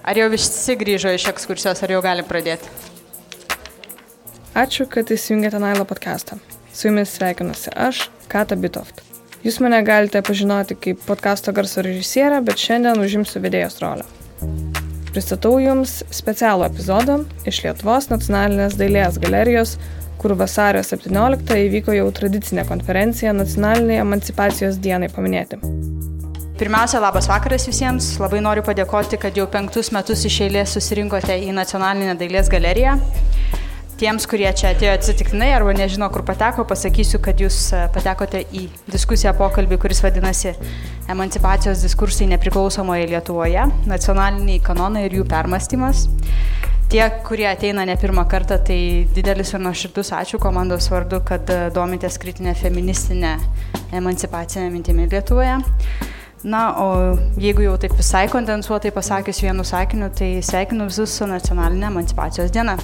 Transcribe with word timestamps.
Ar 0.00 0.16
jau 0.16 0.30
visi 0.32 0.76
grįžo 0.80 1.12
iš 1.12 1.26
ekskursijos, 1.28 1.82
ar 1.84 1.92
jau 1.92 2.00
gali 2.04 2.24
pradėti? 2.24 2.70
Ačiū, 4.56 4.86
kad 4.88 5.10
įsijungėte 5.12 5.60
Nailo 5.60 5.84
podcastą. 5.88 6.38
Su 6.72 6.88
jumis 6.88 7.12
sveikinuosi 7.12 7.74
aš, 7.76 8.06
Kata 8.32 8.56
Bitoft. 8.56 9.02
Jūs 9.44 9.60
mane 9.60 9.82
galite 9.84 10.22
pažinoti 10.24 10.76
kaip 10.86 11.04
podkasto 11.04 11.52
garso 11.56 11.84
režisierę, 11.84 12.40
bet 12.44 12.60
šiandien 12.60 13.00
užimsiu 13.00 13.44
vedėjos 13.44 13.78
rolę. 13.84 14.08
Pristatau 15.12 15.58
Jums 15.60 15.98
specialų 16.14 16.68
epizodą 16.70 17.18
iš 17.50 17.60
Lietuvos 17.66 18.08
nacionalinės 18.12 18.78
dailės 18.80 19.20
galerijos, 19.20 19.76
kur 20.20 20.32
vasario 20.36 20.80
17 20.86 21.60
įvyko 21.66 21.96
jau 21.96 22.08
tradicinė 22.16 22.64
konferencija 22.68 23.36
nacionaliniai 23.36 24.00
emancipacijos 24.04 24.80
dienai 24.80 25.12
paminėti. 25.12 25.60
Pirmiausia, 26.60 26.98
labas 27.00 27.24
vakaras 27.24 27.64
visiems. 27.64 28.18
Labai 28.20 28.42
noriu 28.44 28.60
padėkoti, 28.60 29.16
kad 29.16 29.38
jau 29.38 29.46
penktus 29.48 29.88
metus 29.96 30.26
iš 30.28 30.34
eilės 30.44 30.74
susirinkote 30.76 31.32
į 31.46 31.54
Nacionalinę 31.56 32.12
dailės 32.20 32.50
galeriją. 32.52 32.98
Tiems, 33.96 34.26
kurie 34.28 34.50
čia 34.52 34.74
atėjo 34.74 34.90
atsitiktinai 34.98 35.48
arba 35.56 35.72
nežino, 35.72 36.10
kur 36.12 36.20
pateko, 36.28 36.66
pasakysiu, 36.68 37.16
kad 37.24 37.40
jūs 37.40 37.62
e, 37.72 37.80
patekote 37.94 38.42
į 38.52 38.66
diskusiją 38.92 39.32
pokalbį, 39.40 39.78
kuris 39.80 40.02
vadinasi 40.04 40.52
Emancipacijos 41.08 41.80
diskursai 41.80 42.28
nepriklausomoje 42.34 43.08
Lietuvoje- 43.08 43.64
nacionaliniai 43.94 44.60
kanonai 44.60 45.06
ir 45.08 45.16
jų 45.16 45.24
permastymas. 45.32 46.10
Tie, 46.92 47.02
kurie 47.24 47.48
ateina 47.48 47.88
ne 47.88 47.96
pirmą 47.96 48.28
kartą, 48.28 48.60
tai 48.60 49.08
didelis 49.16 49.56
ir 49.56 49.64
nuoširdus 49.64 50.12
ačiū 50.12 50.36
komandos 50.36 50.92
vardu, 50.92 51.24
kad 51.24 51.48
e, 51.48 51.70
domitės 51.72 52.20
kritinę 52.20 52.52
feministinę 52.52 53.38
emancipacinę 53.96 54.68
mintimį 54.68 55.08
Lietuvoje. 55.08 55.60
Na, 56.42 56.72
o 56.80 57.16
jeigu 57.36 57.66
jau 57.66 57.74
taip 57.76 57.92
visai 57.98 58.24
kondensuotai 58.32 58.90
pasakius 58.96 59.42
vienu 59.44 59.64
sakiniu, 59.64 60.08
tai 60.08 60.38
sveikinu 60.40 60.86
visus 60.88 61.12
su 61.12 61.26
nacionalinė 61.28 61.90
emancipacijos 61.90 62.52
diena. 62.54 62.78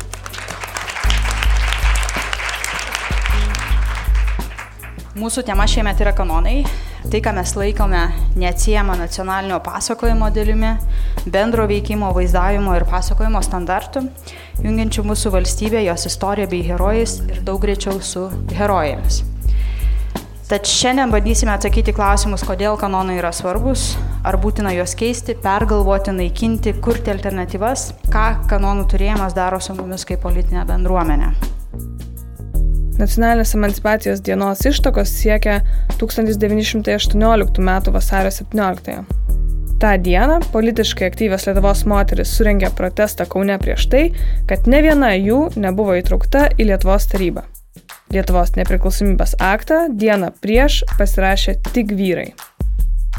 Mūsų 5.17 5.47
tema 5.49 5.65
šiemet 5.65 6.03
yra 6.05 6.12
kanonai. 6.12 6.67
Tai, 7.07 7.21
ką 7.23 7.33
mes 7.37 7.53
laikome 7.57 8.01
neatsiejama 8.37 8.97
nacionalinio 8.99 9.61
pasakojimo 9.65 10.29
dalimi, 10.34 10.73
bendro 11.31 11.65
veikimo, 11.71 12.11
vaizdavimo 12.17 12.75
ir 12.77 12.84
pasakojimo 12.91 13.41
standartų, 13.47 14.03
jungiančių 14.67 15.07
mūsų 15.12 15.33
valstybę, 15.39 15.84
jos 15.87 16.09
istoriją 16.11 16.51
bei 16.51 16.67
herojais 16.67 17.21
ir 17.31 17.41
daug 17.47 17.62
greičiau 17.62 18.03
su 18.03 18.27
herojėmis. 18.59 19.23
Tad 20.47 20.69
šiandien 20.71 21.11
bandysime 21.11 21.51
atsakyti 21.57 21.91
klausimus, 21.91 22.45
kodėl 22.47 22.77
kanonai 22.79 23.17
yra 23.19 23.33
svarbus, 23.35 23.97
ar 24.23 24.37
būtina 24.39 24.71
juos 24.77 24.93
keisti, 24.95 25.35
pergalvoti, 25.43 26.13
naikinti, 26.15 26.71
kurti 26.85 27.11
alternatyvas, 27.11 27.89
ką 28.15 28.27
kanonų 28.53 28.85
turėjimas 28.93 29.35
daro 29.35 29.59
su 29.59 29.75
mumis 29.75 30.07
kaip 30.07 30.23
politinė 30.23 30.63
bendruomenė. 30.69 31.33
Nacionalinės 33.01 33.57
emancipacijos 33.59 34.23
dienos 34.23 34.63
ištakos 34.71 35.11
siekia 35.19 35.59
1918 35.99 37.67
m. 37.67 37.75
vasario 37.99 38.31
17. 38.31 38.93
-ąją. 38.93 39.05
Ta 39.81 39.97
diena 39.99 40.39
politiškai 40.53 41.11
aktyvios 41.11 41.45
Lietuvos 41.47 41.85
moteris 41.91 42.31
surengė 42.39 42.71
protestą 42.79 43.27
Kaune 43.27 43.59
prieš 43.59 43.91
tai, 43.93 44.07
kad 44.47 44.71
ne 44.71 44.81
viena 44.87 45.13
jų 45.19 45.43
nebuvo 45.57 45.99
įtraukta 45.99 46.49
į 46.57 46.71
Lietuvos 46.71 47.11
tarybą. 47.13 47.45
Lietuvos 48.15 48.55
nepriklausomybės 48.55 49.35
aktą 49.43 49.87
dieną 49.91 50.31
prieš 50.43 50.83
pasirašė 50.99 51.57
tik 51.73 51.95
vyrai. 51.99 52.31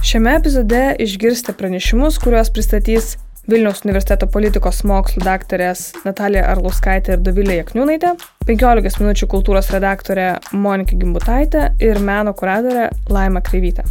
Šiame 0.06 0.38
epizode 0.38 0.82
išgirsite 1.04 1.56
pranešimus, 1.58 2.20
kuriuos 2.24 2.52
pristatys 2.54 3.16
Vilniaus 3.48 3.80
universiteto 3.86 4.28
politikos 4.28 4.82
mokslų 4.88 5.24
daktarės 5.24 5.86
Natalija 6.04 6.44
Arlauskaitė 6.52 7.16
ir 7.16 7.22
Dovilė 7.24 7.62
Jakniūnaitė, 7.62 8.12
15 8.48 9.00
minučių 9.00 9.30
kultūros 9.32 9.72
redaktorė 9.72 10.34
Monika 10.52 10.98
Gimbutaitė 11.00 11.70
ir 11.80 12.02
meno 12.04 12.36
kuratorė 12.36 12.90
Laima 13.08 13.40
Kreivytė. 13.44 13.88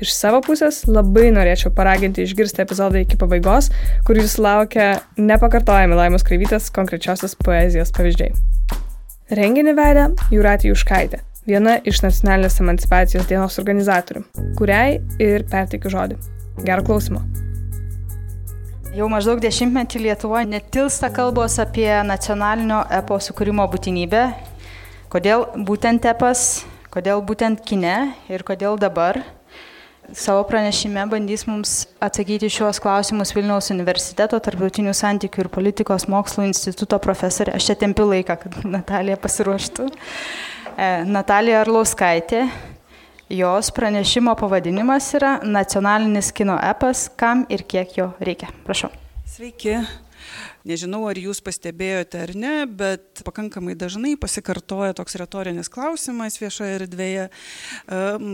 Iš 0.00 0.12
savo 0.16 0.40
pusės 0.44 0.82
labai 0.88 1.28
norėčiau 1.32 1.72
paraginti 1.76 2.24
išgirsti 2.24 2.64
epizodą 2.64 3.04
iki 3.04 3.20
pabaigos, 3.20 3.70
kur 4.08 4.16
jūs 4.20 4.36
laukia 4.40 4.94
nepakartojami 5.20 5.96
Laimos 5.96 6.24
Kreivytės 6.24 6.72
konkrečiosios 6.72 7.36
poezijos 7.44 7.92
pavyzdžiai. 7.96 8.32
Renginį 9.26 9.72
vedė 9.74 10.02
Juratė 10.30 10.68
Juškaitė, 10.68 11.18
viena 11.50 11.72
iš 11.82 11.98
nacionalinės 12.04 12.60
emancipacijos 12.62 13.24
dienos 13.26 13.56
organizatorių, 13.58 14.20
kuriai 14.54 15.00
ir 15.18 15.42
perteikiu 15.50 15.90
žodį. 15.90 16.18
Gerą 16.62 16.84
klausimą. 16.86 17.24
Jau 18.94 19.08
maždaug 19.10 19.42
dešimtmetį 19.42 20.04
Lietuvoje 20.04 20.46
netilsta 20.46 21.10
kalbos 21.10 21.58
apie 21.58 21.90
nacionalinio 22.06 22.84
epo 23.00 23.18
sukūrimo 23.18 23.66
būtinybę. 23.72 24.22
Kodėl 25.10 25.48
būtent 25.58 26.06
epas, 26.06 26.62
kodėl 26.94 27.18
būtent 27.26 27.66
kine 27.66 27.96
ir 28.30 28.46
kodėl 28.46 28.78
dabar. 28.78 29.24
Savo 30.14 30.42
pranešime 30.46 31.06
bandys 31.10 31.46
mums 31.46 31.86
atsakyti 32.00 32.50
šios 32.52 32.78
klausimus 32.82 33.32
Vilniaus 33.34 33.72
universiteto 33.74 34.38
tarptautinių 34.38 34.94
santykių 34.94 35.42
ir 35.42 35.50
politikos 35.50 36.06
mokslo 36.10 36.44
instituto 36.46 36.98
profesorė. 37.02 37.56
Aš 37.56 37.70
čia 37.70 37.78
tempiu 37.80 38.06
laiką, 38.12 38.36
kad 38.44 38.60
Natalija 38.68 39.18
pasiruoštų. 39.18 39.88
E, 39.90 40.88
Natalija 41.10 41.64
Arlauskaitė. 41.64 42.46
Jos 43.34 43.72
pranešimo 43.74 44.36
pavadinimas 44.38 45.08
yra 45.18 45.40
Nacionalinis 45.42 46.30
kino 46.30 46.54
epas, 46.62 47.08
kam 47.18 47.42
ir 47.50 47.66
kiek 47.66 47.98
jo 47.98 48.12
reikia. 48.22 48.52
Prašau. 48.68 48.92
Sveiki. 49.26 49.80
Nežinau, 50.66 51.04
ar 51.06 51.18
jūs 51.20 51.38
pastebėjote 51.46 52.18
ar 52.24 52.32
ne, 52.34 52.54
bet 52.66 53.20
pakankamai 53.26 53.76
dažnai 53.78 54.16
pasikartoja 54.18 54.96
toks 54.98 55.14
retorinis 55.20 55.70
klausimas 55.70 56.40
viešoje 56.40 56.80
erdvėje, 56.80 57.28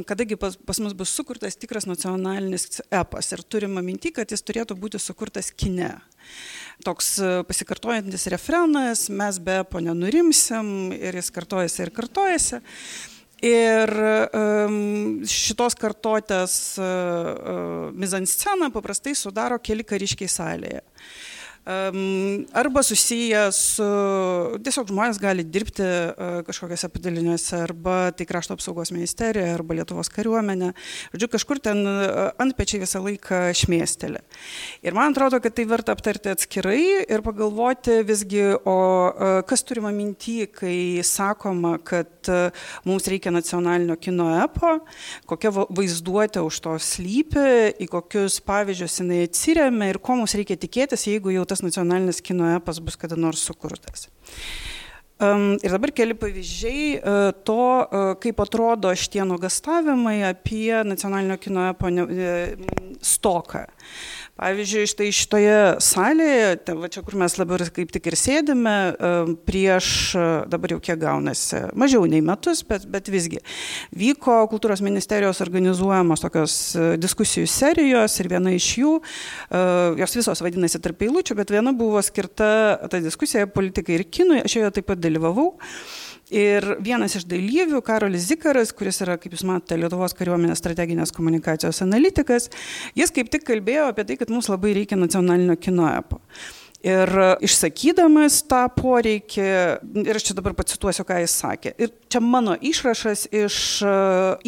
kadangi 0.09 0.39
pas, 0.41 0.57
pas 0.57 0.81
mus 0.81 0.95
bus 0.97 1.13
sukurtas 1.13 1.59
tikras 1.61 1.85
nacionalinis 1.91 2.81
epas 2.89 3.29
ir 3.37 3.43
turime 3.45 3.85
minti, 3.85 4.15
kad 4.17 4.33
jis 4.33 4.45
turėtų 4.49 4.79
būti 4.81 5.03
sukurtas 5.03 5.53
kine 5.53 5.99
toks 6.87 7.19
pasikartojantis 7.51 8.25
refrenas, 8.33 9.05
mes 9.13 9.39
be 9.45 9.59
epo 9.67 9.83
nenurimsim 9.85 10.95
ir 10.97 11.21
jis 11.21 11.29
kartojasi 11.37 11.85
ir 11.85 11.93
kartojasi. 11.95 12.63
Ir 13.43 13.91
šitos 15.27 15.75
kartotės 15.75 16.53
uh, 16.79 16.87
uh, 16.87 17.87
mizansceną 17.99 18.69
paprastai 18.71 19.17
sudaro 19.19 19.59
keli 19.59 19.83
kariškiai 19.83 20.31
salėje 20.31 20.85
arba 21.65 22.83
susiję 22.83 23.45
su, 23.55 23.87
tiesiog 24.65 24.89
žmonės 24.91 25.21
gali 25.23 25.45
dirbti 25.47 25.85
e, 25.85 26.15
kažkokiose 26.47 26.89
padaliniuose, 26.91 27.61
arba 27.63 28.11
tai 28.17 28.27
krašto 28.27 28.57
apsaugos 28.57 28.91
ministerija, 28.91 29.55
arba 29.55 29.77
Lietuvos 29.79 30.11
kariuomenė. 30.11 30.73
Žodžiu, 31.15 31.29
kažkur 31.37 31.61
ten 31.63 31.85
e, 31.87 32.09
antpečiai 32.43 32.83
visą 32.83 33.03
laiką 33.05 33.45
šmėstelė. 33.61 34.25
Ir 34.83 34.97
man 34.99 35.15
atrodo, 35.15 35.39
kad 35.45 35.55
tai 35.55 35.69
verta 35.71 35.95
aptarti 35.95 36.33
atskirai 36.33 36.83
ir 37.07 37.23
pagalvoti 37.23 38.01
visgi, 38.09 38.43
o 38.67 38.77
e, 39.13 39.31
kas 39.47 39.63
turima 39.63 39.95
minty, 39.95 40.49
kai 40.51 40.99
sakoma, 41.07 41.77
kad 41.79 42.11
mums 42.87 43.07
reikia 43.11 43.31
nacionalinio 43.35 43.95
kino 44.03 44.29
epo, 44.43 44.75
kokia 45.31 45.55
vaizduotė 45.55 46.43
už 46.43 46.59
to 46.67 46.75
slypi, 46.83 47.47
į 47.83 47.89
kokius 47.93 48.41
pavyzdžius 48.47 48.99
jinai 49.03 49.23
atsiriamia 49.29 49.93
ir 49.93 50.03
ko 50.03 50.19
mums 50.19 50.35
reikia 50.39 50.59
tikėtis, 50.59 51.07
jeigu 51.07 51.35
jau 51.35 51.47
tas 51.53 51.63
nacionalinis 51.65 52.25
kino 52.25 52.49
epas 52.57 52.81
bus 52.81 52.97
kada 52.97 53.21
nors 53.21 53.45
sukurtas. 53.45 54.09
Ir 55.23 55.71
dabar 55.71 55.93
keli 55.95 56.17
pavyzdžiai 56.19 56.87
e, 56.97 57.13
to, 57.47 57.65
e, 57.85 58.01
kaip 58.25 58.41
atrodo 58.43 58.91
šitie 58.99 59.23
nuogastavimai 59.29 60.17
apie 60.27 60.81
nacionalinio 60.89 61.37
kino 61.39 61.69
epo 61.71 61.91
e, 61.93 62.33
stoką. 63.07 63.63
Pavyzdžiui, 64.43 64.89
štai 64.91 65.09
šitoje 65.15 65.59
salėje, 65.87 66.47
te, 66.67 66.75
va 66.75 66.89
čia 66.91 67.05
kur 67.07 67.15
mes 67.21 67.37
labiau 67.39 67.63
kaip 67.77 67.93
tik 67.95 68.09
ir 68.11 68.17
sėdime, 68.19 68.75
prieš 69.47 69.91
dabar 70.51 70.75
jau 70.75 70.81
kiek 70.83 70.99
gaunasi, 70.99 71.61
mažiau 71.79 72.09
nei 72.11 72.19
metus, 72.27 72.65
bet, 72.67 72.89
bet 72.91 73.07
visgi, 73.13 73.39
vyko 73.95 74.41
kultūros 74.51 74.83
ministerijos 74.83 75.39
organizuojamos 75.45 76.25
tokios 76.25 76.57
diskusijų 76.99 77.47
serijos 77.47 78.19
ir 78.19 78.33
viena 78.35 78.51
iš 78.57 78.71
jų, 78.81 78.97
jos 80.03 80.19
visos 80.19 80.43
vadinasi 80.43 80.83
tarp 80.83 81.07
eilučių, 81.07 81.39
bet 81.39 81.55
viena 81.55 81.71
buvo 81.77 82.03
skirta 82.03 82.81
ta 82.91 83.03
diskusija 83.05 83.47
politikai 83.47 84.01
ir 84.01 84.09
kinui, 84.11 84.43
aš 84.43 84.59
joje 84.59 84.75
taip 84.81 84.91
pat 84.91 85.07
dalyvavau. 85.07 85.53
Ir 86.33 86.65
vienas 86.81 87.13
iš 87.19 87.27
dalyvių, 87.29 87.83
Karolis 87.85 88.25
Zikaras, 88.31 88.71
kuris 88.73 89.03
yra, 89.05 89.19
kaip 89.21 89.35
jūs 89.37 89.45
matote, 89.45 89.77
Lietuvos 89.77 90.15
kariuomenės 90.17 90.63
strateginės 90.63 91.13
komunikacijos 91.13 91.83
analitikas, 91.85 92.49
jis 92.97 93.13
kaip 93.13 93.29
tik 93.33 93.45
kalbėjo 93.45 93.91
apie 93.91 94.07
tai, 94.09 94.17
kad 94.17 94.33
mums 94.33 94.49
labai 94.49 94.73
reikia 94.79 94.97
nacionalinio 94.97 95.59
kino 95.61 95.91
epo. 95.93 96.23
Ir 96.83 97.13
išsakydamas 97.45 98.41
tą 98.51 98.65
poreikį, 98.75 99.45
ir 100.03 100.19
aš 100.19 100.25
čia 100.27 100.35
dabar 100.35 100.55
pacituosiu, 100.59 101.05
ką 101.07 101.21
jis 101.21 101.35
sakė. 101.39 101.75
Ir 101.79 101.93
čia 102.11 102.23
mano 102.25 102.57
išrašas 102.59 103.29
iš 103.29 103.59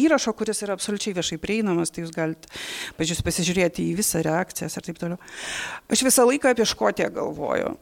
įrašo, 0.01 0.33
kuris 0.35 0.59
yra 0.65 0.75
absoliučiai 0.75 1.15
viešai 1.15 1.37
prieinamas, 1.39 1.93
tai 1.95 2.03
jūs 2.03 2.11
galite, 2.15 2.49
pažiūrėjus, 2.97 3.23
pasižiūrėti 3.29 3.85
į 3.87 3.95
visą 4.01 4.23
reakcijas 4.25 4.75
ir 4.75 4.87
taip 4.89 4.99
toliau. 4.99 5.21
Aš 5.87 6.03
visą 6.09 6.25
laiką 6.27 6.51
apie 6.51 6.67
Škotiją 6.67 7.13
galvoju. 7.21 7.77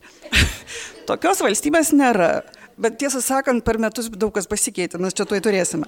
Tokios 1.10 1.42
valstybės 1.48 1.96
nėra. 1.98 2.30
Bet 2.78 2.98
tiesą 3.02 3.22
sakant, 3.22 3.62
per 3.66 3.78
metus 3.82 4.10
daug 4.10 4.34
kas 4.34 4.48
pasikeitė, 4.50 4.98
mes 5.02 5.14
čia 5.14 5.28
tuoj 5.30 5.42
turėsime. 5.46 5.86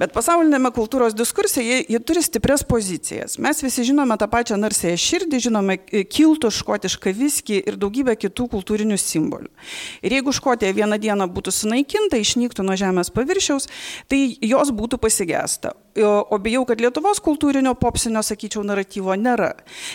Bet 0.00 0.14
pasaulinėme 0.14 0.70
kultūros 0.72 1.16
diskurse 1.16 1.64
jie, 1.64 1.82
jie 1.92 2.00
turi 2.00 2.22
stiprias 2.24 2.64
pozicijas. 2.64 3.36
Mes 3.42 3.60
visi 3.64 3.84
žinome 3.88 4.16
tą 4.20 4.28
pačią 4.32 4.56
narsėją 4.60 5.00
širdį, 5.02 5.42
žinome 5.48 5.76
kiltų, 5.82 6.52
škotišką 6.56 7.12
viskį 7.18 7.60
ir 7.68 7.78
daugybę 7.80 8.16
kitų 8.16 8.48
kultūrinių 8.54 8.96
simbolių. 9.00 9.52
Ir 10.00 10.16
jeigu 10.18 10.32
Škotija 10.32 10.72
vieną 10.76 10.96
dieną 11.02 11.28
būtų 11.32 11.52
sunaikinta, 11.52 12.20
išnyktų 12.22 12.64
nuo 12.64 12.78
žemės 12.80 13.12
paviršiaus, 13.12 13.68
tai 14.08 14.24
jos 14.40 14.72
būtų 14.72 15.00
pasigesta. 15.02 15.76
O 15.92 16.38
bijau, 16.40 16.62
kad 16.64 16.80
Lietuvos 16.80 17.18
kultūrinio 17.20 17.74
popsinio, 17.76 18.22
sakyčiau, 18.24 18.62
naratyvo 18.64 19.12
nėra. 19.20 19.50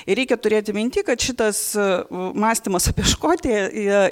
Ir 0.06 0.20
reikia 0.20 0.36
turėti 0.38 0.76
minti, 0.76 1.02
kad 1.02 1.18
šitas 1.18 1.72
mąstymas 2.14 2.86
apie 2.92 3.06
Škotiją, 3.10 3.64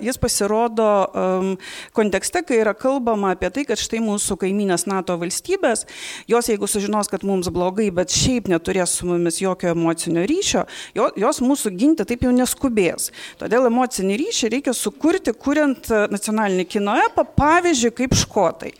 jis 0.01 0.17
pasirodo 0.17 0.87
um, 1.05 1.51
kontekste, 1.93 2.41
kai 2.47 2.57
yra 2.63 2.73
kalbama 2.73 3.35
apie 3.35 3.51
tai, 3.53 3.67
kad 3.69 3.77
štai 3.77 4.01
mūsų 4.01 4.39
kaiminės 4.41 4.87
NATO 4.89 5.19
valstybės, 5.21 5.85
jos 6.31 6.49
jeigu 6.49 6.65
sužinos, 6.71 7.11
kad 7.11 7.21
mums 7.27 7.51
blogai, 7.53 7.91
bet 7.93 8.09
šiaip 8.09 8.49
neturės 8.49 8.97
su 8.97 9.11
mumis 9.11 9.37
jokio 9.43 9.75
emocinio 9.75 10.25
ryšio, 10.25 10.65
jos 10.97 11.43
mūsų 11.45 11.75
ginti 11.77 12.09
taip 12.09 12.25
jau 12.25 12.33
neskubės. 12.33 13.11
Todėl 13.37 13.69
emocinį 13.69 14.17
ryšį 14.23 14.55
reikia 14.57 14.73
sukurti, 14.73 15.37
kuriant 15.37 15.93
nacionalinį 16.09 16.65
kino 16.65 16.97
epą, 17.05 17.29
pavyzdžiui, 17.37 17.93
kaip 18.01 18.17
škotai. 18.25 18.73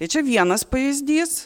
Tai 0.00 0.10
čia 0.10 0.26
vienas 0.26 0.66
pavyzdys. 0.66 1.44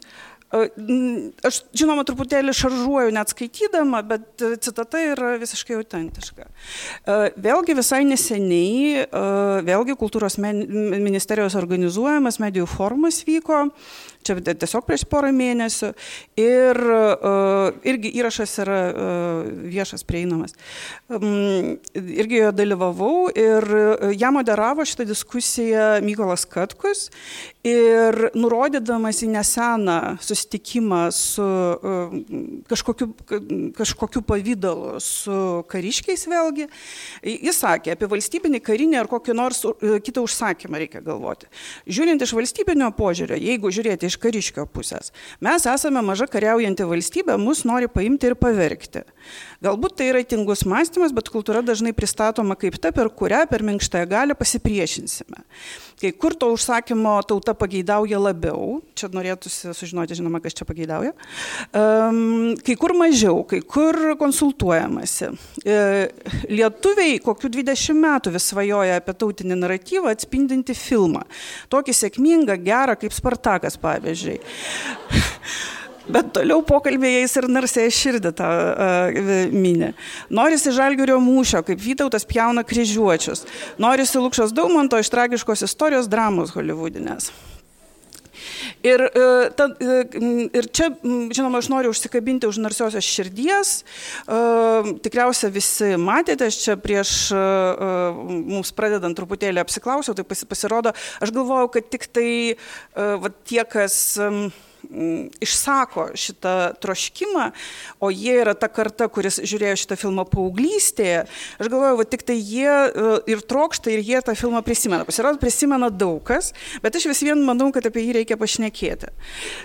Aš, 0.55 1.61
žinoma, 1.75 2.05
truputėlį 2.07 2.53
šaržuoju 2.55 3.15
net 3.15 3.33
skaitydama, 3.33 4.03
bet 4.07 4.45
e, 4.45 4.55
citata 4.63 5.01
yra 5.03 5.35
visiškai 5.41 5.79
autentiška. 5.81 6.47
E, 6.47 7.17
vėlgi 7.47 7.77
visai 7.79 8.03
neseniai, 8.07 9.05
e, 9.05 9.23
vėlgi 9.67 9.97
kultūros 9.99 10.39
ministerijos 10.39 11.57
organizuojamas 11.59 12.39
medijų 12.43 12.69
forumas 12.71 13.23
vyko, 13.27 13.67
čia 14.25 14.37
tiesiog 14.41 14.87
prieš 14.89 15.05
porą 15.11 15.31
mėnesių 15.37 15.93
ir 16.41 16.81
irgi 17.93 18.13
įrašas 18.21 18.57
yra 18.65 18.79
viešas 19.69 20.05
prieinamas. 20.09 20.57
Irgi 21.11 22.41
jo 22.41 22.53
dalyvavau 22.57 23.29
ir 23.31 23.69
ją 24.17 24.33
moderavo 24.35 24.87
šitą 24.87 25.07
diskusiją 25.09 25.87
Mykolas 26.05 26.47
Katkus 26.49 27.09
ir 27.65 28.31
nurodydamas 28.37 29.23
į 29.25 29.31
neseną 29.35 29.99
susitikimą 30.25 31.03
su 31.15 31.47
kažkokiu, 32.69 33.11
kažkokiu 33.77 34.25
pavydalu 34.27 34.99
su 35.05 35.39
kariškiais 35.71 36.27
vėlgi, 36.31 36.69
jis 37.25 37.61
sakė, 37.61 37.95
apie 37.95 38.09
valstybinį 38.11 38.61
karinį 38.65 39.01
ar 39.01 39.11
kokį 39.11 39.37
nors 39.37 39.63
kitą 40.05 40.25
užsakymą 40.25 40.81
reikia 40.83 41.03
galvoti. 41.05 41.49
Žiūrint 41.89 42.25
iš 42.25 42.35
valstybinio 42.37 42.91
požiūrio, 42.97 43.39
jeigu 43.41 43.73
žiūrėti 43.75 44.09
iš 44.11 44.14
iš 44.15 44.21
kariškio 44.23 44.67
pusės. 44.71 45.11
Mes 45.45 45.67
esame 45.67 46.03
maža 46.07 46.29
kariaujanti 46.31 46.87
valstybė, 46.87 47.37
mus 47.41 47.65
nori 47.67 47.91
paimti 47.91 48.31
ir 48.31 48.39
pavergti. 48.39 49.05
Galbūt 49.65 49.99
tai 49.99 50.11
yra 50.13 50.23
tingus 50.27 50.65
mąstymas, 50.69 51.15
bet 51.17 51.31
kultūra 51.33 51.65
dažnai 51.67 51.95
pristatoma 51.97 52.57
kaip 52.59 52.79
ta, 52.79 52.93
per 52.95 53.11
kurią 53.11 53.45
per 53.51 53.65
minkštąją 53.67 54.11
galę 54.11 54.39
pasipriešinsime. 54.39 55.43
Kai 56.05 56.11
kur 56.13 56.35
to 56.37 56.51
užsakymo 56.53 57.15
tauta 57.25 57.55
pageidauja 57.57 58.19
labiau, 58.21 58.83
čia 58.93 59.09
norėtųsi 59.09 59.71
sužinoti, 59.73 60.19
žinoma, 60.19 60.37
kas 60.45 60.53
čia 60.59 60.67
pageidauja, 60.69 61.15
kai 61.73 62.75
kur 62.77 62.93
mažiau, 62.99 63.39
kai 63.49 63.63
kur 63.65 63.97
konsultuojamasi. 64.21 65.31
E, 65.65 65.79
lietuviai 66.53 67.17
kokiu 67.25 67.49
20 67.55 67.97
metų 68.03 68.35
vis 68.35 68.51
svajoja 68.53 68.99
apie 69.01 69.15
tautinį 69.17 69.57
naratyvą 69.63 70.13
atspindinti 70.13 70.77
filmą. 70.77 71.25
Tokį 71.73 71.97
sėkmingą, 71.97 72.59
gerą 72.69 72.99
kaip 73.01 73.17
Spartakas, 73.17 73.81
pavyzdžiui. 73.81 74.37
Bet 76.05 76.35
toliau 76.37 76.61
pokalbėje 76.67 77.23
jis 77.23 77.39
ir 77.41 77.49
narsėje 77.49 77.95
širdį 77.97 78.35
tą 78.37 78.51
uh, 78.51 79.39
minė. 79.55 79.95
Norisi 80.29 80.75
žalgerio 80.75 81.17
mūšio, 81.25 81.65
kaip 81.65 81.81
Vytautas 81.81 82.29
pjauna 82.29 82.65
kryžiuočius. 82.67 83.47
Norisi 83.81 84.21
Lukšos 84.21 84.53
Daumanto 84.57 85.01
iš 85.01 85.13
tragiškos 85.15 85.65
istorijos 85.69 86.11
dramos 86.13 86.53
holivudinės. 86.57 87.33
Ir, 88.85 89.01
ta, 89.57 89.67
ir 89.81 90.67
čia, 90.75 90.91
žinoma, 91.33 91.61
aš 91.63 91.71
noriu 91.73 91.93
užsikabinti 91.95 92.49
už 92.49 92.59
narsiosios 92.61 93.07
širdies. 93.07 93.71
Tikriausiai 95.05 95.53
visi 95.55 95.95
matėte, 96.01 96.51
aš 96.51 96.59
čia 96.67 96.77
prieš 96.81 97.15
mums 97.33 98.75
pradedant 98.77 99.17
truputėlį 99.17 99.63
apsiklausiau, 99.63 100.17
tai 100.19 100.27
pasirodo, 100.29 100.93
aš 101.25 101.33
galvojau, 101.33 101.71
kad 101.79 101.89
tik 101.95 102.09
tai 102.13 102.29
va, 102.95 103.33
tie, 103.49 103.63
kas 103.65 103.97
Mm, 104.21 104.74
išsako 105.45 106.09
šitą 106.19 106.55
troškimą, 106.83 107.51
o 108.01 108.11
jie 108.13 108.37
yra 108.43 108.55
ta 108.59 108.69
karta, 108.73 109.09
kuris 109.13 109.41
žiūrėjo 109.45 109.79
šitą 109.85 109.99
filmą 110.01 110.25
paauglystėje, 110.31 111.25
aš 111.61 111.71
galvoju, 111.71 111.99
va, 112.01 112.07
tik 112.09 112.25
tai 112.27 112.37
jie 112.39 112.69
e, 112.69 113.17
ir 113.31 113.43
trokšta, 113.45 113.93
ir 113.95 114.05
jie 114.05 114.21
tą 114.25 114.35
filmą 114.39 114.63
prisimena. 114.67 115.07
Pasirodo, 115.09 115.41
prisimena 115.43 115.91
daug 115.91 116.23
kas, 116.27 116.53
bet 116.85 116.97
aš 116.99 117.09
vis 117.11 117.23
vien 117.27 117.43
manau, 117.47 117.71
kad 117.75 117.87
apie 117.89 118.05
jį 118.07 118.17
reikia 118.19 118.39
pašnekėti. 118.41 119.11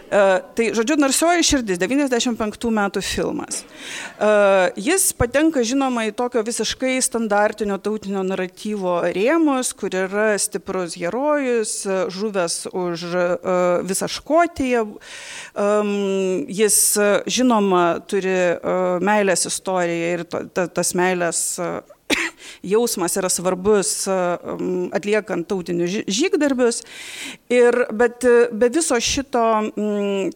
Uh, 0.10 0.40
tai, 0.58 0.70
žodžiu, 0.78 0.98
Narsioji 1.00 1.46
širdis, 1.46 1.80
95 1.82 2.72
metų 2.76 3.04
filmas. 3.06 3.64
Uh, 4.20 4.70
jis 4.80 5.10
patenka, 5.18 5.64
žinoma, 5.68 6.08
į 6.10 6.16
tokio 6.18 6.44
visiškai 6.46 6.98
standartinio 7.04 7.80
tautinio 7.82 8.24
naratyvo 8.28 9.00
rėmus, 9.16 9.72
kur 9.78 9.94
yra 9.96 10.32
stiprus 10.42 10.98
herojus, 11.00 11.76
žuvęs 12.14 12.60
už 12.74 13.06
visą 13.88 14.10
Škotiją, 14.10 14.86
jis, 16.60 16.76
žinoma, 17.28 17.84
turi 18.08 18.36
uh, 18.54 19.00
meilės 19.04 19.48
istoriją 19.50 20.12
ir 20.16 20.26
tas 20.54 20.94
meilės 20.96 21.42
jausmas 22.66 23.18
yra 23.20 23.30
svarbus 23.32 23.94
atliekant 24.10 25.48
tautinius 25.50 26.00
žygdarbius. 26.08 26.82
Ir, 27.52 27.76
bet 27.96 28.26
be 28.56 28.70
viso 28.74 28.98
šito, 29.02 29.44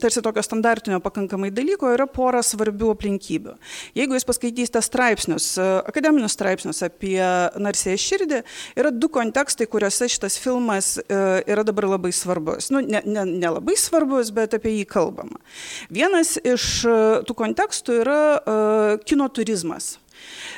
tarsi 0.01 0.23
tokio 0.25 0.43
standartinio 0.45 0.99
pakankamai 1.03 1.51
dalyko, 1.53 1.91
yra 1.93 2.07
pora 2.09 2.41
svarbių 2.45 2.93
aplinkybių. 2.95 3.55
Jeigu 3.97 4.17
jūs 4.17 4.27
paskaitysite 4.27 4.81
straipsnius, 4.83 5.53
akademinius 5.59 6.35
straipsnius 6.37 6.83
apie 6.85 7.21
Narsėją 7.63 7.99
širdį, 8.01 8.41
yra 8.79 8.93
du 8.93 9.09
kontekstai, 9.13 9.67
kuriuose 9.69 10.09
šitas 10.11 10.37
filmas 10.41 10.95
e, 11.01 11.19
yra 11.49 11.65
dabar 11.67 11.87
labai 11.95 12.13
svarbus. 12.15 12.71
Nu, 12.73 12.81
ne, 12.83 13.03
ne, 13.05 13.25
ne 13.29 13.53
labai 13.57 13.77
svarbus, 13.79 14.33
bet 14.35 14.57
apie 14.57 14.75
jį 14.79 14.87
kalbama. 14.89 15.41
Vienas 15.93 16.35
iš 16.41 16.69
e, 16.87 16.97
tų 17.27 17.37
kontekstų 17.43 17.99
yra 18.03 18.21
kino 19.07 19.27
turizmas. 19.33 19.97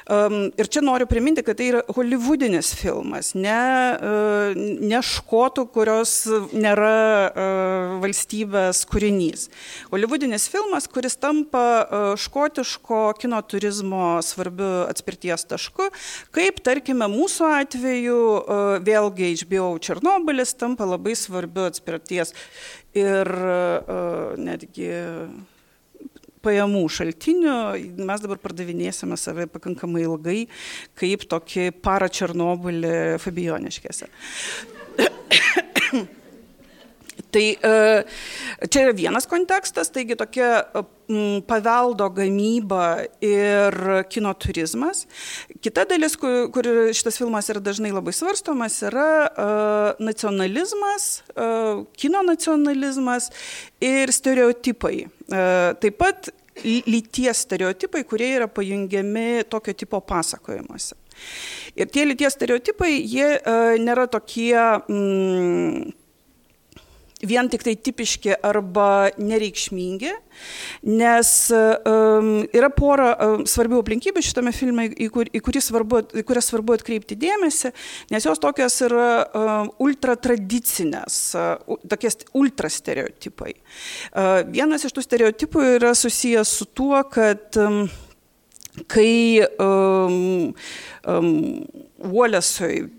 Um, 0.06 0.52
ir 0.54 0.68
čia 0.70 0.84
noriu 0.86 1.08
priminti, 1.10 1.42
kad 1.42 1.58
tai 1.58 1.72
yra 1.72 1.80
holivudinis 1.90 2.68
filmas, 2.78 3.32
ne, 3.34 3.62
uh, 3.98 4.52
ne 4.54 5.00
škotų, 5.02 5.64
kurios 5.74 6.12
nėra 6.54 6.92
uh, 7.26 7.96
valstybės 8.04 8.84
kūrinys. 8.92 9.48
Holivudinis 9.90 10.46
filmas, 10.54 10.86
kuris 10.94 11.18
tampa 11.18 11.64
uh, 11.82 12.06
škotiško 12.22 13.00
kino 13.18 13.40
turizmo 13.50 14.20
svarbiu 14.22 14.86
atspirties 14.86 15.48
tašku, 15.50 15.90
kaip 16.38 16.62
tarkime 16.62 17.10
mūsų 17.10 17.50
atveju 17.64 18.22
uh, 18.36 18.62
vėlgi 18.86 19.34
HBO 19.42 19.72
Černobilis 19.82 20.54
tampa 20.54 20.86
labai 20.86 21.18
svarbiu 21.18 21.66
atspirties 21.66 22.38
ir 22.94 23.34
uh, 23.34 24.38
netgi 24.38 24.94
pajamų 26.46 26.84
šaltinių. 26.98 27.56
Mes 28.06 28.26
dabar 28.26 28.42
pardavinėsime 28.44 29.18
save 29.20 29.48
pakankamai 29.52 30.06
ilgai, 30.06 30.40
kaip 30.98 31.26
tokį 31.32 31.72
parą 31.86 32.12
Černobylį 32.20 32.94
Fabioniškėse. 33.24 34.12
Tai 37.36 37.48
e, 37.52 37.72
čia 38.72 38.86
yra 38.86 38.94
vienas 38.96 39.26
kontekstas, 39.28 39.90
taigi 39.92 40.16
tokia 40.16 40.64
paveldo 41.48 42.08
gamyba 42.16 43.06
ir 43.22 43.76
kino 44.10 44.32
turizmas. 44.40 45.04
Kita 45.60 45.84
dalis, 45.90 46.16
kur, 46.22 46.48
kur 46.56 46.70
šitas 46.96 47.20
filmas 47.20 47.52
yra 47.52 47.60
dažnai 47.64 47.92
labai 47.94 48.14
svarstomas, 48.16 48.80
yra 48.88 49.10
uh, 49.28 50.00
nacionalizmas, 50.02 51.10
kino 52.00 52.24
nacionalizmas 52.26 53.30
ir 53.84 54.14
stereotipai. 54.16 55.06
Taip 55.84 56.00
pat 56.00 56.32
lyties 56.64 57.44
stereotipai, 57.46 58.06
kurie 58.08 58.32
yra 58.40 58.48
pajungiami 58.48 59.44
tokio 59.52 59.76
tipo 59.78 60.00
pasakojimuose. 60.02 60.96
Ir 61.76 61.92
tie 61.92 62.08
lyties 62.08 62.34
stereotipai, 62.40 62.96
jie 63.04 63.30
nėra 63.84 64.08
tokie... 64.12 64.58
Mm, 64.88 65.94
vien 67.24 67.48
tik 67.50 67.64
tai 67.64 67.76
tipiški 67.80 68.34
arba 68.44 69.10
nereikšmingi, 69.16 70.12
nes 70.92 71.32
um, 71.56 72.32
yra 72.52 72.70
pora 72.76 73.12
um, 73.14 73.46
svarbių 73.48 73.80
aplinkybių 73.84 74.24
šitame 74.26 74.52
filme, 74.56 74.90
į, 74.92 75.08
kur, 75.14 75.30
į, 75.32 75.42
svarbu, 75.64 76.02
į 76.20 76.26
kurias 76.28 76.52
svarbu 76.52 76.76
atkreipti 76.76 77.18
dėmesį, 77.20 77.72
nes 78.12 78.28
jos 78.28 78.42
tokios 78.44 78.76
yra 78.88 79.10
um, 79.26 79.72
ultra 79.86 80.18
tradicinės, 80.20 81.20
uh, 81.40 81.78
tokie 81.88 82.12
ultra 82.36 82.72
stereotipai. 82.72 83.56
Uh, 83.56 84.42
vienas 84.52 84.84
iš 84.84 84.96
tų 84.96 85.06
stereotipų 85.06 85.70
yra 85.78 85.96
susijęs 85.96 86.58
su 86.60 86.68
tuo, 86.76 87.00
kad 87.12 87.56
um, 87.62 87.86
kai 88.92 89.40
um, 89.60 90.52
um, 91.06 91.64
Wallace'ui 92.06 92.90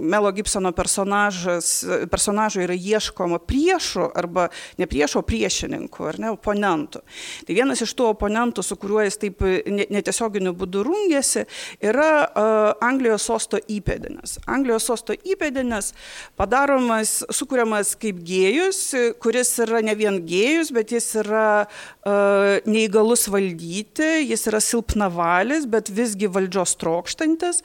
Melo 0.00 0.32
Gibsono 0.32 0.72
personažui 0.72 2.64
yra 2.64 2.74
ieškoma 2.74 3.38
priešų 3.44 4.08
arba 4.16 4.48
ne 4.80 4.86
priešo 4.88 5.22
priešininkų, 5.26 6.06
ar 6.08 6.18
ne, 6.22 6.30
oponentų. 6.32 7.02
Tai 7.46 7.56
vienas 7.56 7.82
iš 7.84 7.92
tų 7.98 8.08
oponentų, 8.14 8.64
su 8.64 8.78
kuriuo 8.80 9.04
jis 9.04 9.20
taip 9.20 9.44
netiesioginiu 9.68 10.54
būdu 10.56 10.82
rungėsi, 10.86 11.44
yra 11.84 12.10
uh, 12.24 12.86
Anglijos 12.88 13.26
sosto 13.28 13.60
įpėdinis. 13.60 14.38
Anglijos 14.48 14.88
sosto 14.88 15.12
įpėdinis 15.14 15.92
padaromas, 16.38 17.20
sukūriamas 17.34 17.94
kaip 18.00 18.22
gėjus, 18.24 18.80
kuris 19.22 19.52
yra 19.66 19.82
ne 19.84 19.94
vien 19.98 20.20
gėjus, 20.26 20.72
bet 20.74 20.96
jis 20.96 21.10
yra 21.22 21.48
uh, 21.68 22.56
neįgalus 22.68 23.28
valdyti, 23.30 24.24
jis 24.30 24.48
yra 24.50 24.62
silpnavalis, 24.64 25.68
bet 25.70 25.92
visgi 25.92 26.30
valdžios 26.32 26.74
trokštantis 27.08 27.62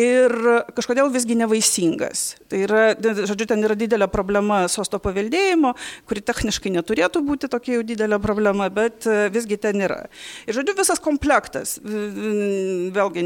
ir 0.00 0.32
kažkodėl 0.76 1.10
visgi 1.12 1.36
nevaisingas. 1.36 2.36
Tai 2.48 2.60
yra, 2.64 2.82
žodžiu, 2.96 3.46
ten 3.46 3.64
yra 3.64 3.76
didelė 3.76 4.08
problema 4.08 4.66
sosto 4.68 4.98
paveldėjimo, 5.02 5.74
kuri 6.08 6.22
techniškai 6.24 6.72
neturėtų 6.72 7.22
būti 7.26 7.50
tokia 7.50 7.76
jau 7.76 7.84
didelė 7.86 8.18
problema, 8.22 8.68
bet 8.70 9.06
e, 9.06 9.28
visgi 9.32 9.58
ten 9.60 9.80
yra. 9.82 10.06
Ir 10.46 10.56
žodžiu, 10.56 10.76
visas 10.78 11.02
komplektas, 11.02 11.76
vėlgi, 11.82 13.24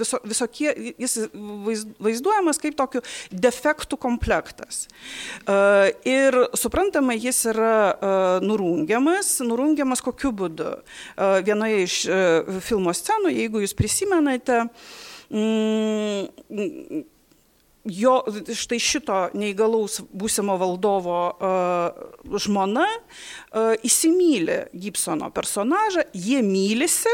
viso, 0.00 0.20
visokie, 0.24 0.72
jis 0.98 1.18
vaizduojamas 1.32 2.60
kaip 2.62 2.76
tokių 2.78 3.04
defektų 3.30 3.98
komplektas. 4.00 4.86
E, 5.46 5.94
ir 6.08 6.38
suprantama, 6.58 7.16
jis 7.16 7.44
yra 7.54 7.76
e, 7.94 8.14
nurungiamas, 8.44 9.38
nurungiamas 9.44 10.02
kokiu 10.04 10.34
būdu. 10.34 10.74
Vienoje 11.44 11.84
iš 11.84 11.94
filmo 12.64 12.92
scenų, 12.96 13.30
jeigu 13.34 13.62
jūs 13.62 13.74
prisimenate, 14.38 14.68
mm, 15.30 17.04
jo, 17.84 18.24
štai 18.54 18.80
šito 18.80 19.20
neįgalaus 19.34 20.00
būsimo 20.12 20.56
valdovo 20.58 21.20
uh, 21.36 22.38
žmona 22.38 22.86
uh, 22.88 23.74
įsimylė 23.84 24.68
Gibsono 24.72 25.30
personažą, 25.30 26.08
jie 26.14 26.42
mylisi. 26.42 27.12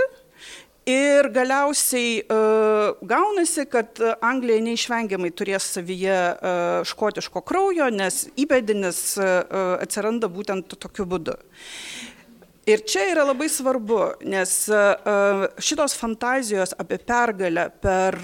Ir 0.90 1.28
galiausiai 1.30 2.22
uh, 2.24 2.96
gaunasi, 3.06 3.66
kad 3.70 4.00
Anglija 4.24 4.62
neišvengiamai 4.64 5.28
turės 5.36 5.68
savyje 5.76 6.16
uh, 6.32 6.80
škotiško 6.88 7.42
kraujo, 7.46 7.90
nes 7.92 8.24
įpėdinis 8.40 9.02
uh, 9.20 9.76
atsiranda 9.84 10.30
būtent 10.32 10.72
tokiu 10.80 11.04
būdu. 11.06 11.36
Ir 12.70 12.84
čia 12.86 13.02
yra 13.10 13.24
labai 13.26 13.48
svarbu, 13.50 13.98
nes 14.30 14.52
šitos 15.66 15.96
fantazijos 15.98 16.70
apie 16.78 17.00
pergalę 17.02 17.64
per 17.82 18.14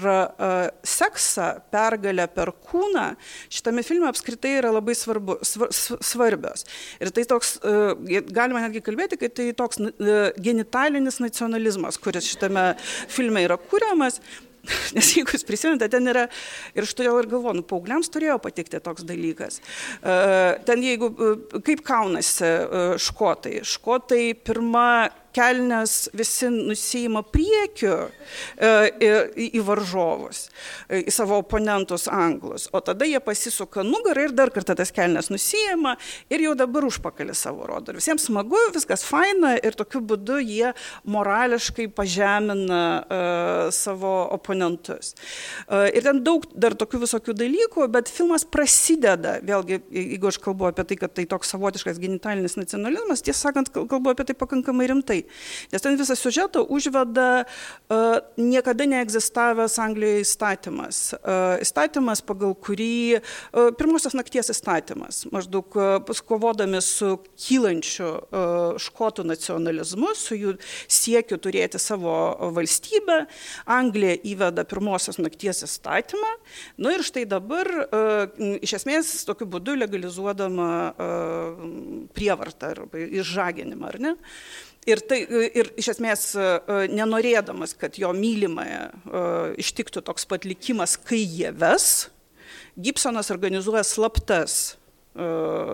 seksą, 0.87 1.47
pergalę 1.73 2.29
per 2.31 2.53
kūną, 2.69 3.09
šitame 3.51 3.83
filme 3.83 4.07
apskritai 4.07 4.53
yra 4.61 4.71
labai 4.71 4.95
svarbu, 4.95 5.39
svarbios. 5.43 6.63
Ir 7.03 7.11
tai 7.11 7.27
toks, 7.27 7.57
galima 8.31 8.63
netgi 8.63 8.85
kalbėti, 8.85 9.19
kad 9.19 9.35
tai 9.35 9.49
toks 9.57 9.83
genitalinis 10.39 11.19
nacionalizmas, 11.23 11.99
kuris 11.99 12.31
šitame 12.31 12.69
filme 13.11 13.43
yra 13.49 13.59
kuriamas. 13.59 14.21
Nes 14.95 15.11
jeigu 15.15 15.35
jūs 15.35 15.45
prisimenate, 15.47 15.89
ten 15.91 16.09
yra, 16.11 16.27
ir 16.75 16.87
aš 16.87 16.95
todėl 16.97 17.21
ir 17.21 17.29
galvoju, 17.31 17.59
nu, 17.59 17.65
paaugliams 17.67 18.11
turėjo 18.13 18.37
patikti 18.43 18.81
toks 18.83 19.05
dalykas. 19.07 19.61
E, 20.01 20.17
ten 20.67 20.83
jeigu, 20.85 21.11
e, 21.13 21.61
kaip 21.67 21.83
kaunasi 21.87 22.47
e, 22.47 22.83
škotai. 23.01 23.61
Škotai 23.67 24.23
pirma 24.47 24.87
kelnes 25.37 26.09
visi 26.17 26.49
nusijima 26.49 27.21
priekiu 27.21 27.93
e, 28.57 28.71
į, 29.47 29.61
varžovus, 29.65 30.47
e, 30.89 31.03
į 31.05 31.13
savo 31.13 31.37
oponentus 31.43 32.07
anglus, 32.11 32.67
o 32.73 32.81
tada 32.81 33.05
jie 33.07 33.19
pasisuka 33.23 33.85
nugarą 33.85 34.27
ir 34.27 34.35
dar 34.37 34.51
kartą 34.53 34.75
tas 34.77 34.91
kelnes 34.95 35.29
nusijima 35.33 35.95
ir 36.33 36.45
jau 36.47 36.55
dabar 36.57 36.87
užpakalį 36.87 37.35
savo 37.37 37.67
rodo. 37.69 37.93
Ir 37.93 38.01
visiems 38.01 38.27
smagu, 38.29 38.59
viskas 38.75 39.05
faina 39.05 39.55
ir 39.57 39.77
tokiu 39.77 40.01
būdu 40.09 40.39
jie 40.41 40.73
morališkai 41.07 41.87
pažemina 41.95 42.81
uh, 42.97 43.69
savo 43.73 44.13
oponentus. 44.33 45.13
Ir 45.67 46.03
ten 46.05 46.21
daug 46.25 46.45
dar 46.57 46.75
tokių 46.77 47.01
visokių 47.03 47.35
dalykų, 47.37 47.87
bet 47.93 48.09
filmas 48.11 48.45
prasideda, 48.47 49.37
vėlgi, 49.45 49.79
jeigu 49.93 50.29
aš 50.31 50.39
kalbu 50.43 50.69
apie 50.71 50.85
tai, 50.89 50.99
kad 51.03 51.13
tai 51.17 51.27
toks 51.29 51.53
savotiškas 51.53 52.01
genitalinis 52.01 52.57
nacionalizmas, 52.59 53.23
tiesą 53.25 53.49
sakant, 53.49 53.71
kalbu 53.73 54.13
apie 54.13 54.27
tai 54.27 54.37
pakankamai 54.37 54.89
rimtai. 54.91 55.21
Nes 55.71 55.83
ten 55.83 55.97
visą 55.99 56.15
siužetą 56.17 56.63
užveda 56.67 57.43
uh, 57.43 58.19
niekada 58.37 58.87
neegzistavęs 58.89 59.77
Anglijoje 59.81 60.23
įstatymas. 60.25 61.01
Uh, 61.17 61.57
įstatymas, 61.63 62.21
pagal 62.25 62.55
kurį 62.55 63.19
uh, 63.19 63.69
pirmosios 63.77 64.15
nakties 64.17 64.51
įstatymas, 64.53 65.25
maždaug 65.33 65.77
uh, 65.77 66.23
kovodami 66.27 66.81
su 66.83 67.17
kylančiu 67.39 68.09
uh, 68.09 68.77
škotų 68.81 69.25
nacionalizmu, 69.27 70.13
su 70.17 70.37
jų 70.37 70.55
siekiu 70.91 71.39
turėti 71.41 71.79
savo 71.81 72.13
valstybę, 72.55 73.23
Anglija 73.77 74.17
įveda 74.27 74.65
pirmosios 74.67 75.19
nakties 75.21 75.63
įstatymą. 75.67 76.33
Nu, 76.81 76.91
ir 76.93 77.05
štai 77.05 77.25
dabar 77.29 77.69
uh, 77.87 78.47
iš 78.61 78.77
esmės 78.81 79.13
tokiu 79.27 79.49
būdu 79.49 79.77
legalizuodama 79.79 80.71
uh, 80.91 81.67
prievartą 82.17 82.73
arba 82.75 83.05
išžaginimą, 83.07 83.93
ar 83.93 84.01
ne? 84.03 84.15
Uh, 84.17 84.66
Ir, 84.87 85.01
tai, 85.03 85.19
ir 85.27 85.67
iš 85.75 85.89
esmės 85.97 86.29
e, 86.39 86.43
nenorėdamas, 86.95 87.73
kad 87.75 87.97
jo 87.99 88.13
mylimąją 88.15 88.83
e, 88.87 89.23
ištiktų 89.59 90.03
toks 90.07 90.23
pat 90.29 90.47
likimas, 90.47 90.95
kai 90.95 91.19
jie 91.19 91.51
ves, 91.51 92.07
Gibsonas 92.77 93.31
organizuoja 93.33 93.81
slaptas, 93.83 94.77
e, 95.17 95.27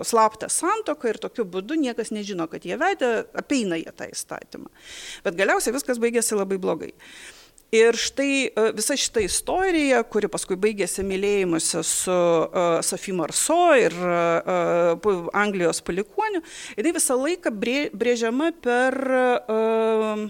slaptą 0.08 0.48
santoką 0.50 1.12
ir 1.12 1.20
tokiu 1.22 1.46
būdu 1.46 1.78
niekas 1.78 2.14
nežino, 2.16 2.48
kad 2.50 2.66
jie 2.66 2.78
vedė, 2.80 3.12
apeina 3.38 3.78
jie 3.78 3.92
tą 3.94 4.08
įstatymą. 4.10 4.72
Bet 5.26 5.38
galiausiai 5.38 5.76
viskas 5.76 6.02
baigėsi 6.02 6.40
labai 6.40 6.58
blogai. 6.64 6.94
Ir 7.74 7.98
štai 7.98 8.34
e, 8.46 8.66
visa 8.78 8.94
šita 9.00 9.24
istorija, 9.26 10.04
kuri 10.06 10.30
paskui 10.30 10.58
baigėsi 10.62 11.02
mylėjimuose 11.08 11.82
su 11.88 12.14
uh, 12.14 12.78
Sophie 12.86 13.16
Marso 13.18 13.58
ir 13.80 13.96
uh, 13.98 15.34
Anglijos 15.34 15.82
palikuoniu, 15.82 16.44
jinai 16.78 16.94
visą 16.94 17.18
laiką 17.18 17.54
brėžiama 17.98 18.52
per 18.62 19.00
uh, 19.10 20.28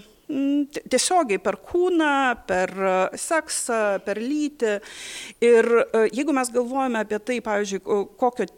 tiesiogiai 0.90 1.40
per 1.42 1.58
kūną, 1.62 2.14
per 2.48 2.72
e, 2.74 2.94
seksą, 3.20 3.80
per 4.04 4.20
lytį. 4.22 4.74
Ir 5.44 5.68
e, 5.80 6.04
jeigu 6.14 6.34
mes 6.36 6.50
galvojame 6.54 7.02
apie 7.04 7.20
tai, 7.22 7.38
pavyzdžiui, 7.44 7.82
kokio, 8.20 8.48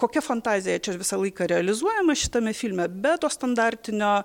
kokia 0.00 0.24
fantazija 0.24 0.80
čia 0.82 0.96
visą 0.96 1.20
laiką 1.20 1.48
realizuojama 1.52 2.16
šitame 2.16 2.54
filme, 2.56 2.88
be 2.88 3.16
to 3.20 3.30
standartinio 3.32 4.18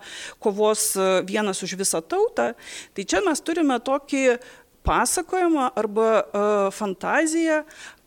kovos 0.43 0.91
e, 0.95 1.11
vienas 1.27 1.63
už 1.65 1.75
visą 1.79 2.03
tautą, 2.03 2.51
tai 2.95 3.07
čia 3.07 3.23
mes 3.25 3.43
turime 3.43 3.79
tokį 3.83 4.25
pasakojimą 4.81 5.67
arba 5.77 6.07
uh, 6.25 6.71
fantaziją 6.73 7.59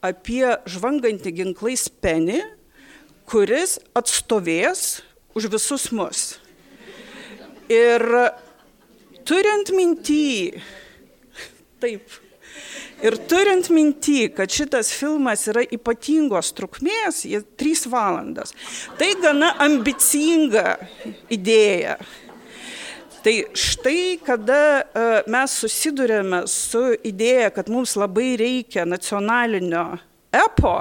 apie 0.02 0.42
žvangantį 0.66 1.30
ginklais 1.38 1.84
penį, 2.02 2.40
kuris 3.30 3.76
atstovės 3.94 5.04
už 5.38 5.46
visus 5.54 5.86
mus. 5.94 6.24
Ir 7.70 8.02
turint 9.26 9.70
minty, 9.74 10.54
taip, 11.82 12.16
ir 13.04 13.16
turint 13.28 13.70
minty, 13.74 14.28
kad 14.36 14.52
šitas 14.52 14.92
filmas 14.94 15.46
yra 15.50 15.64
ypatingos 15.74 16.52
trukmės, 16.56 17.24
jie 17.28 17.42
3 17.60 17.86
valandas, 17.92 18.54
tai 19.00 19.14
gana 19.22 19.54
ambicinga 19.64 20.76
idėja. 21.32 21.98
Tai 23.24 23.32
štai, 23.56 24.18
kada 24.20 24.60
uh, 24.84 25.14
mes 25.32 25.52
susidurėme 25.62 26.42
su 26.50 26.90
idėja, 27.08 27.48
kad 27.56 27.70
mums 27.72 27.94
labai 27.96 28.34
reikia 28.36 28.84
nacionalinio 28.84 29.86
epo, 30.28 30.76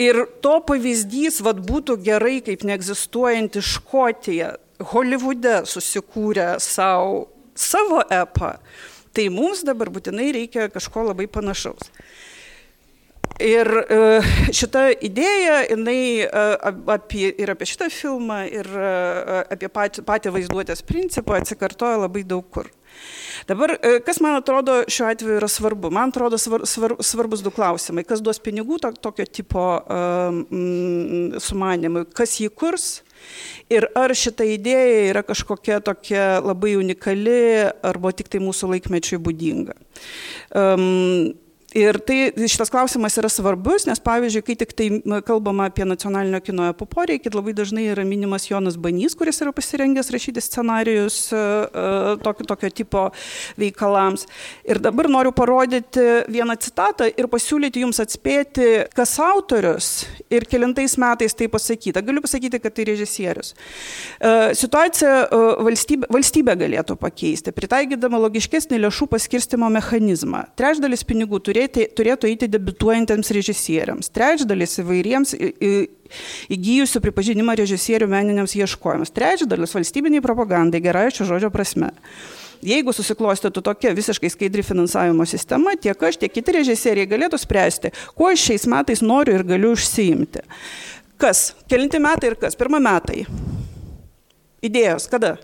ir 0.00 0.24
to 0.44 0.56
pavyzdys 0.64 1.40
vad 1.44 1.60
būtų 1.66 1.98
gerai 2.06 2.38
kaip 2.44 2.64
neegzistuojanti 2.66 3.62
Škotija, 3.64 4.54
Holivude 4.92 5.60
susikūrė 5.68 6.54
savo 6.62 7.28
savo 7.60 8.02
epą, 8.10 8.54
tai 9.14 9.28
mums 9.32 9.64
dabar 9.66 9.90
būtinai 9.92 10.30
reikia 10.36 10.70
kažko 10.72 11.10
labai 11.10 11.28
panašaus. 11.30 11.92
Ir 13.40 13.68
e, 13.72 13.96
šita 14.52 14.82
idėja, 15.00 15.62
jinai 15.70 16.26
e, 16.26 16.42
apie, 16.92 17.30
ir 17.40 17.52
apie 17.54 17.68
šitą 17.70 17.88
filmą, 17.92 18.42
ir 18.52 18.66
e, 18.68 18.90
apie 19.54 19.70
patį, 19.72 20.04
patį 20.04 20.34
vaizduotės 20.34 20.84
principą 20.84 21.38
atsikartoja 21.38 22.02
labai 22.02 22.24
daug 22.28 22.44
kur. 22.52 22.68
Dabar, 23.48 23.72
kas 24.04 24.18
man 24.20 24.34
atrodo 24.36 24.82
šiuo 24.90 25.06
atveju 25.08 25.38
yra 25.38 25.48
svarbu? 25.48 25.88
Man 25.94 26.10
atrodo 26.12 26.36
svar, 26.42 26.66
svar, 26.68 26.98
svarbus 27.00 27.40
du 27.46 27.52
klausimai. 27.54 28.04
Kas 28.04 28.20
duos 28.20 28.42
pinigų 28.42 28.76
to, 28.82 28.90
tokio 29.08 29.24
tipo 29.24 29.62
um, 29.78 30.42
sumanimui, 31.40 32.04
kas 32.12 32.34
jį 32.42 32.50
kurs 32.52 32.90
ir 33.72 33.86
ar 33.98 34.14
šita 34.16 34.46
idėja 34.46 35.04
yra 35.10 35.22
kažkokia 35.26 35.80
tokia 35.84 36.26
labai 36.44 36.76
unikali 36.80 37.38
arba 37.86 38.12
tik 38.16 38.30
tai 38.32 38.42
mūsų 38.44 38.74
laikmečiui 38.74 39.20
būdinga. 39.22 39.76
Um, 40.56 41.32
Ir 41.70 42.00
tai 42.02 42.32
šitas 42.50 42.70
klausimas 42.72 43.14
yra 43.20 43.28
svarbus, 43.30 43.84
nes 43.86 44.00
pavyzdžiui, 44.02 44.42
kai 44.42 44.54
tik 44.58 44.72
tai 44.74 44.86
kalbama 45.22 45.68
apie 45.70 45.84
nacionalinio 45.86 46.40
kino 46.42 46.64
epo 46.66 46.86
poreikį, 46.90 47.30
labai 47.30 47.52
dažnai 47.54 47.84
yra 47.92 48.02
minimas 48.02 48.48
Jonas 48.48 48.74
Banys, 48.74 49.14
kuris 49.14 49.38
yra 49.44 49.52
pasirengęs 49.54 50.10
rašyti 50.10 50.42
scenarius 50.42 51.18
uh, 51.30 52.16
tokio, 52.24 52.46
tokio 52.50 52.70
tipo 52.74 53.04
veikalams. 53.60 54.26
Ir 54.66 54.80
dabar 54.82 55.06
noriu 55.14 55.30
parodyti 55.36 56.02
vieną 56.26 56.56
citatą 56.58 57.06
ir 57.06 57.30
pasiūlyti 57.30 57.84
jums 57.84 58.02
atspėti, 58.02 58.66
kas 58.90 59.14
autorius 59.22 59.92
ir 60.26 60.48
kilintais 60.50 60.98
metais 60.98 61.38
tai 61.38 61.46
pasakyta. 61.54 62.02
Galiu 62.02 62.24
pasakyti, 62.26 62.58
kad 62.66 62.74
tai 62.74 62.88
režisierius. 62.90 63.54
Uh, 64.18 64.50
situaciją 64.58 65.62
valstybė, 65.62 66.10
valstybė 66.18 66.58
galėtų 66.66 66.98
pakeisti, 66.98 67.54
pritaikydama 67.54 68.18
logiškesnį 68.26 68.82
lėšų 68.88 69.10
paskirstimo 69.14 69.70
mechanizmą. 69.78 70.48
Trečdalis 70.58 71.06
pinigų 71.06 71.38
turėtų 71.38 71.59
turėti, 71.60 71.86
turėtų 71.94 72.28
eiti 72.30 72.48
debituojantiems 72.48 73.30
režisieriams, 73.34 74.10
trečdalis 74.10 74.78
įvairiems 74.80 75.34
įgyjusių 76.50 77.00
pripažinimą 77.04 77.56
režisierių 77.60 78.08
meniniams 78.08 78.54
ieškojimams, 78.56 79.12
trečdalis 79.12 79.74
valstybiniai 79.74 80.22
propagandai 80.22 80.80
gerąją 80.80 81.10
šio 81.10 81.28
žodžio 81.34 81.50
prasme. 81.50 81.90
Jeigu 82.60 82.92
susiklostytų 82.92 83.62
tokia 83.64 83.94
visiškai 83.96 84.28
skaidri 84.30 84.62
finansavimo 84.62 85.24
sistema, 85.24 85.76
tiek 85.80 85.96
aš, 85.96 86.18
tiek 86.20 86.32
kiti 86.32 86.52
režisieriai 86.58 87.08
galėtų 87.08 87.40
spręsti, 87.40 87.92
kuo 88.14 88.28
aš 88.32 88.50
šiais 88.50 88.66
metais 88.68 89.00
noriu 89.00 89.38
ir 89.38 89.46
galiu 89.48 89.72
užsiimti. 89.72 90.44
Kas? 91.20 91.54
Kelinti 91.68 92.00
metai 92.00 92.32
ir 92.32 92.36
kas? 92.40 92.56
Pirmą 92.56 92.80
metai. 92.84 93.24
Idėjos. 94.64 95.08
Kada? 95.08 95.38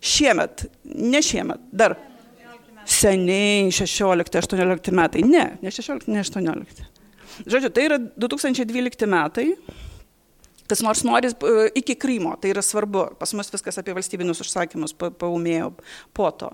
Šiemet. 0.00 0.64
Ne 0.84 1.20
šiemet. 1.24 1.60
Dar 1.72 1.98
seniai 2.90 3.68
16-18 3.74 4.94
metai. 4.96 5.22
Ne, 5.26 5.44
ne 5.62 5.72
16, 5.72 6.10
ne 6.10 6.24
18. 6.24 6.82
Žodžiu, 7.46 7.70
tai 7.72 7.86
yra 7.88 8.00
2012 8.00 9.08
metai. 9.10 9.46
Kas 10.70 10.84
nors 10.86 11.00
nori 11.02 11.32
iki 11.74 11.96
Krymo, 11.98 12.36
tai 12.38 12.52
yra 12.52 12.62
svarbu. 12.62 13.08
Pas 13.18 13.32
mus 13.34 13.50
viskas 13.50 13.80
apie 13.80 13.94
valstybinius 13.96 14.42
užsakymus 14.44 14.94
paumėjo 14.94 15.72
po 16.14 16.28
to. 16.30 16.52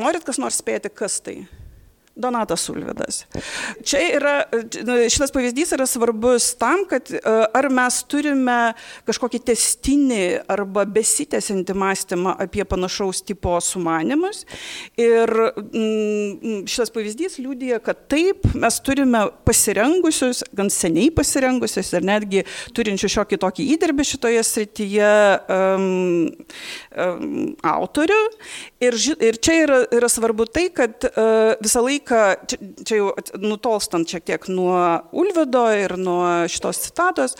Norit 0.00 0.24
kas 0.24 0.40
nors 0.40 0.60
spėti, 0.62 0.92
kas 0.92 1.18
tai? 1.24 1.42
Donatas 2.20 2.66
Ulvidas. 2.72 3.24
Čia 3.86 4.00
yra, 4.16 4.34
šitas 5.10 5.32
pavyzdys 5.34 5.74
yra 5.76 5.86
svarbus 5.88 6.52
tam, 6.60 6.84
kad 6.90 7.08
e, 7.14 7.20
ar 7.26 7.68
mes 7.72 8.00
turime 8.10 8.58
kažkokį 9.08 9.40
testinį 9.50 10.22
arba 10.50 10.84
besitęsinti 10.88 11.74
mąstymą 11.76 12.36
apie 12.44 12.64
panašaus 12.68 13.22
tipo 13.26 13.56
sumanimus. 13.64 14.44
Ir 15.00 15.30
mm, 15.30 16.64
šitas 16.70 16.92
pavyzdys 16.94 17.38
liūdija, 17.40 17.80
kad 17.84 18.04
taip, 18.10 18.46
mes 18.54 18.80
turime 18.84 19.26
pasirengusius, 19.48 20.42
gan 20.56 20.70
seniai 20.72 21.10
pasirengusius 21.14 21.92
ir 21.96 22.06
netgi 22.06 22.44
turinčių 22.76 23.12
šiokį 23.16 23.40
tokį 23.44 23.68
įdirbį 23.76 24.06
šitoje 24.12 24.44
srityje 24.46 25.12
um, 25.56 26.28
um, 26.94 27.54
autorių. 27.66 28.20
Ir, 28.82 28.96
ir 29.20 29.38
čia 29.42 29.56
yra, 29.64 29.80
yra 29.94 30.10
svarbu 30.10 30.46
tai, 30.50 30.68
kad 30.74 31.06
uh, 31.10 31.54
visą 31.62 31.84
laiką 31.84 32.09
laiką, 32.10 32.56
čia, 32.84 32.98
jau 32.98 33.10
nutolstant 33.40 34.08
šiek 34.08 34.24
tiek 34.26 34.46
nuo 34.50 35.00
Ulvido 35.12 35.64
ir 35.74 35.96
nuo 35.98 36.46
šitos 36.50 36.82
citatos, 36.86 37.36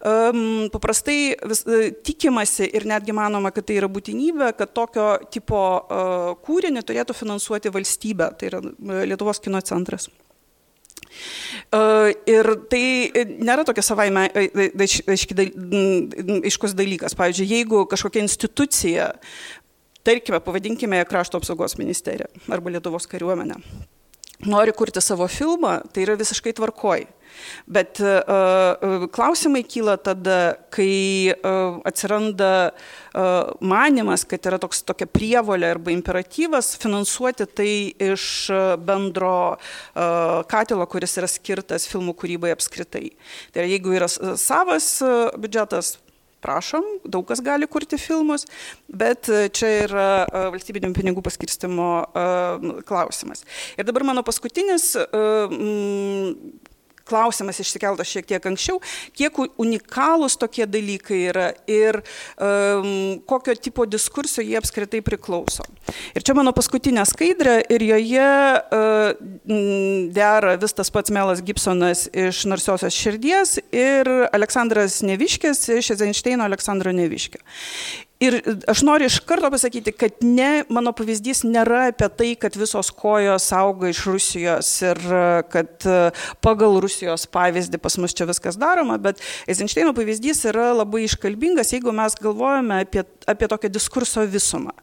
um, 0.00 0.68
paprastai 0.72 1.34
vis, 1.48 1.64
e, 1.66 1.90
tikimasi 2.04 2.68
ir 2.74 2.86
netgi 2.88 3.14
manoma, 3.16 3.52
kad 3.54 3.66
tai 3.68 3.78
yra 3.80 3.88
būtinybė, 3.88 4.52
kad 4.58 4.74
tokio 4.74 5.08
tipo 5.30 5.60
uh, 5.60 6.34
kūrinį 6.44 6.84
turėtų 6.84 7.16
finansuoti 7.16 7.72
valstybė, 7.74 8.30
tai 8.38 8.52
yra 8.52 8.62
e, 8.64 9.02
Lietuvos 9.08 9.42
kino 9.42 9.60
centras. 9.64 10.08
Ir 12.26 12.48
tai 12.70 12.86
nėra 13.38 13.62
tokia 13.66 13.84
savaime 13.86 14.24
aiškus 14.34 16.74
dalykas. 16.74 17.14
Pavyzdžiui, 17.14 17.46
jeigu 17.52 17.84
kažkokia 17.90 18.24
institucija, 18.24 19.12
tarkime, 20.02 20.40
pavadinkime 20.42 20.98
krašto 21.06 21.38
apsaugos 21.38 21.78
ministeriją 21.78 22.26
arba 22.56 22.74
Lietuvos 22.74 23.06
kariuomenę, 23.10 23.60
nori 24.48 24.72
kurti 24.76 25.02
savo 25.02 25.28
filmą, 25.30 25.80
tai 25.92 26.06
yra 26.06 26.16
visiškai 26.20 26.54
tvarkoj. 26.56 27.06
Bet 27.66 27.98
uh, 27.98 29.06
klausimai 29.10 29.64
kyla 29.66 29.96
tada, 29.98 30.54
kai 30.74 31.32
uh, 31.34 31.80
atsiranda 31.88 32.70
uh, 32.70 33.50
manimas, 33.64 34.22
kad 34.28 34.46
yra 34.46 34.60
toks, 34.62 34.84
tokia 34.86 35.08
prievolė 35.10 35.72
arba 35.74 35.90
imperatyvas 35.94 36.74
finansuoti 36.82 37.48
tai 37.50 37.72
iš 38.12 38.28
bendro 38.86 39.34
uh, 39.56 40.44
katilo, 40.50 40.86
kuris 40.90 41.18
yra 41.18 41.30
skirtas 41.30 41.88
filmų 41.90 42.14
kūrybai 42.20 42.54
apskritai. 42.54 43.08
Tai 43.50 43.64
yra, 43.64 43.70
jeigu 43.74 43.98
yra 43.98 44.10
savas 44.10 44.96
biudžetas, 45.40 45.96
prašom, 46.44 46.84
daug 47.04 47.26
kas 47.28 47.42
gali 47.44 47.68
kurti 47.70 47.98
filmus, 48.00 48.46
bet 48.88 49.30
e, 49.32 49.48
čia 49.54 49.72
yra 49.86 50.08
e, 50.24 50.44
valstybinių 50.54 50.92
pinigų 50.96 51.24
paskirstimo 51.24 51.88
e, 52.04 52.26
klausimas. 52.88 53.44
Ir 53.78 53.88
dabar 53.88 54.06
mano 54.12 54.24
paskutinis 54.26 54.92
klausimas 57.08 57.60
išsikeltas 57.62 58.10
šiek 58.10 58.28
tiek 58.28 58.46
anksčiau, 58.50 58.80
kiek 59.16 59.38
unikalūs 59.60 60.38
tokie 60.40 60.66
dalykai 60.68 61.20
yra 61.30 61.48
ir 61.70 62.00
um, 62.38 63.20
kokio 63.28 63.54
tipo 63.58 63.86
diskurso 63.88 64.44
jie 64.44 64.56
apskritai 64.60 65.02
priklauso. 65.04 65.66
Ir 66.16 66.24
čia 66.24 66.36
mano 66.36 66.54
paskutinė 66.56 67.04
skaidrė 67.08 67.58
ir 67.74 67.84
joje 67.84 68.28
uh, 68.28 69.12
dera 70.16 70.56
vis 70.60 70.76
tas 70.76 70.90
pats 70.94 71.12
Melas 71.14 71.42
Gibsonas 71.44 72.06
iš 72.08 72.44
Narsiosios 72.50 72.96
širdies 72.96 73.58
ir 73.74 74.10
Aleksandras 74.32 75.02
Neviškis 75.04 75.68
iš 75.78 75.92
Eizenšteino 75.94 76.44
Aleksandro 76.46 76.92
Neviškio. 76.94 77.42
Ir 78.22 78.36
aš 78.70 78.84
noriu 78.86 79.08
iš 79.10 79.16
karto 79.26 79.48
pasakyti, 79.50 79.90
kad 79.98 80.20
ne, 80.22 80.62
mano 80.70 80.92
pavyzdys 80.94 81.42
nėra 81.48 81.88
apie 81.90 82.06
tai, 82.14 82.28
kad 82.38 82.54
visos 82.54 82.92
kojos 82.94 83.48
auga 83.56 83.88
iš 83.90 84.04
Rusijos 84.06 84.68
ir 84.86 85.00
kad 85.50 85.86
e, 85.90 85.96
pagal 86.44 86.78
Rusijos 86.84 87.26
pavyzdį 87.34 87.80
pas 87.82 87.98
mus 87.98 88.14
čia 88.14 88.28
viskas 88.30 88.54
daroma, 88.60 89.00
bet 89.02 89.18
Eizenšteino 89.50 89.90
pavyzdys 89.96 90.44
yra 90.52 90.70
labai 90.78 91.02
iškalbingas, 91.08 91.74
jeigu 91.74 91.90
mes 91.96 92.14
galvojame 92.22 92.84
apie, 92.86 93.02
apie 93.26 93.48
tokią 93.50 93.72
diskurso 93.74 94.22
visumą. 94.30 94.76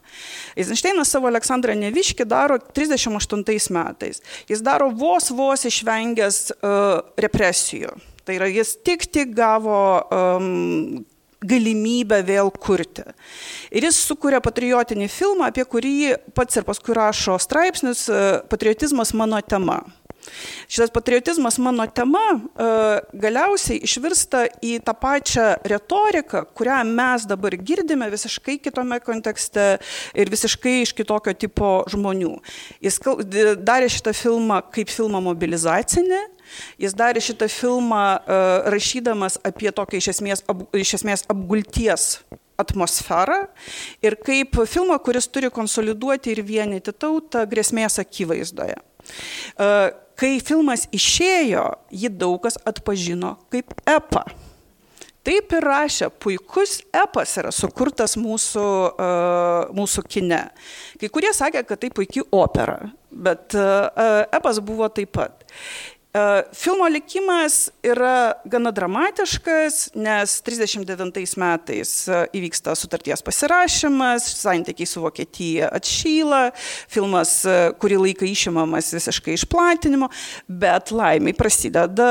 Eizenšteinas 0.52 1.14
savo 1.16 1.30
Aleksandrą 1.32 1.78
Neviškį 1.80 2.28
daro 2.28 2.60
38 2.60 3.72
metais. 3.72 4.20
Jis 4.50 4.60
daro 4.60 4.90
vos 4.92 5.32
vos 5.32 5.64
išvengęs 5.72 6.42
uh, 6.58 7.00
represijų. 7.16 7.96
Tai 8.22 8.36
yra, 8.36 8.46
jis 8.52 8.76
tik 8.84 9.08
tik 9.10 9.32
gavo 9.34 9.80
um, 10.12 11.00
galimybę 11.42 12.22
vėl 12.26 12.52
kurti. 12.54 13.04
Ir 13.70 13.88
jis 13.88 13.98
sukuria 14.06 14.42
patriotinį 14.44 15.08
filmą, 15.12 15.50
apie 15.50 15.64
kurį 15.68 16.14
pats 16.36 16.60
ir 16.60 16.68
paskui 16.68 16.96
rašo 16.96 17.38
straipsnis 17.42 18.06
Patriotizmas 18.52 19.12
mano 19.16 19.40
tema. 19.42 19.82
Šitas 20.68 20.92
patriotizmas 20.94 21.56
mano 21.58 21.82
tema 21.90 22.20
galiausiai 23.12 23.80
išvirsta 23.82 24.44
į 24.62 24.76
tą 24.86 24.94
pačią 24.94 25.46
retoriką, 25.66 26.44
kurią 26.54 26.76
mes 26.86 27.26
dabar 27.26 27.56
girdime 27.58 28.06
visiškai 28.12 28.60
kitame 28.62 29.00
kontekste 29.02 29.66
ir 30.14 30.30
visiškai 30.30 30.76
iš 30.84 30.94
kitokio 30.94 31.34
tipo 31.34 31.72
žmonių. 31.90 32.36
Jis 32.86 33.00
darė 33.66 33.90
šitą 33.90 34.14
filmą 34.14 34.62
kaip 34.70 34.94
filmą 34.94 35.24
mobilizacinį, 35.26 36.22
Jis 36.80 36.94
darė 36.98 37.22
šitą 37.24 37.48
filmą 37.52 38.02
uh, 38.18 38.68
rašydamas 38.72 39.38
apie 39.46 39.72
tokią 39.74 40.00
iš 40.02 40.12
esmės, 40.14 40.44
ab, 40.50 40.64
iš 40.76 40.96
esmės 41.00 41.26
apgulties 41.32 42.22
atmosferą 42.60 43.46
ir 44.04 44.18
kaip 44.22 44.60
filmą, 44.70 44.98
kuris 45.02 45.26
turi 45.32 45.50
konsoliduoti 45.50 46.34
ir 46.34 46.44
vienyti 46.46 46.94
tautą 46.94 47.46
grėsmės 47.50 47.98
akivaizdoje. 48.02 48.78
Uh, 49.56 49.90
kai 50.18 50.36
filmas 50.44 50.86
išėjo, 50.94 51.66
jį 51.90 52.14
daug 52.20 52.40
kas 52.44 52.60
atpažino 52.68 53.36
kaip 53.50 53.74
epą 53.88 54.26
taip 55.26 55.54
ir 55.54 55.66
rašė, 55.66 56.10
puikus 56.22 56.80
epas 57.04 57.36
yra 57.40 57.52
sukurtas 57.54 58.16
mūsų, 58.18 58.66
uh, 58.90 59.72
mūsų 59.76 60.04
kine. 60.10 60.42
Kai 61.00 61.10
kurie 61.14 61.32
sakė, 61.36 61.64
kad 61.66 61.82
tai 61.82 61.92
puikiai 61.94 62.26
opera, 62.34 62.78
bet 63.10 63.56
uh, 63.58 64.26
epas 64.34 64.60
buvo 64.64 64.90
taip 64.92 65.14
pat. 65.18 65.46
Filmo 66.52 66.88
likimas 66.88 67.70
yra 67.82 68.32
gana 68.44 68.70
dramatiškas, 68.70 69.94
nes 69.94 70.34
39 70.44 71.38
metais 71.40 71.92
e, 72.04 72.18
įvyksta 72.36 72.74
sutarties 72.76 73.24
pasirašymas, 73.24 74.26
santykiai 74.42 74.90
su 74.90 75.00
Vokietija 75.00 75.70
atšyla, 75.72 76.42
filmas 76.92 77.32
e, 77.48 77.54
kurį 77.80 78.02
laiką 78.02 78.28
išimamas 78.28 78.92
visiškai 78.92 79.38
iš 79.38 79.46
platinimo, 79.48 80.10
bet 80.52 80.92
laimiai 80.92 81.32
prasideda 81.38 82.10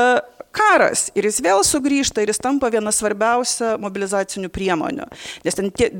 karas 0.50 1.06
ir 1.14 1.30
jis 1.30 1.38
vėl 1.46 1.62
sugrįžta 1.62 2.24
ir 2.24 2.34
jis 2.34 2.42
tampa 2.42 2.72
viena 2.74 2.90
svarbiausia 2.90 3.76
mobilizacinių 3.86 4.50
priemonių. 4.50 5.06
Nes 5.46 5.60
ten 5.60 5.70
tie, 5.70 5.92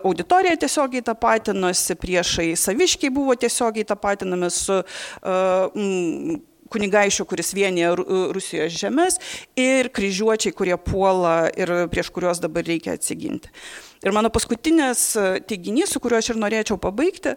auditorija 0.00 0.56
tiesiogiai 0.64 1.04
tapatinosi, 1.04 2.00
priešai 2.00 2.48
saviškiai 2.56 3.12
buvo 3.14 3.36
tiesiogiai 3.36 3.84
tapatinami 3.92 4.48
su 4.48 4.80
uh, 4.80 5.68
mm, 5.76 6.40
kunigaišio, 6.72 7.26
kuris 7.28 7.54
vienyje 7.56 7.90
Rusijos 8.34 8.76
žemės, 8.78 9.18
ir 9.60 9.90
kryžiuočiai, 9.94 10.54
kurie 10.56 10.76
puola 10.80 11.50
ir 11.56 11.74
prieš 11.92 12.12
kuriuos 12.14 12.42
dabar 12.42 12.66
reikia 12.66 12.96
atsiginti. 12.98 13.52
Ir 14.04 14.12
mano 14.12 14.30
paskutinis 14.32 15.06
teiginys, 15.48 15.94
su 15.94 16.02
kuriuo 16.02 16.20
aš 16.20 16.34
ir 16.34 16.40
norėčiau 16.42 16.76
pabaigti, 16.80 17.34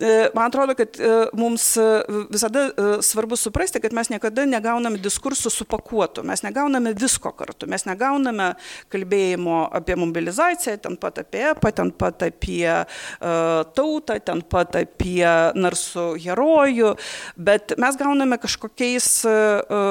E, 0.00 0.30
man 0.34 0.46
atrodo, 0.48 0.74
kad 0.74 0.96
e, 1.00 1.08
mums 1.36 1.76
e, 1.76 1.82
visada 2.30 2.70
svarbu 3.04 3.36
suprasti, 3.36 3.80
kad 3.84 3.92
mes 3.92 4.08
niekada 4.08 4.46
negauname 4.48 4.96
diskursų 5.02 5.52
supakuotų, 5.52 6.24
mes 6.24 6.40
negauname 6.40 6.94
visko 6.96 7.34
kartu, 7.36 7.68
mes 7.68 7.84
negauname 7.84 8.54
kalbėjimo 8.92 9.66
apie 9.76 9.98
mobilizaciją, 10.00 10.78
ten 10.80 10.96
pat 11.00 11.20
apie 11.20 11.42
EPA, 11.50 11.72
ten 11.82 11.92
pat 11.92 12.24
apie 12.24 12.64
tautą, 13.76 14.16
ten 14.24 14.40
pat 14.40 14.78
apie 14.80 15.26
narsų 15.58 16.06
herojų, 16.24 16.94
bet 17.36 17.76
mes 17.80 17.98
gauname 18.00 18.38
kažkokiais 18.40 19.10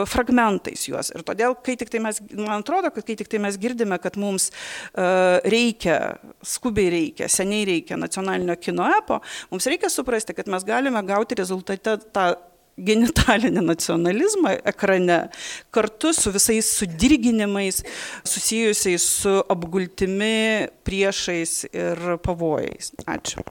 fragmentais 0.10 0.88
juos. 0.90 1.12
Ir 1.14 1.26
todėl, 1.28 1.54
kai 1.66 1.78
tik 1.78 1.94
tai 1.94 2.02
mes, 2.04 2.22
man 2.34 2.64
atrodo, 2.64 2.90
kad 2.96 3.06
kai 3.06 3.18
tik 3.20 3.30
tai 3.30 3.44
mes 3.46 3.60
girdime, 3.62 4.00
kad 4.02 4.18
mums 4.18 4.50
reikia, 4.96 6.09
skubiai 6.46 6.92
reikia, 6.94 7.30
seniai 7.32 7.66
reikia 7.74 7.98
nacionalinio 8.00 8.56
kino 8.62 8.88
epo, 8.98 9.20
mums 9.52 9.68
reikia 9.70 9.92
suprasti, 9.94 10.36
kad 10.38 10.52
mes 10.52 10.66
galime 10.68 11.04
gauti 11.08 11.38
rezultate 11.40 11.98
tą 12.16 12.30
genitalinį 12.80 13.64
nacionalizmą 13.66 14.54
ekrane 14.72 15.20
kartu 15.76 16.14
su 16.16 16.32
visais 16.36 16.70
sudirginimais 16.80 17.84
susijusiais 18.24 19.10
su 19.24 19.36
apgultimi, 19.52 20.70
priešais 20.88 21.66
ir 21.74 22.18
pavojais. 22.24 22.94
Ačiū. 23.10 23.44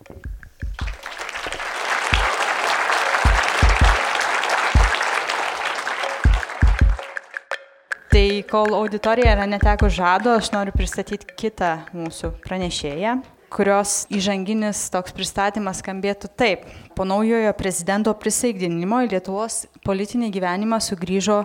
Tai 8.19 8.43
kol 8.51 8.73
auditorija 8.75 9.31
yra 9.37 9.45
neteko 9.47 9.87
žado, 9.95 10.33
aš 10.35 10.49
noriu 10.51 10.73
pristatyti 10.75 11.37
kitą 11.39 11.69
mūsų 11.95 12.33
pranešėją, 12.43 13.13
kurios 13.55 13.93
įžanginis 14.11 14.81
toks 14.91 15.15
pristatymas 15.15 15.79
skambėtų 15.85 16.33
taip. 16.35 16.65
Po 16.99 17.07
naujojo 17.07 17.53
prezidento 17.55 18.11
prisaigdinimo 18.19 19.05
į 19.07 19.13
Lietuvos 19.13 19.61
politinį 19.87 20.33
gyvenimą 20.35 20.81
sugrįžo 20.83 21.45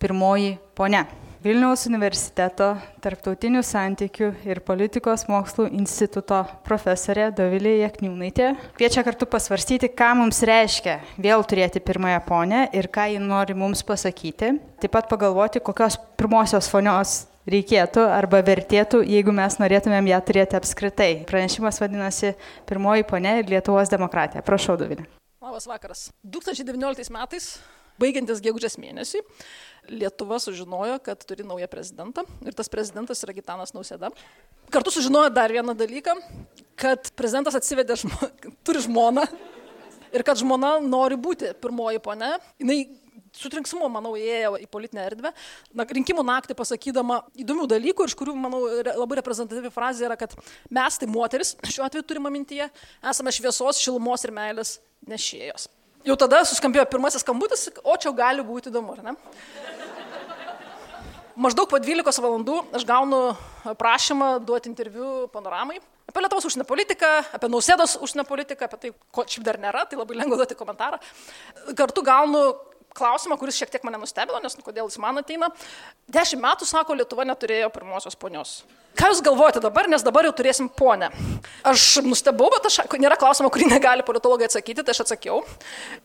pirmoji 0.00 0.54
ponia. 0.72 1.04
Vilniaus 1.44 1.82
universiteto 1.90 2.70
tarptautinių 3.04 3.60
santykių 3.68 4.30
ir 4.48 4.62
politikos 4.64 5.26
mokslų 5.28 5.66
instituto 5.76 6.38
profesorė 6.64 7.26
Dovilė 7.36 7.74
Jakniūnaitė 7.82 8.46
kviečia 8.78 9.02
kartu 9.04 9.28
pasvarstyti, 9.28 9.90
ką 9.92 10.14
mums 10.22 10.40
reiškia 10.48 10.94
vėl 11.20 11.44
turėti 11.44 11.82
pirmąją 11.84 12.22
ponę 12.24 12.62
ir 12.72 12.88
ką 12.88 13.04
ji 13.12 13.20
nori 13.20 13.52
mums 13.60 13.84
pasakyti. 13.84 14.54
Taip 14.80 14.94
pat 14.96 15.10
pagalvoti, 15.12 15.60
kokios 15.60 15.98
pirmosios 16.16 16.70
ponios 16.72 17.12
reikėtų 17.44 18.06
arba 18.08 18.40
vertėtų, 18.48 19.02
jeigu 19.04 19.36
mes 19.36 19.60
norėtumėm 19.60 20.08
ją 20.14 20.24
turėti 20.24 20.56
apskritai. 20.56 21.10
Pranešimas 21.28 21.82
vadinasi 21.84 22.32
Pirmoji 22.64 23.04
ponė 23.12 23.42
ir 23.42 23.52
Lietuvos 23.52 23.92
demokratija. 23.92 24.40
Prašau, 24.48 24.78
Davidė. 24.80 25.04
Labas 25.44 25.68
vakaras. 25.68 26.08
2019 26.24 27.12
metais, 27.12 27.58
baigiantis 28.00 28.40
gegužės 28.40 28.80
mėnesį, 28.80 29.20
Lietuva 29.92 30.38
sužinojo, 30.40 30.98
kad 31.04 31.24
turi 31.28 31.44
naują 31.46 31.68
prezidentą 31.68 32.24
ir 32.46 32.56
tas 32.56 32.70
prezidentas 32.72 33.20
yra 33.26 33.34
Gitanas 33.36 33.74
Nausėda. 33.76 34.10
Kartu 34.72 34.94
sužinojo 34.94 35.32
dar 35.34 35.52
vieną 35.52 35.74
dalyką, 35.76 36.16
kad 36.80 37.10
prezidentas 37.18 37.58
atsivedė, 37.58 37.98
žmo, 38.00 38.30
turi 38.66 38.84
žmoną 38.86 39.26
ir 40.14 40.24
kad 40.26 40.40
žmona 40.40 40.78
nori 40.82 41.18
būti 41.20 41.52
pirmoji 41.60 42.02
ponė. 42.04 42.36
Jis 42.62 43.00
su 43.34 43.50
trinksmu, 43.50 43.88
manau, 43.90 44.14
įėjo 44.18 44.54
į 44.62 44.68
politinę 44.70 45.04
erdvę. 45.08 45.32
Na, 45.76 45.86
rinkimų 45.98 46.24
naktį 46.26 46.56
pasakydama 46.58 47.20
įdomių 47.44 47.66
dalykų, 47.72 48.06
iš 48.08 48.16
kurių, 48.18 48.36
manau, 48.38 48.62
labai 48.86 49.18
reprezentatyvi 49.20 49.72
frazė 49.74 50.08
yra, 50.08 50.18
kad 50.20 50.36
mes, 50.70 50.98
tai 51.00 51.10
moteris, 51.10 51.54
šiuo 51.66 51.86
atveju 51.88 52.06
turime 52.06 52.32
mintyje, 52.34 52.68
esame 53.10 53.34
šviesos, 53.34 53.82
šilumos 53.82 54.26
ir 54.26 54.34
meilės 54.36 54.76
nešėjos. 55.10 55.66
Jau 56.04 56.16
tada 56.20 56.42
suskambėjo 56.44 56.84
pirmasis 56.92 57.24
skambutis, 57.24 57.68
o 57.80 57.96
čia 57.96 58.12
gali 58.12 58.44
būti 58.44 58.68
įdomu, 58.68 58.92
ar 58.92 59.06
ne? 59.06 59.14
Maždaug 61.34 61.66
po 61.70 61.80
12 61.80 62.20
valandų 62.22 62.60
aš 62.76 62.84
gaunu 62.86 63.20
prašymą 63.80 64.36
duoti 64.44 64.70
interviu 64.70 65.26
panoramai 65.32 65.80
apie 66.04 66.22
Lietuvos 66.22 66.44
užsienio 66.46 66.66
politiką, 66.68 67.08
apie 67.34 67.48
Nausėdos 67.50 67.96
užsienio 68.04 68.26
politiką, 68.28 68.68
apie 68.68 68.78
tai, 68.82 68.90
ko 69.10 69.24
šiaip 69.26 69.46
dar 69.48 69.58
nėra, 69.58 69.82
tai 69.88 69.98
labai 69.98 70.18
lengva 70.20 70.38
duoti 70.38 70.54
komentarą. 70.54 71.00
Kartu 71.74 72.04
gaunu 72.06 72.42
klausimą, 72.94 73.38
kuris 73.40 73.58
šiek 73.58 73.72
tiek 73.72 73.82
mane 73.88 73.98
nustebino, 73.98 74.38
nes 74.44 74.54
nu, 74.54 74.62
kodėl 74.62 74.86
jis 74.86 75.00
man 75.02 75.18
ateina. 75.18 75.48
Dešimt 76.14 76.44
metų, 76.44 76.68
sako, 76.70 76.94
Lietuva 77.00 77.26
neturėjo 77.26 77.72
pirmosios 77.74 78.14
ponios. 78.14 78.60
Ką 78.94 79.08
Jūs 79.10 79.20
galvojate 79.26 79.58
dabar, 79.58 79.88
nes 79.90 80.04
dabar 80.06 80.26
jau 80.28 80.30
turėsim 80.38 80.68
ponę? 80.70 81.08
Aš 81.66 81.98
nustebau, 82.06 82.46
bet 82.54 82.68
aš, 82.68 82.76
nėra 83.02 83.16
klausimo, 83.18 83.48
kurį 83.50 83.66
negali 83.72 84.04
politologai 84.06 84.46
atsakyti, 84.46 84.84
tai 84.86 84.94
aš 84.94 85.00
atsakiau. 85.02 85.40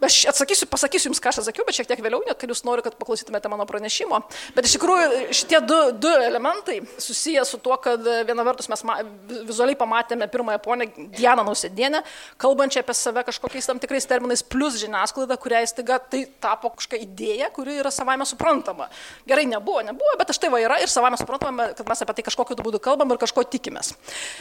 Aš 0.02 0.24
atsakysiu, 0.32 0.66
pasakysiu 0.72 1.12
Jums, 1.12 1.22
ką 1.22 1.30
aš 1.30 1.42
atsakiau, 1.44 1.68
bet 1.68 1.78
šiek 1.78 1.90
tiek 1.92 2.02
vėliau, 2.02 2.24
kad 2.34 2.50
Jūs 2.50 2.64
norite, 2.66 2.90
kad 2.90 2.98
paklausytumėte 2.98 3.52
mano 3.52 3.68
pranešimo. 3.70 4.24
Bet 4.56 4.66
iš 4.66 4.74
tikrųjų 4.78 5.28
šitie 5.38 5.60
du, 5.70 5.78
du 6.02 6.14
elementai 6.18 6.80
susiję 6.98 7.44
su 7.46 7.60
tuo, 7.62 7.78
kad 7.84 8.02
viena 8.02 8.46
vertus 8.48 8.72
mes 8.74 8.82
ma, 8.88 8.98
vizualiai 9.30 9.78
pamatėme 9.78 10.26
pirmąją 10.34 10.64
ponę 10.66 10.90
Dianą 11.14 11.46
Nausėdienę, 11.46 12.02
kalbančią 12.42 12.82
apie 12.82 12.98
save 12.98 13.26
kažkokiais 13.30 13.70
tam 13.70 13.84
tikrais 13.84 14.10
terminais, 14.10 14.42
plus 14.42 14.80
žiniasklaida, 14.82 15.38
kuriai 15.38 15.70
staiga 15.70 16.00
tai 16.02 16.24
tapo 16.42 16.74
kažkokia 16.74 17.06
idėja, 17.06 17.54
kuri 17.54 17.78
yra 17.84 17.94
savaime 17.94 18.26
suprantama. 18.26 18.90
Gerai, 19.30 19.46
nebuvo, 19.52 19.86
nebuvo, 19.86 20.18
bet 20.18 20.34
štai 20.34 20.50
va 20.50 20.64
yra 20.66 20.82
ir 20.82 20.90
savaime 20.90 21.22
suprantama, 21.22 21.70
kad 21.78 21.86
mes 21.86 22.06
apie 22.06 22.18
tai 22.18 22.28
kažkokiu 22.32 22.58
būdu 22.60 22.79
kalbam 22.84 23.14
ir 23.14 23.20
kažko 23.22 23.44
tikimės. 23.48 23.94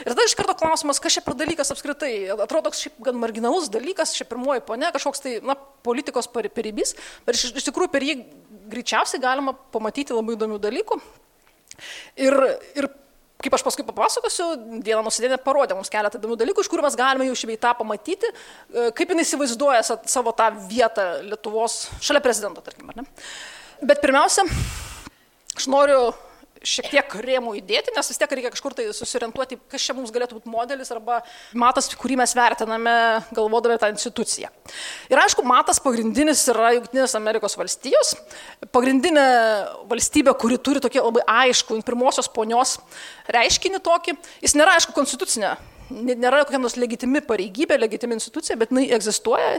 Ir 0.03 0.11
tada 0.13 0.25
iš 0.25 0.35
karto 0.39 0.55
klausimas, 0.59 1.01
kas 1.03 1.17
čia 1.17 1.23
per 1.25 1.37
dalykas 1.39 1.73
apskritai. 1.73 2.13
Atrodo, 2.35 2.69
toks 2.69 2.85
šiaip 2.85 3.01
gan 3.09 3.19
marginalus 3.21 3.71
dalykas, 3.73 4.15
čia 4.17 4.27
pirmoji 4.29 4.65
ponė, 4.67 4.91
kažkoks 4.95 5.25
tai, 5.25 5.35
na, 5.45 5.57
politikos 5.85 6.29
peribys, 6.31 6.95
bet 7.27 7.39
iš, 7.39 7.51
iš 7.59 7.69
tikrųjų 7.69 7.91
per 7.93 8.05
jį 8.05 8.19
greičiausiai 8.69 9.21
galima 9.23 9.55
pamatyti 9.73 10.15
labai 10.15 10.37
įdomių 10.37 10.59
dalykų. 10.61 10.99
Ir, 12.19 12.35
ir 12.77 12.89
kaip 13.39 13.55
aš 13.55 13.63
paskui 13.63 13.85
papasakosiu, 13.87 14.47
Diena 14.83 15.01
Nusidėnė 15.05 15.39
parodė 15.43 15.77
mums 15.77 15.91
keletą 15.91 16.19
įdomių 16.19 16.35
dalykų, 16.41 16.63
iš 16.63 16.71
kurių 16.71 16.83
mes 16.85 16.97
galime 16.99 17.29
jau 17.29 17.37
šveitą 17.39 17.71
pamatyti, 17.79 18.27
e, 18.27 18.89
kaip 18.95 19.13
jinai 19.13 19.23
įsivaizduoja 19.23 19.85
savo 19.87 20.33
tą 20.35 20.49
vietą 20.67 21.07
Lietuvos 21.23 21.85
šalia 22.03 22.23
prezidento, 22.25 22.63
tarkim, 22.65 22.91
ar 22.91 22.99
ne. 22.99 23.07
Bet 23.79 24.03
pirmiausia, 24.03 24.43
aš 25.55 25.69
noriu 25.71 26.09
šiek 26.65 26.89
tiek 26.91 27.13
rėmų 27.23 27.53
įdėti, 27.59 27.93
nes 27.95 28.09
vis 28.11 28.19
tiek 28.19 28.33
reikia 28.35 28.51
kažkur 28.53 28.75
tai 28.75 28.87
susiorientuoti, 28.95 29.57
kas 29.71 29.85
čia 29.85 29.95
mums 29.97 30.11
galėtų 30.15 30.39
būti 30.39 30.51
modelis 30.51 30.91
arba 30.93 31.21
matas, 31.57 31.87
kurį 31.99 32.19
mes 32.19 32.35
vertiname 32.35 32.95
galvodami 33.35 33.79
tą 33.79 33.91
instituciją. 33.93 34.51
Ir 35.11 35.21
aišku, 35.23 35.45
matas 35.47 35.79
pagrindinis 35.83 36.43
yra 36.51 36.73
Junktinės 36.75 37.15
Amerikos 37.19 37.55
valstijos, 37.59 38.15
pagrindinė 38.75 39.25
valstybė, 39.89 40.35
kuri 40.39 40.59
turi 40.59 40.83
tokį 40.83 41.03
labai 41.05 41.25
aišku 41.45 41.79
pirmosios 41.87 42.31
ponios 42.33 42.77
reiškinį 43.31 43.83
tokį, 43.85 44.17
jis 44.43 44.57
nėra 44.59 44.77
aišku 44.79 44.95
konstitucinė 44.97 45.55
nėra 45.89 46.43
kokia 46.45 46.59
nors 46.61 46.75
legitimi 46.77 47.21
pareigybė, 47.25 47.79
legitimi 47.79 48.17
institucija, 48.17 48.57
bet 48.59 48.69
jinai 48.73 48.89
egzistuoja 48.93 49.57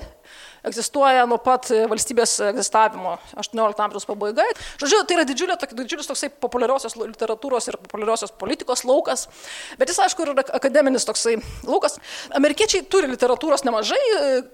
egzistuoja 0.66 1.27
nuo 1.29 1.38
pat 1.42 1.70
valstybės 1.90 2.37
egzistavimo 2.51 3.16
18 3.40 3.85
amžiaus 3.87 4.07
pabaigoje. 4.09 4.55
Žodžiu, 4.83 5.01
tai 5.09 5.18
yra 5.18 5.27
didžiulė, 5.29 5.57
didžiulis 5.79 6.11
toksai 6.11 6.31
populiariosios 6.42 6.96
literatūros 7.01 7.70
ir 7.70 7.79
populiariosios 7.81 8.35
politikos 8.40 8.85
laukas, 8.88 9.27
bet 9.81 9.92
jis 9.92 10.01
aišku 10.07 10.27
yra 10.27 10.46
akademinis 10.59 11.07
toksai 11.09 11.37
laukas. 11.68 11.99
Amerikiečiai 12.37 12.87
turi 12.90 13.11
literatūros 13.11 13.64
nemažai, 13.66 14.01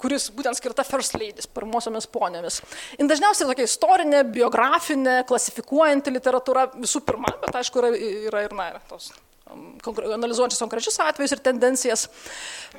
kuris 0.02 0.30
būtent 0.34 0.58
skirta 0.58 0.86
first 0.86 1.18
ladies, 1.18 1.50
pirmosiomis 1.50 2.08
ponėmis. 2.12 2.62
Jis 2.96 3.12
dažniausiai 3.12 3.50
tokia 3.50 3.68
istorinė, 3.68 4.24
biografinė, 4.36 5.20
klasifikuojanti 5.28 6.14
literatūra 6.18 6.70
visų 6.76 7.04
pirma, 7.06 7.36
bet 7.44 7.62
aišku 7.62 7.82
yra, 7.82 7.94
yra 8.30 8.44
ir 8.46 8.56
na, 8.56 8.72
tos 8.90 9.12
analizuojančias 9.86 10.62
konkrečius 10.62 10.98
atvejus 11.04 11.36
ir 11.36 11.42
tendencijas. 11.44 12.08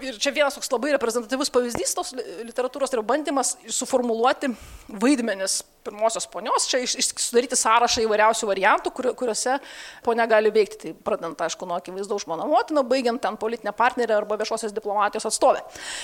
Ir 0.02 0.20
čia 0.22 0.34
vienas 0.36 0.58
toks 0.58 0.70
labai 0.74 0.94
reprezentatyvus 0.96 1.54
pavyzdys 1.54 1.96
tos 1.98 2.13
literatūros 2.18 2.92
tai 2.92 3.00
yra 3.00 3.08
bandymas 3.08 3.56
suformuluoti 3.80 4.52
vaidmenis 4.88 5.62
pirmosios 5.88 6.28
ponios, 6.28 6.68
čia 6.68 6.82
iš, 6.84 6.96
iš, 7.00 7.10
sudaryti 7.22 7.56
sąrašą 7.58 8.04
įvairiausių 8.04 8.50
variantų, 8.50 8.92
kur, 8.96 9.08
kuriuose 9.18 9.58
ponia 10.06 10.26
gali 10.30 10.52
veikti. 10.54 10.92
Tai 10.92 11.06
pradedant, 11.08 11.40
aišku, 11.48 11.68
nuo 11.70 11.78
akivaizdaus 11.80 12.26
žmona 12.26 12.48
motina, 12.50 12.84
baigiant 12.88 13.22
ten 13.24 13.38
politinę 13.40 13.72
partnerę 13.78 14.18
arba 14.18 14.38
viešosios 14.42 14.76
diplomatijos 14.76 15.30
atstovę. 15.30 15.63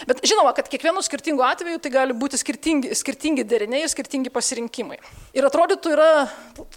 Bet 0.10 0.24
žinoma, 0.26 0.54
kad 0.56 0.70
kiekvienu 0.72 1.04
skirtingu 1.04 1.44
atveju 1.46 1.82
tai 1.84 1.92
gali 1.94 2.16
būti 2.18 2.40
skirtingi, 2.40 2.94
skirtingi 2.96 3.46
deriniai 3.48 3.84
ir 3.84 3.92
skirtingi 3.92 4.32
pasirinkimai. 4.34 5.02
Ir 5.36 5.50
atrodytų 5.50 5.94
yra 5.98 6.10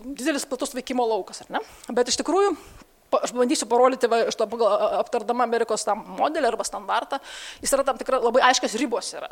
didelis 0.02 0.48
platus 0.48 0.74
veikimo 0.76 1.06
laukas, 1.06 1.44
ar 1.44 1.56
ne? 1.58 1.62
Bet 1.94 2.10
iš 2.10 2.18
tikrųjų 2.22 2.56
aš 3.22 3.34
bandysiu 3.36 3.68
parodyti, 3.70 4.08
va, 4.10 4.22
iš 4.30 4.38
to 4.38 4.46
aptardama 5.00 5.46
Amerikos 5.46 5.86
tą 5.86 5.96
modelį 5.96 6.50
arba 6.50 6.66
standartą, 6.66 7.20
jis 7.62 7.74
yra 7.76 7.86
tam 7.86 8.00
tikra 8.00 8.20
labai 8.22 8.44
aiškios 8.50 8.76
ribos 8.80 9.12
yra. 9.16 9.30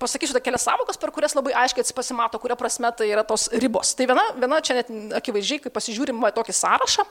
Pasakysiu 0.00 0.40
kelias 0.42 0.66
savokas, 0.66 0.98
per 1.00 1.12
kurias 1.14 1.36
labai 1.36 1.54
aiškiai 1.64 1.86
pasimato, 1.94 2.40
kuria 2.42 2.56
prasme 2.58 2.90
tai 2.96 3.10
yra 3.12 3.24
tos 3.26 3.48
ribos. 3.62 3.94
Tai 3.94 4.08
viena, 4.10 4.24
viena 4.38 4.60
čia 4.64 4.80
net 4.80 4.90
akivaizdžiai, 5.20 5.66
kai 5.66 5.74
pasižiūrim 5.74 6.22
tokį 6.34 6.56
sąrašą, 6.56 7.06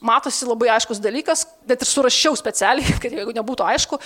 matosi 0.00 0.46
labai 0.48 0.70
aiškus 0.74 1.00
dalykas, 1.02 1.44
bet 1.68 1.82
ir 1.84 1.88
surašiau 1.88 2.36
specialiai, 2.38 2.96
kad 3.02 3.12
jeigu 3.12 3.34
nebūtų 3.36 3.64
aišku, 3.68 3.98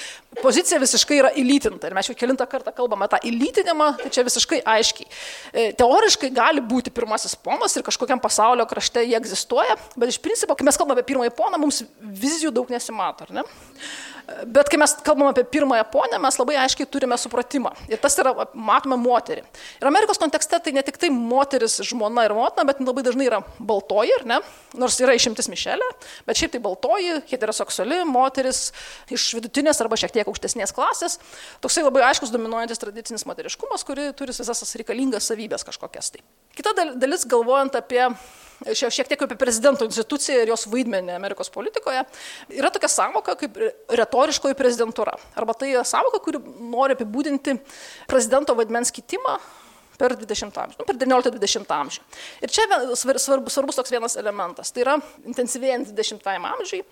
pozicija 0.43 0.81
visiškai 0.83 1.19
yra 1.21 1.31
įlytinta. 1.39 1.89
Ir 1.89 1.97
mes 1.97 2.09
jau 2.11 2.17
kilintą 2.19 2.47
kartą 2.51 2.75
kalbame 2.75 3.07
tą 3.11 3.21
įlytinimą, 3.29 3.91
tai 4.03 4.11
čia 4.15 4.25
visiškai 4.27 4.61
aiškiai. 4.75 5.07
E, 5.53 5.67
teoriškai 5.79 6.33
gali 6.35 6.65
būti 6.65 6.93
pirmasis 6.95 7.37
ponas 7.39 7.77
ir 7.77 7.87
kažkokiam 7.87 8.23
pasaulio 8.23 8.67
krašte 8.71 9.05
jie 9.07 9.17
egzistuoja, 9.19 9.79
bet 9.95 10.11
iš 10.11 10.19
principo, 10.25 10.57
kai 10.59 10.67
mes 10.67 10.79
kalbame 10.81 11.04
apie 11.05 11.13
pirmąjį 11.13 11.37
poną, 11.37 11.61
mums 11.61 11.85
vizijų 12.01 12.55
daug 12.57 12.73
nesimato, 12.73 13.29
ar 13.29 13.39
ne? 13.41 13.47
Bet 14.25 14.71
kai 14.73 14.79
mes 14.81 14.95
kalbam 15.05 15.29
apie 15.29 15.43
pirmąją 15.45 15.85
ponę, 15.93 16.17
mes 16.23 16.39
labai 16.41 16.55
aiškiai 16.63 16.87
turime 16.89 17.17
supratimą. 17.21 17.75
Ir 17.93 18.01
tas 18.01 18.15
yra, 18.23 18.33
matome 18.57 18.97
moterį. 18.97 19.43
Ir 19.83 19.89
Amerikos 19.91 20.21
kontekste 20.21 20.57
tai 20.65 20.73
ne 20.73 20.81
tik 20.87 20.97
tai 21.01 21.11
moteris, 21.13 21.77
žmona 21.85 22.25
ir 22.25 22.33
motina, 22.37 22.65
bet 22.65 22.81
labai 22.81 23.05
dažnai 23.05 23.27
yra 23.29 23.43
baltoji, 23.59 24.15
ar 24.17 24.25
ne? 24.31 24.39
Nors 24.81 24.97
yra 25.05 25.13
išimtis 25.19 25.51
Mišelė, 25.53 25.91
bet 26.25 26.41
šiaip 26.41 26.55
tai 26.55 26.63
baltoji, 26.65 27.19
heteroseksuali 27.29 28.01
moteris 28.09 28.71
iš 29.13 29.27
vidutinės 29.37 29.83
arba 29.85 29.99
šiek 30.01 30.17
tiek 30.17 30.31
aukštesnės 30.33 30.73
klasės. 30.73 31.19
Toksai 31.61 31.85
labai 31.85 32.07
aiškus 32.09 32.33
dominuojantis 32.33 32.81
tradicinis 32.81 33.29
moteriškumas, 33.29 33.85
kuri 33.85 34.09
turi 34.17 34.33
visas 34.33 34.73
reikalingas 34.81 35.29
savybės 35.29 35.69
kažkokias. 35.69 36.15
Tai. 36.17 36.25
Kita 36.57 36.73
dalis, 36.97 37.29
galvojant 37.29 37.77
apie 37.77 38.09
šiek 38.75 39.09
tiek 39.11 39.25
apie 39.27 39.37
prezidento 39.39 39.87
instituciją 39.87 40.43
ir 40.43 40.53
jos 40.53 40.67
vaidmenį 40.71 41.15
Amerikos 41.17 41.51
politikoje, 41.55 42.05
yra 42.55 42.71
tokia 42.75 42.91
savoka 42.93 43.37
kaip 43.41 43.59
retoriškoji 43.89 44.57
prezidentūra. 44.59 45.17
Arba 45.39 45.57
tai 45.59 45.75
savoka, 45.87 46.23
kuri 46.25 46.41
nori 46.61 46.97
apibūdinti 46.97 47.59
prezidento 48.11 48.57
vaidmens 48.59 48.95
kitimą 48.95 49.39
per 49.99 50.15
20 50.19 50.57
amžių, 50.59 50.81
nu, 50.81 50.87
per 50.89 50.99
19-20 50.99 51.75
amžių. 51.77 52.05
Ir 52.43 52.53
čia 52.53 52.65
svarbus, 52.99 53.55
svarbus 53.55 53.79
toks 53.79 53.93
vienas 53.95 54.17
elementas. 54.19 54.73
Tai 54.75 54.83
yra 54.83 54.97
intensyvėjant 55.23 55.93
20 55.95 56.31
amžiui, 56.35 56.83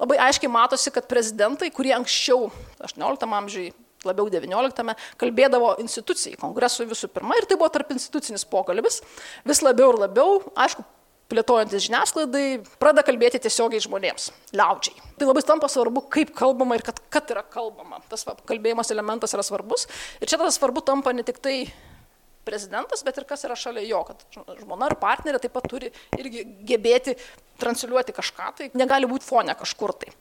labai 0.00 0.18
aiškiai 0.28 0.52
matosi, 0.52 0.92
kad 0.92 1.08
prezidentai, 1.10 1.70
kurie 1.72 1.94
anksčiau 1.96 2.50
18 2.84 3.38
amžiui 3.40 3.70
labiau 4.08 4.30
XIX, 4.32 4.94
kalbėdavo 5.20 5.74
institucijai, 5.82 6.38
kongresui 6.40 6.86
visų 6.88 7.10
pirma, 7.12 7.36
ir 7.36 7.48
tai 7.48 7.58
buvo 7.60 7.68
tarp 7.72 7.90
institucinis 7.92 8.46
pokalbis, 8.48 9.02
vis 9.44 9.60
labiau 9.64 9.92
ir 9.92 10.00
labiau, 10.06 10.38
aišku, 10.56 10.84
plėtojantis 11.30 11.86
žiniasklaidai, 11.86 12.44
pradeda 12.82 13.04
kalbėti 13.06 13.40
tiesiogiai 13.42 13.82
žmonėms, 13.84 14.30
liaudžiai. 14.56 14.98
Tai 15.20 15.28
labai 15.28 15.44
tampa 15.46 15.70
svarbu, 15.70 16.02
kaip 16.12 16.34
kalbama 16.36 16.78
ir 16.78 16.84
kad, 16.86 16.98
kad 17.12 17.30
yra 17.32 17.44
kalbama. 17.46 18.02
Tas 18.10 18.26
kalbėjimas 18.48 18.90
elementas 18.94 19.36
yra 19.36 19.46
svarbus. 19.46 19.86
Ir 20.20 20.30
čia 20.30 20.40
tas 20.40 20.58
svarbu 20.58 20.82
tampa 20.86 21.14
ne 21.14 21.26
tik 21.26 21.38
tai 21.42 21.62
prezidentas, 22.44 23.04
bet 23.04 23.18
ir 23.20 23.26
kas 23.28 23.44
yra 23.46 23.56
šalia 23.58 23.84
jo, 23.84 24.00
kad 24.08 24.22
žmona 24.62 24.88
ar 24.88 24.96
partnerė 25.00 25.40
taip 25.42 25.52
pat 25.54 25.68
turi 25.70 25.90
irgi 26.18 26.44
gebėti 26.66 27.14
transliuoti 27.60 28.14
kažką, 28.16 28.48
tai 28.56 28.68
negali 28.80 29.08
būti 29.10 29.28
fone 29.28 29.54
kažkur 29.58 29.92
tai. 30.00 30.12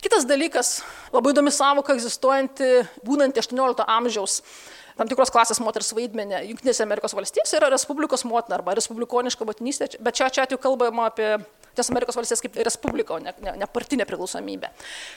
Kitas 0.00 0.24
dalykas, 0.28 0.78
labai 1.12 1.34
įdomi 1.34 1.52
savoka 1.52 1.94
egzistuojanti, 1.96 2.70
būnant 3.04 3.36
18 3.44 3.84
amžiaus 3.98 4.40
tam 4.98 5.10
tikros 5.10 5.32
klasės 5.34 5.60
moters 5.62 5.92
vaidmenį 5.96 6.42
Junktinėse 6.50 6.84
Amerikos 6.84 7.14
valstijose 7.16 7.58
yra 7.60 7.70
Respublikos 7.72 8.26
motina 8.28 8.58
arba 8.58 8.74
Respublikoniška 8.78 9.46
motinystė, 9.48 9.92
bet 10.02 10.18
čia 10.18 10.28
čia 10.34 10.44
atveju 10.46 10.60
kalbama 10.62 11.08
apie 11.12 11.36
Ties 11.78 11.92
Amerikos 11.92 12.16
valstijas 12.18 12.42
kaip 12.42 12.56
Respublika, 12.66 13.14
o 13.14 13.22
ne, 13.22 13.30
ne, 13.44 13.52
ne 13.60 13.66
partinė 13.70 14.02
priklausomybė. 14.08 14.70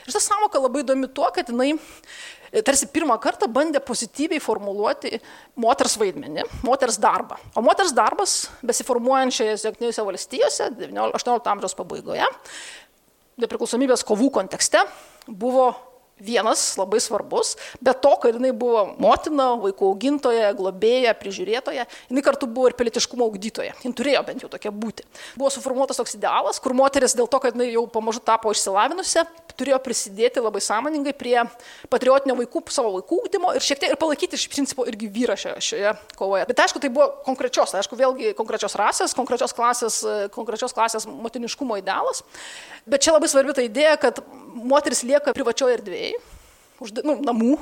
Ir 0.06 0.14
ta 0.14 0.22
savoka 0.22 0.62
labai 0.62 0.84
įdomi 0.84 1.10
tuo, 1.10 1.26
kad 1.34 1.50
jinai 1.50 1.72
e, 1.74 2.62
tarsi 2.62 2.86
pirmą 2.94 3.16
kartą 3.24 3.50
bandė 3.50 3.82
pozityviai 3.82 4.42
formuluoti 4.44 5.18
moters 5.64 5.98
vaidmenį, 5.98 6.46
moters 6.68 7.00
darbą. 7.02 7.40
O 7.58 7.66
moters 7.66 7.96
darbas, 7.98 8.36
besiformuojančioje 8.62 9.58
Junktinėse 9.64 10.06
valstijose 10.06 10.70
18 10.70 11.54
amžiaus 11.56 11.78
pabaigoje, 11.80 12.30
nepriklausomybės 13.42 14.06
kovų 14.06 14.30
kontekste, 14.38 14.86
buvo 15.26 15.72
vienas 16.22 16.64
labai 16.80 17.02
svarbus, 17.04 17.56
bet 17.84 18.02
to, 18.04 18.14
kad 18.22 18.38
jinai 18.38 18.54
buvo 18.56 18.86
motina, 19.02 19.52
vaikų 19.62 19.92
augintoja, 19.92 20.52
globėja, 20.58 21.14
prižiūrėtoja, 21.20 21.88
jinai 22.12 22.26
kartu 22.26 22.50
buvo 22.50 22.72
ir 22.72 22.78
pilietiškumo 22.80 23.26
augdytoja. 23.28 23.76
Jin 23.84 23.96
turėjo 23.98 24.24
bent 24.28 24.46
jau 24.46 24.52
tokia 24.52 24.74
būti. 24.74 25.08
Buvo 25.36 25.52
suformuotas 25.54 26.00
toks 26.00 26.18
idealas, 26.18 26.62
kur 26.62 26.76
moteris 26.78 27.18
dėl 27.18 27.30
to, 27.32 27.42
kad 27.44 27.58
jinai 27.58 27.72
jau 27.74 27.86
pamažu 27.92 28.24
tapo 28.26 28.54
išsilavinusi, 28.54 29.26
turėjo 29.62 29.80
prisidėti 29.84 30.42
labai 30.42 30.62
sąmoningai 30.64 31.14
prie 31.18 31.38
patriotinio 31.92 32.36
vaikų, 32.40 32.64
savo 32.74 32.94
vaikų 32.98 33.20
ūkdymo 33.26 33.54
ir 33.58 33.66
šiek 33.66 33.82
tiek 33.82 33.94
ir 33.94 34.00
palaikyti 34.02 34.40
iš 34.40 34.48
principo 34.52 34.86
irgi 34.90 35.10
vyrą 35.12 35.38
šioje, 35.40 35.64
šioje 35.68 35.94
kovoje. 36.20 36.46
Bet 36.50 36.64
aišku, 36.66 36.82
tai 36.82 36.92
buvo 36.94 37.10
konkrečios, 37.26 37.76
aišku, 37.78 37.98
vėlgi 38.00 38.34
konkrečios 38.38 38.78
rasės, 38.80 39.16
konkrečios 39.18 39.56
klasės, 39.58 40.02
konkrečios 40.36 40.76
klasės 40.78 41.08
motiniškumo 41.10 41.80
idealas. 41.82 42.24
Bet 42.90 43.06
čia 43.06 43.16
labai 43.16 43.30
svarbi 43.32 43.56
ta 43.58 43.66
idėja, 43.66 43.98
kad 44.02 44.24
moteris 44.52 45.04
lieka 45.08 45.34
privačioje 45.36 45.78
erdvėje, 45.80 46.11
nu, 47.06 47.18
namų 47.26 47.56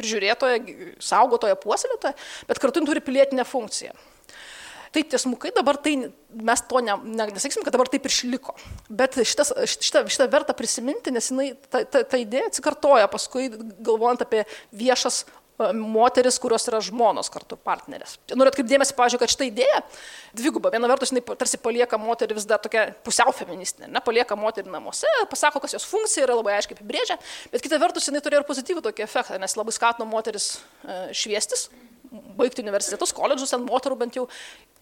prižiūrėtoja, 0.00 0.62
saugotoja, 1.04 1.58
puoselėtoja, 1.60 2.16
bet 2.48 2.60
kartu 2.62 2.82
turi 2.86 3.02
pilietinę 3.04 3.44
funkciją. 3.48 3.92
Tai 4.92 5.00
tiesmukai 5.08 5.54
dabar 5.56 5.78
tai 5.80 5.94
mes 6.36 6.62
to 6.68 6.80
ne, 6.84 6.92
ne, 7.16 7.26
nesakysim, 7.32 7.64
kad 7.64 7.72
dabar 7.72 7.88
taip 7.88 8.04
ir 8.04 8.12
išliko. 8.12 8.52
Bet 8.92 9.16
šitas, 9.16 9.54
šitą, 9.72 10.02
šitą 10.12 10.26
verta 10.32 10.52
prisiminti, 10.56 11.14
nes 11.14 11.30
jinai, 11.32 11.54
ta, 11.72 11.80
ta, 11.88 12.02
ta 12.04 12.20
idėja 12.20 12.50
atsikartoja 12.50 13.08
paskui 13.08 13.48
galvojant 13.54 14.26
apie 14.26 14.42
viešas 14.76 15.22
moteris, 15.76 16.38
kurios 16.42 16.66
yra 16.70 16.80
žmonos 16.84 17.30
kartu 17.32 17.58
partnerės. 17.60 18.16
Noriu 18.34 18.52
atkreipdėmėsi, 18.52 18.96
pažiūrėjau, 18.98 19.22
kad 19.22 19.32
šitą 19.34 19.48
idėją 19.48 19.82
dviguba. 20.38 20.72
Viena 20.74 20.90
vertus, 20.90 21.12
jinai 21.12 21.24
tarsi 21.38 21.60
palieka 21.62 22.00
moterį 22.00 22.38
vis 22.38 22.48
dar 22.48 22.62
tokia 22.62 22.88
pusiau 23.06 23.34
feministinė, 23.36 23.90
ne, 23.92 24.02
palieka 24.04 24.38
moterį 24.38 24.72
namuose, 24.72 25.08
pasako, 25.30 25.62
kas 25.64 25.76
jos 25.76 25.86
funkcija 25.88 26.26
yra 26.26 26.38
labai 26.38 26.56
aiškiai 26.58 26.78
apibrėžia, 26.78 27.18
bet 27.52 27.64
kita 27.64 27.80
vertus, 27.82 28.08
jinai 28.10 28.24
turėjo 28.24 28.42
ir 28.42 28.48
pozityvų 28.48 28.84
tokį 28.88 29.06
efektą, 29.06 29.40
nes 29.42 29.58
labai 29.58 29.74
skatino 29.76 30.08
moteris 30.08 30.54
e, 30.56 31.00
šviestis, 31.16 31.68
baigti 32.36 32.62
universitetus, 32.64 33.12
koledžus 33.16 33.54
ant 33.56 33.64
moterų 33.66 33.96
bent 34.00 34.18
jau. 34.18 34.26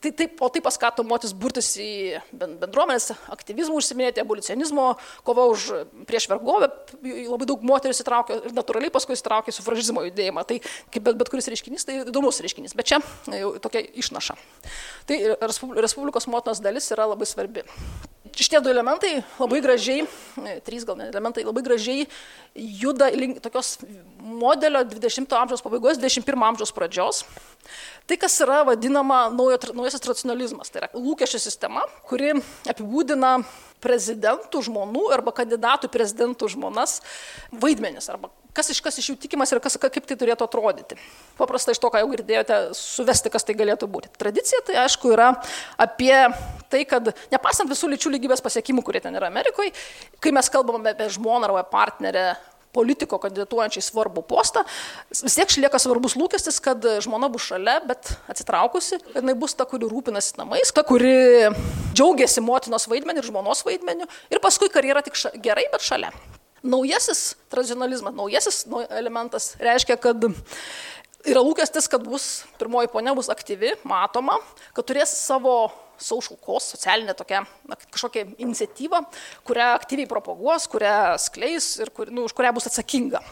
Tai 0.01 0.11
taip, 0.17 0.39
o 0.41 0.49
tai 0.49 0.63
paskato 0.65 1.05
motis 1.05 1.35
burtis 1.37 1.69
į 1.81 1.91
bendruomenės 2.33 3.11
aktyvizmų, 3.35 3.81
užsiminėti 3.83 4.23
abolicionizmo, 4.23 4.87
kova 5.27 5.45
už 5.53 5.67
prieš 6.09 6.31
vergovę, 6.31 6.71
labai 7.03 7.49
daug 7.51 7.67
moterų 7.69 7.93
įsitraukė 7.97 8.39
ir 8.49 8.57
natūraliai 8.57 8.95
paskui 8.95 9.17
įsitraukė 9.19 9.53
sufražizmo 9.53 10.07
judėjimą. 10.09 10.47
Tai 10.49 10.57
kaip 10.65 11.05
bet, 11.05 11.19
bet 11.21 11.33
kuris 11.33 11.51
reiškinys, 11.53 11.85
tai 11.85 12.01
įdomus 12.07 12.41
reiškinys, 12.41 12.77
bet 12.79 12.89
čia 12.89 13.03
jau 13.43 13.53
tokia 13.61 13.85
išnaša. 14.01 14.39
Tai 15.11 15.21
Respublikos 15.85 16.31
motinos 16.33 16.65
dalis 16.65 16.89
yra 16.97 17.11
labai 17.13 17.29
svarbi. 17.29 17.67
Šitie 18.41 18.61
du 18.65 18.71
elementai 18.73 19.21
labai 19.39 19.61
gražiai, 19.65 20.05
e, 20.41 20.57
trys 20.65 20.87
gal 20.89 20.99
ne 20.99 21.09
elementai, 21.11 21.45
labai 21.47 21.63
gražiai 21.67 22.07
juda 22.55 23.11
link 23.15 23.41
tokios 23.45 23.77
modelio 24.19 24.83
20 24.89 25.37
amžiaus 25.37 25.65
pabaigos, 25.65 26.01
21 26.01 26.47
amžiaus 26.51 26.75
pradžios. 26.77 27.25
Tai, 28.09 28.17
kas 28.19 28.41
yra 28.43 28.63
vadinama 28.67 29.29
naujo, 29.31 29.61
naujasis 29.77 30.03
tradicionalizmas, 30.03 30.73
tai 30.73 30.85
yra 30.85 30.93
lūkesčių 30.97 31.43
sistema, 31.43 31.85
kuri 32.09 32.33
apibūdina 32.71 33.37
prezidentų 33.83 34.63
žmonų 34.69 35.09
arba 35.17 35.35
kandidatų 35.37 35.91
prezidentų 35.93 36.53
žmonas 36.55 37.01
vaidmenis 37.53 38.11
arba 38.13 38.31
kas 38.55 38.71
iš 38.73 38.81
kas 38.85 38.99
iš 38.99 39.11
jų 39.13 39.17
tikimas 39.23 39.53
ir 39.53 39.61
kas, 39.63 39.77
kaip 39.81 40.07
tai 40.07 40.17
turėtų 40.19 40.47
atrodyti. 40.47 40.99
Paprastai 41.39 41.75
iš 41.77 41.81
to, 41.83 41.91
ką 41.93 42.03
jau 42.03 42.11
girdėjote, 42.13 42.59
suvesti, 42.77 43.33
kas 43.33 43.47
tai 43.47 43.57
galėtų 43.59 43.89
būti. 43.91 44.11
Tradicija 44.21 44.63
tai 44.67 44.81
aišku 44.85 45.13
yra 45.15 45.33
apie 45.81 46.15
tai, 46.73 46.85
kad 46.89 47.13
nepasant 47.33 47.71
visų 47.71 47.93
lyčių 47.95 48.15
lygybės 48.17 48.43
pasiekimų, 48.45 48.85
kurie 48.87 49.03
ten 49.05 49.17
yra 49.17 49.31
Amerikoje, 49.31 49.75
kai 50.23 50.35
mes 50.35 50.51
kalbame 50.53 50.93
apie 50.93 51.09
žmoną 51.15 51.51
arba 51.51 51.65
partnerę 51.71 52.27
politiko 52.77 53.19
kandidatuojančiai 53.23 53.85
svarbų 53.85 54.23
postą, 54.31 54.63
vis 55.11 55.37
tiek 55.37 55.51
išlieka 55.51 55.81
svarbus 55.83 56.17
lūkestis, 56.19 56.61
kad 56.63 56.85
žmona 57.05 57.31
bus 57.33 57.49
šalia, 57.51 57.79
bet 57.87 58.13
atsitraukusi, 58.31 59.01
jinai 59.17 59.37
bus 59.39 59.57
ta, 59.59 59.67
kuri 59.69 59.89
rūpinasi 59.91 60.39
namais, 60.39 60.73
ta, 60.75 60.85
kuri 60.87 61.51
džiaugiasi 61.95 62.45
motinos 62.45 62.87
vaidmenį 62.91 63.23
ir 63.23 63.31
žmonos 63.31 63.65
vaidmeniu 63.67 64.09
ir 64.31 64.43
paskui 64.43 64.71
karjera 64.73 65.03
tik 65.07 65.19
ša, 65.19 65.35
gerai, 65.43 65.67
bet 65.73 65.85
šalia. 65.85 66.13
Naujasis 66.61 67.35
tradicionalizmas, 67.53 68.15
naujasis 68.17 68.65
elementas 68.93 69.55
reiškia, 69.65 69.97
kad 70.01 70.27
yra 71.29 71.43
lūkestis, 71.45 71.89
kad 71.91 72.05
bus 72.05 72.45
pirmoji 72.61 72.91
ponia 72.93 73.15
bus 73.17 73.31
aktyvi, 73.33 73.75
matoma, 73.89 74.37
kad 74.77 74.87
turės 74.89 75.15
savo 75.17 75.71
social 76.03 76.39
cause, 76.41 76.73
socialinė 76.75 77.15
tokia 77.19 77.45
na, 77.69 77.79
kažkokia 77.91 78.27
iniciatyva, 78.41 79.05
kurią 79.49 79.69
aktyviai 79.77 80.09
propaguos, 80.11 80.69
kurią 80.73 80.97
skleis 81.23 81.77
ir 81.83 81.93
kur, 81.95 82.11
nu, 82.13 82.27
už 82.29 82.37
kurią 82.37 82.55
bus 82.57 82.69
atsakinga. 82.71 83.23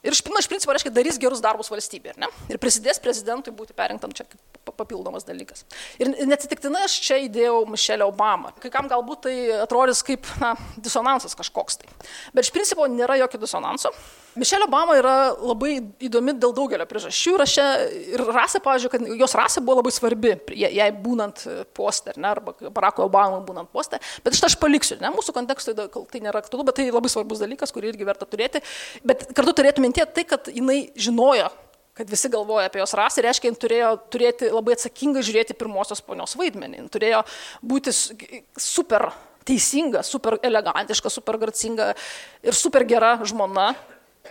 Ir 0.00 0.14
iš, 0.16 0.22
na, 0.32 0.40
iš 0.40 0.48
principo 0.48 0.72
reiškia, 0.72 0.92
darys 0.96 1.18
gerus 1.20 1.42
darbus 1.44 1.68
valstybė, 1.68 2.14
ne? 2.20 2.30
Ir 2.48 2.56
prisidės 2.60 3.00
prezidentui 3.04 3.52
būti 3.52 3.76
perinktam 3.76 4.14
čia 4.16 4.24
kaip 4.24 4.72
papildomas 4.80 5.26
dalykas. 5.28 5.66
Ir 6.00 6.08
neatsitiktinai 6.24 6.86
aš 6.86 6.94
čia 7.04 7.18
įdėjau 7.26 7.66
Mišelę 7.68 8.06
Obamą. 8.08 8.54
Kai 8.62 8.70
kam 8.72 8.88
galbūt 8.88 9.26
tai 9.26 9.34
atrodys 9.60 10.00
kaip 10.06 10.24
na, 10.40 10.54
disonansas 10.80 11.36
kažkoks 11.36 11.82
tai. 11.82 11.92
Bet 12.32 12.48
iš 12.48 12.54
principo 12.54 12.88
nėra 12.88 13.18
jokio 13.20 13.42
disonanso. 13.42 13.92
Mišelė 14.38 14.66
Obama 14.68 14.94
yra 14.94 15.14
labai 15.34 15.72
įdomi 16.06 16.36
dėl 16.38 16.52
daugelio 16.54 16.84
priežasčių 16.86 17.32
ir, 17.34 17.42
čia, 17.50 17.64
ir 18.14 18.22
rasė, 18.30 18.60
pavyzdžiui, 18.62 18.90
kad 18.92 19.06
jos 19.18 19.34
rasė 19.34 19.62
buvo 19.64 19.80
labai 19.80 19.90
svarbi, 19.94 20.36
jai 20.54 20.86
būnant 20.94 21.42
postė, 21.74 22.14
ne, 22.14 22.28
arba 22.30 22.54
Baracko 22.70 23.08
Obama 23.08 23.40
būnant 23.46 23.72
postė, 23.74 23.98
bet 24.22 24.38
šitą 24.38 24.52
aš 24.52 24.56
paliksiu, 24.62 25.00
ne, 25.02 25.10
mūsų 25.16 25.34
kontekstui 25.34 25.74
tai 25.74 26.22
nėra 26.22 26.44
aktualu, 26.44 26.68
bet 26.68 26.78
tai 26.78 26.86
labai 26.92 27.10
svarbus 27.10 27.42
dalykas, 27.42 27.74
kurį 27.74 27.90
irgi 27.90 28.06
verta 28.06 28.28
turėti, 28.30 28.62
bet 29.02 29.26
kartu 29.34 29.56
turėtų 29.58 29.82
mintie 29.82 30.06
tai, 30.06 30.26
kad 30.30 30.46
jinai 30.54 30.78
žinojo, 30.94 31.50
kad 31.98 32.14
visi 32.14 32.30
galvoja 32.30 32.70
apie 32.70 32.84
jos 32.84 32.94
rasę, 32.94 33.26
reiškia, 33.26 33.50
jin 33.50 33.58
turėjo 33.60 33.94
turėti 34.14 34.54
labai 34.54 34.78
atsakingai 34.78 35.26
žiūrėti 35.26 35.58
pirmosios 35.58 36.06
ponios 36.06 36.38
vaidmenį, 36.38 36.84
jin 36.84 36.92
turėjo 36.94 37.24
būti 37.66 37.92
super 38.62 39.10
teisinga, 39.48 40.04
super 40.06 40.38
elegantiška, 40.46 41.10
super 41.10 41.40
gracinga 41.40 41.96
ir 42.46 42.56
super 42.56 42.86
gera 42.86 43.16
žmona 43.26 43.72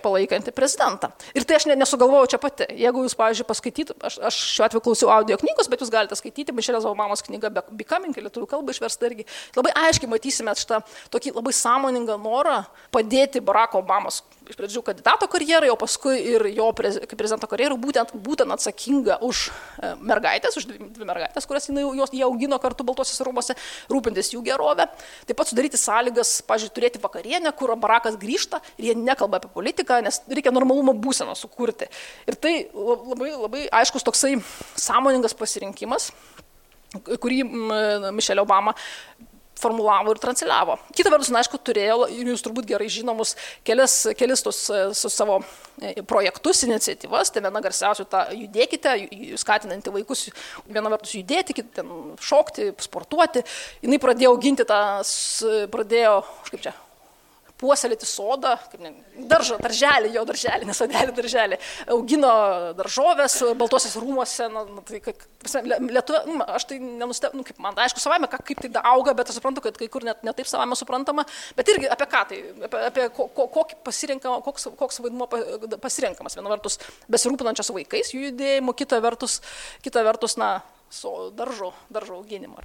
palaikanti 0.03 0.53
prezidentą. 0.55 1.09
Ir 1.35 1.45
tai 1.47 1.57
aš 1.57 1.67
ne, 1.69 1.75
nesugalvojau 1.79 2.29
čia 2.33 2.39
pati. 2.41 2.67
Jeigu 2.77 3.03
jūs, 3.05 3.15
pavyzdžiui, 3.19 3.47
paskaitytų, 3.49 3.97
aš, 4.09 4.19
aš 4.29 4.39
šiuo 4.53 4.65
atveju 4.67 4.83
klausiau 4.85 5.11
audio 5.13 5.37
knygos, 5.41 5.69
bet 5.71 5.83
jūs 5.83 5.91
galite 5.93 6.17
skaityti 6.19 6.55
Mišelės 6.55 6.87
Obamos 6.89 7.25
knygą 7.25 7.51
Becoming, 7.71 8.15
lietuvių 8.15 8.49
kalba 8.53 8.75
išversta 8.75 9.09
irgi. 9.09 9.27
Labai 9.57 9.73
aiškiai 9.87 10.11
matysime 10.11 10.53
šitą 10.57 10.83
tokį 11.13 11.35
labai 11.39 11.55
sąmoningą 11.57 12.19
norą 12.21 12.61
padėti 12.93 13.43
Baracko 13.43 13.83
Obamos 13.83 14.21
iš 14.49 14.57
pradžių 14.57 14.81
kandidato 14.85 15.27
karjerai, 15.29 15.69
o 15.69 15.77
paskui 15.77 16.17
ir 16.33 16.47
jo 16.55 16.69
prez, 16.73 16.97
prezidento 17.11 17.47
karjerai, 17.49 17.77
būtent, 17.79 18.13
būtent 18.25 18.53
atsakinga 18.55 19.19
už 19.25 19.43
e, 19.49 19.91
mergaitės, 20.09 20.57
už 20.57 20.65
dvi, 20.71 20.89
dvi 20.95 21.05
mergaitės, 21.05 21.45
kurias 21.49 21.69
jinai, 21.69 21.83
jos, 21.99 22.13
jie 22.15 22.23
augino 22.25 22.57
kartu 22.61 22.85
Baltosios 22.87 23.21
rūmose, 23.25 23.53
rūpintis 23.91 24.33
jų 24.33 24.41
gerovę. 24.47 24.87
Taip 25.29 25.37
pat 25.37 25.51
sudaryti 25.51 25.77
sąlygas, 25.77 26.39
pažiūrėjau, 26.49 26.75
turėti 26.79 27.01
vakarienę, 27.03 27.53
kur 27.59 27.75
barakas 27.79 28.17
grįžta 28.19 28.61
ir 28.79 28.89
jie 28.89 28.97
nekalba 28.97 29.37
apie 29.37 29.51
politiką, 29.53 29.78
nes 30.05 30.21
reikia 30.27 30.53
normalumo 30.55 30.93
būseną 30.97 31.35
sukurti. 31.37 31.89
Ir 32.27 32.35
tai 32.35 32.53
labai, 32.73 33.31
labai 33.35 33.65
aiškus 33.81 34.05
toksai 34.07 34.35
sąmoningas 34.79 35.37
pasirinkimas 35.37 36.11
kurį 36.93 37.43
Mišelė 38.15 38.41
Obama 38.41 38.73
formulavo 39.59 40.13
ir 40.13 40.21
transliavo. 40.23 40.77
Kita 40.95 41.11
vertus, 41.11 41.31
na, 41.33 41.41
aišku, 41.43 41.59
turėjo, 41.67 42.07
jūs 42.15 42.43
turbūt 42.45 42.67
gerai 42.69 42.87
žinomus, 42.91 43.33
kelias, 43.67 43.97
kelis 44.15 44.43
tus 44.45 44.61
e, 44.71 44.83
su 44.95 45.11
savo 45.11 45.39
e, 45.83 45.97
projektus, 46.07 46.63
iniciatyvas, 46.67 47.33
tai 47.35 47.43
viena 47.43 47.59
garsiausių 47.65 48.05
ta 48.07 48.23
judėkite, 48.31 48.95
skatinanti 49.41 49.91
vaikus 49.91 50.29
viena 50.63 50.87
vertus 50.93 51.17
judėti, 51.17 51.57
kita 51.59 51.83
šokti, 52.23 52.71
sportuoti. 52.87 53.43
Jis 53.83 54.03
pradėjo 54.03 54.31
auginti 54.37 54.67
tą, 54.69 54.79
pradėjo, 55.75 56.21
kaip 56.53 56.63
čia, 56.69 56.75
puoselėti 57.59 58.07
sodą, 58.07 58.53
ne, 58.79 58.93
daržą, 59.29 59.57
darželį, 59.59 60.13
jo 60.15 60.23
darželį, 60.29 60.67
nesodelį 60.69 61.15
darželį, 61.17 61.59
augino 61.95 62.31
daržovės 62.77 63.35
Baltuosios 63.59 63.97
rūmose, 63.99 64.47
na, 64.53 64.63
na, 64.69 64.83
tai 64.87 65.01
kaip, 65.03 65.25
lietuvė, 65.67 66.21
nu, 66.29 66.39
aš 66.45 66.69
tai 66.71 66.79
nenustebau, 66.79 67.41
nu, 67.41 67.45
kaip 67.47 67.59
man, 67.63 67.77
aišku, 67.83 68.01
savame, 68.03 68.29
kaip 68.31 68.63
tai 68.63 68.71
auga, 68.93 69.15
bet 69.17 69.31
aš 69.31 69.41
suprantu, 69.41 69.65
kad 69.67 69.79
kai 69.79 69.89
kur 69.91 70.07
net 70.07 70.23
netaip 70.27 70.47
savame 70.49 70.77
suprantama, 70.79 71.27
bet 71.59 71.73
irgi 71.75 71.91
apie 71.91 72.09
ką 72.09 72.23
tai, 72.31 72.41
apie, 72.69 72.83
apie 72.93 73.07
ko, 73.15 73.27
ko, 73.35 73.49
kokį 73.59 73.79
pasirinkama, 73.87 74.39
koks, 74.45 74.69
koks 74.79 75.03
vaidmuo 75.03 75.27
pasirinkamas, 75.83 76.39
viena 76.39 76.55
vertus 76.55 76.79
besirūpinančios 77.11 77.73
vaikais, 77.75 78.15
jų 78.15 78.29
judėjimu, 78.29 78.75
kita 78.77 79.03
vertus, 79.03 79.41
kita 79.83 80.05
vertus, 80.07 80.39
na, 80.39 80.59
su 80.89 81.31
daržo, 81.37 81.71
daržo 81.89 82.15
auginimu. 82.17 82.57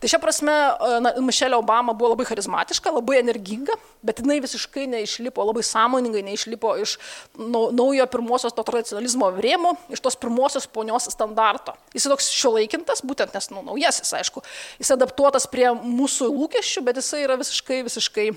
Tai 0.00 0.08
šią 0.08 0.20
prasme, 0.22 0.52
e, 0.52 1.00
na, 1.04 1.12
Mišelė 1.20 1.58
Obama 1.58 1.92
buvo 1.92 2.14
labai 2.14 2.26
charizmatiška, 2.28 2.92
labai 2.94 3.18
energinga, 3.20 3.76
bet 4.02 4.22
jinai 4.22 4.38
visiškai 4.44 4.86
neišlipo, 4.88 5.44
labai 5.44 5.64
sąmoningai 5.66 6.22
neišlipo 6.30 6.74
iš 6.82 6.96
naujo 7.36 8.06
pirmosios 8.10 8.56
to 8.56 8.64
tradicionalizmo 8.64 9.30
rėmų, 9.36 9.74
iš 9.92 10.02
tos 10.04 10.16
pirmosios 10.16 10.68
ponios 10.72 11.10
standarto. 11.12 11.76
Jis 11.96 12.08
toks 12.08 12.30
šiuolaikintas, 12.32 13.04
būtent 13.04 13.34
nes 13.36 13.50
nu, 13.52 13.62
naujasis, 13.66 14.14
aišku, 14.16 14.44
jis 14.80 14.94
adaptuotas 14.96 15.48
prie 15.50 15.68
mūsų 15.76 16.30
lūkesčių, 16.32 16.84
bet 16.88 17.02
jisai 17.02 17.24
yra 17.26 17.38
visiškai, 17.40 17.82
visiškai 17.88 18.30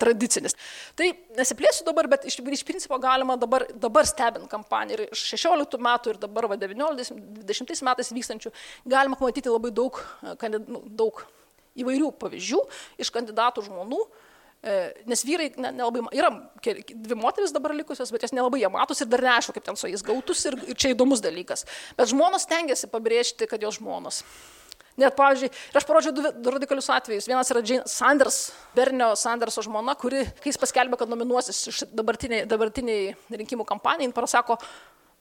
tradicinis. 0.00 0.56
Tai 0.98 1.10
nesiplėsiu 1.38 1.86
dabar, 1.88 2.08
bet 2.10 2.26
iš, 2.30 2.38
iš 2.40 2.64
principo 2.66 2.98
galima 3.02 3.36
dabar, 3.40 3.66
dabar 3.74 4.08
stebint 4.08 4.48
kampaniją 4.50 4.98
ir 4.98 5.04
iš 5.10 5.26
16 5.34 5.80
metų 5.80 6.14
ir 6.14 6.22
dabar 6.22 6.48
va, 6.50 6.58
19-20 6.60 7.84
metais 7.86 8.14
vykstančių, 8.14 8.54
galima 8.88 9.18
pamatyti 9.20 9.52
labai 9.52 9.72
daug, 9.74 10.00
e, 10.22 10.50
nu, 10.58 10.82
daug 10.86 11.22
įvairių 11.78 12.10
pavyzdžių 12.20 12.60
iš 13.00 13.12
kandidatų 13.14 13.68
žmonų. 13.68 14.02
E, 14.60 14.72
nes 15.08 15.22
vyrai 15.24 15.48
nelabai, 15.56 16.02
ne 16.04 16.18
yra 16.20 16.28
dvi 16.60 17.16
moteris 17.16 17.52
dabar 17.54 17.72
likusios, 17.72 18.10
bet 18.12 18.26
jos 18.26 18.34
nelabai 18.36 18.60
jie 18.60 18.68
matos 18.68 19.00
ir 19.00 19.08
dar 19.08 19.22
neaišku, 19.24 19.54
kaip 19.56 19.64
ten 19.64 19.78
su 19.80 19.88
jais 19.88 20.04
gautus 20.04 20.44
ir, 20.50 20.58
ir 20.68 20.76
čia 20.76 20.92
įdomus 20.92 21.22
dalykas. 21.24 21.64
Bet 21.96 22.10
žmonos 22.12 22.44
tengiasi 22.50 22.90
pabrėžti, 22.92 23.48
kad 23.48 23.64
jos 23.64 23.78
žmonos. 23.80 24.20
Net, 24.98 25.14
pavyzdžiui, 25.16 25.50
aš 25.78 25.86
parodžiau 25.86 26.14
du, 26.16 26.50
radikalius 26.50 26.90
atvejus. 26.90 27.28
Vienas 27.30 27.50
yra 27.54 27.62
Jane 27.62 27.86
Sanders, 27.88 28.40
Bernio 28.74 29.12
Sanderso 29.16 29.62
žmona, 29.64 29.94
kuri, 29.98 30.24
kai 30.42 30.50
jis 30.50 30.58
paskelbė, 30.60 30.98
kad 31.00 31.12
nominuosis 31.12 31.60
iš 31.70 31.82
dabartiniai, 31.94 32.42
dabartiniai 32.50 33.14
rinkimų 33.38 33.68
kampanijai, 33.68 34.10
pasako, 34.16 34.58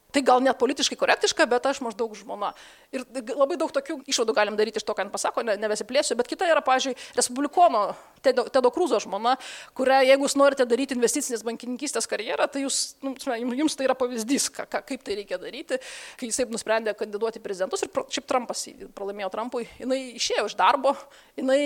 Tai 0.09 0.23
gal 0.25 0.41
net 0.41 0.57
politiškai 0.57 0.97
korektiška, 0.97 1.45
bet 1.45 1.67
aš 1.69 1.83
maždaug 1.85 2.15
žmona. 2.17 2.49
Ir 2.89 3.03
labai 3.37 3.59
daug 3.61 3.69
tokių 3.69 3.99
išvadų 4.09 4.33
galim 4.33 4.55
daryti 4.57 4.81
iš 4.81 4.85
to, 4.87 4.95
ką 4.97 5.05
jis 5.05 5.13
pasako, 5.13 5.43
ne, 5.45 5.53
nevesiplėsiu, 5.61 6.15
bet 6.17 6.29
kita 6.31 6.47
yra, 6.49 6.63
pavyzdžiui, 6.65 6.95
Respublikono 7.19 7.83
Tedo, 8.25 8.47
Tedo 8.49 8.71
Krūzo 8.73 8.97
žmona, 9.03 9.35
kurią, 9.77 9.99
jeigu 10.09 10.25
jūs 10.25 10.35
norite 10.41 10.65
daryti 10.65 10.97
investicinės 10.97 11.45
bankininkystės 11.45 12.09
karjerą, 12.09 12.47
tai 12.49 12.63
jūs, 12.65 12.79
nu, 13.05 13.13
jums 13.61 13.77
tai 13.77 13.85
yra 13.85 13.95
pavyzdys, 13.99 14.49
ka, 14.55 14.65
ka, 14.65 14.81
kaip 14.89 15.05
tai 15.05 15.19
reikia 15.21 15.37
daryti, 15.39 15.77
kai 16.19 16.31
jisai 16.31 16.47
nusprendė 16.49 16.95
kandiduoti 16.97 17.39
prezidentus 17.43 17.85
ir 17.85 17.93
šiaip 17.93 18.27
Trumpas 18.27 18.65
pralaimėjo 18.97 19.29
Trumpui, 19.35 19.69
jinai 19.77 20.01
išėjo 20.17 20.49
iš 20.49 20.57
darbo, 20.59 20.95
jinai 21.37 21.61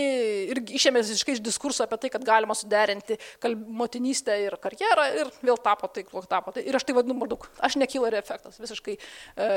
irgi 0.52 0.76
išėmė 0.78 1.02
visiškai 1.02 1.38
iš 1.40 1.42
diskurso 1.48 1.88
apie 1.88 2.02
tai, 2.04 2.12
kad 2.14 2.28
galima 2.28 2.60
suderinti 2.60 3.18
motinystę 3.72 4.36
ir 4.44 4.60
karjerą 4.62 5.10
ir 5.24 5.34
vėl 5.42 5.58
tapo 5.64 5.88
tai, 5.88 6.04
kuo 6.12 6.22
tapo. 6.28 6.54
Tai, 6.54 6.68
ir 6.68 6.76
aš 6.76 6.86
tai 6.86 7.00
vadinu 7.00 7.18
maždaug, 7.18 7.48
aš 7.64 7.80
nekyla 7.82 8.12
refleksija 8.14 8.33
efektas, 8.34 8.60
visiškai, 8.62 8.98
e, 9.38 9.50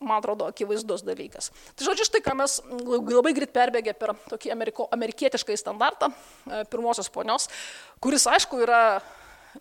man 0.00 0.18
atrodo, 0.18 0.48
akivaizdus 0.50 1.04
dalykas. 1.06 1.50
Tai 1.74 1.88
žodžiu, 1.90 2.06
štai 2.08 2.22
ką 2.24 2.36
mes 2.38 2.58
labai 2.86 3.34
greit 3.36 3.54
perbėgė 3.54 3.96
per 3.98 4.14
tokį 4.30 4.54
ameriko, 4.54 4.88
amerikietišką 4.94 5.56
standartą 5.58 6.10
e, 6.10 6.62
pirmosios 6.70 7.10
ponios, 7.12 7.48
kuris, 8.00 8.28
aišku, 8.30 8.62
yra 8.66 9.00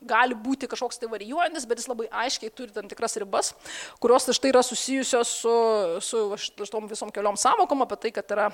gali 0.05 0.37
būti 0.37 0.69
kažkoks 0.69 1.01
tai 1.01 1.09
varijuojantis, 1.09 1.65
bet 1.65 1.81
jis 1.81 1.89
labai 1.89 2.05
aiškiai 2.25 2.53
turi 2.53 2.73
tam 2.75 2.85
tikras 2.91 3.17
ribas, 3.21 3.55
kurios 3.97 4.29
štai 4.37 4.51
yra 4.53 4.61
susijusios 4.65 5.31
su, 5.41 5.55
su 6.05 6.21
šitom 6.37 6.85
visom 6.91 7.09
keliom 7.15 7.39
savokom 7.39 7.81
apie 7.85 7.97
tai, 8.05 8.13
kad 8.19 8.35
yra 8.35 8.51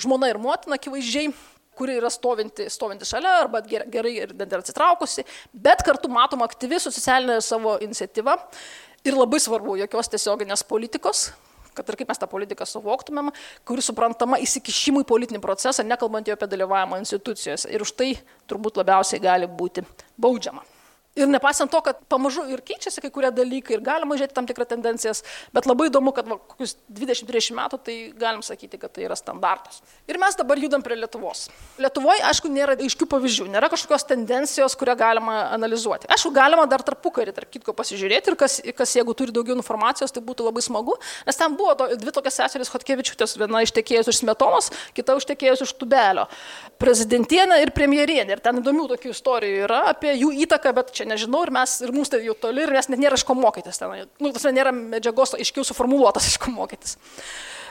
žmona 0.00 0.32
ir 0.32 0.40
motina 0.40 0.78
akivaizdžiai 0.80 1.32
kuri 1.78 1.94
yra 2.00 2.10
stovinti, 2.10 2.66
stovinti 2.72 3.06
šalia 3.06 3.36
arba 3.44 3.60
gerai 3.62 4.14
ir 4.16 4.34
dar 4.34 4.58
atsitraukusi, 4.58 5.24
bet 5.54 5.84
kartu 5.86 6.10
matoma 6.10 6.48
aktyvi 6.48 6.80
socialinė 6.82 7.38
savo 7.44 7.76
iniciatyva. 7.84 8.34
Ir 9.06 9.14
labai 9.14 9.38
svarbu, 9.42 9.76
jokios 9.78 10.10
tiesioginės 10.10 10.64
politikos, 10.66 11.28
kad 11.78 11.86
ir 11.88 11.98
kaip 12.00 12.08
mes 12.10 12.18
tą 12.18 12.26
politiką 12.30 12.66
suvoktumėm, 12.66 13.30
kuri 13.68 13.84
suprantama 13.84 14.40
įsikišimui 14.42 15.04
į 15.04 15.08
politinį 15.08 15.42
procesą, 15.44 15.86
nekalbant 15.86 16.26
jau 16.26 16.34
apie 16.34 16.50
dalyvavimą 16.50 16.98
institucijose. 17.04 17.70
Ir 17.70 17.86
už 17.86 17.94
tai 17.94 18.10
turbūt 18.50 18.80
labiausiai 18.80 19.22
gali 19.22 19.46
būti 19.46 19.86
baudžiama. 20.18 20.64
Ir 21.18 21.30
nepaisant 21.30 21.70
to, 21.72 21.80
kad 21.84 21.98
pamažu 22.10 22.44
ir 22.52 22.62
keičiasi 22.64 23.02
kai 23.02 23.10
kurie 23.14 23.30
dalykai 23.34 23.76
ir 23.76 23.84
galima 23.84 24.16
žiūrėti 24.18 24.36
tam 24.36 24.46
tikrą 24.48 24.66
tendencijas, 24.70 25.24
bet 25.54 25.66
labai 25.66 25.88
įdomu, 25.90 26.12
kad 26.16 26.28
va, 26.30 26.38
kokius 26.52 26.76
20-30 26.94 27.56
metų 27.58 27.80
tai 27.88 27.96
galim 28.18 28.44
sakyti, 28.46 28.78
kad 28.80 28.94
tai 28.94 29.06
yra 29.08 29.16
standartas. 29.18 29.82
Ir 30.08 30.20
mes 30.22 30.38
dabar 30.38 30.60
judam 30.62 30.84
prie 30.84 30.98
Lietuvos. 30.98 31.48
Lietuvoje, 31.82 32.22
aišku, 32.28 32.50
nėra 32.52 32.76
aiškių 32.78 33.08
pavyzdžių, 33.10 33.48
nėra 33.54 33.70
kažkokios 33.72 34.06
tendencijos, 34.08 34.76
kurią 34.78 34.94
galima 34.98 35.40
analizuoti. 35.56 36.08
Aišku, 36.14 36.32
galima 36.36 36.66
dar 36.70 36.84
tarpukarį, 36.86 37.34
tarp 37.36 37.52
kitko, 37.56 37.74
pasižiūrėti 37.76 38.32
ir 38.32 38.38
kas, 38.38 38.60
kas 38.78 38.94
jeigu 38.96 39.14
turi 39.18 39.34
daugiau 39.34 39.56
informacijos, 39.58 40.14
tai 40.14 40.22
būtų 40.24 40.46
labai 40.48 40.62
smagu, 40.64 40.96
nes 41.26 41.38
ten 41.38 41.56
buvo 41.58 41.74
to, 41.78 41.90
dvi 41.98 42.14
tokias 42.14 42.38
seserys 42.40 42.70
Hotkevičiūtės, 42.72 43.36
viena 43.40 43.64
ištekėjus 43.66 44.12
iš 44.12 44.22
Smetonos, 44.22 44.70
kita 44.96 45.16
ištekėjus 45.18 45.64
iš 45.66 45.74
Tubelio. 45.80 46.26
Prezidentienė 46.78 47.60
ir 47.64 47.72
premjerienė. 47.74 48.36
Ir 48.36 48.42
ten 48.44 48.60
įdomių 48.60 48.86
tokių 48.94 49.12
istorijų 49.14 49.64
yra 49.66 49.82
apie 49.92 50.12
jų 50.14 50.30
įtaką, 50.44 50.74
bet 50.76 50.92
čia 50.94 51.07
nežinau 51.08 51.42
ir 51.46 51.52
mes, 51.54 51.76
ir 51.84 51.92
mums 51.94 52.12
tai 52.12 52.22
jau 52.26 52.36
toli, 52.38 52.64
ir 52.64 52.72
mes 52.74 52.90
net 52.92 53.02
nėra 53.02 53.18
iš 53.18 53.24
ko 53.26 53.36
mokytis 53.38 53.80
ten. 53.80 54.08
Nu, 54.22 54.32
tas 54.34 54.46
nėra 54.54 54.72
medžiagos 54.74 55.36
aiškiau 55.38 55.66
suformuoluotas, 55.66 56.28
iš 56.30 56.38
ko 56.42 56.52
mokytis. 56.54 56.98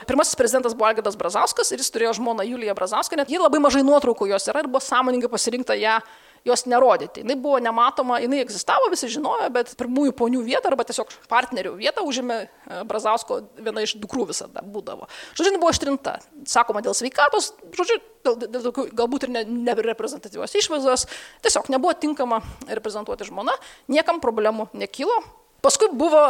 Pirmasis 0.08 0.38
prezidentas 0.38 0.76
buvo 0.76 0.88
Algirdas 0.88 1.18
Brazauskas 1.20 1.72
ir 1.72 1.82
jis 1.82 1.90
turėjo 1.92 2.14
žmoną 2.20 2.46
Juliją 2.48 2.74
Brazauską, 2.78 3.18
net 3.18 3.32
jie 3.32 3.40
labai 3.40 3.60
mažai 3.60 3.82
nuotraukų 3.84 4.30
jos 4.30 4.48
yra 4.48 4.62
ir 4.62 4.70
buvo 4.70 4.80
sąmoningai 4.84 5.30
pasirinkta 5.32 5.76
ją 5.76 5.98
jos 6.46 6.64
nerodyti. 6.66 7.22
Jis 7.26 7.38
buvo 7.40 7.58
nematoma, 7.62 8.18
jinai 8.22 8.40
egzistavo, 8.42 8.88
visi 8.92 9.10
žinojo, 9.12 9.48
bet 9.54 9.72
pirmųjų 9.78 10.14
ponių 10.18 10.42
vietą 10.46 10.70
arba 10.70 10.86
tiesiog 10.88 11.10
partnerių 11.30 11.74
vietą 11.78 12.04
užėmė 12.06 12.38
e, 12.40 12.82
Brazausko 12.88 13.40
viena 13.58 13.84
iš 13.84 13.96
dukrų 14.02 14.28
visada 14.32 14.62
būdavo. 14.64 15.08
Žodžiu, 15.32 15.50
jinai 15.50 15.62
buvo 15.62 15.72
ištrinta. 15.74 16.18
Sakoma, 16.48 16.82
dėl 16.84 16.96
sveikatos, 16.96 17.52
žodžiu, 17.76 17.98
dėl, 18.26 18.38
dėl 18.44 18.68
tokių 18.68 18.86
galbūt 18.98 19.26
ir 19.28 19.34
nereprezentatyvios 19.48 20.54
ne 20.54 20.62
išvaizdos, 20.62 21.08
tiesiog 21.46 21.72
nebuvo 21.74 21.94
tinkama 21.98 22.42
reprezentuoti 22.68 23.28
žmona, 23.28 23.56
niekam 23.90 24.22
problemų 24.24 24.70
nekilo. 24.78 25.18
Paskui 25.64 25.90
buvo 25.90 26.22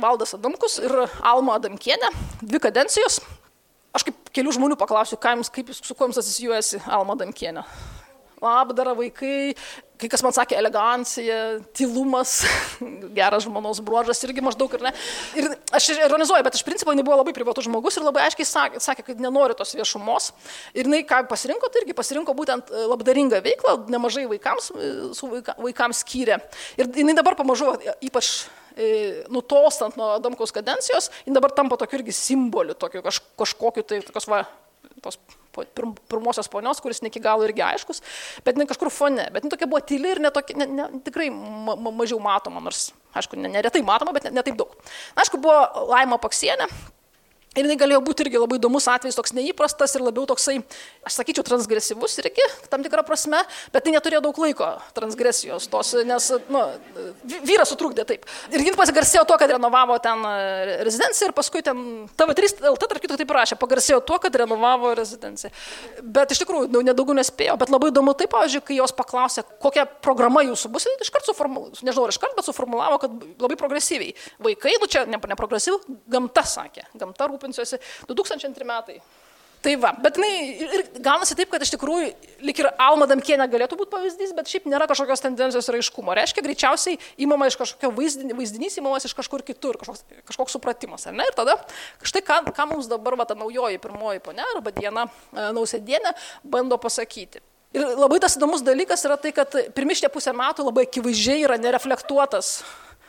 Valdas 0.00 0.34
Adamkus 0.36 0.80
ir 0.82 0.92
Alma 1.22 1.58
Adamkienė, 1.60 2.10
dvi 2.42 2.60
kadencijos. 2.62 3.20
Aš 3.94 4.08
kaip 4.08 4.32
kelių 4.34 4.56
žmonių 4.56 4.78
paklausiu, 4.78 5.20
jums, 5.22 5.52
kaip, 5.54 5.70
su 5.70 5.94
kuo 5.94 6.08
jums 6.08 6.18
asocijuojasi 6.18 6.82
Alma 6.90 7.14
Adamkienė 7.14 7.62
labdara 8.44 8.94
vaikai, 8.96 9.54
kai 10.00 10.10
kas 10.10 10.22
man 10.24 10.34
sakė 10.34 10.56
elegancija, 10.58 11.36
tylumas, 11.76 12.36
geras 13.18 13.46
žmonos 13.46 13.80
bruožas 13.84 14.20
irgi 14.26 14.42
maždaug 14.44 14.72
ir 14.76 14.84
ne. 14.84 14.92
Ir 15.38 15.50
aš 15.74 15.90
ironizuoju, 15.94 16.44
bet 16.46 16.58
iš 16.58 16.64
principo 16.66 16.92
jinai 16.92 17.06
buvo 17.06 17.20
labai 17.20 17.34
privatus 17.36 17.68
žmogus 17.68 17.98
ir 17.98 18.06
labai 18.06 18.26
aiškiai 18.26 18.48
sakė, 18.48 18.82
sakė 18.84 19.06
kad 19.10 19.22
nenori 19.22 19.56
tos 19.58 19.74
viešumos. 19.78 20.32
Ir 20.74 20.88
jinai 20.88 21.04
ką 21.08 21.22
pasirinko, 21.30 21.70
tai 21.70 21.84
irgi 21.84 21.96
pasirinko 21.96 22.34
būtent 22.36 22.72
e, 22.72 22.88
labdaringą 22.90 23.40
veiklą, 23.44 23.76
nemažai 23.92 24.26
vaikams, 24.30 24.72
e, 24.74 24.90
vaika, 25.36 25.56
vaikams 25.62 26.02
skyrė. 26.04 26.40
Ir 26.80 26.90
jinai 27.02 27.16
dabar 27.16 27.38
pamažu, 27.38 27.70
ypač 28.04 28.32
e, 28.74 29.22
nutolstant 29.32 29.96
nuo 30.00 30.10
Adamkaus 30.18 30.52
kadencijos, 30.54 31.10
jin 31.24 31.38
dabar 31.38 31.54
tampa 31.54 31.78
tokiu 31.80 32.02
irgi 32.02 32.16
simboliu, 32.18 32.76
tokiu 32.76 33.04
kaž, 33.04 33.22
kažkokiu 33.40 33.86
tai 33.86 34.02
tokios 34.04 34.28
va, 34.30 34.44
tos 35.04 35.20
pirmosios 36.10 36.50
ponios, 36.52 36.82
kuris 36.84 37.02
ne 37.04 37.12
iki 37.12 37.22
galo 37.24 37.46
irgi 37.46 37.64
aiškus, 37.64 38.02
bet 38.46 38.58
ne 38.60 38.66
kažkur 38.70 38.90
fone, 38.92 39.28
bet 39.34 39.46
tokia 39.50 39.70
buvo 39.70 39.82
tyli 39.86 40.14
ir 40.14 40.22
netokia, 40.24 40.58
ne, 40.62 40.68
ne, 40.80 40.88
tikrai 41.06 41.30
ma, 41.32 41.76
ma, 41.76 41.94
mažiau 42.02 42.20
matoma, 42.22 42.62
nors, 42.64 42.88
aišku, 43.14 43.38
neretai 43.40 43.84
matoma, 43.86 44.14
bet 44.16 44.28
ne, 44.28 44.36
ne 44.38 44.46
taip 44.46 44.58
daug. 44.60 44.74
Na, 45.14 45.24
aišku, 45.24 45.40
buvo 45.42 45.86
Laima 45.92 46.18
Paksienė, 46.22 46.68
Ir 47.54 47.68
jinai 47.68 47.76
galėjo 47.78 48.00
būti 48.02 48.24
irgi 48.26 48.40
labai 48.42 48.58
įdomus 48.58 48.88
atvejis, 48.90 49.14
toks 49.14 49.34
neįprastas 49.36 49.94
ir 49.94 50.02
labiau 50.02 50.26
toksai, 50.26 50.56
aš 51.06 51.18
sakyčiau, 51.20 51.44
transgresyvus 51.46 52.18
irgi, 52.22 52.46
tam 52.70 52.82
tikrą 52.82 53.04
prasme, 53.06 53.38
bet 53.74 53.86
tai 53.86 53.92
neturėjo 53.94 54.24
daug 54.24 54.40
laiko 54.42 54.72
transgresijos 54.96 55.68
tos, 55.70 55.92
nes 56.06 56.26
nu, 56.50 56.62
vyras 57.46 57.70
sutrukdė 57.70 58.06
taip. 58.08 58.26
Ir 58.50 58.64
jin 58.66 58.74
pasigarsėjo 58.78 59.22
to, 59.28 59.38
kad 59.38 59.52
renovavo 59.54 60.00
ten 60.02 60.24
e, 60.26 60.80
rezidenciją 60.86 61.30
ir 61.30 61.36
paskui 61.36 61.62
ten 61.66 61.84
TV3 62.18 62.50
LT, 62.72 62.88
tarp 62.90 63.04
kitko, 63.04 63.18
taip 63.20 63.34
rašė, 63.36 63.58
pagarsėjo 63.60 64.00
to, 64.08 64.18
kad 64.24 64.40
renovavo 64.42 64.90
rezidenciją. 64.98 65.52
Bet 66.02 66.34
iš 66.34 66.42
tikrųjų, 66.42 66.72
nu, 66.74 66.82
nedaugiau 66.86 67.16
nespėjo, 67.20 67.54
bet 67.60 67.70
labai 67.70 67.92
įdomu 67.92 68.16
taip, 68.18 68.32
pavyzdžiui, 68.34 68.64
kai 68.66 68.80
jos 68.80 68.94
paklausė, 68.98 69.46
kokia 69.62 69.86
programa 69.86 70.42
jūsų 70.46 70.72
bus, 70.74 70.88
iš 71.06 71.12
karto 71.14 71.30
suformulavo, 71.30 71.84
nežinau, 71.86 72.08
iš 72.10 72.18
karto, 72.18 72.38
bet 72.38 72.50
suformulavo, 72.50 72.98
kad 73.04 73.14
labai 73.44 73.58
progresyviai. 73.60 74.14
Vaikai, 74.42 74.74
nu 74.82 74.90
čia 74.90 75.04
neprogresyvų, 75.10 75.80
ne 75.86 76.00
gamta 76.16 76.44
sakė, 76.48 76.88
gamta 76.98 77.28
rūpinasi 77.30 77.43
rūpinsiuosi 77.44 77.80
2002 78.08 78.66
metai. 78.68 78.98
Tai 79.64 79.72
va, 79.80 79.94
bet 79.96 80.18
jinai 80.18 80.32
ir 80.60 80.82
gaunasi 81.00 81.32
taip, 81.38 81.48
kad 81.48 81.62
iš 81.64 81.70
tikrųjų 81.72 82.10
lik 82.44 82.58
ir 82.60 82.66
Alma 82.84 83.06
Damkienė 83.08 83.46
galėtų 83.48 83.78
būti 83.80 83.94
pavyzdys, 83.94 84.34
bet 84.36 84.50
šiaip 84.52 84.66
nėra 84.68 84.84
kažkokios 84.90 85.24
tendencijos 85.24 85.70
raiškumo. 85.72 86.12
Reiškia, 86.18 86.44
greičiausiai 86.44 86.98
įmama 87.24 87.48
iš 87.48 87.56
kažkokio 87.62 87.88
vaizdinys, 87.96 88.36
vaizdinys 88.36 88.76
įmamas 88.82 89.08
iš 89.08 89.16
kažkur 89.16 89.40
kitur, 89.46 89.78
kažkoks, 89.80 90.04
kažkoks 90.28 90.58
supratimas, 90.58 91.08
ar 91.08 91.16
ne? 91.16 91.24
Ir 91.24 91.38
tada 91.38 91.56
štai 92.04 92.20
ką, 92.28 92.38
ką 92.52 92.68
mums 92.74 92.92
dabar 92.92 93.16
va 93.16 93.24
ta 93.30 93.38
naujoji 93.40 93.80
pirmoji 93.80 94.20
ponia 94.26 94.44
arba 94.52 94.74
diena 94.76 95.08
e, 95.08 95.48
nausėdienė 95.56 96.12
bando 96.44 96.76
pasakyti. 96.84 97.40
Ir 97.74 97.88
labai 97.96 98.20
tas 98.20 98.36
įdomus 98.36 98.60
dalykas 98.62 99.00
yra 99.08 99.16
tai, 99.16 99.32
kad 99.34 99.56
pirmi 99.74 99.96
šitie 99.96 100.12
pusę 100.12 100.36
metų 100.36 100.68
labai 100.68 100.84
akivaizdžiai 100.90 101.40
yra 101.48 101.56
nereflektuotas 101.56 102.58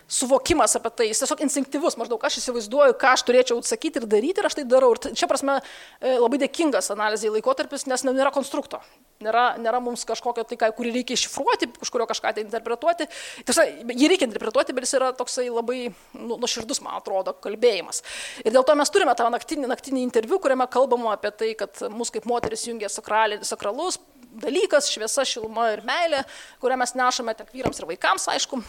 suvokimas 0.07 0.75
apie 0.77 0.91
tai, 0.93 1.07
jis 1.09 1.23
tiesiog 1.23 1.41
instinktyvus, 1.45 1.97
maždaug 1.97 2.21
aš 2.27 2.39
įsivaizduoju, 2.41 2.95
ką 3.01 3.13
aš 3.15 3.23
turėčiau 3.25 3.57
atsakyti 3.61 4.01
ir 4.01 4.07
daryti 4.09 4.41
ir 4.41 4.49
aš 4.49 4.59
tai 4.59 4.65
darau. 4.69 4.91
Ir 4.93 5.17
čia 5.17 5.29
prasme 5.29 5.57
e, 5.57 6.15
labai 6.19 6.39
dėkingas 6.43 6.91
analizai 6.93 7.31
laikotarpis, 7.33 7.87
nes 7.89 8.05
nėra 8.05 8.31
konstrukto, 8.35 8.81
nėra, 9.25 9.47
nėra 9.61 9.81
mums 9.83 10.05
kažkokio 10.07 10.45
tai, 10.45 10.71
kurį 10.77 10.93
reikia 10.99 11.17
iššifruoti, 11.17 11.71
kažkurio 11.81 12.07
kažką 12.11 12.35
tai 12.37 12.45
interpretuoti. 12.45 13.09
Tiesa, 13.47 13.65
jį 13.65 14.11
reikia 14.13 14.29
interpretuoti, 14.29 14.75
bet 14.77 14.85
jis 14.85 14.97
yra 14.99 15.11
toksai 15.17 15.47
labai 15.49 15.79
nu, 16.13 16.37
nuoširdus, 16.37 16.83
man 16.85 16.99
atrodo, 16.99 17.33
kalbėjimas. 17.45 18.03
Ir 18.45 18.53
dėl 18.53 18.65
to 18.67 18.77
mes 18.77 18.93
turime 18.93 19.17
tą 19.17 19.29
naktinį, 19.33 19.69
naktinį 19.73 20.05
interviu, 20.05 20.39
kuriame 20.43 20.69
kalbama 20.71 21.15
apie 21.17 21.33
tai, 21.33 21.53
kad 21.57 21.87
mus 21.93 22.13
kaip 22.13 22.29
moteris 22.29 22.67
jungia 22.69 22.91
sakrali, 22.93 23.41
sakralus 23.45 23.97
dalykas, 24.35 24.89
šviesa, 24.91 25.23
šiluma 25.27 25.69
ir 25.71 25.85
meilė, 25.87 26.25
kurią 26.59 26.75
mes 26.81 26.91
nešame 26.97 27.35
tiek 27.39 27.53
vyrams 27.55 27.79
ir 27.79 27.87
vaikams, 27.93 28.27
aišku. 28.35 28.59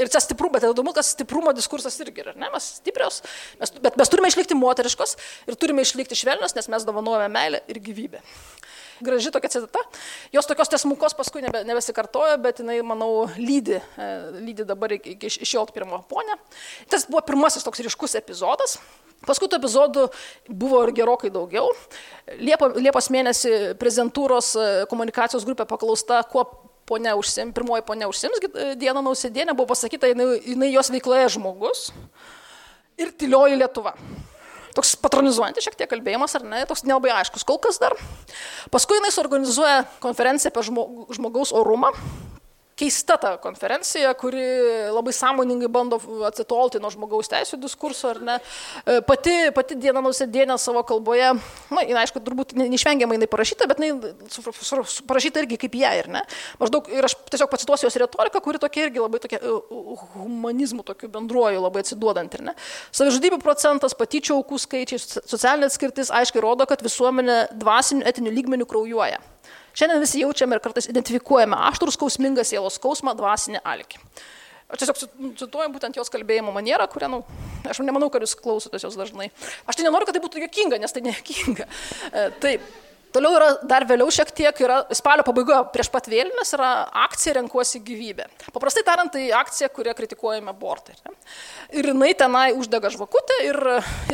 Ir 0.00 0.08
čia 0.08 0.22
stipru, 0.24 0.48
bet 0.52 0.64
įdomu, 0.64 0.94
tas 0.96 1.12
stiprumo 1.12 1.52
diskursas 1.56 1.98
irgi 2.00 2.22
yra, 2.24 2.32
ne, 2.38 2.48
mes 2.54 2.68
stiprios, 2.78 3.20
mes, 3.60 3.74
bet 3.84 3.98
mes 4.00 4.12
turime 4.12 4.30
išlikti 4.32 4.56
moteriškos 4.56 5.18
ir 5.50 5.58
turime 5.60 5.84
išlikti 5.84 6.16
švelnios, 6.16 6.56
nes 6.56 6.70
mes 6.72 6.86
dovanojame 6.88 7.28
meilę 7.32 7.60
ir 7.68 7.80
gyvybę. 7.84 8.22
Graži 9.02 9.32
tokia 9.34 9.50
citata, 9.50 9.82
jos 10.32 10.46
tokios 10.46 10.70
tiesmukos 10.70 11.16
paskui 11.18 11.42
nebe, 11.42 11.64
nebesikartojo, 11.66 12.36
bet 12.42 12.62
jinai, 12.62 12.78
manau, 12.86 13.26
lydi, 13.34 13.80
e, 13.98 14.10
lydi 14.38 14.66
dabar 14.68 14.94
iki, 14.94 15.16
iki 15.16 15.32
išjot 15.42 15.72
pirmo 15.74 15.98
ponę. 16.08 16.38
Tas 16.88 17.08
buvo 17.10 17.24
pirmasis 17.26 17.66
toks 17.66 17.82
ryškus 17.82 18.14
epizodas. 18.20 18.78
Paskui 19.26 19.48
tų 19.50 19.58
epizodų 19.58 20.08
buvo 20.50 20.80
ir 20.86 20.94
gerokai 20.96 21.30
daugiau. 21.34 21.68
Liepo, 22.42 22.70
Liepos 22.78 23.10
mėnesį 23.14 23.74
prezidentūros 23.82 24.54
e, 24.54 24.68
komunikacijos 24.90 25.46
grupė 25.46 25.66
paklausta, 25.70 26.22
kuo 26.30 26.46
ponia 26.88 27.14
užsim, 27.18 27.52
pirmoji 27.54 27.84
ponia 27.86 28.08
užsims 28.10 28.42
dieną 28.80 29.04
nausėdienė, 29.04 29.54
buvo 29.56 29.72
pasakyta, 29.72 30.10
jinai, 30.10 30.36
jinai 30.54 30.72
jos 30.72 30.90
veikloje 30.92 31.34
žmogus 31.36 31.90
ir 33.00 33.12
tylioji 33.18 33.58
Lietuva. 33.60 33.94
Toks 34.72 34.94
patronizuojantis 35.04 35.66
šiek 35.66 35.76
tiek 35.76 35.90
kalbėjimas, 35.90 36.32
ar 36.38 36.46
ne, 36.48 36.62
toks 36.68 36.86
nelabai 36.88 37.12
aiškus 37.18 37.44
kol 37.44 37.58
kas 37.60 37.76
dar. 37.80 37.92
Paskui 38.72 38.96
jinai 38.96 39.12
suorganizuoja 39.12 39.82
konferenciją 40.00 40.52
apie 40.52 40.64
žmogaus 41.18 41.52
orumą, 41.56 41.92
keista 42.78 43.16
ta 43.20 43.36
konferencija, 43.42 44.12
kuri 44.18 44.42
labai 44.92 45.12
sąmoningai 45.12 45.68
bando 45.72 45.98
atsitolti 46.26 46.80
nuo 46.82 46.90
žmogaus 46.92 47.28
teisų 47.30 47.58
diskurso, 47.60 48.12
ar 48.14 48.20
ne. 48.24 48.36
E, 48.86 49.00
pati, 49.06 49.34
pati 49.54 49.76
diena 49.80 50.02
nusėdėnė 50.04 50.56
savo 50.60 50.82
kalboje, 50.88 51.32
na, 51.72 51.84
na 51.84 52.02
aišku, 52.02 52.22
turbūt 52.24 52.54
neišvengiamai 52.58 53.18
jinai 53.18 53.28
parašyta, 53.32 53.68
bet 53.70 53.82
jinai 53.82 54.14
parašyta 55.08 55.44
irgi 55.44 55.60
kaip 55.64 55.76
ją, 55.82 55.92
ir 56.00 56.10
ne. 56.16 56.24
Maždaug, 56.62 56.88
ir 56.92 57.08
aš 57.08 57.16
tiesiog 57.32 57.52
pacituosiu 57.52 57.88
jos 57.88 57.98
retoriką, 58.02 58.42
kuri 58.44 58.62
tokia 58.62 58.88
irgi 58.88 59.04
labai 59.04 59.20
tokia 59.22 59.42
e, 59.42 59.56
humanizmų 60.16 60.86
tokiu 60.88 61.12
bendruoju 61.12 61.62
labai 61.66 61.84
atsiduodant, 61.84 62.38
ir 62.38 62.46
ne. 62.48 62.56
Savižudybių 62.94 63.40
procentas, 63.42 63.96
patyčių 63.98 64.38
aukų 64.40 64.62
skaičiai, 64.64 65.02
socialinė 65.20 65.68
atskirtis 65.68 66.12
aiškiai 66.14 66.44
rodo, 66.44 66.66
kad 66.68 66.84
visuomenė 66.84 67.44
dvasinių 67.60 68.08
etinių 68.08 68.34
lygmenių 68.40 68.68
kraujuoja. 68.70 69.20
Šiandien 69.72 70.02
visi 70.02 70.22
jaučiame 70.22 70.58
ir 70.58 70.62
kartais 70.64 70.88
identifikuojame 70.92 71.56
aštrų 71.70 71.94
skausmingą 71.96 72.44
sielos 72.46 72.76
skausmą, 72.80 73.14
dvasinį 73.18 73.62
alkį. 73.64 74.00
Aš 74.72 74.80
tiesiog 74.80 75.00
cituoju 75.36 75.68
būtent 75.74 75.98
jos 75.98 76.08
kalbėjimo 76.12 76.52
manierą, 76.54 76.86
kurią, 76.88 77.10
na, 77.12 77.20
nu, 77.20 77.40
aš 77.68 77.82
nemanau, 77.84 78.08
kad 78.12 78.24
jūs 78.24 78.32
klausotės 78.38 78.86
jos 78.86 78.96
dažnai. 78.96 79.28
Aš 79.68 79.76
tai 79.76 79.84
nenoriu, 79.84 80.08
kad 80.08 80.16
tai 80.16 80.22
būtų 80.24 80.40
jokinga, 80.46 80.78
nes 80.80 80.96
tai 80.96 81.04
nejokinga. 81.04 81.66
E, 82.08 82.24
taip. 82.40 82.64
Toliau 83.12 83.34
yra 83.36 83.48
dar 83.68 83.84
vėliau 83.84 84.08
šiek 84.12 84.30
tiek, 84.32 84.60
yra 84.64 84.78
spalio 84.96 85.24
pabaigoje 85.26 85.66
prieš 85.74 85.90
pat 85.92 86.06
vėlinės 86.08 86.54
yra 86.56 86.70
akcija 87.04 87.34
Renkuosi 87.36 87.82
gyvybę. 87.84 88.24
Paprastai 88.54 88.84
tariant, 88.86 89.12
tai 89.12 89.26
akcija, 89.36 89.68
kurie 89.74 89.92
kritikuojame 89.96 90.48
abortą. 90.52 90.94
Ir 91.76 91.90
jinai 91.90 92.12
tenai 92.16 92.46
uždega 92.56 92.88
žvakutę 92.94 93.36
ir 93.44 93.58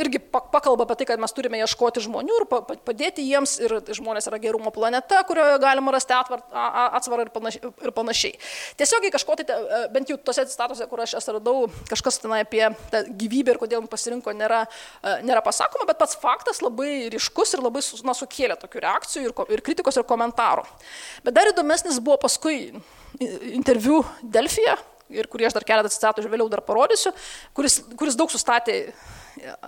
irgi 0.03 0.19
pakalba 0.19 0.83
apie 0.83 0.97
tai, 0.99 1.07
kad 1.13 1.21
mes 1.23 1.35
turime 1.35 1.61
ieškoti 1.61 2.03
žmonių 2.03 2.41
ir 2.41 2.45
padėti 2.87 3.23
jiems 3.23 3.55
ir 3.63 3.77
žmonės 3.95 4.27
yra 4.31 4.41
gerumo 4.43 4.73
planeta, 4.75 5.21
kurioje 5.27 5.61
galima 5.63 5.95
rasti 5.95 6.17
atsvarą 6.19 7.27
ir 7.27 7.31
panašiai. 7.35 7.71
Ir 7.79 7.95
panašiai. 7.95 8.35
Tiesiogiai 8.79 9.13
kažko 9.15 9.39
tai, 9.39 9.47
e, 9.47 9.81
bent 9.95 10.11
jau 10.11 10.19
tose 10.19 10.43
citatuose, 10.51 10.87
kur 10.91 11.05
aš 11.05 11.15
esu 11.21 11.37
radau, 11.37 11.69
kažkas 11.87 12.19
tenai 12.19 12.43
apie 12.43 12.65
tą 12.91 13.05
gyvybę 13.07 13.55
ir 13.55 13.61
kodėl 13.63 13.87
pasirinko, 13.91 14.35
nėra, 14.35 14.65
e, 14.99 15.17
nėra 15.23 15.43
pasakoma, 15.45 15.87
bet 15.87 15.99
pats 16.01 16.19
faktas 16.19 16.59
labai 16.65 17.07
ryškus 17.15 17.55
ir 17.55 17.63
labai 17.63 17.83
na, 18.03 18.15
sukėlė 18.17 18.59
tokių 18.59 18.83
reakcijų 18.83 18.88
reakcijų 18.89 19.29
ir, 19.29 19.41
ir 19.55 19.65
kritikos 19.65 19.97
ir 20.01 20.07
komentarų. 20.09 20.65
Bet 21.25 21.37
dar 21.37 21.53
įdomesnis 21.53 22.01
buvo 22.03 22.19
paskui 22.25 22.73
interviu 23.53 24.03
Delfija, 24.21 24.77
ir 25.09 25.29
kurį 25.29 25.49
aš 25.49 25.57
dar 25.57 25.65
keletą 25.67 25.91
citatų 25.93 26.27
vėliau 26.29 26.49
dar 26.51 26.61
parodysiu, 26.65 27.13
kuris, 27.57 27.79
kuris 27.97 28.17
daug 28.19 28.31
sustatė 28.31 28.81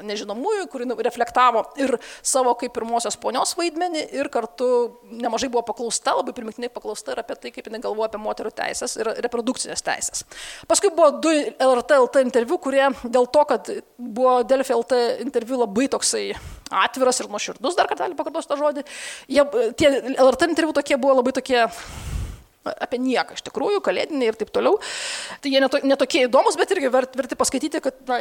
nežinomųjų, 0.06 0.68
kuri 0.72 0.88
reflektavo 1.08 1.64
ir 1.82 1.96
savo 2.22 2.54
kaip 2.60 2.74
pirmosios 2.76 3.18
ponios 3.22 3.54
vaidmenį 3.60 4.06
ir 4.18 4.30
kartu 4.34 4.68
nemažai 5.12 5.52
buvo 5.52 5.64
paklausta, 5.72 6.16
labai 6.18 6.36
primiktinai 6.38 6.72
paklausta 6.74 7.16
ir 7.16 7.24
apie 7.24 7.38
tai, 7.38 7.54
kaip 7.56 7.70
jinai 7.70 7.82
galvoja 7.84 8.12
apie 8.12 8.22
moterų 8.22 8.54
teisės 8.58 8.98
ir 9.00 9.12
reprodukcinės 9.26 9.86
teisės. 9.86 10.26
Paskui 10.70 10.94
buvo 10.96 11.12
du 11.24 11.34
LRT 11.34 12.00
LT 12.06 12.26
interviu, 12.28 12.60
kurie 12.62 12.88
dėl 13.04 13.28
to, 13.32 13.46
kad 13.50 13.70
buvo 13.98 14.40
Delfi 14.48 14.76
LT 14.78 15.02
interviu 15.26 15.62
labai 15.62 15.90
toksai 15.92 16.32
atviras 16.72 17.20
ir 17.20 17.30
nuoširdus, 17.32 17.76
dar 17.78 17.90
kartą 17.92 18.10
pakartosiu 18.18 18.54
tą 18.54 18.60
žodį, 18.62 18.86
jie, 19.32 19.46
tie 19.80 19.92
LRT 20.16 20.52
interviu 20.52 20.76
tokie 20.76 20.98
buvo 21.02 21.20
labai 21.20 21.36
tokie 21.36 21.66
apie 22.70 23.00
nieką 23.02 23.38
iš 23.38 23.44
tikrųjų, 23.48 23.82
kalėdiniai 23.86 24.32
ir 24.32 24.38
taip 24.40 24.52
toliau. 24.54 24.78
Tai 25.42 25.52
jie 25.54 25.62
neto, 25.64 25.82
netokie 25.88 26.26
įdomus, 26.28 26.58
bet 26.60 26.74
irgi 26.76 26.92
verti, 26.94 27.20
verti 27.20 27.38
paskaityti, 27.40 27.82
kad 27.84 28.02
na, 28.10 28.20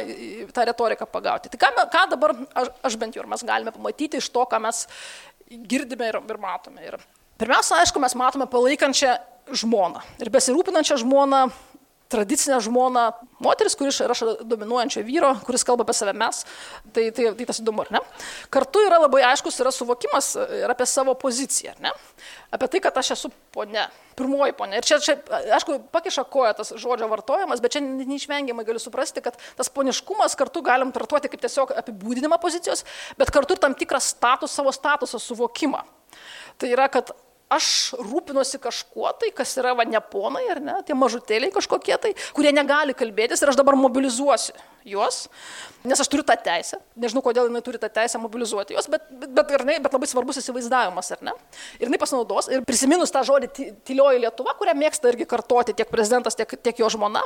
tą 0.55 0.65
retoriką 0.69 1.07
pagauti. 1.09 1.51
Tai 1.53 1.61
ką, 1.61 1.71
ką 1.93 2.05
dabar 2.15 2.35
aš, 2.57 2.71
aš 2.89 2.99
bent 3.01 3.17
jau 3.17 3.25
mes 3.29 3.45
galime 3.47 3.73
pamatyti 3.75 4.21
iš 4.21 4.31
to, 4.33 4.45
ką 4.49 4.61
mes 4.65 4.85
girdime 5.49 6.09
ir, 6.09 6.21
ir 6.21 6.41
matome. 6.41 6.87
Ir 6.87 6.97
pirmiausia, 7.41 7.81
aišku, 7.83 8.01
mes 8.01 8.17
matome 8.17 8.49
palaikančią 8.49 9.17
žmoną 9.61 10.01
ir 10.21 10.29
besirūpinančią 10.33 11.01
žmoną 11.01 11.47
tradicinę 12.11 12.59
žmoną, 12.61 13.05
moteris, 13.43 13.75
kuris 13.79 14.01
yra 14.03 14.15
dominuojančio 14.43 15.03
vyro, 15.07 15.31
kuris 15.47 15.63
kalba 15.67 15.85
apie 15.87 15.95
save 15.95 16.13
mes, 16.17 16.43
tai, 16.93 17.07
tai, 17.15 17.31
tai 17.37 17.47
tas 17.49 17.61
įdomu, 17.63 17.85
ar 17.85 17.93
ne? 17.95 18.01
Kartu 18.53 18.83
yra 18.85 18.99
labai 19.01 19.23
aiškus 19.31 19.61
yra 19.63 19.71
suvokimas 19.73 20.33
ir 20.61 20.71
apie 20.71 20.87
savo 20.89 21.15
poziciją, 21.19 21.75
ar 21.77 21.87
ne? 21.87 21.93
Apie 22.51 22.67
tai, 22.71 22.83
kad 22.83 22.99
aš 22.99 23.13
esu 23.15 23.31
ponia, 23.55 23.87
pirmoji 24.19 24.55
ponia. 24.59 24.81
Ir 24.81 24.87
čia, 24.87 24.99
čia, 25.03 25.15
aišku, 25.57 25.79
pakiša 25.95 26.25
koja 26.31 26.53
tas 26.59 26.73
žodžio 26.75 27.07
vartojimas, 27.11 27.63
bet 27.63 27.77
čia 27.77 27.83
neišvengiamai 27.85 28.67
galiu 28.67 28.83
suprasti, 28.83 29.23
kad 29.23 29.39
tas 29.57 29.71
poniškumas 29.71 30.35
kartu 30.39 30.63
galim 30.65 30.91
traktuoti 30.95 31.31
kaip 31.31 31.43
tiesiog 31.47 31.73
apibūdinimą 31.81 32.41
pozicijos, 32.43 32.83
bet 33.19 33.31
kartu 33.33 33.55
ir 33.55 33.63
tam 33.63 33.77
tikrą 33.77 34.03
status, 34.03 34.53
savo 34.53 34.75
statuso 34.75 35.19
suvokimą. 35.21 35.85
Tai 36.59 36.69
yra, 36.75 36.91
kad 36.91 37.15
aš 37.51 37.67
rūpinuosi 37.99 38.61
kažkuo 38.63 39.11
tai, 39.19 39.31
kas 39.35 39.53
yra 39.59 39.75
va 39.77 39.85
ne 39.87 39.99
ponai, 40.11 40.43
ar 40.53 40.61
ne, 40.63 40.77
tie 40.87 40.97
mažutėliai 40.97 41.53
kažkokie 41.53 41.97
tai, 42.01 42.13
kurie 42.35 42.53
negali 42.55 42.95
kalbėtis 42.97 43.43
ir 43.43 43.51
aš 43.51 43.59
dabar 43.59 43.77
mobilizuosiu 43.79 44.55
juos, 44.85 45.27
nes 45.85 45.99
aš 45.99 46.09
turiu 46.09 46.23
tą 46.25 46.35
teisę, 46.41 46.79
nežinau, 46.99 47.21
kodėl 47.25 47.49
jinai 47.49 47.61
turi 47.65 47.79
tą 47.81 47.89
teisę 47.93 48.19
mobilizuoti 48.21 48.75
juos, 48.75 48.87
bet, 48.89 49.05
bet, 49.11 49.33
bet, 49.37 49.51
ne, 49.67 49.77
bet 49.83 49.93
labai 49.93 50.09
svarbus 50.09 50.39
įsivaizdavimas, 50.41 51.11
ar 51.15 51.23
ne? 51.25 51.33
Ir 51.79 51.89
jinai 51.89 51.99
pasinaudos, 52.01 52.49
ir 52.53 52.63
prisiminus 52.65 53.13
tą 53.13 53.23
žodį 53.27 53.49
tylioji 53.87 54.21
Lietuva, 54.23 54.55
kurią 54.57 54.75
mėgsta 54.77 55.11
irgi 55.11 55.27
kartoti 55.29 55.75
tiek 55.77 55.89
prezidentas, 55.91 56.37
tiek, 56.37 56.53
tiek 56.65 56.81
jo 56.81 56.89
žmona, 56.93 57.23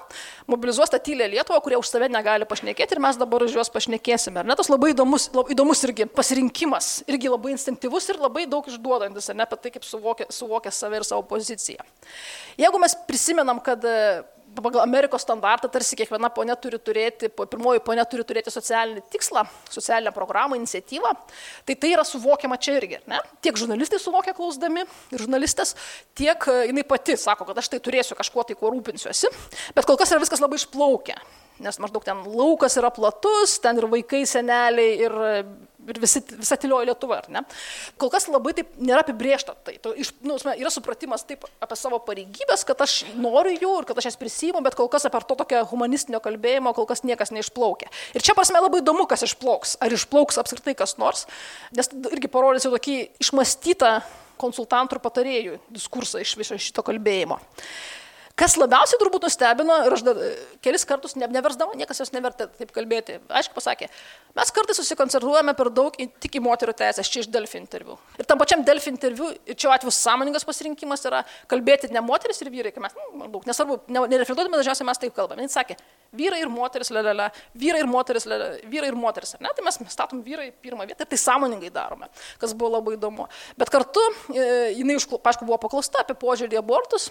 mobilizuos 0.52 0.92
tą 0.92 1.00
tylę 1.04 1.28
Lietuvą, 1.32 1.62
kurie 1.64 1.80
už 1.80 1.92
save 1.92 2.10
negali 2.12 2.48
pašnekėti 2.48 2.96
ir 2.96 3.04
mes 3.04 3.20
dabar 3.20 3.44
už 3.46 3.58
juos 3.60 3.72
pašnekėsime. 3.74 4.44
Ar 4.44 4.50
ne? 4.52 4.58
Tas 4.60 4.72
labai 4.72 4.94
įdomus, 4.94 5.30
labai 5.36 5.56
įdomus 5.56 5.84
irgi 5.88 6.08
pasirinkimas, 6.12 6.92
irgi 7.12 7.32
labai 7.32 7.56
instinktyvus 7.56 8.12
ir 8.14 8.22
labai 8.24 8.46
daug 8.52 8.68
išduodantis, 8.72 9.32
ar 9.32 9.40
ne, 9.40 9.48
apie 9.48 9.60
tai, 9.64 9.74
kaip 9.76 9.88
suvokia, 9.88 10.15
suvokia 10.34 10.72
save 10.72 11.02
ir 11.02 11.08
savo 11.08 11.26
poziciją. 11.28 11.84
Jeigu 12.58 12.80
mes 12.82 12.96
prisimenam, 13.08 13.60
kad 13.64 13.84
pagal 14.62 14.82
Amerikos 14.82 15.24
standartą 15.26 15.70
tarsi 15.72 15.98
kiekviena 16.00 16.30
ponė 16.34 16.56
turi 16.62 16.80
turėti, 16.80 17.30
pirmoji 17.36 17.84
ponė 17.86 18.06
turi 18.10 18.26
turėti 18.28 18.54
socialinį 18.54 19.04
tikslą, 19.14 19.46
socialinę 19.72 20.14
programą, 20.16 20.58
iniciatyvą, 20.60 21.12
tai 21.68 21.78
tai 21.80 21.94
yra 21.96 22.06
suvokiama 22.08 22.58
čia 22.62 22.78
irgi. 22.80 23.02
Ne? 23.12 23.20
Tiek 23.44 23.58
žurnalistai 23.60 24.00
suvokia 24.02 24.36
klausdami 24.38 24.86
ir 24.86 25.24
žurnalistas, 25.24 25.76
tiek 26.18 26.50
e, 26.52 26.60
jinai 26.70 26.86
pati 26.88 27.18
sako, 27.20 27.50
kad 27.50 27.62
aš 27.62 27.74
tai 27.74 27.82
turėsiu 27.84 28.18
kažkuo 28.18 28.46
tai, 28.48 28.58
kuo 28.60 28.72
rūpinsiuosi, 28.74 29.32
bet 29.76 29.88
kol 29.88 30.00
kas 30.00 30.14
yra 30.16 30.24
viskas 30.24 30.44
labai 30.44 30.62
išplaukę 30.62 31.20
nes 31.64 31.78
maždaug 31.80 32.04
ten 32.04 32.20
laukas 32.28 32.76
yra 32.80 32.90
platus, 32.92 33.54
ten 33.64 33.78
ir 33.80 33.88
vaikai, 33.88 34.26
seneliai, 34.28 34.90
ir, 35.06 35.14
ir 35.92 36.00
visi, 36.02 36.22
visa 36.40 36.58
tylioji 36.60 36.90
Lietuva, 36.90 37.20
ar 37.22 37.30
ne? 37.32 37.44
Kol 38.02 38.12
kas 38.14 38.28
labai 38.32 38.56
taip 38.58 38.74
nėra 38.82 39.04
apibriešta. 39.06 39.56
Tai 39.68 39.76
to, 39.84 39.94
iš, 40.02 40.12
nu, 40.26 40.38
yra 40.56 40.72
supratimas 40.74 41.26
taip 41.28 41.46
apie 41.64 41.78
savo 41.80 42.00
pareigybės, 42.08 42.66
kad 42.68 42.84
aš 42.86 42.98
noriu 43.20 43.56
jų 43.56 43.72
ir 43.80 43.90
kad 43.90 44.02
aš 44.02 44.10
jas 44.12 44.20
prisimu, 44.20 44.64
bet 44.66 44.78
kol 44.78 44.90
kas 44.92 45.08
apie 45.10 45.24
to 45.26 45.38
tokio 45.42 45.64
humanistinio 45.72 46.22
kalbėjimo 46.24 46.76
kol 46.78 46.90
kas 46.90 47.06
niekas 47.08 47.34
neišplaukia. 47.36 47.92
Ir 48.18 48.26
čia 48.26 48.38
prasme 48.38 48.62
labai 48.64 48.84
įdomu, 48.84 49.08
kas 49.10 49.26
išplauks. 49.28 49.78
Ar 49.84 49.94
išplauks 49.94 50.42
apskritai 50.42 50.78
kas 50.78 50.98
nors, 51.02 51.26
nes 51.76 51.92
irgi 52.12 52.32
parodys 52.32 52.68
jau 52.68 52.74
tokį 52.76 53.00
išmastytą 53.24 53.98
konsultantų 54.42 54.98
ir 54.98 55.04
patarėjų 55.04 55.60
diskursą 55.74 56.22
iš 56.24 56.36
viso 56.40 56.58
šito 56.60 56.84
kalbėjimo. 56.86 57.40
Kas 58.36 58.58
labiausiai 58.60 59.00
turbūt 59.00 59.24
nustebino, 59.24 59.78
ir 59.88 59.94
aš 59.96 60.02
dar, 60.04 60.18
kelis 60.64 60.84
kartus 60.88 61.14
ne, 61.16 61.28
neversdama, 61.32 61.78
niekas 61.80 62.02
jos 62.02 62.12
nevertė 62.12 62.50
taip 62.58 62.74
kalbėti, 62.76 63.22
aiškiai 63.32 63.56
pasakė, 63.56 63.88
mes 64.36 64.52
kartais 64.56 64.80
susikoncentruojame 64.82 65.56
per 65.58 65.72
daug 65.74 65.96
tik 65.96 66.40
į 66.40 66.44
moterų 66.44 66.76
teisės, 66.78 67.10
čia 67.12 67.24
iš 67.24 67.30
Delfi 67.32 67.60
interviu. 67.62 67.98
Ir 68.20 68.28
tam 68.30 68.40
pačiam 68.42 68.64
Delfi 68.68 68.92
interviu, 68.92 69.32
čia 69.54 69.74
atveju 69.76 69.94
sąmoningas 69.96 70.48
pasirinkimas 70.48 71.06
yra 71.10 71.24
kalbėti 71.52 71.92
ne 71.96 72.04
moteris 72.04 72.42
ir 72.44 72.52
vyrai, 72.54 72.74
kai 72.76 72.84
mes, 72.84 72.96
nu, 73.00 73.12
maždaug, 73.24 73.46
nesvarbu, 73.50 73.80
nereflektuodami 73.96 74.60
dažniausiai 74.60 74.90
mes 74.90 75.02
taip 75.02 75.16
kalbame. 75.16 75.48
Jis 75.48 75.56
sakė, 75.56 75.78
vyrai 76.16 76.42
ir 76.44 76.52
moteris, 76.52 76.92
lelele, 76.94 77.30
vyrai 77.60 77.82
ir 77.84 77.90
moteris, 77.90 78.26
lelele, 78.30 78.60
vyrai 78.72 78.90
ir 78.92 78.98
moteris, 79.00 79.36
ne? 79.44 79.52
Tai 79.56 79.66
mes 79.66 79.80
statom 79.92 80.22
vyrai 80.26 80.50
pirmą 80.64 80.88
vietą 80.88 81.06
ir 81.06 81.12
tai 81.12 81.20
sąmoningai 81.20 81.72
darome, 81.74 82.10
kas 82.42 82.54
buvo 82.56 82.76
labai 82.78 82.96
įdomu. 82.98 83.28
Bet 83.60 83.72
kartu 83.74 84.04
e, 84.34 84.46
jinai, 84.78 84.98
aišku, 85.00 85.20
buvo 85.46 85.60
paklausta 85.62 86.04
apie 86.04 86.16
požiūrį 86.20 86.58
į 86.58 86.62
abortus 86.62 87.10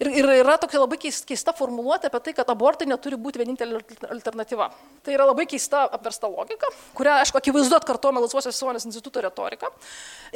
ir, 0.00 0.10
ir 0.22 0.30
yra 0.40 0.56
tokia 0.62 0.82
labai 0.82 0.98
keista 1.00 1.54
formuluotė 1.56 2.10
apie 2.10 2.22
tai, 2.28 2.36
kad 2.40 2.52
abortai 2.52 2.88
neturi 2.88 3.18
būti 3.20 3.42
vienintelė 3.42 3.82
alternatyva. 4.10 4.70
Tai 5.04 5.16
yra 5.16 5.28
labai 5.28 5.46
keista 5.50 5.84
apversta 5.98 6.30
logika, 6.30 6.65
kurią, 6.96 7.16
aišku, 7.22 7.40
akivaizdu 7.40 7.76
atkartojame 7.78 8.22
Laisvosios 8.24 8.54
visuomenės 8.54 8.86
instituto 8.88 9.22
retoriką. 9.24 9.70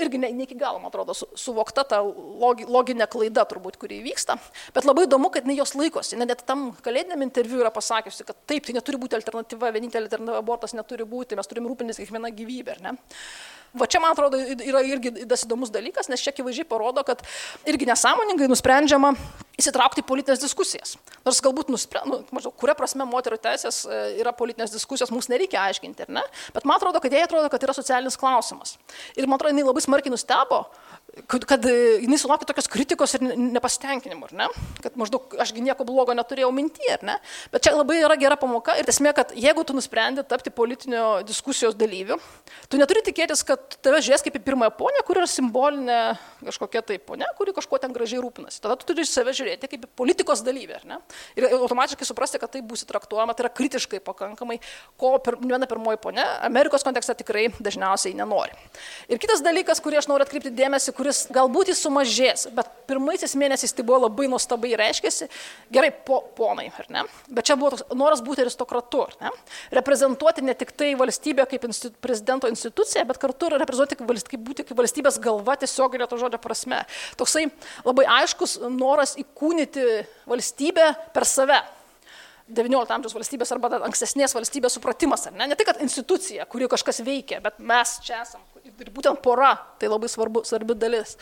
Irgi 0.00 0.20
ne, 0.22 0.30
ne 0.36 0.46
iki 0.46 0.58
galo, 0.58 0.80
man 0.82 0.92
atrodo, 0.92 1.14
su, 1.16 1.28
suvokta 1.38 1.84
ta 1.88 2.00
logi, 2.04 2.66
loginė 2.68 3.08
klaida 3.10 3.44
turbūt, 3.50 3.78
kuri 3.80 4.00
vyksta. 4.04 4.38
Bet 4.76 4.88
labai 4.88 5.06
įdomu, 5.08 5.32
kad 5.34 5.48
ne 5.48 5.56
jos 5.58 5.74
laikosi. 5.78 6.18
Net 6.20 6.44
tam 6.48 6.70
kalėdiniam 6.84 7.24
interviu 7.26 7.62
yra 7.64 7.72
pasakiusi, 7.74 8.26
kad 8.28 8.38
taip, 8.50 8.66
tai 8.66 8.76
neturi 8.76 9.00
būti 9.00 9.18
alternatyva, 9.18 9.72
vienintelė 9.76 10.08
alternatyva 10.08 10.42
abortas 10.42 10.76
neturi 10.76 11.08
būti, 11.08 11.38
mes 11.38 11.50
turime 11.50 11.70
rūpintis 11.70 12.00
kiekvieną 12.02 12.32
gyvybę, 12.36 12.80
ne? 12.84 12.96
Va 13.70 13.86
čia, 13.86 14.00
man 14.02 14.16
atrodo, 14.16 14.38
yra 14.40 14.80
irgi 14.82 15.12
tas 15.30 15.44
įdomus 15.46 15.70
dalykas, 15.70 16.08
nes 16.10 16.22
čia 16.22 16.32
akivaizdžiai 16.34 16.66
parodo, 16.66 17.04
kad 17.06 17.22
irgi 17.70 17.86
nesąmoningai 17.86 18.48
nusprendžiama 18.50 19.12
įsitraukti 19.60 20.02
į 20.02 20.06
politinės 20.08 20.42
diskusijas. 20.42 20.96
Nors 21.26 21.38
galbūt 21.44 21.70
nusprendžiama, 21.70 22.18
nu, 22.18 22.34
maždaug, 22.34 22.56
kuria 22.58 22.74
prasme 22.78 23.06
moterų 23.06 23.38
teisės 23.44 23.84
e, 23.86 24.00
yra 24.18 24.32
politinės 24.34 24.74
diskusijos, 24.74 25.12
mums 25.14 25.30
nereikia 25.30 25.62
aiškinti, 25.68 26.08
ar 26.08 26.14
ne? 26.18 26.24
Bet 26.56 26.66
man 26.66 26.80
atrodo, 26.80 27.02
kad 27.04 27.14
jai 27.14 27.22
atrodo, 27.28 27.50
kad 27.52 27.66
yra 27.66 27.76
socialinis 27.76 28.18
klausimas. 28.18 28.74
Ir 29.14 29.30
man 29.30 29.38
atrodo, 29.38 29.54
jinai 29.54 29.68
labai 29.68 29.84
smarkiai 29.86 30.14
nustebo, 30.16 30.64
kad, 31.30 31.44
kad 31.48 31.64
e, 31.66 31.74
jinai 32.04 32.18
sulaukė 32.20 32.46
tokios 32.48 32.68
kritikos 32.70 33.14
ir 33.16 33.24
nepasitenkinimo, 33.24 34.28
ar 34.30 34.34
ne? 34.36 34.48
Kad 34.84 34.96
maždaug 35.00 35.34
ašgi 35.42 35.62
nieko 35.64 35.84
blogo 35.88 36.14
neturėjau 36.16 36.50
mintyje, 36.54 36.92
ar 36.98 37.06
ne? 37.06 37.16
Bet 37.52 37.66
čia 37.66 37.74
labai 37.74 38.00
yra 38.04 38.16
gera 38.20 38.38
pamoka 38.40 38.76
ir 38.78 38.88
esmė, 38.90 39.12
kad 39.16 39.34
jeigu 39.38 39.64
tu 39.66 39.74
nusprendė 39.76 40.24
tapti 40.28 40.52
politinio 40.54 41.20
diskusijos 41.26 41.76
dalyviu, 41.78 42.18
tu 42.70 42.80
neturi 42.80 43.02
tikėtis, 43.06 43.42
kad 43.46 43.78
tave 43.82 44.02
žies 44.04 44.24
kaip 44.24 44.38
į 44.38 44.44
pirmąją 44.46 44.74
ponę, 44.78 45.02
kuri 45.06 45.22
yra 45.22 45.30
simbolinė 45.30 45.98
kažkokia 46.46 46.84
tai 46.86 46.98
ponė, 47.02 47.28
kuri 47.38 47.54
kažkuo 47.56 47.80
ten 47.82 47.94
gražiai 47.96 48.22
rūpinasi. 48.22 48.62
Tada 48.62 48.78
tu 48.78 48.88
turi 48.90 49.06
save 49.08 49.34
žiūrėti 49.36 49.70
kaip 49.70 49.86
į 49.88 49.90
politikos 49.98 50.44
dalyvį, 50.46 50.78
ar 50.78 50.86
ne? 50.88 51.00
Ir 51.38 51.48
automatiškai 51.58 52.08
suprasti, 52.08 52.40
kad 52.42 52.54
tai 52.54 52.62
bus 52.66 52.86
traktuojama, 52.88 53.34
tai 53.36 53.46
yra 53.46 53.52
kritiškai 53.56 54.02
pakankamai, 54.06 54.60
ko 55.00 55.16
per, 55.24 55.38
viena 55.42 55.68
pirmoji 55.70 56.00
ponė 56.02 56.24
Amerikos 56.46 56.86
kontekste 56.86 57.16
tikrai 57.18 57.48
dažniausiai 57.58 58.16
nenori. 58.16 58.54
Ir 59.10 59.20
kitas 59.22 59.42
dalykas, 59.44 59.82
kurį 59.84 60.00
aš 60.00 60.08
noriu 60.10 60.26
atkreipti 60.26 60.52
dėmesį, 60.54 60.94
kuris 61.00 61.26
galbūt 61.34 61.74
jis 61.74 61.82
sumažės, 61.84 62.46
bet 62.56 62.72
pirmaisiais 62.90 63.36
mėnesiais 63.38 63.76
tai 63.76 63.84
buvo 63.86 64.06
labai 64.06 64.30
nuostabai 64.30 64.72
reiškėsi, 64.80 65.28
gerai, 65.72 65.92
po, 65.92 66.22
ponai, 66.36 66.70
ar 66.80 66.88
ne? 66.92 67.04
Bet 67.28 67.50
čia 67.50 67.58
buvo 67.60 67.74
toks 67.74 67.96
noras 67.96 68.24
būti 68.24 68.44
aristokratu, 68.44 69.04
ar 69.04 69.16
ne? 69.20 69.34
Reprezentuoti 69.80 70.44
ne 70.46 70.56
tik 70.58 70.72
tai 70.72 70.94
valstybę 70.98 71.46
kaip 71.50 71.68
institu, 71.68 71.96
prezidento 72.02 72.48
instituciją, 72.50 73.04
bet 73.08 73.20
kartu 73.22 73.50
nori 73.50 73.58
reprezentuoti 73.62 73.98
kaip, 73.98 74.08
valst, 74.08 74.28
kaip 74.30 74.42
būti 74.46 74.66
kaip 74.68 74.78
valstybės 74.78 75.18
galva 75.22 75.56
tiesioginė 75.60 76.08
to 76.10 76.18
žodžio 76.20 76.40
prasme. 76.42 76.82
Toksai 77.20 77.48
labai 77.86 78.06
aiškus 78.20 78.58
noras 78.70 79.16
įkūnyti 79.20 79.86
valstybę 80.30 80.92
per 81.14 81.26
save. 81.28 81.60
19 82.50 82.94
amžiaus 82.96 83.16
valstybės 83.16 83.54
arba 83.54 83.72
ankstesnės 83.86 84.34
valstybės 84.36 84.76
supratimas, 84.76 85.28
ne? 85.34 85.48
ne 85.50 85.58
tik, 85.58 85.70
kad 85.70 85.82
institucija, 85.84 86.46
kuri 86.50 86.68
kažkas 86.70 87.02
veikia, 87.06 87.40
bet 87.44 87.58
mes 87.62 87.98
čia 88.06 88.20
esam. 88.24 88.44
Ir 88.70 88.92
būtent 88.92 89.22
pora, 89.24 89.54
tai 89.80 89.88
labai 89.90 90.10
svarbu, 90.10 90.44
svarbi 90.48 90.76
dalis. 90.78 91.16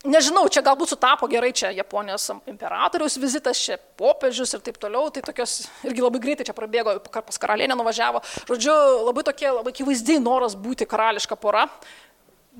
Nežinau, 0.00 0.46
čia 0.48 0.62
galbūt 0.64 0.94
sutapo 0.94 1.26
gerai, 1.28 1.50
čia 1.52 1.74
Japonijos 1.76 2.30
imperatoriaus 2.48 3.18
vizitas, 3.20 3.58
čia 3.60 3.76
popiežius 4.00 4.54
ir 4.56 4.62
taip 4.64 4.78
toliau, 4.80 5.10
tai 5.12 5.20
tokios 5.24 5.66
irgi 5.84 6.00
labai 6.00 6.22
greitai 6.24 6.46
čia 6.48 6.54
prabėgo, 6.56 6.94
pas 7.12 7.40
karalienę 7.42 7.76
nuvažiavo. 7.76 8.22
Žodžiu, 8.48 8.76
labai 9.10 9.26
tokie, 9.28 9.50
labai 9.52 9.74
akivaizdžiai 9.74 10.22
noras 10.24 10.56
būti 10.56 10.88
karališka 10.88 11.36
pora 11.36 11.66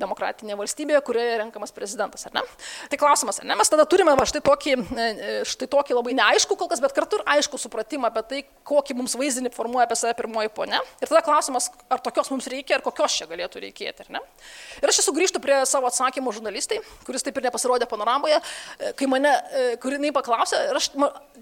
demokratinėje 0.01 0.57
valstybėje, 0.59 1.01
kurioje 1.07 1.37
renkamas 1.43 1.75
prezidentas, 1.77 2.27
ar 2.29 2.35
ne? 2.39 2.43
Tai 2.91 2.99
klausimas, 3.01 3.41
ar 3.43 3.49
ne? 3.49 3.57
Mes 3.61 3.71
tada 3.73 3.87
turime 3.89 4.15
va, 4.19 4.27
štai, 4.29 4.43
tokį, 4.47 4.75
e, 4.77 5.07
e, 5.07 5.35
štai 5.49 5.69
tokį 5.71 5.97
labai 5.99 6.17
neaišku 6.19 6.57
kol 6.59 6.71
kas, 6.71 6.83
bet 6.83 6.95
kartu 6.97 7.21
ir 7.21 7.25
aišku 7.37 7.61
supratimą 7.61 8.11
apie 8.11 8.25
tai, 8.33 8.43
kokį 8.71 8.97
mums 8.99 9.17
vaizdinį 9.21 9.53
formuoja 9.55 9.87
apie 9.89 9.99
save 10.01 10.17
pirmoji 10.19 10.53
ponė. 10.57 10.83
Ir 11.01 11.11
tada 11.13 11.23
klausimas, 11.27 11.71
ar 11.93 12.03
tokios 12.05 12.33
mums 12.33 12.49
reikia 12.51 12.79
ir 12.79 12.85
kokios 12.87 13.17
čia 13.21 13.29
galėtų 13.31 13.65
reikėti, 13.67 14.07
ar 14.07 14.15
ne? 14.19 14.25
Ir 14.81 14.93
aš 14.93 15.03
esu 15.05 15.15
grįžtų 15.17 15.43
prie 15.45 15.61
savo 15.69 15.91
atsakymų 15.91 16.35
žurnalistai, 16.39 16.81
kuris 17.07 17.27
taip 17.27 17.39
ir 17.39 17.49
nepasirodė 17.49 17.89
panoramoje, 17.91 18.41
e, 18.79 18.95
kai 18.99 19.11
mane, 19.11 19.33
kuri 19.83 20.01
jinai 20.01 20.15
paklausė, 20.17 20.61
ir 20.71 20.81
aš 20.81 20.93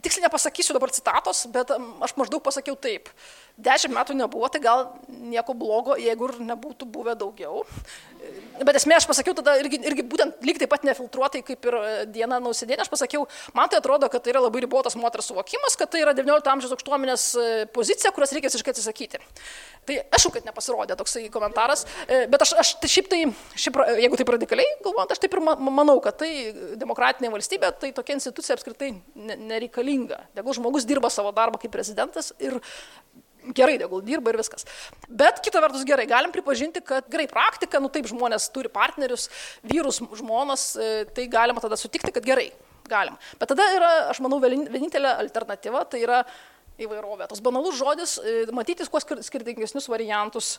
tiksliai 0.03 0.27
nepasakysiu 0.27 0.77
dabar 0.77 0.93
citatos, 0.95 1.45
bet 1.53 1.73
aš 1.75 2.15
maždaug 2.19 2.43
pasakiau 2.45 2.77
taip. 2.79 3.11
Dešimt 3.59 3.95
metų 3.95 4.15
nebuvo, 4.15 4.47
tai 4.53 4.61
gal 4.63 4.85
nieko 5.09 5.55
blogo, 5.59 5.97
jeigu 5.99 6.29
ir 6.31 6.37
nebūtų 6.53 6.87
buvę 6.95 7.17
daugiau. 7.19 7.65
Bet 8.59 8.79
esmė, 8.79 8.97
aš 8.99 9.07
pasakiau 9.09 9.37
tada 9.39 9.55
irgi, 9.61 9.79
irgi 9.87 10.05
būtent 10.09 10.43
lyg 10.47 10.59
taip 10.61 10.71
pat 10.73 10.85
nefiltruotai 10.87 11.43
kaip 11.47 11.67
ir 11.69 11.77
e, 11.79 11.91
Diena 12.11 12.41
Nausėdėnė, 12.43 12.83
aš 12.85 12.91
pasakiau, 12.91 13.27
man 13.57 13.71
tai 13.71 13.79
atrodo, 13.81 14.09
kad 14.11 14.25
tai 14.25 14.33
yra 14.33 14.43
labai 14.43 14.63
ribotas 14.65 14.97
moters 14.99 15.29
suvokimas, 15.31 15.77
kad 15.79 15.93
tai 15.93 16.03
yra 16.03 16.15
XIX 16.17 16.53
amžiaus 16.55 16.75
aukštuomenės 16.75 17.27
e, 17.39 17.47
pozicija, 17.75 18.13
kurios 18.17 18.35
reikia 18.35 18.51
visiškai 18.51 18.75
atsisakyti. 18.75 19.23
Tai 19.89 20.01
aišku, 20.17 20.33
kad 20.35 20.49
nepasirodė 20.49 20.99
toksai 20.99 21.29
komentaras, 21.35 21.87
e, 22.09 22.25
bet 22.31 22.47
aš, 22.47 22.57
aš 22.65 22.75
tai 22.83 22.91
šiaip 22.93 23.13
tai, 23.13 23.23
šiaip, 23.55 23.79
jeigu 24.03 24.21
taip 24.21 24.35
radikaliai 24.35 24.75
galvojant, 24.83 25.15
aš 25.15 25.23
taip 25.23 25.39
ir 25.39 25.45
manau, 25.45 25.99
kad 26.05 26.19
tai 26.25 26.33
demokratinė 26.81 27.31
valstybė, 27.35 27.73
tai 27.85 27.95
tokia 27.97 28.19
institucija 28.19 28.59
apskritai 28.59 28.93
nereikalinga. 29.15 30.25
Jeigu 30.39 30.59
žmogus 30.59 30.89
dirba 30.89 31.13
savo 31.15 31.31
darbą 31.37 31.63
kaip 31.63 31.75
prezidentas 31.75 32.35
ir 32.43 32.59
gerai, 33.55 33.78
tegul 33.80 34.03
dirba 34.05 34.32
ir 34.32 34.41
viskas. 34.41 34.66
Bet 35.09 35.43
kita 35.45 35.62
vertus 35.64 35.86
gerai, 35.89 36.07
galim 36.11 36.34
pripažinti, 36.34 36.82
kad 36.84 37.09
gerai 37.11 37.28
praktika, 37.30 37.80
nu 37.82 37.91
taip 37.93 38.09
žmonės 38.11 38.51
turi 38.55 38.70
partnerius, 38.72 39.28
vyrus, 39.66 40.03
žmonas, 40.20 40.70
e, 40.76 41.07
tai 41.14 41.28
galima 41.32 41.62
tada 41.64 41.78
sutikti, 41.80 42.12
kad 42.14 42.26
gerai, 42.26 42.51
galim. 42.89 43.18
Bet 43.41 43.53
tada 43.53 43.66
yra, 43.76 43.91
aš 44.12 44.22
manau, 44.24 44.41
vienintelė 44.43 45.16
alternatyva, 45.26 45.84
tai 45.91 46.05
yra 46.05 46.22
įvairovė. 46.78 47.26
Tas 47.30 47.41
banalus 47.43 47.76
žodis, 47.78 48.16
e, 48.22 48.47
matyti 48.55 48.86
kuo 48.86 49.01
skirtingesnius 49.03 49.89
variantus 49.91 50.59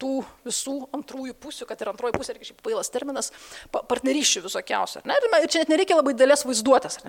tų 0.00 0.20
visų 0.46 0.76
antrųjų 0.94 1.34
pusių, 1.42 1.66
kad 1.66 1.80
ir 1.82 1.90
antroji 1.90 2.14
pusė, 2.14 2.34
irgi 2.36 2.52
šiaip 2.52 2.62
pailas 2.62 2.92
terminas, 2.92 3.32
partnerysčių 3.74 4.44
visokiausių. 4.46 5.02
Ir 5.06 5.50
čia 5.50 5.64
net 5.64 5.72
nereikia 5.74 5.98
labai 5.98 6.14
dėlės 6.14 6.46
vaizduotės. 6.46 7.02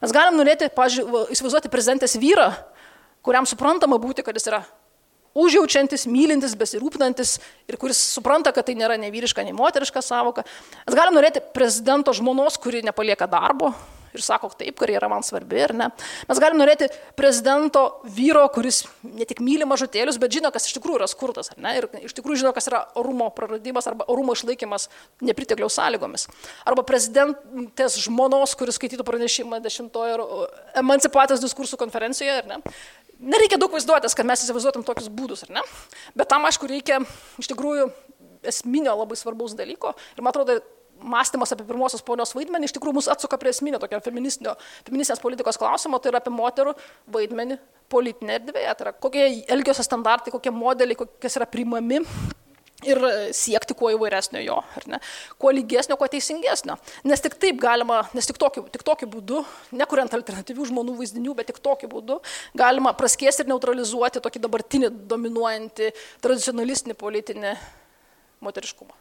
Mes 0.00 0.16
galim 0.16 0.40
norėti, 0.40 0.70
pažiūrėjau, 0.72 1.28
įsivaizduoti 1.36 1.72
prezidentės 1.72 2.16
vyrą, 2.20 2.48
kuriam 3.28 3.48
suprantama 3.48 4.00
būti, 4.00 4.24
kad 4.24 4.36
jis 4.38 4.48
yra 4.48 4.62
užjaučiantis, 5.38 6.06
mylintis, 6.10 6.56
besirūpinantis 6.58 7.36
ir 7.68 7.78
kuris 7.80 8.00
supranta, 8.16 8.54
kad 8.56 8.66
tai 8.66 8.74
nėra 8.78 8.96
nei 9.00 9.12
vyriška, 9.14 9.44
nei 9.44 9.56
moteriška 9.56 10.02
savoka. 10.02 10.46
Mes 10.88 10.96
galim 10.96 11.14
norėti 11.18 11.44
prezidento 11.54 12.14
žmonos, 12.16 12.58
kuri 12.62 12.82
nepalieka 12.86 13.28
darbo 13.30 13.74
ir 14.16 14.24
sako, 14.24 14.50
taip, 14.58 14.76
karjera 14.78 15.08
man 15.10 15.24
svarbi 15.26 15.58
ir 15.60 15.74
ne. 15.76 15.88
Mes 16.28 16.40
galim 16.42 16.58
norėti 16.60 16.88
prezidento 17.18 17.84
vyro, 18.16 18.44
kuris 18.54 18.82
ne 19.04 19.26
tik 19.28 19.42
myli 19.44 19.66
mažutėlius, 19.68 20.18
bet 20.20 20.34
žino, 20.34 20.50
kas 20.54 20.68
iš 20.68 20.76
tikrųjų 20.78 21.00
yra 21.00 21.08
skurtas, 21.10 21.52
ne? 21.60 21.74
Ir 21.78 21.88
iš 22.08 22.16
tikrųjų 22.16 22.42
žino, 22.42 22.52
kas 22.56 22.70
yra 22.70 22.82
orumo 22.98 23.28
praradimas 23.36 23.88
arba 23.90 24.06
orumo 24.10 24.36
išlaikymas 24.36 24.88
nepritekliaus 25.24 25.78
sąlygomis. 25.78 26.28
Arba 26.68 26.84
prezidentės 26.88 27.98
žmonos, 28.04 28.56
kuris 28.58 28.78
skaitytų 28.80 29.06
pranešimą 29.06 29.60
10-ojo 29.64 30.48
emancipacijos 30.78 31.44
diskursų 31.44 31.80
konferencijoje, 31.80 32.42
ne? 32.48 32.62
Nereikia 33.18 33.58
daug 33.58 33.72
vaizduotės, 33.74 34.14
kad 34.14 34.26
mes 34.28 34.44
įsivaizduotum 34.44 34.84
tokius 34.86 35.08
būdus, 35.10 35.42
ar 35.46 35.56
ne? 35.58 35.62
Bet 36.18 36.30
tam, 36.30 36.44
aišku, 36.46 36.68
reikia 36.70 37.00
iš 37.40 37.48
tikrųjų 37.50 37.88
esminio 38.46 38.94
labai 38.94 39.18
svarbaus 39.18 39.56
dalyko. 39.58 39.90
Ir 40.14 40.22
man 40.22 40.30
atrodo, 40.30 40.60
mąstymas 41.02 41.52
apie 41.54 41.66
pirmosios 41.66 42.02
ponios 42.06 42.34
vaidmenį 42.34 42.68
iš 42.68 42.74
tikrųjų 42.76 42.98
mus 42.98 43.08
atsuka 43.10 43.38
prie 43.38 43.52
esminio 43.54 43.78
tokio 43.82 44.00
feministinės 44.02 45.22
politikos 45.22 45.58
klausimo, 45.58 45.98
tai 45.98 46.12
yra 46.12 46.22
apie 46.22 46.32
moterų 46.34 46.74
vaidmenį 47.14 47.58
politinėje 47.90 48.40
erdvėje. 48.42 48.74
Tai 48.78 48.86
yra 48.86 48.94
kokie 49.06 49.26
elgesio 49.50 49.86
standartai, 49.86 50.34
kokie 50.34 50.54
modeliai, 50.54 50.98
kokias 50.98 51.38
yra 51.38 51.46
primami 51.50 52.02
ir 52.86 53.00
siekti 53.34 53.74
kuo 53.74 53.90
įvairesnio 53.90 54.40
jo, 54.44 54.58
kuo 55.40 55.50
lygesnio, 55.54 55.96
kuo 55.98 56.06
teisingesnio. 56.10 56.76
Nes 57.08 57.22
tik 57.24 57.34
taip 57.42 57.58
galima, 57.62 58.04
nes 58.14 58.28
tik 58.28 58.38
tokiu, 58.38 58.64
tik 58.70 58.84
tokiu 58.86 59.08
būdu, 59.10 59.42
nekuriant 59.74 60.14
alternatyvių 60.14 60.68
žmonių 60.70 60.94
vaizdinių, 61.00 61.34
bet 61.38 61.50
tik 61.50 61.58
tokiu 61.64 61.90
būdu 61.90 62.20
galima 62.58 62.94
praskėsti 62.98 63.44
ir 63.44 63.50
neutralizuoti 63.50 64.22
tokį 64.22 64.44
dabartinį 64.46 64.92
dominuojantį 65.10 65.90
tradicionalistinį 66.22 66.98
politinį 66.98 67.56
moteriškumą. 68.46 68.94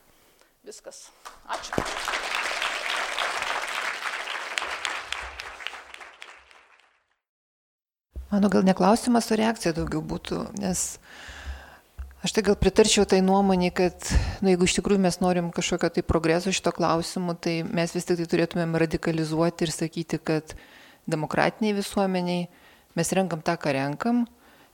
Viskas. 0.68 1.08
Ačiū. 1.48 1.86
Mano 8.28 8.50
gal 8.52 8.66
neklausimas, 8.68 9.30
o 9.32 9.38
reakcija 9.40 9.72
daugiau 9.78 10.02
būtų, 10.04 10.42
nes 10.60 10.98
Aš 12.26 12.34
tai 12.34 12.42
gal 12.42 12.56
pritarčiau 12.58 13.06
tai 13.06 13.20
nuomonį, 13.22 13.68
kad 13.78 14.08
nu, 14.42 14.50
jeigu 14.50 14.66
iš 14.66 14.80
tikrųjų 14.80 15.02
mes 15.04 15.20
norim 15.22 15.52
kažkokio 15.54 15.92
tai 15.94 16.02
progreso 16.02 16.50
šito 16.50 16.74
klausimu, 16.74 17.36
tai 17.38 17.60
mes 17.62 17.94
vis 17.94 18.10
tik 18.10 18.18
tai 18.18 18.26
turėtumėm 18.32 18.74
radikalizuoti 18.82 19.68
ir 19.68 19.74
sakyti, 19.76 20.18
kad 20.18 20.56
demokratiniai 21.06 21.78
visuomeniai 21.78 22.48
mes 22.98 23.14
renkam 23.14 23.46
tą, 23.46 23.54
ką 23.62 23.76
renkam 23.78 24.26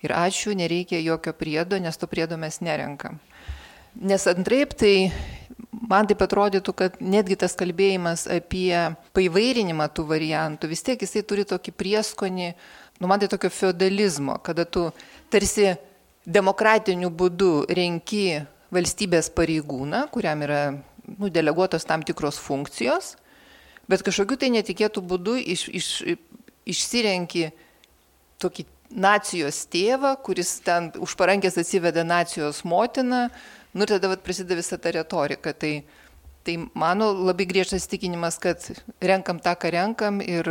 ir 0.03 0.15
ačiū, 0.15 0.55
nereikia 0.55 1.03
jokio 1.03 1.35
priedo, 1.35 1.75
nes 1.83 1.99
to 1.99 2.07
priedo 2.07 2.39
mes 2.39 2.61
nerenkam. 2.63 3.19
Nes 3.99 4.23
antraip 4.31 4.71
tai 4.79 5.11
man 5.69 6.07
taip 6.07 6.23
atrodytų, 6.23 6.73
kad 6.79 6.99
netgi 7.03 7.37
tas 7.43 7.59
kalbėjimas 7.59 8.23
apie 8.31 8.71
paivairinimą 9.11 9.91
tų 9.91 10.07
variantų, 10.15 10.71
vis 10.71 10.87
tiek 10.87 11.01
jisai 11.03 11.27
turi 11.27 11.43
tokį 11.43 11.75
prieskonį, 11.75 12.53
nu 13.03 13.11
man 13.11 13.19
tai 13.19 13.27
tokio 13.35 13.51
feudalizmo, 13.51 14.39
kada 14.39 14.63
tu 14.63 14.93
tarsi 15.27 15.73
demokratiniu 16.25 17.11
būdu 17.11 17.65
renki 17.69 18.43
valstybės 18.73 19.29
pareigūną, 19.35 20.07
kuriam 20.13 20.41
yra 20.45 20.61
nu, 20.73 21.29
deleguotos 21.29 21.85
tam 21.85 22.03
tikros 22.05 22.39
funkcijos, 22.41 23.15
bet 23.91 24.03
kažkokiu 24.05 24.39
tai 24.39 24.49
netikėtų 24.55 25.03
būdu 25.03 25.35
iš, 25.53 25.67
iš, 25.69 25.89
išsirenki 26.65 27.49
tokį 28.41 28.65
nacijos 28.93 29.63
tėvą, 29.73 30.15
kuris 30.23 30.59
ten 30.65 30.91
už 31.01 31.15
parankės 31.19 31.57
atsiveda 31.59 32.05
nacijos 32.05 32.63
motiną, 32.63 33.27
nu 33.73 33.85
ir 33.85 33.93
tada 33.95 34.11
vat, 34.11 34.23
prasideda 34.25 34.59
visa 34.59 34.77
ta 34.77 34.93
retorika. 34.93 35.53
Tai, 35.53 35.73
tai 36.45 36.57
mano 36.77 37.11
labai 37.13 37.47
griežtas 37.49 37.89
tikinimas, 37.89 38.37
kad 38.41 38.63
renkam 39.01 39.41
tą, 39.43 39.55
ką 39.59 39.73
renkam, 39.73 40.21
ir, 40.21 40.49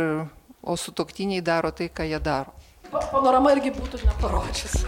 o 0.61 0.75
su 0.79 0.93
toktiniai 0.95 1.43
daro 1.43 1.71
tai, 1.71 1.89
ką 1.89 2.07
jie 2.07 2.19
daro. 2.23 2.53
Panorama 2.93 3.53
irgi 3.55 3.71
būtų 3.73 4.03
neparodžius. 4.05 4.83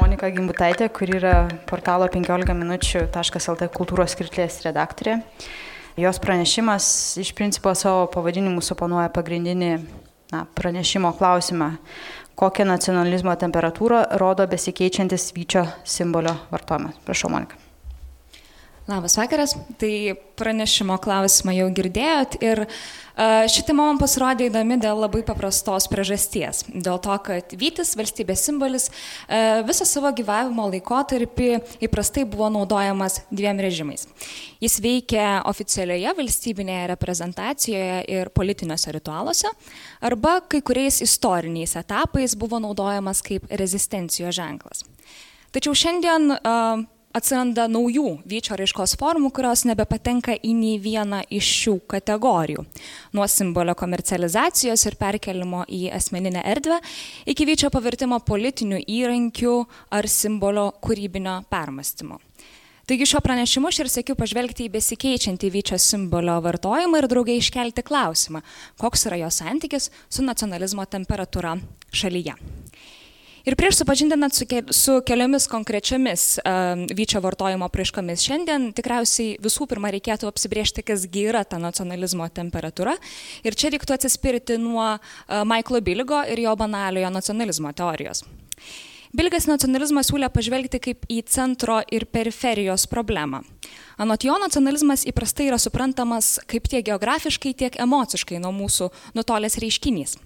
Monika 0.00 0.28
Gimbutaitė, 0.28 0.90
kuri 0.92 1.16
yra 1.16 1.34
portalo 1.68 2.08
15 2.12 2.52
minučių.lt 2.60 3.70
kultūros 3.72 4.12
skirtlės 4.12 4.60
redaktorė. 4.66 5.18
Jos 5.96 6.20
pranešimas 6.20 6.86
iš 7.22 7.32
principo 7.38 7.72
savo 7.78 8.08
pavadinimu 8.12 8.60
suponuoja 8.60 9.08
pagrindinį 9.14 9.72
na, 10.34 10.44
pranešimo 10.58 11.14
klausimą, 11.16 11.76
kokią 12.36 12.66
nacionalizmo 12.68 13.32
temperatūrą 13.40 14.04
rodo 14.20 14.48
besikeičiantis 14.50 15.30
vyčio 15.36 15.68
simbolio 15.86 16.34
vartojimas. 16.52 16.98
Prašau, 17.06 17.32
Monika. 17.32 17.63
Labas 18.86 19.16
vakaras. 19.16 19.56
Tai 19.80 20.14
pranešimo 20.36 20.98
klausimą 21.00 21.54
jau 21.56 21.70
girdėjot 21.72 22.34
ir 22.44 22.60
uh, 22.66 23.46
ši 23.48 23.62
tema 23.64 23.86
man 23.88 23.96
pasirodė 23.96 24.50
įdomi 24.50 24.76
dėl 24.82 25.00
labai 25.00 25.22
paprastos 25.24 25.86
priežasties. 25.88 26.66
Dėl 26.68 27.00
to, 27.00 27.16
kad 27.24 27.54
Vytis, 27.56 27.94
valstybės 27.96 28.44
simbolis, 28.44 28.90
uh, 28.90 29.64
visą 29.64 29.88
savo 29.88 30.12
gyvavimo 30.12 30.68
laikotarpį 30.68 31.48
įprastai 31.88 32.26
buvo 32.28 32.50
naudojamas 32.52 33.22
dviem 33.32 33.64
režimais. 33.64 34.04
Jis 34.60 34.76
veikia 34.84 35.40
oficialioje 35.48 36.12
valstybinėje 36.20 36.90
reprezentacijoje 36.92 37.98
ir 38.12 38.34
politiniuose 38.36 38.98
ritualuose, 38.98 39.48
arba 40.04 40.42
kai 40.44 40.60
kuriais 40.60 41.00
istoriniais 41.06 41.72
etapais 41.80 42.36
buvo 42.36 42.60
naudojamas 42.60 43.24
kaip 43.24 43.48
rezistencijos 43.48 44.36
ženklas. 44.36 44.84
Tačiau 45.54 45.72
šiandien 45.72 46.34
uh, 46.34 46.84
atsiranda 47.14 47.66
naujų 47.70 48.18
vyčio 48.28 48.58
raiškos 48.58 48.96
formų, 49.00 49.30
kurios 49.34 49.64
nebepatenka 49.68 50.34
į 50.34 50.54
nei 50.58 50.80
vieną 50.82 51.22
iš 51.32 51.50
šių 51.60 51.76
kategorijų. 51.94 52.64
Nuo 53.14 53.28
simbolio 53.30 53.76
komercializacijos 53.78 54.86
ir 54.88 54.98
perkelimo 55.00 55.62
į 55.68 55.86
asmeninę 55.94 56.42
erdvę 56.54 56.80
iki 57.30 57.46
vyčio 57.48 57.70
pavirtimo 57.74 58.18
politinių 58.26 58.82
įrankių 58.82 59.56
ar 59.94 60.10
simbolio 60.10 60.70
kūrybinio 60.82 61.40
permastymo. 61.50 62.20
Taigi 62.84 63.06
šio 63.08 63.22
pranešimu 63.24 63.70
aš 63.70 63.78
ir 63.80 63.88
sėkiu 63.88 64.14
pažvelgti 64.18 64.66
į 64.66 64.74
besikeičiantį 64.74 65.48
vyčio 65.54 65.78
simbolio 65.80 66.34
vartojimą 66.44 67.00
ir 67.00 67.08
draugai 67.08 67.38
iškelti 67.40 67.86
klausimą, 67.86 68.42
koks 68.76 69.06
yra 69.08 69.22
jo 69.22 69.32
santykis 69.32 69.88
su 70.12 70.26
nacionalizmo 70.26 70.84
temperatūra 70.84 71.56
šalyje. 71.88 72.36
Ir 73.44 73.58
prieš 73.60 73.82
supažindinant 73.82 74.32
su, 74.32 74.46
ke, 74.48 74.62
su 74.72 74.94
keliomis 75.04 75.44
konkrečiamis 75.52 76.22
uh, 76.40 76.80
vyčio 76.96 77.20
vartojimo 77.20 77.68
praiškomis 77.68 78.24
šiandien, 78.24 78.70
tikriausiai 78.72 79.34
visų 79.44 79.66
pirma 79.68 79.90
reikėtų 79.92 80.30
apsibriežti, 80.30 80.80
kasgi 80.86 81.26
yra 81.28 81.42
ta 81.44 81.60
nacionalizmo 81.60 82.24
temperatūra. 82.32 82.96
Ir 83.44 83.58
čia 83.60 83.74
reiktų 83.74 83.98
atsispirti 83.98 84.56
nuo 84.62 84.86
uh, 84.96 85.44
Michaelo 85.44 85.84
Biligo 85.84 86.22
ir 86.24 86.40
jo 86.46 86.56
banaliojo 86.56 87.12
nacionalizmo 87.12 87.74
teorijos. 87.76 88.24
Bilgas 89.14 89.44
nacionalizmą 89.46 90.00
siūlė 90.02 90.32
pažvelgti 90.32 90.80
kaip 90.88 91.04
į 91.12 91.20
centro 91.30 91.82
ir 91.92 92.08
periferijos 92.10 92.88
problemą. 92.90 93.44
Anot 94.00 94.24
jo 94.24 94.34
nacionalizmas 94.40 95.04
įprastai 95.06 95.52
yra 95.52 95.60
suprantamas 95.60 96.38
kaip 96.50 96.64
tiek 96.72 96.88
geografiškai, 96.88 97.52
tiek 97.54 97.76
emociškai 97.84 98.40
nuo 98.42 98.56
mūsų 98.56 98.88
nutolęs 99.14 99.60
reiškinys. 99.62 100.16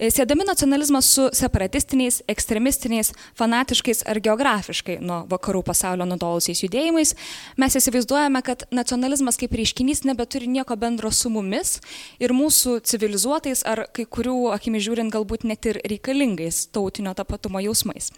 E, 0.00 0.08
sėdami 0.08 0.46
nacionalizmą 0.48 1.02
su 1.04 1.26
separatistiniais, 1.36 2.22
ekstremistiniais, 2.32 3.10
fanatiškais 3.36 4.00
ar 4.08 4.16
geografiškai 4.24 4.96
nuo 5.04 5.18
vakarų 5.28 5.60
pasaulio 5.66 6.06
nutolusiais 6.08 6.62
judėjimais, 6.64 7.12
mes 7.60 7.76
įsivaizduojame, 7.76 8.40
kad 8.46 8.64
nacionalizmas 8.72 9.36
kaip 9.40 9.52
reiškinys 9.60 10.06
nebeturi 10.08 10.48
nieko 10.48 10.78
bendro 10.80 11.12
su 11.12 11.28
mumis 11.28 11.76
ir 12.16 12.32
mūsų 12.32 12.78
civilizuotais 12.88 13.66
ar 13.68 13.84
kai 13.92 14.08
kurių 14.08 14.54
akimi 14.56 14.80
žiūrint 14.80 15.12
galbūt 15.12 15.44
net 15.44 15.68
ir 15.68 15.82
reikalingais 15.84 16.64
tautinio 16.72 17.12
tapatumo 17.18 17.60
jausmais. 17.60 18.08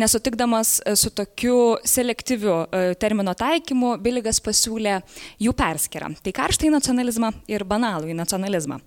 Nesutikdamas 0.00 0.78
e, 0.80 0.96
su 0.96 1.12
tokiu 1.12 1.76
selektyviu 1.84 2.56
e, 2.64 2.82
termino 3.00 3.36
taikymu, 3.36 3.98
Biligas 4.00 4.40
pasiūlė 4.44 4.98
jų 5.44 5.52
perskirą. 5.56 6.14
Tai 6.24 6.36
karštai 6.40 6.72
nacionalizmą 6.72 7.34
ir 7.52 7.68
banalų 7.68 8.12
į 8.12 8.20
nacionalizmą. 8.24 8.80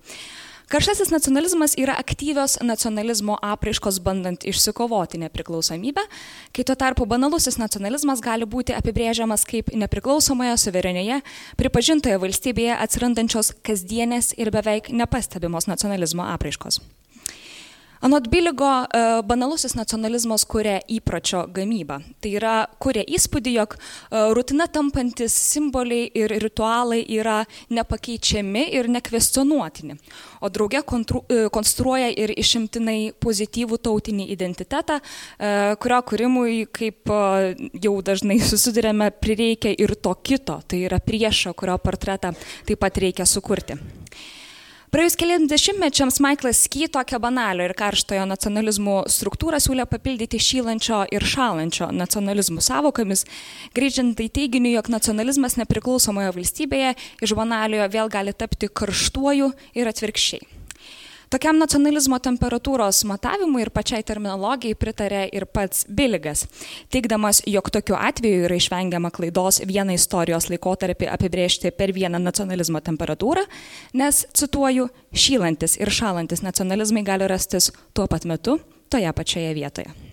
Karštasis 0.70 1.10
nacionalizmas 1.10 1.72
yra 1.74 1.96
aktyvios 1.98 2.52
nacionalizmo 2.62 3.34
apraiškos 3.42 3.96
bandant 4.06 4.44
išsikovoti 4.46 5.18
nepriklausomybę, 5.18 6.04
kai 6.54 6.64
tuo 6.64 6.76
tarpu 6.78 7.08
banalusis 7.10 7.58
nacionalizmas 7.58 8.22
gali 8.22 8.46
būti 8.46 8.76
apibrėžiamas 8.78 9.42
kaip 9.50 9.72
nepriklausomoje, 9.74 10.54
suverenioje, 10.62 11.18
pripažintoje 11.58 12.20
valstybėje 12.22 12.78
atsirandančios 12.86 13.50
kasdienės 13.66 14.30
ir 14.38 14.52
beveik 14.54 14.92
nepastebimos 14.94 15.66
nacionalizmo 15.66 16.30
apraiškos. 16.36 16.78
Anot 18.00 18.28
Biligo, 18.28 18.64
e, 18.64 19.00
banalusis 19.28 19.74
nacionalizmas 19.76 20.46
kuria 20.48 20.78
įpročio 20.88 21.42
gamybą. 21.52 21.98
Tai 22.24 22.30
yra, 22.32 22.54
kuria 22.80 23.02
įspūdį, 23.04 23.52
jog 23.58 23.74
e, 23.76 24.22
rutina 24.32 24.64
tampantis 24.72 25.36
simboliai 25.36 26.06
ir 26.16 26.32
ritualai 26.40 27.02
yra 27.18 27.42
nepakeičiami 27.68 28.64
ir 28.78 28.88
nekvestionuotini, 28.88 29.98
o 30.40 30.48
drauge 30.48 30.80
e, 30.80 31.42
konstruoja 31.52 32.08
ir 32.08 32.32
išimtinai 32.40 33.12
pozityvų 33.20 33.82
tautinį 33.84 34.30
identitetą, 34.32 35.00
kurio 35.80 36.02
kūrimui, 36.08 36.56
kaip 36.72 37.10
jau 37.84 37.94
dažnai 38.04 38.40
susidurėme, 38.50 39.10
prireikia 39.20 39.76
ir 39.76 39.92
to 40.00 40.16
kito, 40.24 40.62
tai 40.64 40.86
yra 40.88 41.04
priešo, 41.04 41.52
kurio 41.52 41.76
portretą 41.76 42.32
taip 42.64 42.80
pat 42.80 42.96
reikia 43.04 43.28
sukurti. 43.28 43.76
Praėjus 44.90 45.14
keliams 45.14 45.46
dešimtmečiams 45.46 46.16
Michaelas 46.18 46.64
Ski 46.66 46.88
tokią 46.90 47.20
banalio 47.22 47.62
ir 47.68 47.76
karštojo 47.78 48.24
nacionalizmų 48.26 48.96
struktūrą 49.14 49.60
siūlė 49.62 49.84
papildyti 49.86 50.40
šylančio 50.42 51.04
ir 51.14 51.22
šalančio 51.30 51.92
nacionalizmų 51.94 52.58
savokomis, 52.66 53.22
grįžtant 53.78 54.18
į 54.18 54.26
teiginį, 54.34 54.74
jog 54.74 54.90
nacionalizmas 54.90 55.60
nepriklausomoje 55.62 56.34
valstybėje 56.34 56.96
iš 57.22 57.38
banaliojo 57.38 57.86
vėl 57.94 58.10
gali 58.10 58.34
tapti 58.34 58.66
karštuoju 58.66 59.52
ir 59.78 59.94
atvirkščiai. 59.94 60.59
Tokiam 61.30 61.60
nacionalizmo 61.62 62.16
temperatūros 62.18 63.04
matavimui 63.06 63.60
ir 63.62 63.68
pačiai 63.70 64.02
terminologijai 64.02 64.74
pritarė 64.74 65.20
ir 65.30 65.46
pats 65.46 65.84
Biligas, 65.86 66.42
teikdamas, 66.90 67.38
jog 67.46 67.70
tokiu 67.70 67.94
atveju 67.94 68.48
yra 68.48 68.58
išvengiama 68.58 69.12
klaidos 69.14 69.60
vieną 69.62 69.94
istorijos 69.94 70.50
laikotarpį 70.50 71.06
apibrėžti 71.14 71.70
per 71.70 71.94
vieną 71.94 72.18
nacionalizmo 72.18 72.82
temperatūrą, 72.82 73.46
nes, 74.02 74.24
cituoju, 74.34 74.90
šylantis 75.14 75.78
ir 75.78 75.94
šalantis 75.94 76.42
nacionalizmai 76.42 77.06
gali 77.06 77.30
rastis 77.30 77.70
tuo 77.94 78.10
pat 78.10 78.26
metu 78.26 78.58
toje 78.90 79.14
pačioje 79.14 79.54
vietoje. 79.54 80.09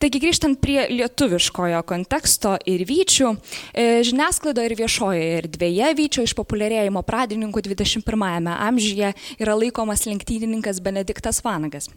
Taigi 0.00 0.16
grįžtant 0.16 0.56
prie 0.56 0.86
lietuviškojo 0.88 1.82
konteksto 1.84 2.54
ir 2.64 2.86
vyčių, 2.88 3.34
e, 3.76 3.82
žiniasklaidoje 4.08 4.70
ir 4.70 4.74
viešojoje 4.78 5.26
erdvėje 5.42 5.90
vyčio 5.98 6.24
išpopuliarėjimo 6.24 7.02
pradininkų 7.04 7.60
21-ame 7.66 8.54
amžiuje 8.68 9.10
yra 9.36 9.58
laikomas 9.60 10.06
lenktynininkas 10.08 10.80
Benediktas 10.80 11.42
Vanagas. 11.44 11.90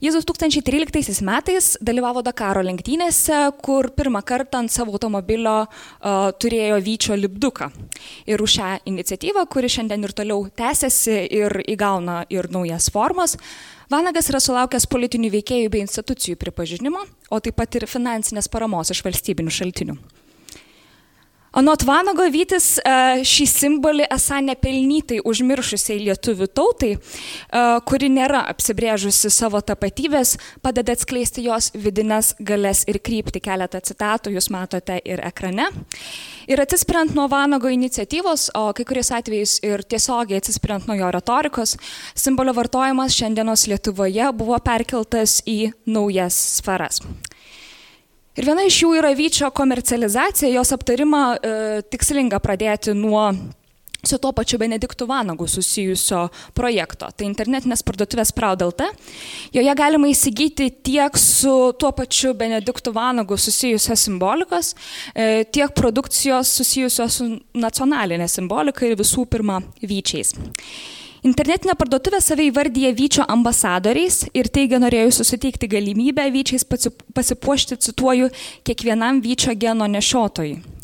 Jis 0.00 0.16
2013 0.16 1.20
metais 1.24 1.70
dalyvavo 1.80 2.22
Dakaro 2.24 2.64
lenktynėse, 2.64 3.36
kur 3.60 3.90
pirmą 3.96 4.20
kartą 4.24 4.60
ant 4.60 4.72
savo 4.72 4.96
automobilio 4.96 5.54
uh, 5.64 6.32
turėjo 6.36 6.80
vyčio 6.84 7.16
lipduką. 7.16 7.70
Ir 8.28 8.40
už 8.44 8.58
šią 8.58 8.72
iniciatyvą, 8.92 9.46
kuri 9.48 9.72
šiandien 9.72 10.04
ir 10.04 10.12
toliau 10.16 10.44
tęsiasi 10.52 11.16
ir 11.40 11.60
įgauna 11.64 12.26
ir 12.28 12.48
naujas 12.52 12.90
formas, 12.92 13.38
Vanagas 13.86 14.26
yra 14.32 14.40
sulaukęs 14.42 14.88
politinių 14.90 15.28
veikėjų 15.30 15.68
bei 15.70 15.84
institucijų 15.84 16.34
pripažinimo, 16.40 17.04
o 17.30 17.38
taip 17.38 17.54
pat 17.60 17.76
ir 17.78 17.86
finansinės 17.86 18.50
paramos 18.50 18.90
iš 18.90 19.04
valstybinių 19.06 19.52
šaltinių. 19.54 19.94
Anot 21.56 21.86
Vanago 21.88 22.26
Vytis 22.28 22.74
e, 22.84 22.90
šį 23.24 23.44
simbolį 23.48 24.04
esą 24.12 24.42
nepelnytai 24.44 25.22
užmiršusiai 25.24 26.02
lietuvių 26.04 26.48
tautai, 26.52 26.90
e, 26.92 27.62
kuri 27.88 28.10
nėra 28.12 28.42
apsibrėžusi 28.50 29.30
savo 29.32 29.62
tapatybės, 29.64 30.34
padeda 30.60 30.92
atskleisti 30.92 31.46
jos 31.46 31.70
vidinės 31.72 32.34
galės 32.44 32.82
ir 32.92 32.98
krypti. 33.00 33.40
Keletą 33.46 33.80
citatų 33.80 34.34
jūs 34.34 34.50
matote 34.52 34.98
ir 35.08 35.22
ekrane. 35.24 35.70
Ir 36.44 36.60
atsispirant 36.60 37.16
nuo 37.16 37.24
Vanago 37.32 37.72
iniciatyvos, 37.72 38.50
o 38.52 38.66
kai 38.76 38.84
kuriais 38.84 39.14
atvejais 39.16 39.56
ir 39.64 39.80
tiesiogiai 39.80 40.42
atsispirant 40.42 40.84
nuo 40.90 40.98
jo 41.00 41.08
retorikos, 41.16 41.78
simbolio 42.12 42.52
vartojimas 42.58 43.16
šiandienos 43.16 43.64
Lietuvoje 43.72 44.28
buvo 44.36 44.60
perkeltas 44.60 45.38
į 45.48 45.72
naujas 45.88 46.36
sferas. 46.58 47.00
Ir 48.36 48.44
viena 48.44 48.66
iš 48.68 48.82
jų 48.82 48.90
yra 48.98 49.14
vyčio 49.16 49.48
komercializacija, 49.56 50.50
jos 50.52 50.74
aptarimą 50.76 51.20
e, 51.36 51.54
tikslinga 51.88 52.40
pradėti 52.44 52.92
nuo 52.92 53.30
su 54.06 54.18
tuo 54.22 54.30
pačiu 54.36 54.58
Benediktų 54.60 55.06
Vanagu 55.08 55.48
susijusio 55.50 56.26
projekto. 56.54 57.08
Tai 57.10 57.26
internetinės 57.26 57.82
parduotuvės 57.86 58.30
Proud.lt. 58.36 58.90
Joje 59.56 59.74
galima 59.78 60.10
įsigyti 60.12 60.68
tiek 60.86 61.18
su 61.18 61.54
tuo 61.80 61.90
pačiu 61.96 62.34
Benediktų 62.38 62.92
Vanagu 62.94 63.38
susijusios 63.40 64.04
simbolikos, 64.06 64.74
e, 65.14 65.46
tiek 65.48 65.72
produkcijos 65.74 66.52
susijusios 66.60 67.18
su 67.18 67.30
nacionalinė 67.56 68.28
simbolika 68.30 68.86
ir 68.86 69.00
visų 69.00 69.26
pirma 69.32 69.62
vyčiais. 69.82 70.36
Internetinė 71.26 71.74
parduotuvė 71.74 72.20
save 72.22 72.44
įvardyje 72.46 72.92
Vyčio 72.94 73.24
ambasadoriais 73.34 74.20
ir 74.36 74.46
teigia 74.52 74.78
norėjusi 74.78 75.26
suteikti 75.26 75.66
galimybę 75.72 76.28
Vyčiais 76.30 76.62
pasipuošti, 77.16 77.80
cituoju, 77.82 78.30
kiekvienam 78.62 79.18
Vyčio 79.24 79.56
geno 79.58 79.88
nešiotojui. 79.90 80.75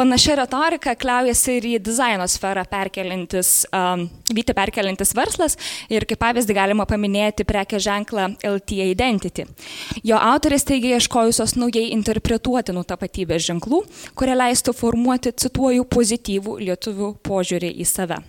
Panašia 0.00 0.38
retorika 0.38 0.94
kliaujasi 0.96 1.58
ir 1.58 1.64
į 1.68 1.78
dizaino 1.84 2.24
sferą 2.24 2.62
perkelintis, 2.64 3.66
um, 3.68 4.06
vyti 4.32 4.54
perkelintis 4.56 5.12
verslas 5.12 5.58
ir 5.92 6.06
kaip 6.08 6.22
pavyzdį 6.22 6.56
galima 6.56 6.86
paminėti 6.88 7.44
prekė 7.44 7.82
ženklą 7.84 8.30
LT 8.40 8.80
Identity. 8.94 9.44
Jo 10.00 10.16
autorės 10.16 10.64
teigia 10.64 10.96
ieškojusios 10.96 11.52
naujai 11.60 11.90
interpretuotinų 11.98 12.86
tapatybės 12.88 13.44
ženklų, 13.50 13.84
kurie 14.16 14.40
leistų 14.40 14.72
formuoti, 14.80 15.36
cituoju, 15.36 15.84
pozityvų 15.92 16.60
lietuvių 16.64 17.16
požiūrį 17.20 17.76
į 17.84 17.92
save. 17.92 18.22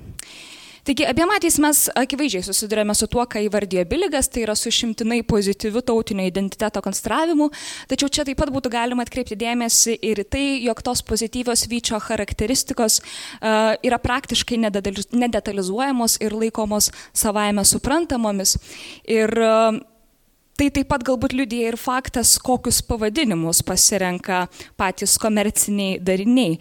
Taigi 0.81 1.05
abiem 1.05 1.29
atvejais 1.29 1.59
mes 1.61 1.79
akivaizdžiai 1.93 2.45
susidurėme 2.47 2.95
su 2.97 3.05
tuo, 3.11 3.21
ką 3.29 3.43
įvardijo 3.45 3.83
Biligas, 3.85 4.31
tai 4.33 4.47
yra 4.47 4.55
su 4.57 4.71
šimtinai 4.73 5.19
pozityviu 5.29 5.83
tautinio 5.85 6.25
identiteto 6.25 6.81
konstravimu, 6.81 7.51
tačiau 7.91 8.09
čia 8.09 8.25
taip 8.25 8.39
pat 8.41 8.49
būtų 8.53 8.71
galima 8.73 9.05
atkreipti 9.05 9.37
dėmesį 9.37 9.99
ir 10.09 10.23
tai, 10.25 10.43
jog 10.65 10.81
tos 10.81 11.03
pozityvios 11.05 11.67
vyčio 11.69 12.01
charakteristikos 12.01 12.97
uh, 13.03 13.77
yra 13.85 14.01
praktiškai 14.01 14.57
nedetalizuojamos 14.57 16.17
ir 16.25 16.33
laikomos 16.33 16.89
savaime 17.13 17.61
suprantamomis. 17.67 18.57
Ir 19.05 19.37
uh, 19.37 19.77
Tai 20.61 20.67
taip 20.69 20.91
pat 20.91 21.01
galbūt 21.01 21.33
liudija 21.33 21.71
ir 21.71 21.75
faktas, 21.81 22.35
kokius 22.37 22.83
pavadinimus 22.85 23.63
pasirenka 23.65 24.43
patys 24.77 25.15
komerciniai 25.17 25.95
dariniai. 26.05 26.59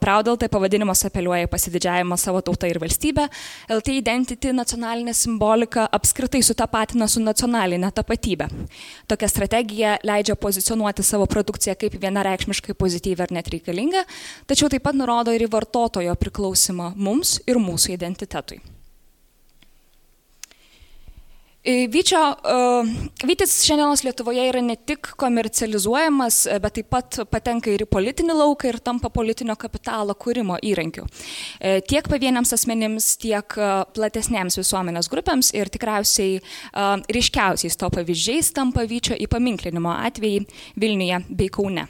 Proudal 0.00 0.38
tai 0.40 0.48
pavadinimas 0.48 1.04
apeliuoja 1.04 1.50
pasididžiavimą 1.52 2.16
savo 2.16 2.40
tautą 2.40 2.70
ir 2.72 2.80
valstybę. 2.80 3.28
LT 3.76 3.98
Identity 3.98 4.56
nacionalinė 4.56 5.12
simbolika 5.12 5.84
apskritai 6.00 6.40
sutapatina 6.40 7.04
su 7.12 7.20
nacionalinė 7.20 7.92
tapatybė. 7.92 8.48
Tokia 9.12 9.32
strategija 9.36 9.94
leidžia 10.00 10.40
pozicionuoti 10.40 11.04
savo 11.04 11.28
produkciją 11.28 11.76
kaip 11.76 12.00
vienareikšmiškai 12.00 12.72
pozityvę 12.72 13.28
ar 13.28 13.36
net 13.36 13.52
reikalingą, 13.52 14.08
tačiau 14.48 14.72
taip 14.72 14.88
pat 14.88 14.96
nurodo 14.96 15.36
ir 15.36 15.44
į 15.44 15.52
vartotojo 15.52 16.16
priklausimą 16.24 16.94
mums 16.96 17.42
ir 17.44 17.60
mūsų 17.60 17.98
identitetui. 18.00 18.64
E, 21.64 21.86
Vyčio, 21.86 22.18
uh, 22.18 22.88
Vytis 23.22 23.52
šiandienos 23.62 24.00
Lietuvoje 24.02 24.48
yra 24.50 24.58
ne 24.66 24.74
tik 24.74 25.12
komercializuojamas, 25.14 26.40
e, 26.50 26.56
bet 26.58 26.74
taip 26.74 26.88
pat 26.90 27.20
patenka 27.30 27.70
ir 27.70 27.84
į 27.84 27.86
politinį 27.86 28.34
lauką 28.34 28.72
ir 28.72 28.80
tampa 28.82 29.12
politinio 29.14 29.54
kapitalo 29.54 30.16
kūrimo 30.18 30.58
įrankiu. 30.58 31.06
Uh, 31.06 31.78
tiek 31.86 32.10
pavieniams 32.10 32.50
asmenims, 32.58 33.12
tiek 33.22 33.46
platesnėms 33.94 34.58
visuomenės 34.58 35.06
grupėms 35.12 35.52
ir 35.54 35.70
tikriausiai 35.70 36.40
ryškiausiais 37.14 37.78
to 37.78 37.90
pavyzdžiais 37.94 38.50
tampa 38.56 38.82
Vyčio 38.90 39.14
įpaminklinimo 39.22 39.94
atvejai 40.08 40.42
Vilniuje 40.82 41.22
bei 41.30 41.52
Kaune. 41.52 41.86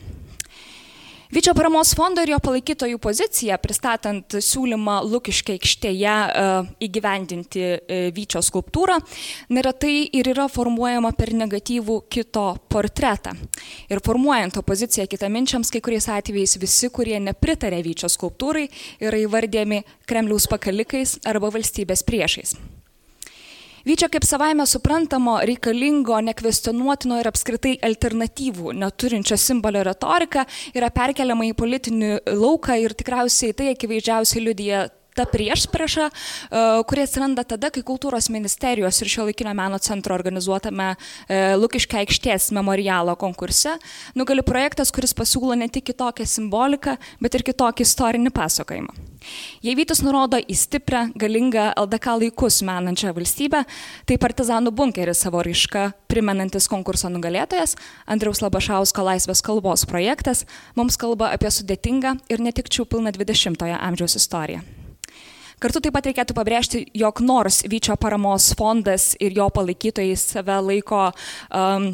Vyčio 1.33 1.55
paramos 1.57 1.95
fondo 1.97 2.21
ir 2.21 2.35
jo 2.35 2.37
palaikytojų 2.45 2.99
pozicija, 3.01 3.57
pristatant 3.57 4.35
siūlymą 4.45 4.99
Lukiškai 5.09 5.55
aikštėje 5.57 6.17
uh, 6.29 6.67
įgyvendinti 6.85 7.63
uh, 7.71 8.03
Vyčio 8.13 8.43
skulptūrą, 8.45 8.99
neretai 9.57 9.95
ir 10.13 10.29
yra 10.35 10.45
formuojama 10.53 11.15
per 11.17 11.33
negatyvų 11.33 11.97
kito 12.13 12.45
portretą. 12.69 13.33
Ir 13.89 14.05
formuojant 14.05 14.61
opoziciją 14.61 15.09
kitaminčiams, 15.09 15.73
kai 15.73 15.81
kuriais 15.81 16.11
atvejais 16.13 16.59
visi, 16.61 16.93
kurie 16.93 17.17
nepritarė 17.25 17.81
Vyčio 17.89 18.13
skulptūrai, 18.13 18.67
yra 19.01 19.25
įvardėmi 19.25 19.81
Kremliaus 20.05 20.51
pakalikais 20.53 21.17
arba 21.25 21.49
valstybės 21.57 22.05
priešais. 22.05 22.59
Vyčia 23.83 24.07
kaip 24.07 24.23
savaime 24.23 24.63
suprantamo, 24.63 25.41
reikalingo, 25.43 26.15
nekvestionuotino 26.23 27.17
ir 27.19 27.27
apskritai 27.27 27.73
alternatyvų 27.89 28.77
neturinčio 28.79 29.35
simbolio 29.35 29.83
retorika 29.89 30.45
yra 30.71 30.93
perkeliama 30.95 31.49
į 31.49 31.57
politinį 31.59 32.11
lauką 32.31 32.79
ir 32.79 32.95
tikriausiai 32.95 33.57
tai 33.59 33.73
akivaizdžiausiai 33.73 34.45
liudija 34.45 34.85
ta 35.15 35.27
priešprieša, 35.29 36.09
e, 36.09 36.65
kurie 36.89 37.05
atsiranda 37.07 37.45
tada, 37.45 37.71
kai 37.73 37.85
kultūros 37.85 38.31
ministerijos 38.33 39.03
ir 39.03 39.11
šio 39.13 39.27
laikinio 39.29 39.55
meno 39.57 39.79
centro 39.79 40.17
organizuotame 40.17 40.93
e, 40.93 41.55
Lukiškė 41.61 42.03
aikštės 42.03 42.51
memorialo 42.57 43.15
konkurse 43.21 43.77
nugali 44.19 44.45
projektas, 44.47 44.93
kuris 44.95 45.15
pasiūlo 45.17 45.57
ne 45.59 45.69
tik 45.69 45.91
kitokią 45.93 46.27
simboliką, 46.29 46.97
bet 47.21 47.37
ir 47.37 47.47
kitokį 47.47 47.87
istorinį 47.87 48.33
pasakojimą. 48.35 49.13
Jei 49.63 49.77
Vytis 49.79 50.01
nurodo 50.03 50.41
į 50.41 50.57
stiprią, 50.59 51.05
galingą 51.19 51.69
LDK 51.79 52.17
laikus 52.25 52.59
menančią 52.67 53.13
valstybę, 53.15 53.63
tai 54.09 54.19
partizanų 54.19 54.73
bunkeris 54.75 55.23
savo 55.23 55.45
raišką 55.47 55.87
primenantis 56.11 56.67
konkurso 56.71 57.11
nugalėtojas, 57.13 57.77
Andriaus 58.11 58.43
Labašausko 58.43 59.07
laisvės 59.13 59.45
kalbos 59.47 59.87
projektas, 59.87 60.47
mums 60.75 60.99
kalba 60.99 61.31
apie 61.37 61.55
sudėtingą 61.55 62.19
ir 62.33 62.43
netikčių 62.43 62.89
pilną 62.91 63.15
20-ojo 63.15 63.79
amžiaus 63.79 64.19
istoriją. 64.19 64.82
Kartu 65.63 65.79
taip 65.79 65.95
pat 65.95 66.09
reikėtų 66.09 66.35
pabrėžti, 66.35 66.87
jog 66.99 67.21
nors 67.23 67.61
Vyčio 67.71 67.95
paramos 68.01 68.49
fondas 68.59 69.13
ir 69.23 69.37
jo 69.37 69.47
palaikytojai 69.55 70.17
save 70.19 70.57
laiko 70.59 71.05
um, 71.55 71.93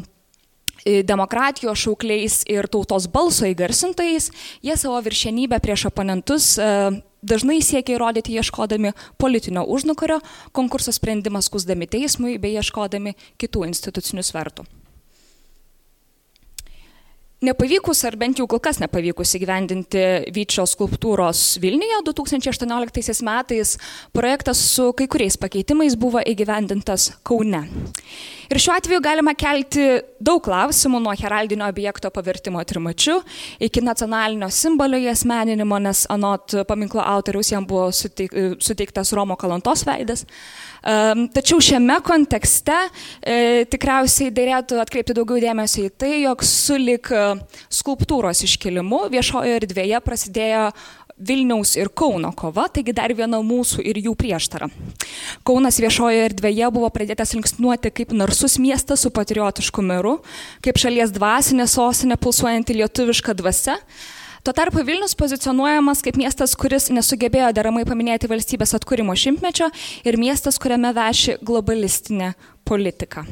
demokratijos 0.85 1.83
šaukliais 1.83 2.39
ir 2.49 2.65
tautos 2.71 3.05
balso 3.13 3.45
įgarsintojais, 3.45 4.31
jie 4.65 4.79
savo 4.79 4.97
viršenybę 5.05 5.61
prieš 5.61 5.85
oponentus 5.91 6.55
uh, 6.57 6.97
dažnai 7.21 7.59
siekia 7.61 7.99
įrodyti 7.99 8.33
ieškodami 8.39 8.95
politinio 9.21 9.67
užnukario, 9.69 10.17
konkurso 10.51 10.95
sprendimą 10.95 11.43
skusdami 11.45 11.85
teismui 11.85 12.39
bei 12.41 12.57
ieškodami 12.57 13.13
kitų 13.37 13.67
institucinių 13.69 14.25
svertų. 14.25 14.65
Nepavykus, 17.39 18.01
ar 18.03 18.17
bent 18.19 18.35
jau 18.35 18.43
kol 18.51 18.59
kas 18.59 18.81
nepavykus 18.83 19.31
įgyvendinti 19.37 20.01
Vyčio 20.35 20.65
skulptūros 20.67 21.43
Vilniuje 21.63 22.01
2018 22.09 23.23
metais, 23.23 23.77
projektas 24.11 24.59
su 24.73 24.89
kai 24.91 25.07
kuriais 25.07 25.39
pakeitimais 25.39 25.95
buvo 25.95 26.19
įgyvendintas 26.19 27.13
Kaune. 27.23 27.61
Ir 28.49 28.57
šiuo 28.57 28.73
atveju 28.79 29.01
galima 29.05 29.35
kelti 29.37 29.83
daug 30.17 30.41
klausimų 30.41 30.97
nuo 31.03 31.11
heraldinio 31.13 31.67
objekto 31.69 32.09
pavertimo 32.09 32.63
trimačiu 32.65 33.19
iki 33.61 33.83
nacionalinio 33.85 34.49
simbolio 34.49 34.97
įasmeninimo, 35.03 35.77
nes 35.85 36.07
anot 36.09 36.55
paminklo 36.67 37.03
autoriaus 37.05 37.51
jam 37.53 37.67
buvo 37.69 37.91
suteiktas 37.93 39.13
Romo 39.13 39.37
Kalantos 39.37 39.85
veidas. 39.85 40.25
Tačiau 40.81 41.59
šiame 41.61 41.99
kontekste 42.07 42.75
e, 43.21 43.65
tikriausiai 43.69 44.31
dėrėtų 44.31 44.79
atkreipti 44.79 45.13
daugiau 45.17 45.41
dėmesio 45.43 45.85
į 45.85 45.93
tai, 45.99 46.13
jog 46.23 46.41
sulik 46.47 47.11
e, 47.11 47.23
skulptūros 47.81 48.45
iškilimu 48.47 49.01
viešojo 49.11 49.57
erdvėje 49.59 49.99
prasidėjo 50.05 50.69
Vilniaus 51.19 51.75
ir 51.75 51.89
Kauno 51.91 52.31
kova, 52.31 52.69
taigi 52.71 52.93
dar 52.95 53.11
viena 53.15 53.41
mūsų 53.43 53.83
ir 53.83 53.99
jų 53.99 54.13
prieštara. 54.19 54.69
Kaunas 55.47 55.79
viešojo 55.83 56.23
erdvėje 56.29 56.69
buvo 56.71 56.87
pradėtas 56.95 57.35
linksnuoti 57.35 57.91
kaip 57.91 58.13
narsus 58.15 58.55
miestas 58.61 59.03
su 59.03 59.11
patriotišku 59.11 59.83
meru, 59.83 60.19
kaip 60.63 60.79
šalies 60.79 61.11
dvasinė 61.15 61.67
sostinė 61.67 62.15
pulsuojanti 62.23 62.77
lietuviška 62.79 63.35
dvasia, 63.35 63.75
Tuo 64.43 64.53
tarpu 64.53 64.85
Vilnius 64.85 65.15
pozicionuojamas 65.19 65.99
kaip 66.03 66.15
miestas, 66.15 66.53
kuris 66.55 66.87
nesugebėjo 66.95 67.49
deramai 67.51 67.81
paminėti 67.87 68.29
valstybės 68.31 68.71
atkūrimo 68.77 69.11
šimtmečio 69.19 69.67
ir 70.07 70.17
miestas, 70.21 70.55
kuriame 70.63 70.93
veši 70.95 71.35
globalistinė 71.43 72.29
politika. 72.63 73.25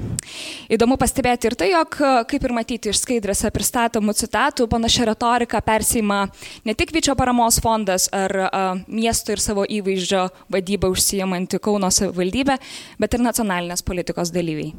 Įdomu 0.68 0.97
pastebėti 0.99 1.47
ir 1.47 1.55
tai, 1.55 1.70
jog, 1.72 1.95
kaip 2.28 2.43
ir 2.43 2.55
matyti 2.58 2.91
iš 2.91 3.05
skaidrėse 3.05 3.53
pristatomų 3.55 4.18
citatų, 4.20 4.68
panašia 4.68 5.08
retorika 5.08 5.64
persima 5.64 6.26
ne 6.68 6.76
tik 6.76 6.91
Vyčio 6.91 7.16
paramos 7.16 7.62
fondas 7.64 8.10
ar 8.12 8.36
a, 8.43 8.66
miesto 8.91 9.32
ir 9.32 9.39
savo 9.39 9.64
įvaizdžio 9.64 10.28
vadybą 10.51 10.91
užsijimanti 10.91 11.62
Kauno 11.64 11.88
savivaldybė, 11.93 12.60
bet 12.99 13.16
ir 13.16 13.24
nacionalinės 13.24 13.86
politikos 13.88 14.36
dalyviai. 14.36 14.74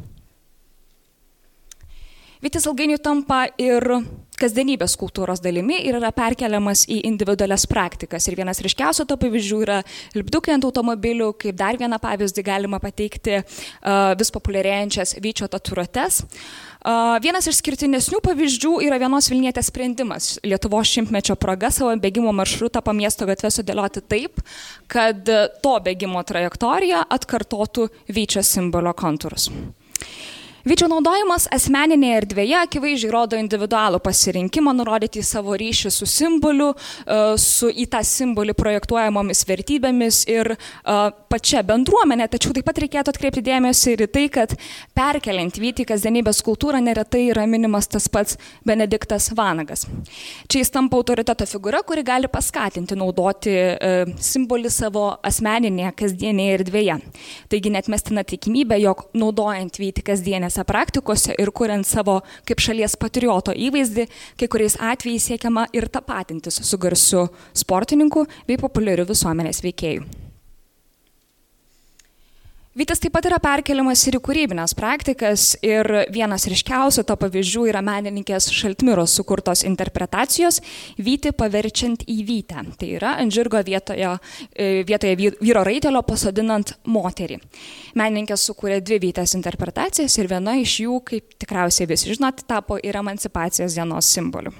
Vytis 2.45 2.69
ilgainiui 2.69 3.01
tampa 3.03 3.47
ir 3.59 3.83
kasdienybės 4.39 4.97
kultūros 5.01 5.43
dalimi 5.45 5.81
ir 5.89 5.99
yra 5.99 6.11
perkeliamas 6.15 6.85
į 6.91 7.01
individualias 7.09 7.67
praktikas. 7.71 8.29
Ir 8.29 8.39
vienas 8.39 8.63
ryškiausių 8.65 9.07
to 9.09 9.19
pavyzdžių 9.21 9.61
yra 9.67 9.81
lipdukai 10.17 10.55
ant 10.57 10.67
automobilių, 10.69 11.33
kaip 11.43 11.59
dar 11.59 11.79
vieną 11.81 11.99
pavyzdį 12.03 12.45
galima 12.47 12.81
pateikti 12.83 13.43
vis 14.19 14.33
populiarėjančias 14.35 15.17
vyčio 15.25 15.51
tatuiruotes. 15.51 16.23
Vienas 17.25 17.49
iš 17.51 17.59
skirtinesnių 17.59 18.21
pavyzdžių 18.23 18.77
yra 18.87 19.01
vienos 19.03 19.27
Vilnietės 19.33 19.69
sprendimas 19.73 20.37
Lietuvos 20.47 20.89
šimtmečio 20.93 21.35
proga 21.41 21.73
savo 21.75 21.91
bėgimo 21.99 22.31
maršrutą 22.39 22.83
po 22.87 22.95
miesto 22.95 23.27
gatvę 23.29 23.51
sudėlioti 23.51 24.05
taip, 24.07 24.39
kad 24.87 25.27
to 25.27 25.75
bėgimo 25.85 26.23
trajektorija 26.23 27.03
atkartotų 27.19 27.91
vyčio 28.15 28.47
simbolio 28.47 28.95
kontūrus. 28.95 29.51
Vyčio 30.67 30.89
naudojimas 30.91 31.45
asmeninėje 31.55 32.17
erdvėje 32.19 32.57
akivaizdžiai 32.59 33.13
rodo 33.13 33.39
individualų 33.39 34.01
pasirinkimą 34.03 34.73
nurodyti 34.75 35.23
savo 35.23 35.55
ryšį 35.59 35.91
su 35.95 36.07
simboliu, 36.11 36.73
e, 36.75 37.19
su 37.39 37.69
į 37.71 37.87
tą 37.93 38.01
simbolį 38.03 38.57
projektuojamomis 38.59 39.45
vertybėmis 39.47 40.25
ir 40.27 40.51
e, 40.57 40.59
pačia 41.31 41.63
bendruomenė. 41.63 42.27
Tačiau 42.33 42.57
taip 42.57 42.67
pat 42.67 42.81
reikėtų 42.83 43.15
atkreipti 43.15 43.45
dėmesį 43.47 43.95
ir 43.95 44.03
į 44.09 44.09
tai, 44.17 44.25
kad 44.35 44.57
perkeliant 44.99 45.61
Vytį 45.63 45.87
kasdienybės 45.93 46.43
kultūrą 46.47 46.83
neretai 46.83 47.29
yra 47.29 47.47
minimas 47.47 47.87
tas 47.87 48.11
pats 48.11 48.35
Benediktas 48.67 49.31
Vanagas. 49.39 49.87
Čia 50.51 50.65
jis 50.65 50.75
tampa 50.75 50.99
autoriteto 50.99 51.47
figūra, 51.47 51.85
kuri 51.87 52.03
gali 52.03 52.27
paskatinti 52.27 52.99
naudoti 52.99 53.55
e, 53.55 53.95
simbolį 54.19 54.75
savo 54.75 55.07
asmeninėje 55.23 55.95
kasdienėje 56.03 56.59
erdvėje. 56.59 57.01
Taigi 57.49 57.75
net 57.79 57.87
mestina 57.95 58.27
tikimybė, 58.27 58.83
jog 58.83 59.07
naudojant 59.15 59.79
Vytį 59.79 60.03
kasdienę 60.11 60.51
kasdienėse 60.59 60.65
praktikose 60.67 61.35
ir 61.39 61.51
kuriant 61.51 61.87
savo 61.87 62.23
kaip 62.47 62.59
šalies 62.59 62.97
patrioto 62.97 63.53
įvaizdį, 63.53 64.09
kai 64.39 64.49
kuriais 64.49 64.77
atvejais 64.79 65.29
siekiama 65.29 65.69
ir 65.73 65.89
tapatintis 65.89 66.61
su 66.63 66.79
garsiu 66.79 67.29
sportininku 67.55 68.27
bei 68.47 68.59
populiariu 68.59 69.07
visuomenės 69.07 69.63
veikėju. 69.63 70.28
Vytas 72.79 73.01
taip 73.03 73.11
pat 73.11 73.27
yra 73.27 73.41
perkeliamas 73.43 74.05
ir 74.07 74.15
į 74.15 74.23
kūrybinės 74.23 74.71
praktikas 74.79 75.49
ir 75.67 75.89
vienas 76.15 76.45
ryškiausių 76.47 77.03
to 77.09 77.17
pavyzdžių 77.19 77.65
yra 77.73 77.81
menininkės 77.83 78.47
Šaltmiros 78.55 79.17
sukurtos 79.19 79.65
interpretacijos 79.67 80.61
Vyti 81.03 81.33
paverčiant 81.35 82.05
į 82.07 82.21
Vytę. 82.29 82.63
Tai 82.79 82.91
yra 83.01 83.17
ant 83.19 83.35
žirgo 83.35 83.59
vietoje, 83.67 84.13
e, 84.55 84.85
vietoje 84.87 85.17
vyro 85.41 85.65
raitelio 85.67 86.05
pasodinant 86.07 86.77
moterį. 86.87 87.41
Menininkė 87.99 88.39
sukūrė 88.39 88.79
dvi 88.79 89.01
Vytės 89.09 89.35
interpretacijas 89.35 90.15
ir 90.23 90.31
viena 90.31 90.55
iš 90.63 90.79
jų, 90.85 91.01
kaip 91.11 91.35
tikriausiai 91.35 91.91
visi 91.91 92.15
žinot, 92.15 92.47
tapo 92.47 92.79
ir 92.79 93.03
emancipacijos 93.03 93.75
dienos 93.75 94.07
simboliu. 94.07 94.55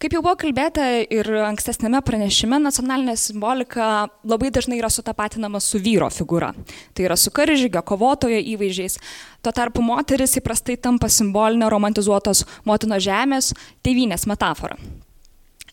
Kaip 0.00 0.14
jau 0.16 0.22
buvo 0.24 0.32
kalbėta 0.40 0.84
ir 1.12 1.28
ankstesnėme 1.44 1.98
pranešime, 2.00 2.56
nacionalinė 2.64 3.18
simbolika 3.20 4.06
labai 4.24 4.48
dažnai 4.48 4.78
yra 4.78 4.88
sutapatinama 4.88 5.60
su 5.60 5.76
vyro 5.76 6.08
figūra. 6.08 6.54
Tai 6.96 7.04
yra 7.04 7.18
su 7.20 7.28
karžygio, 7.36 7.82
kovotojo 7.84 8.38
įvaizdžiais. 8.54 8.96
Tuo 9.44 9.52
tarpu 9.52 9.84
moteris 9.84 10.38
įprastai 10.40 10.78
tampa 10.80 11.12
simbolinė 11.12 11.68
romantizuotos 11.68 12.46
motino 12.64 12.96
žemės, 12.96 13.52
tėvynės 13.84 14.24
metafora. 14.30 14.80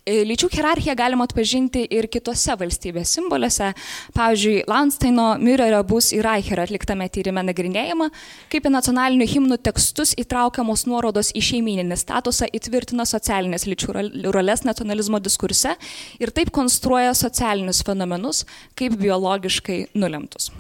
E, 0.08 0.22
lyčių 0.24 0.47
hierarchiją 0.53 0.93
galima 0.95 1.26
atpažinti 1.28 1.82
ir 1.91 2.08
kitose 2.08 2.55
valstybės 2.55 3.12
simboliuose. 3.18 3.74
Pavyzdžiui, 4.16 4.62
Landsteino, 4.72 5.26
Mürerio 5.43 5.82
bus 5.88 6.14
ir 6.16 6.24
Reicherio 6.24 6.64
atliktame 6.64 7.10
tyrime 7.12 7.43
nagrinėjama, 7.49 8.08
kaip 8.53 8.70
į 8.70 8.74
nacionalinių 8.78 9.28
himnų 9.34 9.60
tekstus 9.68 10.16
įtraukiamos 10.24 10.86
nuorodos 10.88 11.34
į 11.36 11.43
šeimininį 11.49 11.99
statusą 11.99 12.47
įtvirtina 12.55 13.03
socialinės 13.10 13.68
lyčių 13.68 13.97
rolės 14.32 14.64
nacionalizmo 14.64 15.20
diskurse 15.20 15.76
ir 16.24 16.32
taip 16.32 16.55
konstruoja 16.55 17.12
socialinius 17.12 17.84
fenomenus 17.84 18.45
kaip 18.80 18.95
biologiškai 19.01 19.88
nulemtus. 19.99 20.53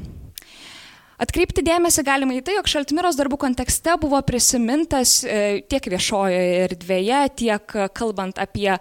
Atkreipti 1.17 1.63
dėmesį 1.65 2.03
galima 2.05 2.35
į 2.37 2.43
tai, 2.45 2.53
jog 2.59 2.67
Šaltmiros 2.69 3.15
darbų 3.17 3.39
kontekste 3.41 3.95
buvo 3.97 4.19
prisimintas 4.21 5.23
e, 5.25 5.63
tiek 5.65 5.87
viešojoje 5.89 6.59
erdvėje, 6.67 7.21
tiek 7.41 7.73
kalbant 7.97 8.37
apie 8.37 8.69
e, 8.75 8.77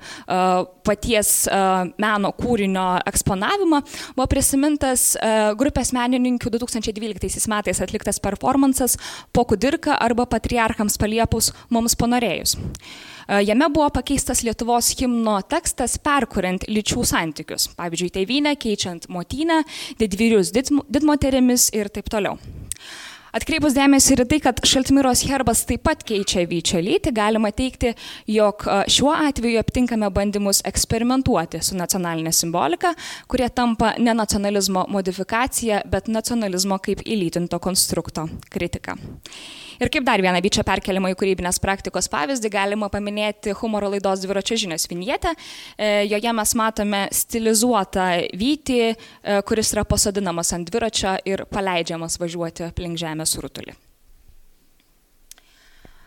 paties 0.85 1.31
e, 1.49 1.61
meno 1.97 2.35
kūrinio 2.37 2.85
eksponavimą, 3.09 3.81
buvo 4.19 4.29
prisimintas 4.29 5.15
grupės 5.57 5.95
menininkų 5.97 6.53
2012 6.59 7.49
metais 7.49 7.81
atliktas 7.81 8.21
performances 8.21 8.99
Pokudirka 9.33 9.97
arba 9.97 10.29
Patriarchams 10.29 11.01
paliepus 11.01 11.55
mums 11.73 11.97
panorėjus. 11.97 12.59
Jame 13.27 13.67
buvo 13.75 13.89
pakeistas 13.91 14.45
Lietuvos 14.47 14.93
himno 15.01 15.41
tekstas, 15.51 15.97
perkuriant 15.99 16.69
lyčių 16.71 17.03
santykius. 17.07 17.67
Pavyzdžiui, 17.75 18.13
tėvynę 18.15 18.55
keičiant 18.63 19.09
motinę, 19.11 19.65
didvyrius 19.99 20.53
didmoterimis 20.55 21.73
ir 21.75 21.91
taip 21.91 22.13
toliau. 22.13 22.39
Atkreipus 23.37 23.75
dėmesį 23.77 24.15
ir 24.15 24.23
tai, 24.31 24.39
kad 24.41 24.63
Šaltmiros 24.65 25.21
herbas 25.29 25.65
taip 25.69 25.83
pat 25.85 26.01
keičia 26.07 26.47
vyčio 26.49 26.79
lytį, 26.81 27.11
galima 27.19 27.51
teikti, 27.53 27.91
jog 28.33 28.65
šiuo 28.89 29.13
atveju 29.13 29.61
aptinkame 29.61 30.09
bandymus 30.15 30.63
eksperimentuoti 30.65 31.61
su 31.61 31.77
nacionalinė 31.77 32.33
simbolika, 32.33 32.95
kurie 33.29 33.51
tampa 33.53 33.93
ne 34.01 34.15
nacionalizmo 34.17 34.87
modifikacija, 34.89 35.83
bet 35.93 36.09
nacionalizmo 36.09 36.79
kaip 36.81 37.05
įlytinto 37.05 37.61
konstrukto 37.61 38.25
kritika. 38.49 38.97
Ir 39.81 39.91
kaip 39.93 40.07
dar 40.07 40.23
vieną 40.25 40.41
vyčio 40.45 40.65
perkelimą 40.67 41.13
į 41.13 41.19
kūrybinės 41.21 41.61
praktikos 41.63 42.11
pavyzdį 42.13 42.51
galima 42.53 42.91
paminėti 42.93 43.55
humoro 43.61 43.91
laidos 43.93 44.25
dviračio 44.25 44.59
žinios 44.65 44.89
vinietę. 44.91 45.35
E, 45.77 46.07
joje 46.11 46.37
mes 46.37 46.55
matome 46.59 47.07
stilizuotą 47.15 48.07
vytį, 48.37 48.81
e, 48.91 49.41
kuris 49.49 49.75
yra 49.77 49.87
pasodinamas 49.89 50.55
ant 50.57 50.71
dviračio 50.71 51.19
ir 51.29 51.47
paleidžiamas 51.51 52.21
važiuoti 52.23 52.71
aplink 52.71 53.01
žemės 53.01 53.37
rutulį. 53.43 53.77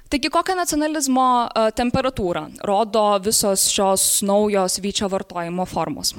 Taigi 0.09 0.29
kokią 0.33 0.55
nacionalizmo 0.57 1.23
e, 1.45 1.71
temperatūrą 1.77 2.41
rodo 2.65 3.03
visos 3.21 3.67
šios 3.69 4.23
naujos 4.25 4.79
vyčio 4.81 5.05
vartojimo 5.05 5.67
formos? 5.69 6.15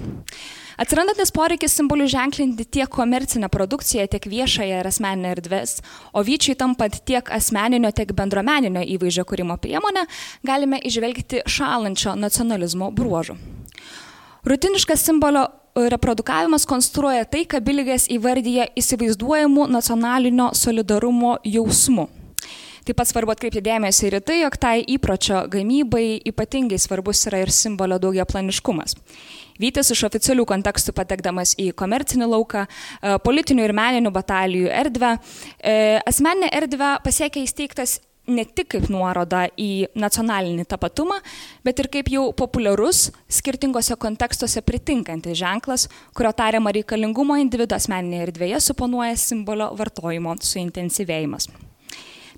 Atsirandantis 0.78 1.32
poreikis 1.34 1.74
simbolių 1.74 2.06
ženklinti 2.12 2.68
tiek 2.76 2.86
komercinę 2.88 3.48
produkciją, 3.50 4.04
tiek 4.12 4.28
viešąją 4.30 4.76
ir 4.78 4.88
asmeninę 4.88 5.32
erdvės, 5.34 5.80
o 6.14 6.22
vyčiai 6.22 6.54
tampant 6.60 7.00
tiek 7.02 7.32
asmeninio, 7.34 7.90
tiek 7.90 8.14
bendromeninio 8.14 8.84
įvaizdžio 8.94 9.26
kūrimo 9.26 9.58
priemonę, 9.58 10.06
galime 10.46 10.78
išvelgti 10.86 11.42
šalančio 11.50 12.14
nacionalizmo 12.14 12.92
bruožų. 12.94 13.36
Rutiniškas 14.46 15.02
simbolio 15.02 15.48
reprodukavimas 15.74 16.62
konstruoja 16.62 17.26
tai, 17.26 17.42
ką 17.42 17.58
Biligas 17.58 18.06
įvardyja 18.06 18.70
įsivaizduojamų 18.78 19.66
nacionalinio 19.74 20.52
solidarumo 20.54 21.40
jausmu. 21.42 22.06
Taip 22.90 22.98
pat 22.98 23.06
svarbu 23.06 23.30
atkreipti 23.30 23.60
dėmesį 23.62 24.08
ir 24.08 24.14
į 24.16 24.18
tai, 24.26 24.36
jog 24.40 24.56
tai 24.58 24.80
įpročio 24.90 25.44
gamybai 25.52 26.16
ypatingai 26.26 26.74
svarbus 26.82 27.20
yra 27.30 27.38
ir 27.44 27.52
simbolio 27.54 28.00
daugia 28.02 28.24
planiškumas. 28.26 28.96
Vytis 29.62 29.92
iš 29.94 30.02
oficialių 30.08 30.42
kontekstų 30.50 30.96
patekdamas 30.96 31.52
į 31.54 31.68
komercinį 31.78 32.26
lauką, 32.32 32.64
e, 32.66 33.14
politinių 33.22 33.68
ir 33.68 33.74
meninių 33.78 34.10
batalijų 34.10 34.74
erdvę, 34.74 35.12
e, 35.62 36.02
asmeninę 36.02 36.50
erdvę 36.50 36.90
pasiekia 37.06 37.46
įsteigtas 37.46 38.00
ne 38.26 38.44
tik 38.44 38.72
kaip 38.74 38.90
nuoroda 38.90 39.46
į 39.54 39.86
nacionalinį 39.94 40.66
tapatumą, 40.66 41.22
bet 41.62 41.78
ir 41.78 41.92
kaip 41.94 42.10
jau 42.10 42.32
populiarus 42.34 43.12
skirtingose 43.30 43.94
kontekstuose 43.94 44.66
pritinkantis 44.66 45.38
ženklas, 45.38 45.86
kurio 46.12 46.34
tariama 46.34 46.74
reikalingumo 46.74 47.38
individuo 47.38 47.78
asmeninėje 47.78 48.32
erdvėje 48.32 48.60
suponuoja 48.66 49.14
simbolio 49.14 49.76
vartojimo 49.78 50.40
suintensyvėjimas. 50.42 51.69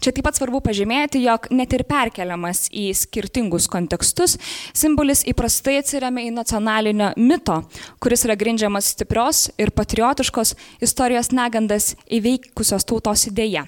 Čia 0.03 0.11
taip 0.11 0.25
pat 0.27 0.35
svarbu 0.35 0.59
pažymėti, 0.67 1.21
jog 1.23 1.45
net 1.55 1.77
ir 1.77 1.85
perkeliamas 1.87 2.65
į 2.75 2.89
skirtingus 2.99 3.69
kontekstus, 3.71 4.35
simbolis 4.75 5.23
įprastai 5.31 5.77
atsiriame 5.79 6.25
į 6.27 6.33
nacionalinio 6.35 7.13
mito, 7.23 7.61
kuris 8.03 8.27
yra 8.27 8.35
grindžiamas 8.41 8.89
stiprios 8.97 9.45
ir 9.63 9.71
patriotiškos 9.71 10.57
istorijos 10.83 11.31
negandas 11.31 11.93
įveikusios 12.19 12.89
tautos 12.91 13.29
idėja. 13.31 13.63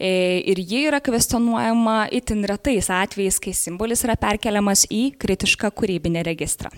E, 0.00 0.40
ir 0.48 0.64
ji 0.64 0.86
yra 0.88 1.02
kvestionuojama 1.04 2.06
itin 2.08 2.48
retais 2.48 2.88
atvejais, 2.88 3.36
kai 3.36 3.52
simbolis 3.52 4.06
yra 4.08 4.16
perkeliamas 4.16 4.88
į 4.88 5.10
kritišką 5.20 5.74
kūrybinį 5.76 6.24
registrą. 6.32 6.72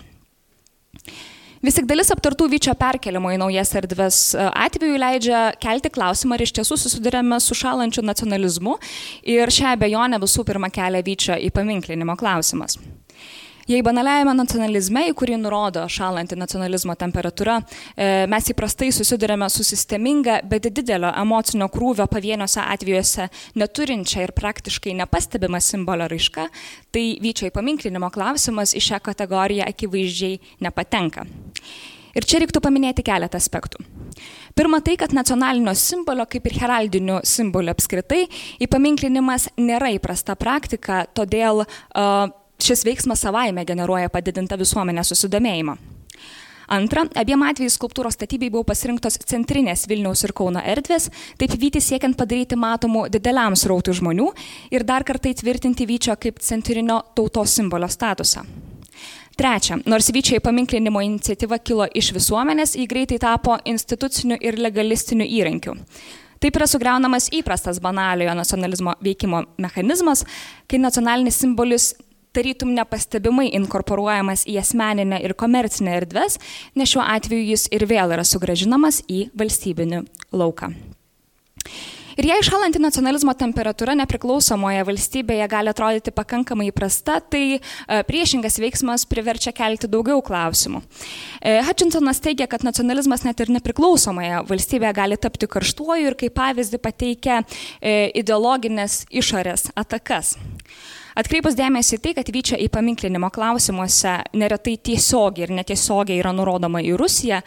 Vis 1.59 1.75
tik 1.75 1.89
dalis 1.89 2.07
aptartų 2.13 2.45
vyčio 2.53 2.71
perkelimo 2.79 3.33
į 3.35 3.39
naujas 3.41 3.73
erdves 3.75 4.19
e, 4.31 4.45
atveju 4.47 4.99
leidžia 5.01 5.41
kelti 5.59 5.91
klausimą, 5.91 6.37
ar 6.37 6.43
iš 6.45 6.53
tiesų 6.55 6.77
susidurėme 6.79 7.35
su 7.43 7.57
šalančiu 7.59 8.05
nacionalizmu 8.07 8.77
ir 9.27 9.51
šią 9.51 9.73
abejonę 9.75 10.21
visų 10.23 10.45
pirma 10.47 10.71
kelia 10.71 11.03
vyčio 11.03 11.35
įpaminklinimo 11.49 12.15
klausimas. 12.19 12.79
Jei 13.69 13.83
banaliajame 13.85 14.33
nacionalizme, 14.33 15.03
į 15.11 15.13
kurį 15.13 15.35
nurodo 15.37 15.83
šalanti 15.93 16.33
nacionalizmo 16.33 16.95
temperatūra, 16.97 17.59
e, 17.93 18.07
mes 18.25 18.47
įprastai 18.49 18.87
susidurėme 18.89 19.45
su 19.53 19.61
sisteminga, 19.61 20.39
bet 20.49 20.65
didelio 20.73 21.11
emocinio 21.21 21.67
krūvio 21.69 22.07
pavieniuose 22.09 22.63
atvejuose 22.63 23.27
neturinčia 23.61 24.23
ir 24.25 24.33
praktiškai 24.33 24.95
nepastebima 25.03 25.61
simbolio 25.61 26.09
raiška, 26.09 26.47
tai 26.89 27.05
vyčio 27.21 27.51
įpaminklinimo 27.51 28.09
klausimas 28.09 28.73
į 28.73 28.81
šią 28.87 28.99
kategoriją 29.05 29.69
akivaizdžiai 29.69 30.41
nepatenka. 30.65 31.27
Ir 32.17 32.25
čia 32.25 32.41
reiktų 32.41 32.65
paminėti 32.65 33.05
keletą 33.05 33.37
aspektų. 33.37 33.85
Pirma 34.57 34.81
tai, 34.81 34.97
kad 34.97 35.13
nacionalinio 35.13 35.75
simbolio, 35.77 36.25
kaip 36.25 36.49
ir 36.49 36.57
heraldinių 36.63 37.21
simbolių 37.21 37.77
apskritai, 37.77 38.25
įpaminklinimas 38.65 39.51
nėra 39.61 39.93
įprasta 39.93 40.33
praktika, 40.33 41.03
todėl 41.13 41.61
uh, 41.61 42.33
šis 42.63 42.85
veiksmas 42.85 43.23
savaime 43.25 43.65
generuoja 43.65 44.09
padidintą 44.13 44.57
visuomenės 44.59 45.13
susidomėjimą. 45.13 45.77
Antra, 46.69 47.07
abiem 47.17 47.41
atvejais 47.47 47.73
skulptūros 47.79 48.13
statybai 48.13 48.51
buvo 48.53 48.67
pasirinktos 48.69 49.17
centrinės 49.25 49.87
Vilniaus 49.89 50.21
ir 50.27 50.35
Kauno 50.37 50.61
erdvės, 50.61 51.07
taip 51.41 51.55
vyti 51.57 51.81
siekiant 51.81 52.13
padaryti 52.17 52.59
matomų 52.59 53.07
dideliam 53.09 53.55
srautui 53.57 53.95
žmonių 53.97 54.27
ir 54.69 54.85
dar 54.85 55.05
kartą 55.07 55.31
įtvirtinti 55.33 55.87
Vyčio 55.89 56.13
kaip 56.21 56.37
centrinio 56.45 56.99
tautos 57.17 57.55
simbolio 57.57 57.89
statusą. 57.89 58.43
Trečia, 59.39 59.79
nors 59.89 60.11
Vyčiai 60.13 60.43
paminklinimo 60.43 61.01
iniciatyva 61.01 61.57
kilo 61.63 61.87
iš 61.95 62.11
visuomenės, 62.13 62.75
jį 62.77 62.85
greitai 62.91 63.17
tapo 63.23 63.55
instituciniu 63.65 64.37
ir 64.43 64.59
legalistiniu 64.59 65.25
įrankiu. 65.25 65.73
Taip 66.39 66.59
yra 66.59 66.67
sugriaunamas 66.69 67.31
įprastas 67.35 67.81
banaliojo 67.81 68.35
nacionalizmo 68.37 68.93
veikimo 69.03 69.41
mechanizmas, 69.57 70.21
kai 70.69 70.77
nacionalinis 70.83 71.39
simbolis 71.41 71.93
tarytum 72.35 72.73
nepastebimai 72.77 73.49
inkorporuojamas 73.59 74.45
į 74.49 74.59
asmeninę 74.61 75.21
ir 75.25 75.35
komercinę 75.39 75.97
erdves, 76.01 76.39
nes 76.75 76.93
šiuo 76.93 77.05
atveju 77.05 77.49
jis 77.53 77.67
ir 77.75 77.87
vėl 77.89 78.15
yra 78.17 78.27
sugražinamas 78.27 79.03
į 79.09 79.27
valstybinį 79.37 80.05
lauką. 80.35 80.73
Ir 82.19 82.25
jei 82.27 82.41
šalanti 82.43 82.81
nacionalizmo 82.83 83.31
temperatūra 83.39 83.93
nepriklausomoje 83.95 84.81
valstybėje 84.89 85.45
gali 85.47 85.71
atrodyti 85.71 86.11
pakankamai 86.11 86.65
įprasta, 86.67 87.21
tai 87.23 87.43
e, 87.55 87.59
priešingas 88.09 88.59
veiksmas 88.59 89.05
priverčia 89.07 89.53
kelti 89.55 89.87
daugiau 89.87 90.19
klausimų. 90.27 90.81
E, 91.39 91.61
Hutchinsonas 91.63 92.19
teigia, 92.25 92.49
kad 92.51 92.65
nacionalizmas 92.67 93.23
net 93.23 93.39
ir 93.39 93.53
nepriklausomoje 93.55 94.43
valstybėje 94.51 94.97
gali 94.99 95.19
tapti 95.21 95.47
karštuoju 95.47 96.11
ir 96.11 96.19
kaip 96.19 96.35
pavyzdį 96.35 96.81
pateikia 96.83 97.39
e, 97.39 98.09
ideologinės 98.19 99.05
išorės 99.07 99.69
atakas. 99.79 100.35
Atkreipus 101.19 101.55
dėmesį 101.57 101.97
tai, 101.99 102.13
kad 102.15 102.29
Vyčia 102.31 102.55
į 102.63 102.69
paminklinimo 102.71 103.27
klausimuose 103.35 104.13
neretai 104.39 104.77
tiesiogiai 104.87 105.49
ir 105.49 105.55
netiesiogiai 105.57 106.21
yra 106.21 106.31
nurodoma 106.35 106.79
į 106.85 106.93
Rusiją, 106.99 107.41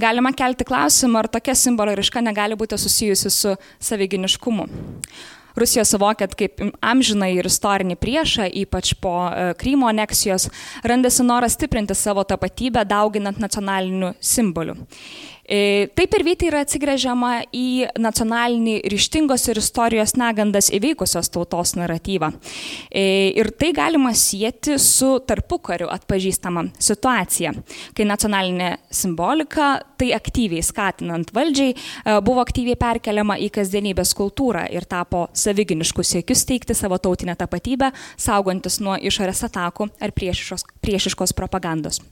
galima 0.00 0.32
kelti 0.32 0.64
klausimą, 0.68 1.20
ar 1.20 1.28
tokia 1.34 1.56
simbolio 1.58 1.98
raiška 1.98 2.22
negali 2.24 2.56
būti 2.56 2.78
susijusi 2.80 3.32
su 3.34 3.52
saviginiškumu. 3.90 4.68
Rusija 5.58 5.84
suvokiat 5.84 6.36
kaip 6.38 6.62
amžiną 6.80 7.28
ir 7.34 7.48
istorinį 7.50 7.98
priešą, 8.00 8.46
ypač 8.62 8.94
po 9.02 9.12
e, 9.26 9.52
Krymo 9.58 9.88
aneksijos, 9.90 10.46
randasi 10.86 11.26
noras 11.26 11.58
stiprinti 11.58 11.96
savo 11.98 12.24
tapatybę, 12.24 12.84
dauginant 12.88 13.40
nacionalinių 13.42 14.14
simbolių. 14.22 14.78
Taip 15.48 16.12
ir 16.12 16.24
vyti 16.26 16.48
yra 16.50 16.60
atsigrėžiama 16.60 17.30
į 17.56 17.88
nacionalinį 17.96 18.74
ryštingos 18.92 19.46
ir 19.48 19.60
istorijos 19.62 20.12
negandas 20.20 20.68
įveikusios 20.76 21.30
tautos 21.32 21.72
naratyvą. 21.78 22.28
E, 22.92 23.04
ir 23.32 23.48
tai 23.56 23.70
galima 23.72 24.12
sieti 24.12 24.76
su 24.82 25.14
tarpukariu 25.24 25.88
atpažįstama 25.94 26.66
situacija, 26.76 27.54
kai 27.96 28.08
nacionalinė 28.10 28.74
simbolika, 28.92 29.70
tai 29.96 30.10
aktyviai 30.18 30.60
skatinant 30.64 31.32
valdžiai, 31.32 31.72
e, 31.72 32.18
buvo 32.28 32.44
aktyviai 32.44 32.76
perkeliama 32.76 33.38
į 33.40 33.48
kasdienybės 33.56 34.12
kultūrą 34.20 34.66
ir 34.68 34.84
tapo 34.84 35.30
saviginiškų 35.32 36.04
siekius 36.12 36.44
teikti 36.44 36.76
savo 36.76 37.00
tautinę 37.00 37.38
tapatybę, 37.40 37.94
saugantis 38.20 38.82
nuo 38.84 39.00
išorės 39.00 39.46
atakų 39.48 39.88
ar 39.96 40.12
priešiškos, 40.12 40.68
priešiškos 40.84 41.32
propagandos. 41.32 42.04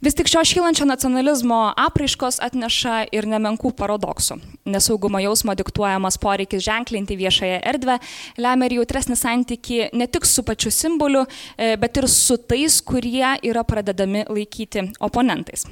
Vis 0.00 0.14
tik 0.14 0.26
šio 0.32 0.40
šylančio 0.44 0.86
nacionalizmo 0.88 1.74
apraiškos 1.76 2.38
atneša 2.40 3.02
ir 3.12 3.26
nemenkų 3.28 3.74
paradoksų. 3.76 4.38
Nesaugumo 4.72 5.20
jausmo 5.20 5.52
diktuojamas 5.52 6.16
poreikis 6.16 6.62
ženklinti 6.64 7.18
viešąją 7.20 7.58
erdvę 7.68 7.98
lemia 8.40 8.70
ir 8.70 8.74
jautresnį 8.78 9.16
santyki 9.20 9.80
ne 9.92 10.06
tik 10.08 10.24
su 10.24 10.40
pačiu 10.46 10.72
simboliu, 10.72 11.26
e, 11.58 11.76
bet 11.76 12.00
ir 12.00 12.08
su 12.08 12.38
tais, 12.40 12.78
kurie 12.80 13.34
yra 13.44 13.64
pradedami 13.64 14.22
laikyti 14.28 14.86
oponentais. 15.04 15.66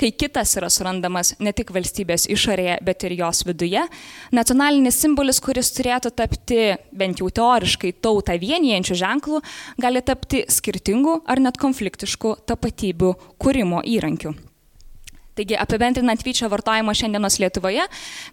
Kai 0.00 0.10
kitas 0.10 0.56
yra 0.56 0.72
surandamas 0.72 1.34
ne 1.38 1.52
tik 1.52 1.74
valstybės 1.76 2.24
išorėje, 2.32 2.78
bet 2.80 3.04
ir 3.04 3.16
jos 3.20 3.44
viduje, 3.44 3.84
nacionalinis 4.32 5.02
simbolis, 5.04 5.42
kuris 5.44 5.72
turėtų 5.76 6.14
tapti 6.16 6.62
bent 6.96 7.20
jau 7.20 7.28
teoriškai 7.28 7.92
tautą 8.00 8.40
vienijančių 8.40 8.98
ženklų, 9.04 9.44
gali 9.76 10.00
tapti 10.00 10.46
skirtingų 10.48 11.20
ar 11.28 11.44
net 11.44 11.60
konfliktiškų 11.60 12.36
tapatybių 12.48 13.12
kūrimu 13.36 13.65
kūrimo 13.66 13.82
įrankių. 13.84 14.34
Taigi 15.36 15.56
apibendrinant 15.60 16.22
vyčio 16.24 16.48
vartojimą 16.48 16.94
šiandienos 16.96 17.36
Lietuvoje, 17.42 17.82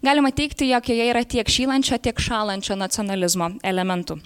galima 0.00 0.30
teikti, 0.32 0.70
jog 0.70 0.86
joje 0.88 1.10
yra 1.10 1.20
tiek 1.22 1.44
šylančio, 1.44 1.98
tiek 2.00 2.16
šalančio 2.16 2.78
nacionalizmo 2.80 3.50
elementų. 3.62 4.16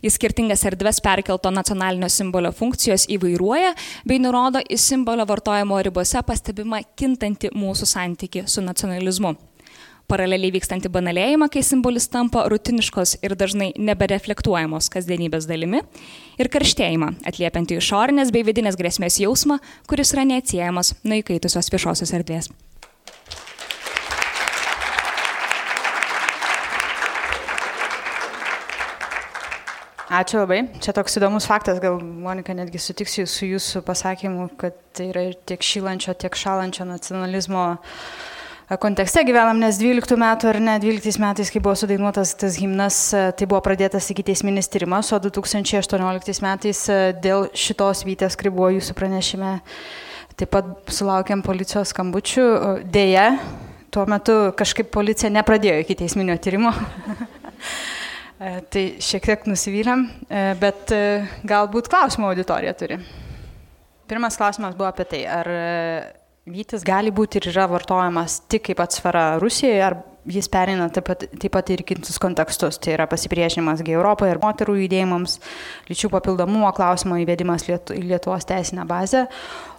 Į 0.00 0.14
skirtingas 0.14 0.64
erdves 0.64 1.02
perkelto 1.04 1.52
nacionalinio 1.52 2.08
simbolio 2.08 2.54
funkcijos 2.56 3.04
įvairuoja 3.12 3.74
bei 4.08 4.16
nurodo 4.16 4.64
į 4.64 4.80
simbolio 4.80 5.28
vartojimo 5.28 5.82
ribose 5.84 6.24
pastebimą 6.24 6.80
kintanti 6.96 7.52
mūsų 7.52 7.92
santyki 7.92 8.46
su 8.48 8.64
nacionalizmu 8.64 9.36
paraleliai 10.10 10.52
vykstantį 10.54 10.90
banalėjimą, 10.92 11.48
kai 11.52 11.62
simbolis 11.66 12.08
tampa 12.12 12.44
rutiniškos 12.50 13.18
ir 13.24 13.36
dažnai 13.38 13.72
nebereflektuojamos 13.78 14.90
kasdienybės 14.92 15.48
dalimi, 15.50 15.82
ir 16.40 16.50
karštėjimą, 16.52 17.12
atliepiantį 17.28 17.78
išorinės 17.80 18.34
bei 18.34 18.44
vidinės 18.46 18.78
grėsmės 18.80 19.20
jausmą, 19.22 19.60
kuris 19.90 20.12
yra 20.16 20.26
neatsiejamas 20.28 20.96
nuo 21.06 21.22
įkaitusios 21.22 21.72
viešosios 21.72 22.14
erdvės. 22.18 22.52
Ačiū 30.12 30.42
labai. 30.42 30.58
Čia 30.84 30.92
toks 30.92 31.14
įdomus 31.16 31.46
faktas, 31.48 31.78
gal 31.80 31.94
Monika 31.96 32.52
netgi 32.52 32.76
sutiksiu 32.76 33.24
su 33.24 33.46
jūsų 33.48 33.80
pasakymu, 33.86 34.50
kad 34.60 34.76
tai 34.92 35.06
yra 35.08 35.22
tiek 35.48 35.64
šylančio, 35.64 36.12
tiek 36.20 36.36
šalančio 36.36 36.84
nacionalizmo 36.84 37.62
uh, 37.78 38.02
kontekste 38.80 39.24
gyvenam, 39.26 39.58
nes 39.60 39.76
12 39.80 40.16
metų 40.20 40.48
ar 40.52 40.58
ne 40.62 40.76
12 40.80 41.18
metais, 41.22 41.50
kai 41.52 41.60
buvo 41.62 41.74
sudainuotas 41.78 42.34
tas 42.38 42.56
himnas, 42.60 42.98
e, 43.16 43.22
tai 43.36 43.48
buvo 43.50 43.60
pradėtas 43.64 44.06
iki 44.12 44.24
teisminis 44.28 44.70
tyrimas, 44.72 45.10
o 45.12 45.18
2018 45.22 46.44
metais 46.44 46.82
e, 46.92 46.98
dėl 47.24 47.48
šitos 47.58 48.04
vytės, 48.08 48.36
kai 48.38 48.52
buvo 48.52 48.70
jūsų 48.76 48.96
pranešime, 48.98 49.56
taip 50.38 50.52
pat 50.54 50.70
sulaukėm 50.92 51.42
policijos 51.44 51.92
skambučių. 51.92 52.46
Deja, 52.92 53.26
tuo 53.92 54.06
metu 54.10 54.38
kažkaip 54.58 54.92
policija 54.94 55.32
nepradėjo 55.34 55.82
iki 55.84 55.98
teisminio 56.04 56.38
tyrimo. 56.40 56.74
E, 58.42 58.56
tai 58.74 58.80
šiek 58.98 59.22
tiek 59.22 59.44
nusivylėm, 59.46 60.00
bet 60.58 60.90
galbūt 61.46 61.86
klausimų 61.92 62.32
auditorija 62.32 62.72
turi. 62.74 62.96
Pirmas 64.10 64.34
klausimas 64.34 64.74
buvo 64.74 64.88
apie 64.88 65.06
tai, 65.06 65.20
ar 65.30 65.50
Vytis 66.42 66.82
gali 66.82 67.12
būti 67.14 67.38
ir 67.38 67.52
yra 67.52 67.68
vartojamas 67.70 68.40
tik 68.50 68.64
kaip 68.66 68.80
atsvara 68.82 69.36
Rusijoje, 69.38 69.82
ar 69.86 69.94
jis 70.26 70.48
perina 70.50 70.88
taip 70.90 71.06
pat, 71.06 71.22
taip 71.38 71.52
pat 71.54 71.70
ir 71.70 71.84
kitus 71.86 72.18
kontekstus. 72.22 72.80
Tai 72.82 72.96
yra 72.96 73.06
pasipriešinimas 73.10 73.84
gi 73.86 73.94
Europoje 73.94 74.34
ir 74.34 74.40
moterų 74.42 74.74
judėjimams, 74.80 75.36
lyčių 75.86 76.10
papildomumo 76.10 76.72
klausimo 76.74 77.20
įvedimas 77.22 77.68
Lietu, 77.68 77.94
Lietuvos 77.94 78.48
teisinę 78.50 78.88
bazę, 78.90 79.28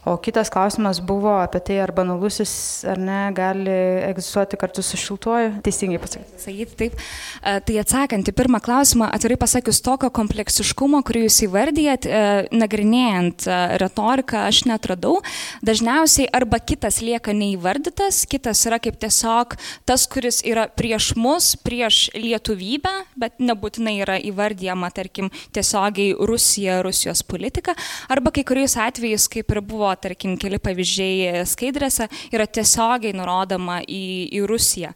O 0.06 0.18
kitas 0.18 0.50
klausimas 0.52 1.00
buvo 1.00 1.32
apie 1.40 1.62
tai, 1.64 1.78
ar 1.80 1.94
banalusis 1.96 2.84
ar 2.84 3.00
ne 3.00 3.20
gali 3.32 3.72
egzistuoti 4.04 4.58
kartu 4.60 4.84
su 4.84 4.98
šiltuoju. 5.00 5.62
Teisingai 5.64 6.00
pasakyti. 6.04 6.40
Sakyti 6.44 6.76
taip. 6.82 6.98
E, 7.40 7.54
tai 7.64 7.78
atsakant 7.80 8.28
į 8.28 8.34
pirmą 8.36 8.60
klausimą, 8.64 9.08
atvirai 9.16 9.38
pasakius, 9.40 9.80
tokio 9.86 10.10
kompleksiškumo, 10.12 11.00
kurį 11.08 11.22
jūs 11.24 11.38
įvardyjat, 11.48 12.08
e, 12.08 12.24
nagrinėjant 12.52 13.48
e, 13.48 13.62
retoriką, 13.80 14.42
aš 14.50 14.66
netradau. 14.68 15.22
Dažniausiai 15.64 16.28
arba 16.36 16.60
kitas 16.60 17.00
lieka 17.00 17.32
neįvardytas, 17.32 18.26
kitas 18.28 18.66
yra 18.68 18.82
kaip 18.84 19.00
tiesiog 19.00 19.56
tas, 19.88 20.04
kuris 20.12 20.42
yra 20.44 20.68
prieš 20.68 21.14
mus, 21.16 21.54
prieš 21.64 22.10
lietuvybę, 22.12 22.94
bet 23.24 23.40
nebūtinai 23.40 23.96
yra 24.04 24.20
įvardyjama, 24.20 24.92
tarkim, 24.92 25.32
tiesiogiai 25.56 26.12
Rusija, 26.20 26.82
Rusijos 26.84 27.24
politika, 27.24 27.80
arba 28.12 28.36
kai 28.36 28.44
kuriais 28.44 28.76
atvejais, 28.76 29.32
kaip 29.32 29.56
ir 29.56 29.64
buvo 29.64 29.93
tarkim, 30.00 30.38
keli 30.42 30.60
pavyzdžiai 30.64 31.44
skaidrėse, 31.50 32.10
yra 32.34 32.48
tiesiogiai 32.48 33.16
nurodoma 33.18 33.82
į, 33.86 34.04
į 34.40 34.44
Rusiją. 34.50 34.94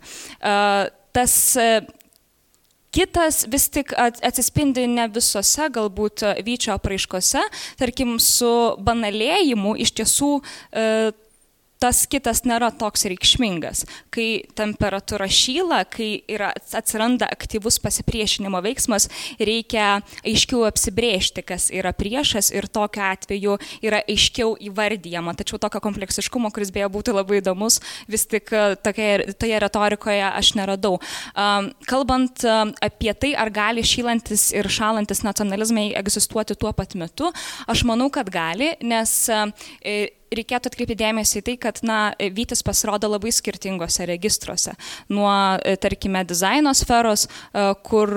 Tas 1.18 1.38
Kitas 2.98 3.44
vis 3.52 3.68
tik 3.70 3.92
atsispindi 4.00 4.86
ne 4.90 5.04
visose 5.12 5.68
galbūt 5.76 6.24
vyčio 6.48 6.72
apraiškose, 6.78 7.44
tarkim, 7.78 8.16
su 8.24 8.50
banalėjimu 8.82 9.76
iš 9.84 9.92
tiesų 10.00 10.30
tas 11.82 12.04
kitas 12.10 12.44
nėra 12.48 12.70
toks 12.76 13.06
reikšmingas. 13.10 13.84
Kai 14.14 14.44
temperatūra 14.58 15.28
šyla, 15.30 15.84
kai 15.92 16.10
yra, 16.30 16.52
atsiranda 16.78 17.30
aktyvus 17.30 17.80
pasipriešinimo 17.84 18.62
veiksmas, 18.66 19.08
reikia 19.40 20.02
aiškiau 20.26 20.66
apsibriežti, 20.68 21.44
kas 21.46 21.70
yra 21.74 21.94
priešas 21.98 22.52
ir 22.56 22.70
tokiu 22.72 23.06
atveju 23.08 23.58
yra 23.86 24.02
aiškiau 24.10 24.56
įvardyjama. 24.70 25.36
Tačiau 25.38 25.62
tokio 25.62 25.82
kompleksiškumo, 25.84 26.52
kuris 26.56 26.74
beje 26.76 26.90
būtų 26.94 27.16
labai 27.18 27.42
įdomus, 27.42 27.80
vis 28.10 28.26
tik 28.30 28.52
e, 28.56 28.66
tokia, 28.82 29.10
toje 29.38 29.62
retorikoje 29.62 30.24
aš 30.28 30.54
neradau. 30.58 30.98
Kalbant 31.88 32.46
e, 32.46 32.58
apie 32.90 33.14
tai, 33.14 33.34
ar 33.38 33.54
gali 33.54 33.86
šylantis 33.86 34.50
ir 34.56 34.70
šalantis 34.72 35.24
nacionalizmai 35.26 35.92
egzistuoti 36.00 36.58
tuo 36.58 36.74
pat 36.78 36.98
metu, 36.98 37.32
aš 37.70 37.86
manau, 37.88 38.10
kad 38.14 38.32
gali, 38.34 38.74
nes 38.86 39.14
e, 39.30 40.08
reikėtų 40.34 40.72
atkreipti 40.72 40.98
dėmesį 41.00 41.42
į 41.42 41.46
tai, 41.50 41.58
kad, 41.68 41.82
na, 41.88 42.00
Vytis 42.18 42.64
pasirodo 42.66 43.10
labai 43.12 43.32
skirtingose 43.36 44.08
registruose. 44.10 44.76
Nuo, 45.14 45.32
tarkime, 45.84 46.24
dizaino 46.28 46.74
sferos, 46.78 47.28
kur 47.88 48.14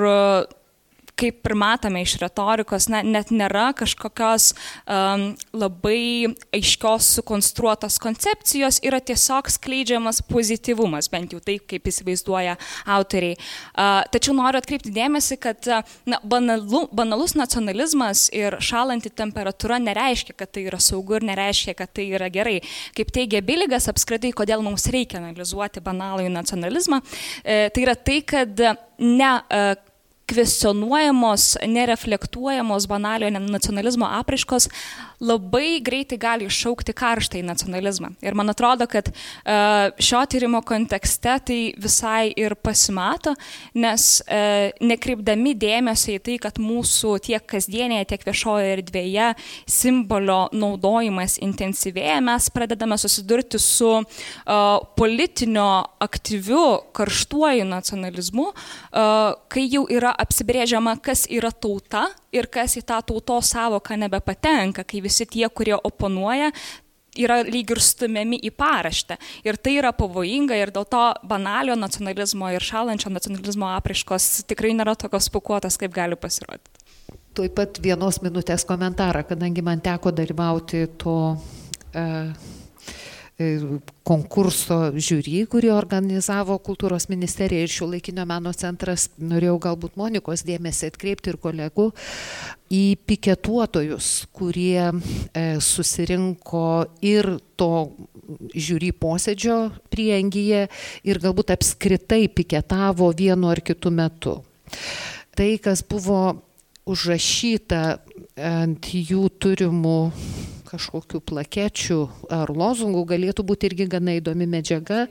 kaip 1.21 1.47
ir 1.47 1.57
matome 1.59 2.03
iš 2.05 2.17
retorikos, 2.23 2.89
na, 2.93 3.03
net 3.07 3.33
nėra 3.35 3.71
kažkokios 3.79 4.51
um, 4.85 5.27
labai 5.57 6.33
aiškios 6.57 7.11
sukonstruotos 7.19 7.99
koncepcijos, 8.03 8.81
yra 8.87 9.01
tiesiog 9.05 9.51
skleidžiamas 9.53 10.23
pozityvumas, 10.31 11.11
bent 11.13 11.35
jau 11.35 11.43
taip, 11.45 11.67
kaip 11.71 11.89
įsivaizduoja 11.91 12.57
autoriai. 12.97 13.37
Uh, 13.75 14.01
tačiau 14.13 14.37
noriu 14.37 14.61
atkreipti 14.63 14.93
dėmesį, 14.95 15.41
kad 15.43 15.71
na, 16.09 16.21
banalu, 16.25 16.87
banalus 16.97 17.37
nacionalizmas 17.39 18.29
ir 18.35 18.57
šalanti 18.65 19.13
temperatūra 19.13 19.81
nereiškia, 19.83 20.37
kad 20.39 20.53
tai 20.55 20.67
yra 20.71 20.81
saugu 20.83 21.19
ir 21.19 21.27
nereiškia, 21.31 21.77
kad 21.79 21.93
tai 21.97 22.09
yra 22.15 22.31
gerai. 22.33 22.61
Kaip 22.97 23.13
teigia 23.15 23.43
Biligas, 23.45 23.89
apskritai, 23.91 24.33
kodėl 24.37 24.65
mums 24.65 24.89
reikia 24.93 25.21
analizuoti 25.21 25.83
banalųjį 25.85 26.33
nacionalizmą, 26.35 27.01
e, 27.45 27.63
tai 27.75 27.85
yra 27.87 27.97
tai, 27.97 28.21
kad 28.27 28.65
ne 29.01 29.31
e, 29.51 29.63
kvestionuojamos, 30.31 31.59
nereflektuojamos 31.67 32.87
banalio 32.87 33.31
nacionalizmo 33.31 34.07
apraiškos 34.07 34.69
labai 35.21 35.81
greitai 35.85 36.19
gali 36.21 36.47
iššaukti 36.49 36.95
karštą 36.97 37.41
į 37.41 37.45
nacionalizmą. 37.49 38.13
Ir 38.25 38.37
man 38.39 38.53
atrodo, 38.53 38.87
kad 38.91 39.11
uh, 39.13 39.91
šio 40.01 40.23
tyrimo 40.31 40.63
kontekste 40.67 41.37
tai 41.47 41.59
visai 41.81 42.33
ir 42.41 42.57
pasimato, 42.57 43.35
nes 43.77 44.07
uh, 44.25 44.71
nekreipdami 44.81 45.55
dėmesio 45.61 46.17
į 46.17 46.23
tai, 46.25 46.39
kad 46.43 46.61
mūsų 46.63 47.19
tiek 47.29 47.45
kasdienėje, 47.53 48.09
tiek 48.15 48.25
viešoje 48.29 48.73
erdvėje 48.79 49.29
simbolio 49.69 50.41
naudojimas 50.57 51.37
intensyvėja, 51.45 52.21
mes 52.25 52.49
pradedame 52.55 52.99
susidurti 53.01 53.61
su 53.61 53.93
uh, 54.01 54.81
politinio 54.97 55.69
aktyviu 56.01 56.65
karštuoju 56.97 57.65
nacionalizmu, 57.69 58.51
kai 58.91 59.65
jau 59.71 59.85
yra 59.93 60.13
apsibrėžiama, 60.23 60.97
kas 61.05 61.27
yra 61.31 61.51
tauta 61.53 62.07
ir 62.33 62.49
kas 62.53 62.77
į 62.79 62.85
tą 62.87 63.01
tautos 63.07 63.51
savoką 63.55 63.99
nebepatenka, 64.01 64.85
kai 64.85 65.03
visi 65.05 65.27
tie, 65.27 65.47
kurie 65.49 65.77
oponuoja, 65.77 66.51
yra 67.19 67.41
lyg 67.47 67.73
ir 67.75 67.81
stumiami 67.83 68.39
į 68.47 68.53
paraštę. 68.55 69.19
Ir 69.47 69.59
tai 69.59 69.77
yra 69.81 69.93
pavojinga 69.97 70.59
ir 70.59 70.73
dėl 70.75 70.87
to 70.91 71.03
banalio 71.27 71.77
nacionalizmo 71.79 72.51
ir 72.55 72.65
šalančio 72.65 73.11
nacionalizmo 73.13 73.71
apraiškos 73.75 74.47
tikrai 74.51 74.73
nėra 74.79 74.97
tokios 74.99 75.31
spukuotas, 75.31 75.79
kaip 75.81 75.95
gali 75.97 76.19
pasirodyti. 76.21 76.87
Tuoj 77.35 77.51
pat 77.55 77.79
vienos 77.83 78.21
minutės 78.23 78.65
komentarą, 78.67 79.23
kadangi 79.27 79.63
man 79.63 79.83
teko 79.83 80.11
dalyvauti 80.15 80.87
to 80.99 81.17
e, 81.95 82.05
konkurso 84.07 84.91
žiūri, 84.93 85.45
kurį 85.51 85.71
organizavo 85.73 86.59
kultūros 86.63 87.09
ministerija 87.11 87.65
ir 87.65 87.73
šiuolaikinio 87.73 88.27
meno 88.29 88.53
centras, 88.57 89.09
norėjau 89.17 89.57
galbūt 89.67 89.97
Monikos 90.01 90.45
dėmesį 90.49 90.91
atkreipti 90.91 91.33
ir 91.33 91.39
kolegų 91.41 91.91
į 92.71 92.83
piketuotojus, 93.09 94.11
kurie 94.37 94.91
e, 94.91 95.45
susirinko 95.65 96.67
ir 97.07 97.33
to 97.61 97.73
žiūri 98.55 98.93
posėdžio 99.01 99.59
priengyje 99.93 100.67
ir 101.09 101.23
galbūt 101.23 101.55
apskritai 101.57 102.27
piketavo 102.29 103.11
vienu 103.17 103.51
ar 103.51 103.63
kitu 103.65 103.93
metu. 103.95 104.39
Tai, 105.35 105.51
kas 105.63 105.83
buvo 105.87 106.21
užrašyta 106.91 107.85
ant 108.41 108.93
jų 108.95 109.29
turimų 109.43 109.99
kažkokių 110.71 111.21
plakečių 111.31 111.99
ar 112.35 112.53
lozungų 112.55 113.03
galėtų 113.13 113.45
būti 113.47 113.71
irgi 113.71 113.87
gana 113.91 114.17
įdomi 114.19 114.49
medžiaga. 114.51 115.07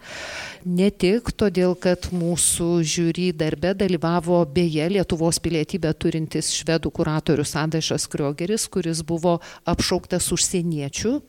Ne 0.65 0.89
tik 0.91 1.31
todėl, 1.35 1.75
kad 1.79 2.09
mūsų 2.15 2.69
žiūri 2.83 3.29
darbe 3.37 3.75
dalyvavo 3.77 4.41
beje 4.49 4.87
Lietuvos 4.95 5.41
pilietybę 5.43 5.93
turintis 5.93 6.53
švedų 6.55 6.93
kuratorius 6.95 7.55
Andaišas 7.59 8.07
Kriogeris, 8.11 8.69
kuris 8.71 9.03
buvo 9.03 9.39
apšauktas 9.69 10.31
užsieniečių 10.35 11.19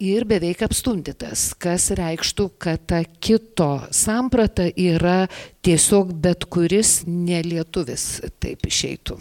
ir 0.00 0.24
beveik 0.24 0.62
apstundytas, 0.64 1.50
kas 1.60 1.90
reikštų, 1.96 2.46
kad 2.60 2.86
ta 2.88 3.02
kito 3.04 3.84
samprata 3.94 4.66
yra 4.72 5.28
tiesiog 5.64 6.14
bet 6.24 6.48
kuris 6.48 7.02
nelietuvis 7.06 8.06
taip 8.40 8.64
išeitų. 8.66 9.18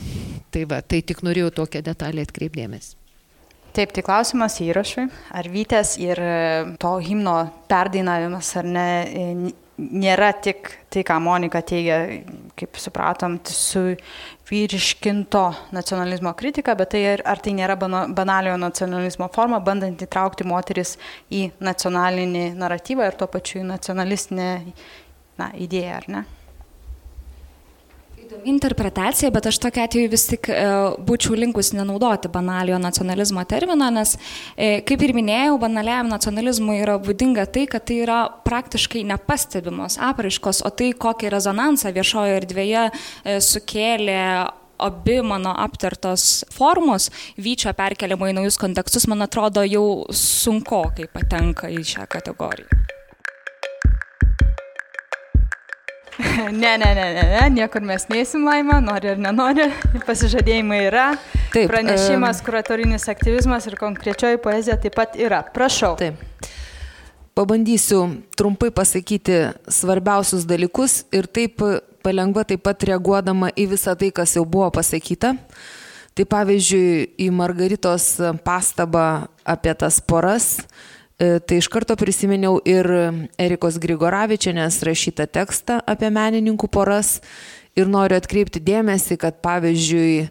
Tai 0.49 0.63
va, 0.71 0.79
tai 0.81 1.03
tik 1.03 1.21
norėjau 1.27 1.51
tokią 1.61 1.83
detalę 1.91 2.23
atkreipdėmės. 2.25 2.95
Taip, 3.75 3.91
tai 3.93 4.01
klausimas 4.05 4.57
įrašui. 4.65 5.05
Ar 5.35 5.47
Vytės 5.53 5.93
ir 6.01 6.17
e, 6.17 6.35
to 6.81 6.95
himno 7.05 7.35
perdainavimas 7.69 8.49
ar 8.57 8.65
ne 8.65 8.85
e, 9.05 9.25
nėra 9.79 10.31
tik 10.41 10.71
tai, 10.91 11.03
ką 11.07 11.19
Monika 11.23 11.61
teigia, 11.65 11.99
kaip 12.59 12.79
supratom, 12.81 13.37
su 13.45 13.83
vyriškinto 14.49 15.43
nacionalizmo 15.75 16.33
kritika, 16.37 16.75
bet 16.75 16.95
tai 16.95 17.03
ar, 17.13 17.43
tai 17.43 17.53
nėra 17.57 17.77
banaliojo 17.79 18.57
nacionalizmo 18.59 19.29
forma, 19.35 19.61
bandant 19.63 20.01
įtraukti 20.03 20.47
moteris 20.49 20.97
į 21.29 21.49
nacionalinį 21.63 22.49
naratyvą 22.59 23.07
ir 23.07 23.21
tuo 23.21 23.29
pačiu 23.31 23.61
į 23.61 23.69
nacionalistinę 23.69 24.49
na, 25.39 25.53
idėją, 25.53 26.01
ar 26.01 26.11
ne? 26.17 26.25
Interpretacija, 28.45 29.31
bet 29.31 29.49
aš 29.49 29.59
tokia 29.63 29.85
atveju 29.87 30.09
vis 30.11 30.25
tik 30.29 30.49
e, 30.53 30.57
būčiau 31.05 31.37
linkus 31.37 31.71
nenaudoti 31.75 32.31
banaliojo 32.31 32.79
nacionalizmo 32.81 33.43
termino, 33.49 33.89
nes, 33.93 34.15
e, 34.55 34.79
kaip 34.87 35.03
ir 35.05 35.15
minėjau, 35.17 35.57
banaliajam 35.61 36.11
nacionalizmui 36.11 36.79
yra 36.83 36.99
būdinga 37.01 37.47
tai, 37.53 37.65
kad 37.71 37.87
tai 37.89 38.01
yra 38.05 38.19
praktiškai 38.45 39.03
nepastebimos 39.09 39.99
apraiškos, 40.09 40.63
o 40.67 40.71
tai, 40.73 40.91
kokį 40.93 41.33
rezonansą 41.35 41.93
viešojo 41.95 42.39
erdvėje 42.41 42.87
e, 42.89 43.39
sukėlė 43.43 44.21
abi 44.79 45.17
mano 45.21 45.51
aptartos 45.59 46.45
formos 46.55 47.09
vyčio 47.35 47.73
perkeliamo 47.75 48.29
į 48.29 48.37
naujus 48.39 48.59
kontekstus, 48.61 49.09
man 49.11 49.27
atrodo, 49.27 49.65
jau 49.67 50.05
sunku, 50.15 50.85
kai 50.95 51.09
patenka 51.11 51.71
į 51.73 51.83
šią 51.93 52.07
kategoriją. 52.15 52.98
Ne, 56.51 56.77
ne, 56.77 56.95
ne, 56.95 57.13
ne, 57.13 57.23
ne, 57.23 57.43
niekur 57.55 57.83
mes 57.85 58.05
neįsim 58.11 58.43
laimą, 58.47 58.79
nori 58.83 59.13
ar 59.13 59.19
nenori, 59.21 59.69
pasižadėjimai 60.07 60.79
yra. 60.89 61.05
Taip, 61.53 61.69
pranešimas, 61.71 62.41
kuratorinis 62.45 63.07
aktyvizmas 63.11 63.67
ir 63.69 63.77
konkrečioji 63.79 64.41
poezija 64.43 64.77
taip 64.81 64.97
pat 64.99 65.15
yra. 65.19 65.41
Prašau. 65.55 65.95
Taip. 65.99 66.19
Pabandysiu 67.37 68.01
trumpai 68.35 68.71
pasakyti 68.75 69.37
svarbiausius 69.71 70.43
dalykus 70.49 71.03
ir 71.15 71.29
taip 71.31 71.63
palengva 72.03 72.43
taip 72.47 72.65
pat 72.67 72.83
reaguodama 72.89 73.53
į 73.55 73.69
visą 73.75 73.95
tai, 73.99 74.11
kas 74.11 74.35
jau 74.35 74.43
buvo 74.43 74.67
pasakyta. 74.75 75.35
Tai 76.17 76.25
pavyzdžiui, 76.27 77.15
į 77.23 77.29
Margaritos 77.31 78.17
pastabą 78.43 79.29
apie 79.47 79.71
tas 79.79 80.01
poras 80.03 80.57
tai 81.19 81.57
iš 81.59 81.67
karto 81.67 81.97
prisiminiau 81.99 82.61
ir 82.63 82.87
Erikos 83.39 83.75
Grigoravičianės 83.83 84.79
rašytą 84.87 85.25
tekstą 85.27 85.81
apie 85.83 86.07
menininkų 86.15 86.69
poras 86.71 87.17
ir 87.75 87.91
noriu 87.91 88.15
atkreipti 88.19 88.61
dėmesį, 88.63 89.17
kad 89.19 89.41
pavyzdžiui, 89.43 90.29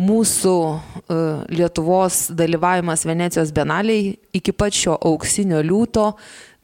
mūsų 0.00 0.54
uh, 0.56 1.42
Lietuvos 1.52 2.30
dalyvavimas 2.32 3.04
Venecijos 3.04 3.52
benaliai 3.52 4.14
iki 4.32 4.54
pat 4.56 4.72
šio 4.72 4.96
auksinio 4.96 5.60
liūto, 5.60 6.14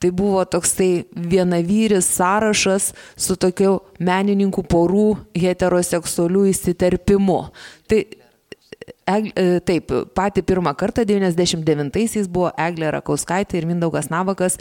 tai 0.00 0.10
buvo 0.12 0.44
toksai 0.48 1.06
vienavyris 1.12 2.08
sąrašas 2.16 2.90
su 3.16 3.36
tokiu 3.40 3.78
menininkų 4.00 4.64
porų 4.68 5.08
heteroseksualių 5.36 6.46
įsiterpimu. 6.52 7.40
Tai 7.88 8.00
Eg, 9.06 9.28
e, 9.38 9.60
taip, 9.62 9.92
patį 10.18 10.42
pirmą 10.42 10.72
kartą 10.78 11.04
99-aisiais 11.06 12.26
buvo 12.26 12.50
Eglė 12.58 12.90
Rakauskaitė 12.96 13.60
ir 13.60 13.66
Mindaugas 13.70 14.08
Navakas, 14.10 14.58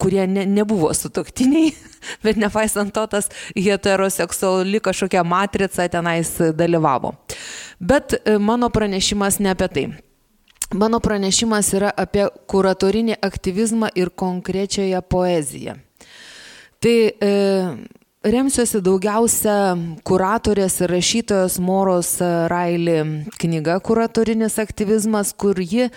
kurie 0.00 0.24
ne, 0.26 0.46
nebuvo 0.48 0.88
sutoktiniai, 0.96 1.74
bet 2.24 2.40
nepaisant 2.40 2.94
to, 2.96 3.04
tas 3.12 3.28
heteroseksuali 3.52 4.80
kažkokia 4.84 5.24
matrica 5.24 5.86
tenais 5.92 6.32
dalyvavo. 6.56 7.12
Bet 7.80 8.16
e, 8.16 8.38
mano 8.38 8.70
pranešimas 8.72 9.38
ne 9.44 9.52
apie 9.52 9.68
tai. 9.68 9.86
Mano 10.74 10.98
pranešimas 11.04 11.68
yra 11.76 11.90
apie 11.92 12.24
kuratorinį 12.50 13.18
aktyvizmą 13.22 13.92
ir 13.94 14.10
konkrečiąją 14.10 15.02
poeziją. 15.12 15.76
Tai 16.80 16.96
e, 17.12 17.34
remsiuosi 18.24 18.80
daugiausia 18.84 19.74
kuratorės 20.06 20.78
ir 20.82 20.92
rašytojos 20.94 21.58
Moros 21.60 22.14
Raili 22.50 23.26
knyga 23.40 23.76
Kuratorinis 23.84 24.56
aktyvizmas, 24.62 25.34
kur 25.36 25.60
ji 25.60 25.90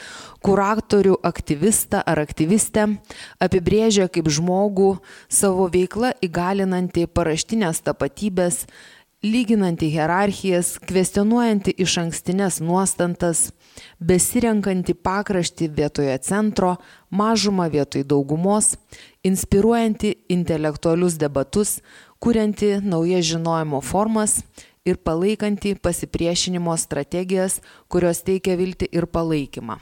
kuratorių 0.43 1.15
aktyvistą 1.27 2.03
ar 2.03 2.21
aktyvistę 2.25 2.89
apibrėžia 3.43 4.09
kaip 4.11 4.27
žmogų 4.27 4.97
savo 5.31 5.69
veiklą 5.71 6.13
įgalinantį 6.27 7.07
paraštinės 7.15 7.81
tapatybės 7.87 8.65
lyginanti 9.23 9.89
hierarchijas, 9.89 10.75
kvestionuojanti 10.85 11.73
iš 11.81 11.97
ankstinės 12.03 12.59
nuostantas, 12.61 13.49
besirenkanti 13.99 14.93
pakraštį 14.93 15.69
vietoje 15.73 16.17
centro, 16.25 16.75
mažumą 17.09 17.67
vietoj 17.73 18.05
daugumos, 18.05 18.75
inspiruojanti 19.25 20.13
intelektualius 20.29 21.17
debatus, 21.17 21.79
kurianti 22.19 22.79
naujas 22.81 23.25
žinojimo 23.25 23.81
formas 23.81 24.41
ir 24.85 24.97
palaikanti 24.97 25.75
pasipriešinimo 25.75 26.77
strategijas, 26.77 27.61
kurios 27.87 28.21
teikia 28.23 28.55
vilti 28.55 28.87
ir 28.91 29.05
palaikymą. 29.05 29.77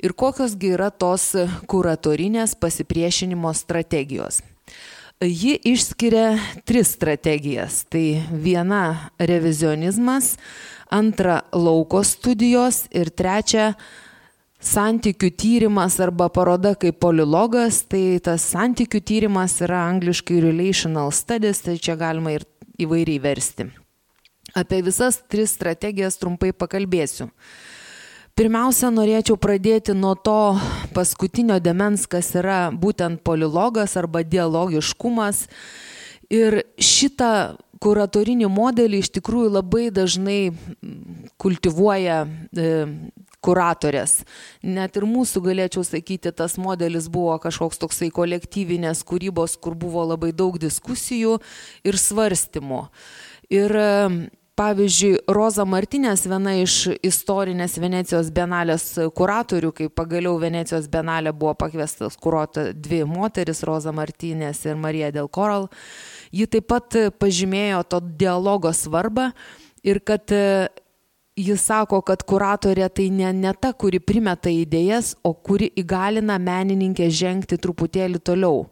Ir 0.00 0.14
kokiosgi 0.16 0.72
yra 0.76 0.88
tos 0.90 1.34
kuratorinės 1.68 2.56
pasipriešinimo 2.56 3.52
strategijos. 3.54 4.40
Ji 5.20 5.58
išskiria 5.68 6.38
tris 6.64 6.94
strategijas. 6.96 7.82
Tai 7.92 8.22
viena 8.32 9.10
revizionizmas, 9.18 10.38
antra 10.88 11.42
lauko 11.52 12.00
studijos 12.04 12.86
ir 12.90 13.12
trečia 13.12 13.74
santykių 14.60 15.30
tyrimas 15.40 15.96
arba 16.00 16.28
paroda 16.32 16.74
kaip 16.78 17.00
polilogas, 17.00 17.82
tai 17.88 18.20
tas 18.22 18.44
santykių 18.52 19.00
tyrimas 19.00 19.56
yra 19.64 19.86
angliškai 19.88 20.40
relational 20.44 21.12
studies, 21.12 21.62
tai 21.64 21.78
čia 21.80 21.96
galima 22.00 22.36
ir 22.36 22.46
įvairiai 22.80 23.20
versti. 23.22 23.70
Apie 24.56 24.80
visas 24.82 25.20
tris 25.30 25.54
strategijas 25.54 26.18
trumpai 26.20 26.52
pakalbėsiu. 26.52 27.30
Pirmiausia, 28.38 28.88
norėčiau 28.94 29.36
pradėti 29.36 29.94
nuo 29.94 30.14
to 30.16 30.56
paskutinio 30.94 31.58
demens, 31.60 32.06
kas 32.08 32.30
yra 32.38 32.70
būtent 32.72 33.20
polilogas 33.26 33.96
arba 34.00 34.22
dialogiškumas. 34.24 35.44
Ir 36.30 36.62
šitą 36.78 37.58
kuratorinį 37.82 38.48
modelį 38.52 39.00
iš 39.02 39.10
tikrųjų 39.16 39.50
labai 39.56 39.88
dažnai 39.92 40.52
kultivuoja 41.40 42.22
e, 42.24 42.70
kuratorės. 43.44 44.20
Net 44.62 44.98
ir 45.00 45.06
mūsų, 45.08 45.44
galėčiau 45.48 45.84
sakyti, 45.86 46.32
tas 46.36 46.58
modelis 46.60 47.08
buvo 47.12 47.38
kažkoks 47.42 47.80
toksai 47.80 48.10
kolektyvinės 48.14 49.04
kūrybos, 49.08 49.56
kur 49.60 49.78
buvo 49.78 50.04
labai 50.12 50.32
daug 50.36 50.60
diskusijų 50.60 51.38
ir 51.84 52.00
svarstymų. 52.00 52.84
Ir 53.50 53.74
pavyzdžiui, 54.60 55.22
Roza 55.32 55.64
Martinės, 55.68 56.26
viena 56.28 56.52
iš 56.60 56.74
istorinės 57.06 57.78
Venecijos 57.80 58.28
benalės 58.34 58.84
kuratorių, 59.16 59.72
kai 59.76 59.88
pagaliau 59.88 60.36
Venecijos 60.42 60.88
benalė 60.92 61.32
buvo 61.32 61.54
pakviestas 61.62 62.18
kuruoti 62.20 62.70
dvi 62.76 63.02
moteris, 63.08 63.64
Roza 63.66 63.94
Martinės 63.96 64.60
ir 64.68 64.76
Marija 64.80 65.10
Del 65.16 65.30
Coral, 65.32 65.70
ji 66.34 66.48
taip 66.50 66.68
pat 66.70 66.98
pažymėjo 67.22 67.82
to 67.88 68.02
dialogo 68.20 68.74
svarbą 68.76 69.30
ir 69.86 70.02
kad 70.04 70.28
jis 71.46 71.62
sako, 71.64 72.00
kad 72.06 72.22
kuratorė 72.28 72.88
tai 72.92 73.08
ne, 73.14 73.32
ne 73.36 73.52
ta, 73.54 73.72
kuri 73.72 74.00
primeta 74.00 74.52
idėjas, 74.52 75.14
o 75.24 75.32
kuri 75.34 75.70
įgalina 75.80 76.38
menininkę 76.42 77.08
žengti 77.10 77.58
truputėlį 77.60 78.20
toliau. 78.24 78.66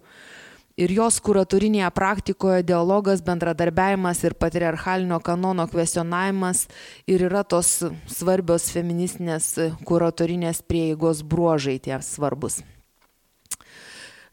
Ir 0.79 0.93
jos 0.95 1.17
kuratorinėje 1.27 1.89
praktikoje 1.91 2.63
dialogas, 2.63 3.19
bendradarbiavimas 3.27 4.21
ir 4.23 4.37
patriarchalinio 4.39 5.19
kanono 5.27 5.67
kvestionavimas 5.67 6.69
ir 7.11 7.25
yra 7.27 7.43
tos 7.43 7.81
svarbios 8.07 8.69
feministinės 8.71 9.57
kuratorinės 9.89 10.63
prieigos 10.63 11.25
bruožai 11.27 11.81
tie 11.83 11.99
svarbus. 12.07 12.61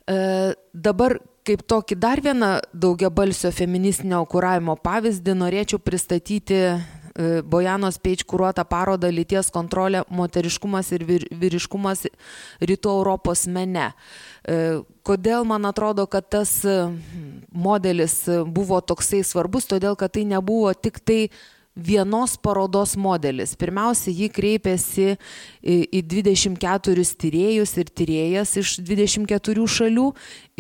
E, 0.05 0.53
dabar 0.69 1.17
kaip 1.45 1.63
tokį 1.65 1.97
dar 1.97 2.21
vieną 2.21 2.51
daugiabalsio 2.73 3.49
feministinio 3.53 4.21
kuravimo 4.29 4.75
pavyzdį 4.81 5.35
norėčiau 5.37 5.81
pristatyti 5.81 6.61
Bojanos 7.47 7.95
Peič 8.03 8.25
kūruotą 8.27 8.65
parodą 8.67 9.07
Lyties 9.13 9.47
kontrolė, 9.55 10.01
moteriškumas 10.11 10.91
ir 10.97 11.05
vir, 11.07 11.23
vyriškumas 11.31 12.05
rytų 12.59 12.95
Europos 12.99 13.45
mene. 13.47 13.93
E, 14.43 14.81
kodėl 15.07 15.47
man 15.47 15.69
atrodo, 15.69 16.07
kad 16.11 16.27
tas 16.35 16.57
e, 16.67 16.75
modelis 17.55 18.17
buvo 18.51 18.81
toksai 18.83 19.23
svarbus, 19.23 19.69
todėl 19.71 19.95
kad 19.95 20.11
tai 20.17 20.25
nebuvo 20.27 20.73
tik 20.75 20.99
tai 21.07 21.19
vienos 21.75 22.37
parodos 22.37 22.95
modelis. 22.95 23.51
Pirmiausia, 23.59 24.13
ji 24.15 24.29
kreipėsi 24.31 25.07
į 25.61 26.01
24 26.07 27.03
tyrėjus 27.19 27.75
ir 27.81 27.91
tyrėjas 27.91 28.55
iš 28.61 28.75
24 28.79 29.65
šalių 29.75 30.05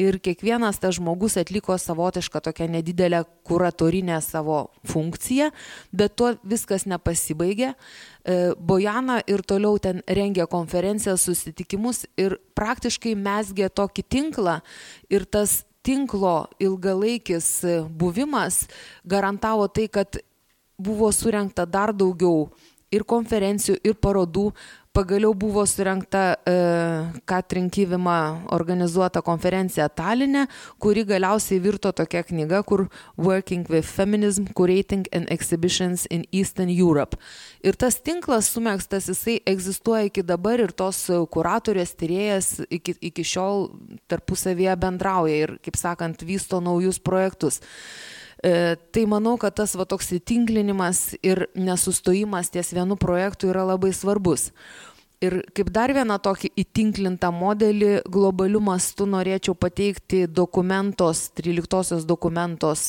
ir 0.01 0.19
kiekvienas 0.19 0.81
tas 0.83 0.97
žmogus 0.99 1.37
atliko 1.39 1.77
savotišką 1.79 2.43
tokią 2.43 2.67
nedidelę 2.73 3.23
kuratorinę 3.47 4.19
savo 4.21 4.65
funkciją, 4.83 5.51
bet 5.95 6.17
tuo 6.19 6.33
viskas 6.43 6.83
nepasibaigė. 6.83 7.71
E, 7.71 8.51
Bojana 8.59 9.21
ir 9.23 9.45
toliau 9.47 9.79
ten 9.79 10.03
rengė 10.03 10.49
konferencijas, 10.51 11.23
susitikimus 11.23 12.03
ir 12.19 12.41
praktiškai 12.59 13.15
mesgė 13.15 13.71
tokį 13.71 14.03
tinklą 14.03 14.59
ir 15.07 15.23
tas 15.23 15.63
tinklo 15.85 16.49
ilgalaikis 16.59 17.61
buvimas 17.93 18.65
garantavo 19.05 19.69
tai, 19.69 19.85
kad 19.87 20.17
buvo 20.77 21.11
surengta 21.11 21.65
dar 21.65 21.93
daugiau 21.93 22.49
ir 22.93 23.05
konferencijų, 23.07 23.79
ir 23.83 23.99
parodų. 24.01 24.49
Pagaliau 24.95 25.33
buvo 25.35 25.59
surengta 25.67 26.37
e, 26.47 26.51
Katrin 27.27 27.65
Kyvima 27.67 28.45
organizuota 28.55 29.19
konferencija 29.19 29.89
Talinė, 29.91 30.45
kuri 30.79 31.03
galiausiai 31.03 31.59
virto 31.59 31.91
tokia 31.91 32.21
knyga, 32.23 32.61
kur 32.63 32.85
Working 33.19 33.67
with 33.67 33.89
Feminism, 33.91 34.47
Curating 34.55 35.03
and 35.11 35.27
Exhibitions 35.27 36.07
in 36.07 36.23
Eastern 36.31 36.71
Europe. 36.71 37.19
Ir 37.59 37.75
tas 37.75 37.99
tinklas 37.99 38.47
sumėgstas, 38.55 39.11
jisai 39.11 39.41
egzistuoja 39.43 40.07
iki 40.07 40.23
dabar 40.23 40.63
ir 40.63 40.71
tos 40.71 41.03
kuratorės 41.11 41.91
tyrėjas 41.99 42.53
iki, 42.71 42.95
iki 43.11 43.27
šiol 43.35 43.73
tarpusavėje 44.07 44.79
bendrauja 44.79 45.41
ir, 45.43 45.57
kaip 45.59 45.75
sakant, 45.75 46.23
vysto 46.23 46.63
naujus 46.63 47.03
projektus. 47.03 47.59
E, 48.45 48.75
tai 48.91 49.05
manau, 49.09 49.39
kad 49.41 49.55
tas 49.57 49.71
va 49.73 49.87
toks 49.89 50.11
įtinklinimas 50.19 51.15
ir 51.25 51.47
nesustojimas 51.57 52.51
ties 52.53 52.69
vienu 52.77 52.97
projektu 52.99 53.49
yra 53.49 53.63
labai 53.71 53.89
svarbus. 53.95 54.51
Ir 55.23 55.39
kaip 55.55 55.71
dar 55.73 55.89
vieną 55.95 56.19
tokį 56.21 56.51
įtinklintą 56.61 57.31
modelį 57.33 58.03
globalių 58.11 58.59
mastų 58.67 59.07
norėčiau 59.15 59.55
pateikti 59.57 60.25
dokumentos, 60.29 61.29
13 61.39 62.05
dokumentos 62.05 62.83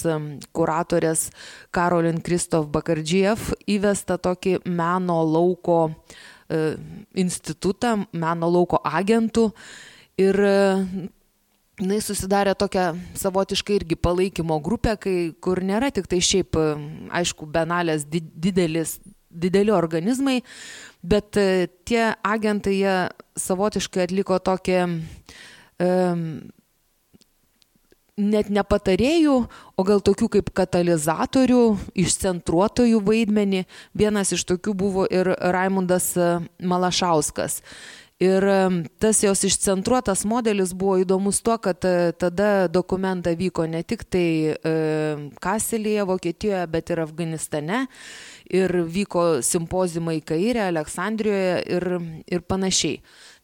kuratorės 0.52 1.30
Karolin 1.72 2.20
Kristof 2.20 2.68
Bakardžiev 2.74 3.54
įvestą 3.64 4.18
tokį 4.20 4.58
meno 4.66 5.22
lauko 5.24 5.78
e, 5.88 6.74
institutą, 7.16 8.02
meno 8.12 8.52
lauko 8.52 8.82
agentų. 8.84 9.52
Ir 10.20 10.42
jinai 11.80 11.98
susidarė 12.04 12.54
tokią 12.58 12.86
savotiškai 13.18 13.80
irgi 13.80 13.98
palaikymo 14.00 14.58
grupę, 14.64 14.96
kai, 15.00 15.16
kur 15.40 15.60
nėra 15.64 15.90
tik 15.94 16.08
tai 16.10 16.22
šiaip, 16.24 16.56
aišku, 17.20 17.48
benalės 17.52 18.06
didelis, 18.08 18.96
dideli 19.30 19.72
organizmai, 19.74 20.40
bet 21.04 21.36
e, 21.36 21.68
tie 21.84 22.14
agentai 22.24 22.78
jie 22.78 22.96
savotiškai 23.36 24.06
atliko 24.06 24.38
tokį 24.40 24.78
um, 24.86 26.22
net 28.16 28.48
ne 28.48 28.64
patarėjų, 28.64 29.36
o 29.76 29.84
gal 29.84 30.00
tokių 30.00 30.30
kaip 30.38 30.50
katalizatorių, 30.56 31.62
išcentruotojų 32.00 33.02
vaidmenį. 33.04 33.66
Vienas 33.96 34.32
iš 34.32 34.46
tokių 34.48 34.74
buvo 34.78 35.06
ir 35.12 35.34
Raimundas 35.36 36.14
e, 36.16 36.32
Malašauskas. 36.64 37.60
Ir 38.16 38.44
tas 38.96 39.18
jos 39.20 39.42
išcentruotas 39.44 40.22
modelis 40.24 40.70
buvo 40.72 40.94
įdomus 41.02 41.42
tuo, 41.44 41.58
kad 41.60 41.84
e, 41.84 42.14
tada 42.16 42.64
dokumentą 42.72 43.34
vyko 43.36 43.66
ne 43.68 43.82
tik 43.84 44.06
tai 44.08 44.56
e, 44.56 44.72
Kaselėje, 45.44 46.06
Vokietijoje, 46.08 46.62
bet 46.72 46.94
ir 46.94 47.02
Afganistane. 47.04 47.82
Ir 48.48 48.72
vyko 48.88 49.42
simpozimai 49.44 50.22
Kairė, 50.24 50.64
Aleksandrijoje 50.70 51.60
ir, 51.76 51.88
ir 52.24 52.46
panašiai. 52.48 53.02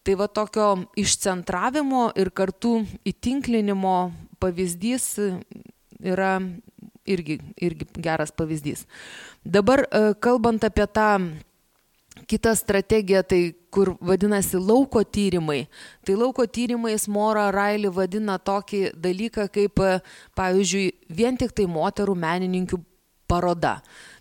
Tai 0.09 0.16
va 0.23 0.32
tokio 0.32 0.70
išcentravimo 0.97 2.09
ir 2.16 2.32
kartu 2.32 2.78
įtinklinimo 3.05 3.97
pavyzdys 4.40 5.12
yra 6.01 6.39
irgi, 7.05 7.43
irgi 7.61 7.93
geras 8.01 8.32
pavyzdys. 8.32 8.86
Dabar 9.44 9.85
e, 9.85 10.07
kalbant 10.16 10.65
apie 10.65 10.89
tą 10.89 11.11
Kita 12.28 12.53
strategija, 12.55 13.23
tai 13.24 13.55
kur 13.73 13.94
vadinasi 14.05 14.61
lauko 14.61 15.03
tyrimai. 15.05 15.66
Tai 16.05 16.16
lauko 16.20 16.47
tyrimais 16.47 17.09
Mora 17.09 17.49
Raili 17.55 17.89
vadina 17.89 18.39
tokį 18.39 18.93
dalyką 19.01 19.49
kaip, 19.53 19.81
pavyzdžiui, 20.39 20.89
vien 21.09 21.39
tik 21.40 21.55
tai 21.57 21.69
moterų 21.70 22.16
menininkių 22.20 22.82
paroda. 23.32 23.78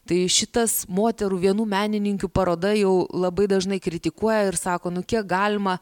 Tai 0.07 0.17
šitas 0.33 0.87
moterų 0.89 1.37
vienų 1.43 1.65
menininkių 1.69 2.27
paroda 2.33 2.71
jau 2.73 3.05
labai 3.13 3.45
dažnai 3.51 3.77
kritikuoja 3.83 4.47
ir 4.49 4.57
sako, 4.57 4.89
nu 4.91 5.03
kiek 5.05 5.27
galima, 5.29 5.77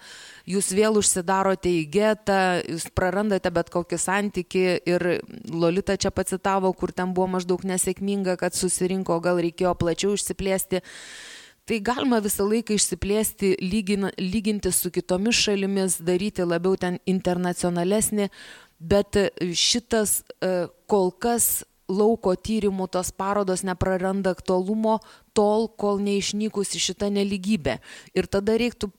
jūs 0.49 0.73
vėl 0.75 0.99
užsidarote 0.99 1.71
į 1.71 1.85
getą, 1.93 2.39
jūs 2.67 2.89
prarandate 2.93 3.49
bet 3.55 3.71
kokį 3.73 4.01
santyki 4.01 4.65
ir 4.91 5.07
Lolita 5.49 5.95
čia 5.95 6.11
pacitavo, 6.11 6.73
kur 6.75 6.91
ten 6.91 7.13
buvo 7.15 7.29
maždaug 7.37 7.63
nesėkminga, 7.69 8.35
kad 8.41 8.57
susirinko, 8.57 9.21
gal 9.23 9.39
reikėjo 9.39 9.73
plačiau 9.79 10.17
išsiplėsti. 10.17 10.83
Tai 11.69 11.77
galima 11.85 12.17
visą 12.17 12.47
laiką 12.49 12.73
išsiplėsti, 12.73 13.51
lygina, 13.61 14.09
lyginti 14.17 14.71
su 14.73 14.89
kitomis 14.89 15.37
šalimis, 15.37 15.99
daryti 16.01 16.41
labiau 16.41 16.73
ten 16.81 16.97
internacionalesnį, 17.05 18.25
bet 18.81 19.19
šitas 19.53 20.23
e, 20.41 20.65
kol 20.89 21.11
kas 21.13 21.61
lauko 21.85 22.33
tyrimų 22.33 22.87
tos 22.89 23.13
parodos 23.13 23.61
nepraranda 23.61 24.33
aktualumo 24.33 24.97
tol, 25.37 25.67
kol 25.69 26.01
neišnykusi 26.01 26.81
šita 26.81 27.11
neligybė. 27.13 27.77
Ir 28.17 28.25
tada 28.25 28.57
reiktų 28.57 28.89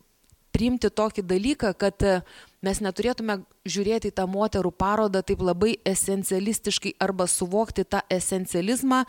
priimti 0.54 0.94
tokį 0.94 1.26
dalyką, 1.26 1.74
kad 1.74 2.06
e, 2.06 2.16
mes 2.62 2.78
neturėtume 2.86 3.40
žiūrėti 3.66 4.14
į 4.14 4.18
tą 4.22 4.30
moterų 4.30 4.70
parodą 4.78 5.26
taip 5.26 5.42
labai 5.42 5.74
esencialistiškai 5.82 6.94
arba 7.02 7.26
suvokti 7.26 7.82
tą 7.82 8.06
esencializmą 8.14 9.08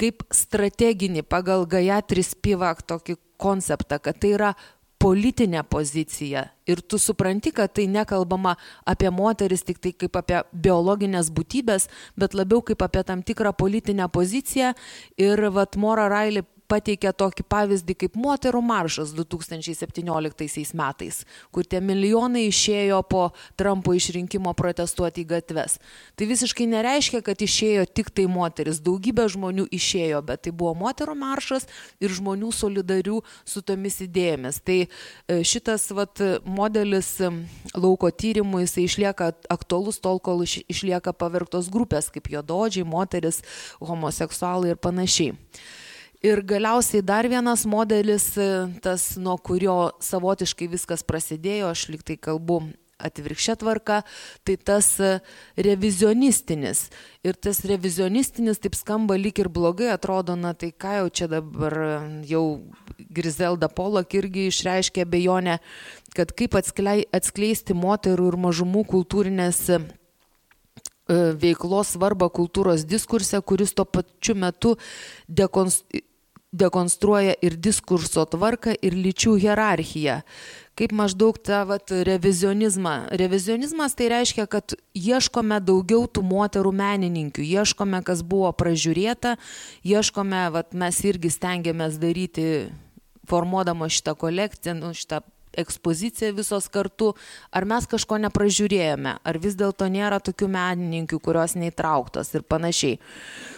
kaip 0.00 0.24
strateginį 0.34 1.24
pagal 1.26 1.66
Gajatris 1.68 2.34
Pivak 2.34 2.84
tokį 2.86 3.16
konceptą, 3.40 3.98
kad 4.00 4.20
tai 4.20 4.32
yra 4.36 4.54
politinę 4.98 5.62
poziciją 5.68 6.46
ir 6.66 6.80
tu 6.80 6.98
supranti, 6.98 7.52
kad 7.52 7.72
tai 7.76 7.86
nekalbama 7.86 8.56
apie 8.88 9.10
moteris 9.10 9.62
tik 9.62 9.78
tai 9.78 9.92
kaip 9.92 10.16
apie 10.16 10.40
biologinės 10.52 11.30
būtybės, 11.36 11.88
bet 12.16 12.34
labiau 12.34 12.62
kaip 12.64 12.82
apie 12.82 13.04
tam 13.04 13.22
tikrą 13.22 13.52
politinę 13.52 14.08
poziciją. 14.08 14.72
Ir 15.20 15.48
vat 15.52 15.76
Mora 15.76 16.08
Railė 16.08 16.46
pateikia 16.68 17.12
tokį 17.16 17.46
pavyzdį 17.50 17.96
kaip 18.02 18.16
moterų 18.20 18.60
maršas 18.64 19.12
2017 19.16 20.74
metais, 20.76 21.22
kur 21.54 21.66
tie 21.66 21.80
milijonai 21.80 22.46
išėjo 22.50 23.02
po 23.08 23.28
Trumpo 23.58 23.94
išrinkimo 23.96 24.52
protestuoti 24.58 25.24
į 25.24 25.28
gatves. 25.34 25.78
Tai 26.16 26.28
visiškai 26.30 26.66
nereiškia, 26.70 27.22
kad 27.26 27.42
išėjo 27.42 27.86
tik 27.86 28.10
tai 28.14 28.26
moteris, 28.30 28.82
daugybė 28.84 29.28
žmonių 29.32 29.68
išėjo, 29.76 30.22
bet 30.26 30.46
tai 30.46 30.52
buvo 30.52 30.74
moterų 30.82 31.16
maršas 31.18 31.68
ir 32.02 32.14
žmonių 32.14 32.52
solidarių 32.54 33.22
su 33.46 33.62
tomis 33.66 34.00
idėjomis. 34.04 34.60
Tai 34.66 34.78
e, 34.84 34.88
šitas 35.46 35.88
vat, 35.96 36.22
modelis 36.44 37.16
lauko 37.74 38.10
tyrimų 38.10 38.64
jisai 38.64 38.86
išlieka 38.86 39.32
aktualus 39.52 40.00
tol, 40.02 40.20
kol 40.20 40.44
išlieka 40.44 41.14
pavergtos 41.16 41.70
grupės, 41.72 42.10
kaip 42.12 42.30
jododžiai, 42.32 42.86
moteris, 42.88 43.42
homoseksualai 43.80 44.74
ir 44.74 44.80
panašiai. 44.80 45.34
Ir 46.26 46.40
galiausiai 46.42 47.04
dar 47.06 47.28
vienas 47.28 47.62
modelis, 47.68 48.32
e, 48.36 48.66
tas 48.82 49.14
nuo 49.20 49.36
kurio 49.38 49.92
savotiškai 50.02 50.66
viskas 50.72 51.04
prasidėjo, 51.06 51.68
aš 51.70 51.84
liktai 51.92 52.16
kalbu 52.18 52.56
atvirkščia 52.98 53.54
tvarka, 53.60 54.00
tai 54.42 54.56
tas 54.56 54.88
e, 54.98 55.10
revizionistinis. 55.68 56.88
Ir 57.22 57.38
tas 57.38 57.60
revizionistinis 57.68 58.58
taip 58.64 58.74
skamba 58.74 59.14
lyg 59.20 59.38
ir 59.38 59.50
blogai, 59.52 59.92
atrodo, 59.92 60.34
na 60.40 60.50
tai 60.58 60.72
ką 60.72 60.96
jau 60.96 61.12
čia 61.20 61.28
dabar 61.30 61.76
e, 61.84 61.92
jau 62.32 62.42
Grizelda 62.98 63.68
Polak 63.70 64.16
irgi 64.18 64.48
išreiškė 64.50 65.06
bejonę, 65.12 65.60
kad 66.16 66.34
kaip 66.34 66.58
atskleisti 66.58 67.76
moterų 67.76 68.32
ir 68.32 68.40
mažumų 68.48 68.82
kultūrinės 68.96 69.62
veiklos 71.06 71.92
svarbą 71.94 72.26
kultūros 72.34 72.82
diskurse, 72.82 73.38
kuris 73.46 73.70
tuo 73.78 73.84
pačiu 73.86 74.34
metu 74.34 74.72
dekonstruoja 75.30 76.02
dekonstruoja 76.58 77.36
ir 77.44 77.56
diskurso 77.60 78.24
tvarką, 78.28 78.76
ir 78.82 78.96
lyčių 78.96 79.36
hierarchiją. 79.42 80.20
Kaip 80.76 80.92
maždaug 80.92 81.38
tą 81.40 81.62
vat, 81.70 81.88
revizionizmą. 81.88 83.08
Revizionizmas 83.16 83.96
tai 83.96 84.10
reiškia, 84.12 84.44
kad 84.50 84.74
ieškome 84.92 85.56
daugiau 85.64 86.04
tų 86.04 86.24
moterų 86.26 86.72
menininkių, 86.76 87.44
ieškome, 87.44 88.02
kas 88.04 88.20
buvo 88.20 88.50
pražiūrėta, 88.52 89.38
ieškome, 89.88 90.42
vat, 90.52 90.76
mes 90.76 91.00
irgi 91.08 91.32
stengiamės 91.32 91.96
daryti, 92.02 92.66
formuodama 93.26 93.88
šitą 93.88 94.12
kolekciją, 94.20 94.76
nu, 94.82 94.92
šitą 94.92 95.22
ekspoziciją 95.56 96.34
visos 96.36 96.68
kartu, 96.68 97.12
ar 97.50 97.66
mes 97.68 97.88
kažko 97.88 98.18
nepražiūrėjome, 98.26 99.16
ar 99.24 99.38
vis 99.42 99.56
dėlto 99.58 99.88
nėra 99.92 100.20
tokių 100.20 100.48
menininkių, 100.52 101.20
kurios 101.22 101.56
neįtrauktos 101.58 102.34
ir 102.36 102.44
panašiai. 102.44 103.00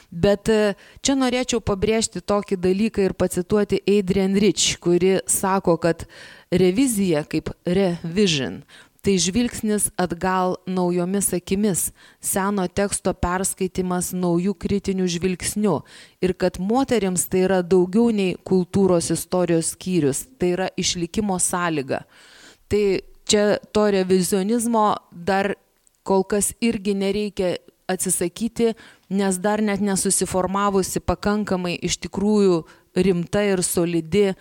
Bet 0.09 0.49
e, 0.49 0.75
čia 1.05 1.19
norėčiau 1.21 1.61
pabrėžti 1.61 2.23
tokį 2.25 2.57
dalyką 2.65 3.05
ir 3.05 3.15
pacituoti 3.19 3.83
Adrian 3.85 4.39
Rich, 4.41 4.79
kuri 4.81 5.19
sako, 5.29 5.77
kad 5.83 6.07
revizija 6.49 7.27
kaip 7.29 7.53
revision 7.69 8.63
tai 9.09 9.15
žvilgsnis 9.17 9.89
atgal 9.97 10.57
naujomis 10.67 11.31
akimis, 11.33 11.87
seno 12.21 12.67
teksto 12.69 13.15
perskaitimas 13.17 14.11
naujų 14.13 14.53
kritinių 14.59 15.07
žvilgsnių 15.09 15.77
ir 16.25 16.35
kad 16.37 16.59
moteriams 16.61 17.29
tai 17.31 17.45
yra 17.47 17.61
daugiau 17.63 18.11
nei 18.13 18.35
kultūros 18.37 19.09
istorijos 19.15 19.73
skyrius, 19.77 20.27
tai 20.39 20.53
yra 20.57 20.69
išlikimo 20.77 21.39
sąlyga. 21.41 22.03
Tai 22.69 22.83
čia 23.25 23.45
to 23.73 23.87
revizionizmo 23.95 24.91
dar 25.13 25.55
kol 26.03 26.27
kas 26.29 26.53
irgi 26.61 26.97
nereikia 26.99 27.57
atsisakyti, 27.89 28.75
nes 29.09 29.39
dar 29.41 29.63
net 29.65 29.81
nesusiformavusi 29.81 31.01
pakankamai 31.01 31.75
iš 31.89 31.99
tikrųjų 32.05 32.61
rimta 32.99 33.43
ir 33.47 33.63
solidi 33.65 34.27
e, 34.29 34.35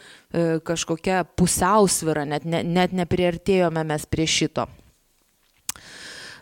kažkokia 0.66 1.24
pusiausvyra, 1.38 2.26
net, 2.28 2.46
ne, 2.46 2.64
net 2.64 2.96
nepriartėjome 2.96 3.84
mes 3.88 4.06
prie 4.10 4.28
šito. 4.28 4.68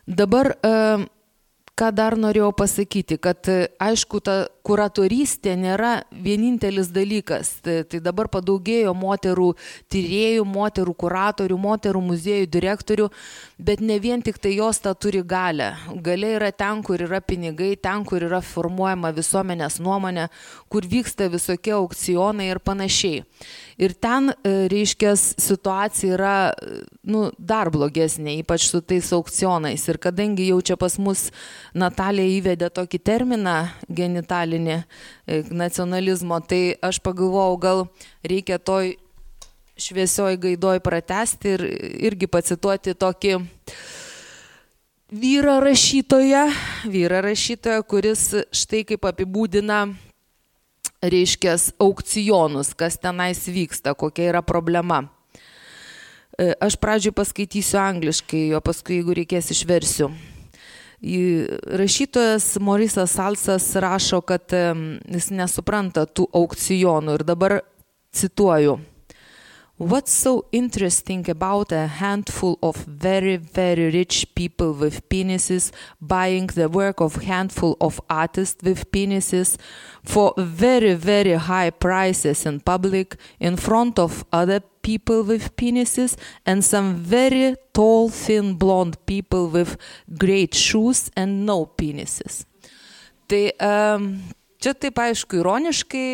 Dabar 0.06 0.53
e, 0.56 0.73
ką 1.76 1.91
dar 1.91 2.18
norėjau 2.18 2.52
pasakyti, 2.57 3.19
kad 3.22 3.49
e, 3.52 3.68
aišku, 3.81 4.22
ta 4.23 4.45
kuratorystė 4.65 5.53
nėra 5.59 5.91
vienintelis 6.11 6.89
dalykas. 6.93 7.51
Tai, 7.65 7.77
tai 7.89 8.01
dabar 8.03 8.29
padaugėjo 8.33 8.93
moterų 8.97 9.51
tyriejų, 9.93 10.45
moterų 10.49 10.95
kuratorių, 11.05 11.57
moterų 11.61 12.01
muziejų 12.09 12.49
direktorių, 12.55 13.09
bet 13.57 13.83
ne 13.85 13.99
vien 14.01 14.23
tik 14.25 14.39
tai 14.41 14.55
jos 14.57 14.81
tą 14.83 14.95
turi 14.97 15.21
galę. 15.25 15.73
Galia 16.05 16.35
yra 16.39 16.51
ten, 16.51 16.81
kur 16.85 17.01
yra 17.05 17.21
pinigai, 17.21 17.75
ten, 17.77 18.05
kur 18.07 18.25
yra 18.25 18.41
formuojama 18.45 19.13
visuomenės 19.15 19.79
nuomonė, 19.83 20.29
kur 20.71 20.87
vyksta 20.89 21.29
visokie 21.33 21.75
aukcionai 21.77 22.49
ir 22.49 22.61
panašiai. 22.63 23.23
Ir 23.77 23.93
ten, 23.99 24.31
e, 24.31 24.55
reiškia, 24.71 25.13
situacija 25.19 26.15
yra 26.15 26.35
nu, 27.03 27.27
dar 27.37 27.69
blogesnė, 27.73 28.39
ypač 28.41 28.69
su 28.69 28.79
tais 28.81 29.11
aukcionais. 29.13 29.83
Ir 29.91 29.99
kadangi 30.01 30.47
jau 30.49 30.61
čia 30.63 30.77
pas 30.79 30.95
mus 30.97 31.27
Natalija 31.75 32.39
įvedė 32.39 32.71
tokį 32.73 33.01
terminą 33.03 33.57
genitalinį 33.91 34.55
e, 34.60 34.84
nacionalizmo, 35.52 36.40
tai 36.41 36.77
aš 36.82 36.99
pagalvojau, 37.03 37.57
gal 37.57 37.84
reikia 38.23 38.60
toj 38.60 38.95
šviesioj 39.76 40.38
gaidoj 40.40 40.80
pratesti 40.80 41.56
ir 41.56 41.64
irgi 42.11 42.30
pacituoti 42.32 42.95
tokį 42.95 43.36
vyrą 45.11 45.60
rašytoją, 45.64 46.45
vyrą 46.88 47.22
rašytoją, 47.26 47.84
kuris 47.84 48.30
štai 48.56 48.86
kaip 48.88 49.06
apibūdina 49.06 49.86
reiškia 51.03 51.57
aukcionus, 51.80 52.73
kas 52.73 52.98
tenais 52.98 53.45
vyksta, 53.48 53.94
kokia 53.94 54.32
yra 54.32 54.41
problema. 54.41 55.03
E, 56.36 56.53
aš 56.60 56.76
pradžioj 56.82 57.14
paskaitysiu 57.15 57.80
angliškai, 57.80 58.48
o 58.57 58.61
paskui, 58.64 58.99
jeigu 58.99 59.15
reikės, 59.15 59.52
išversiu. 59.56 60.10
Rašytojas 61.06 62.57
Morisas 62.60 63.14
Salsas 63.14 63.76
rašo, 63.76 64.22
kad 64.26 64.49
jis 64.49 65.30
nesupranta 65.30 66.07
tų 66.10 66.26
ir 67.14 67.23
dabar 67.23 67.61
cituoju. 68.15 68.80
What's 69.77 70.14
so 70.14 70.45
interesting 70.53 71.30
about 71.30 71.73
a 71.73 71.88
handful 71.88 72.57
of 72.64 72.77
very, 72.88 73.36
very 73.36 73.91
rich 73.91 74.26
people 74.34 74.72
with 74.72 75.10
penises 75.10 75.73
buying 75.99 76.48
the 76.48 76.69
work 76.69 77.02
of 77.02 77.15
handful 77.23 77.76
of 77.82 77.99
artists 78.10 78.64
with 78.64 78.90
penises 78.91 79.57
for 80.02 80.34
very, 80.38 80.94
very 80.94 81.34
high 81.34 81.72
prices 81.72 82.45
in 82.45 82.61
public 82.61 83.18
in 83.38 83.57
front 83.57 83.99
of 83.99 84.23
other 84.32 84.61
people 84.85 85.23
with 85.23 85.55
penises 85.57 86.15
and 86.45 86.63
some 86.63 86.93
very 86.95 87.55
tall, 87.73 88.09
thin, 88.09 88.53
blonde 88.53 88.97
people 89.05 89.49
with 89.49 89.77
great 90.17 90.53
shoes 90.53 91.09
and 91.17 91.45
no 91.45 91.65
penises. 91.65 92.45
Tai 93.25 93.49
um, 93.65 94.11
čia 94.61 94.75
taip 94.77 95.01
aišku 95.01 95.41
ironiškai 95.41 96.05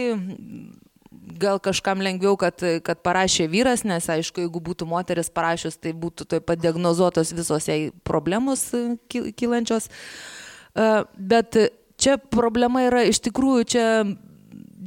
gal 1.42 1.60
kažkam 1.60 2.00
lengviau, 2.06 2.38
kad, 2.40 2.64
kad 2.86 3.02
parašė 3.04 3.50
vyras, 3.52 3.84
nes 3.88 4.08
aišku, 4.14 4.46
jeigu 4.46 4.62
būtų 4.64 4.88
moteris 4.88 5.32
parašius, 5.34 5.76
tai 5.82 5.92
būtų 5.98 6.30
taip 6.30 6.48
pat 6.48 6.62
diagnozuotos 6.62 7.34
visos 7.36 7.68
jai 7.68 7.90
problemos 8.08 8.68
e, 8.78 8.96
kylančios. 9.10 9.90
E, 9.90 10.88
bet 11.18 11.58
čia 12.02 12.16
problema 12.32 12.86
yra 12.88 13.04
iš 13.10 13.20
tikrųjų 13.28 13.68
čia 13.74 13.86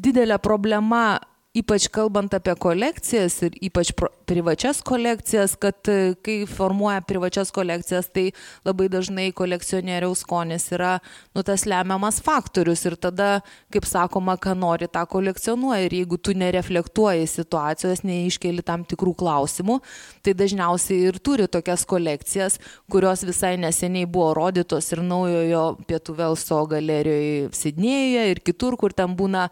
didelė 0.05 0.39
problema 0.43 1.19
ypač 1.55 1.87
kalbant 1.95 2.35
apie 2.35 2.53
kolekcijas 2.59 3.37
ir 3.47 3.55
ypač 3.63 3.93
privačias 4.27 4.81
kolekcijas, 4.83 5.55
kad 5.61 5.87
e, 5.91 6.15
kai 6.25 6.37
formuoja 6.51 7.05
privačias 7.07 7.53
kolekcijas, 7.55 8.09
tai 8.11 8.33
labai 8.67 8.89
dažnai 8.91 9.29
kolekcionieriaus 9.37 10.25
skonis 10.25 10.67
yra 10.75 10.97
nu, 11.37 11.45
tas 11.47 11.67
lemiamas 11.71 12.19
faktorius 12.25 12.83
ir 12.89 12.97
tada, 12.99 13.29
kaip 13.75 13.87
sakoma, 13.87 14.35
ką 14.41 14.57
nori, 14.59 14.89
tą 14.91 15.05
kolekcionuoja 15.11 15.87
ir 15.87 15.95
jeigu 16.01 16.19
tu 16.19 16.35
nereflektuoji 16.35 17.31
situacijos, 17.31 18.03
neiškeli 18.03 18.67
tam 18.67 18.83
tikrų 18.89 19.15
klausimų, 19.23 19.79
tai 20.27 20.35
dažniausiai 20.35 21.07
ir 21.13 21.23
turi 21.23 21.47
tokias 21.47 21.87
kolekcijas, 21.87 22.59
kurios 22.91 23.23
visai 23.29 23.55
neseniai 23.63 24.11
buvo 24.11 24.33
rodytos 24.41 24.91
ir 24.91 25.07
naujojo 25.07 25.65
Pietų 25.87 26.19
Velso 26.19 26.65
galerijoje 26.67 27.51
Sidnėjoje 27.55 28.31
ir 28.33 28.43
kitur, 28.43 28.75
kur 28.81 28.95
ten 28.97 29.15
būna 29.15 29.47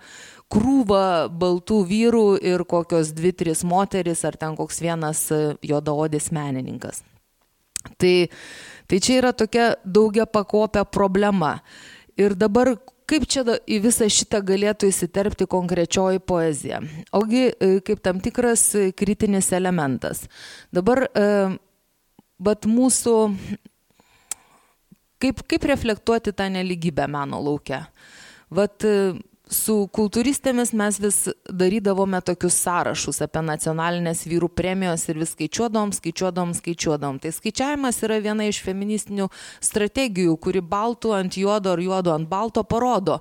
krūva 0.53 1.31
baltų 1.33 1.81
vyrų 1.89 2.27
ir 2.45 2.65
kokios 2.69 3.13
dvi, 3.17 3.33
trys 3.37 3.65
moteris 3.65 4.25
ar 4.29 4.37
ten 4.41 4.57
koks 4.59 4.83
vienas 4.85 5.25
e, 5.33 5.41
jodaodis 5.65 6.31
menininkas. 6.35 7.03
Tai, 7.99 8.15
tai 8.87 9.01
čia 9.03 9.19
yra 9.23 9.33
tokia 9.35 9.73
daugia 9.85 10.27
pakopia 10.29 10.85
problema. 10.85 11.57
Ir 12.21 12.37
dabar 12.39 12.75
kaip 13.09 13.25
čia 13.31 13.43
į 13.67 13.81
visą 13.87 14.07
šitą 14.13 14.43
galėtų 14.47 14.93
įsiterpti 14.93 15.49
konkrečioji 15.51 16.23
poezija? 16.29 16.83
Ogi 17.17 17.49
e, 17.49 17.73
kaip 17.87 18.05
tam 18.05 18.21
tikras 18.23 18.69
kritinis 18.99 19.51
elementas. 19.57 20.27
Dabar, 20.73 21.07
bet 22.43 22.69
mūsų, 22.69 23.17
kaip, 25.23 25.43
kaip 25.49 25.69
reflektuoti 25.73 26.37
tą 26.37 26.53
neligybę 26.53 27.09
meno 27.11 27.41
laukia? 27.43 27.87
Vat 28.53 28.85
su 29.53 29.75
kultūristėmis 29.95 30.73
mes 30.77 30.99
vis 31.03 31.19
darydavome 31.47 32.21
tokius 32.25 32.57
sąrašus 32.65 33.23
apie 33.25 33.43
nacionalinės 33.45 34.25
vyrų 34.29 34.49
premijos 34.57 35.05
ir 35.09 35.21
vis 35.21 35.35
skaičiuodavom, 35.37 35.93
skaičiuodavom, 35.97 36.55
skaičiuodavom. 36.59 37.21
Tai 37.23 37.33
skaičiavimas 37.37 38.03
yra 38.07 38.19
viena 38.25 38.49
iš 38.49 38.63
feministinių 38.67 39.29
strategijų, 39.63 40.37
kuri 40.43 40.65
baltų 40.65 41.15
ant 41.19 41.39
juodo 41.39 41.77
ar 41.77 41.83
juodo 41.85 42.15
ant 42.17 42.29
balto 42.31 42.65
parodo, 42.65 43.21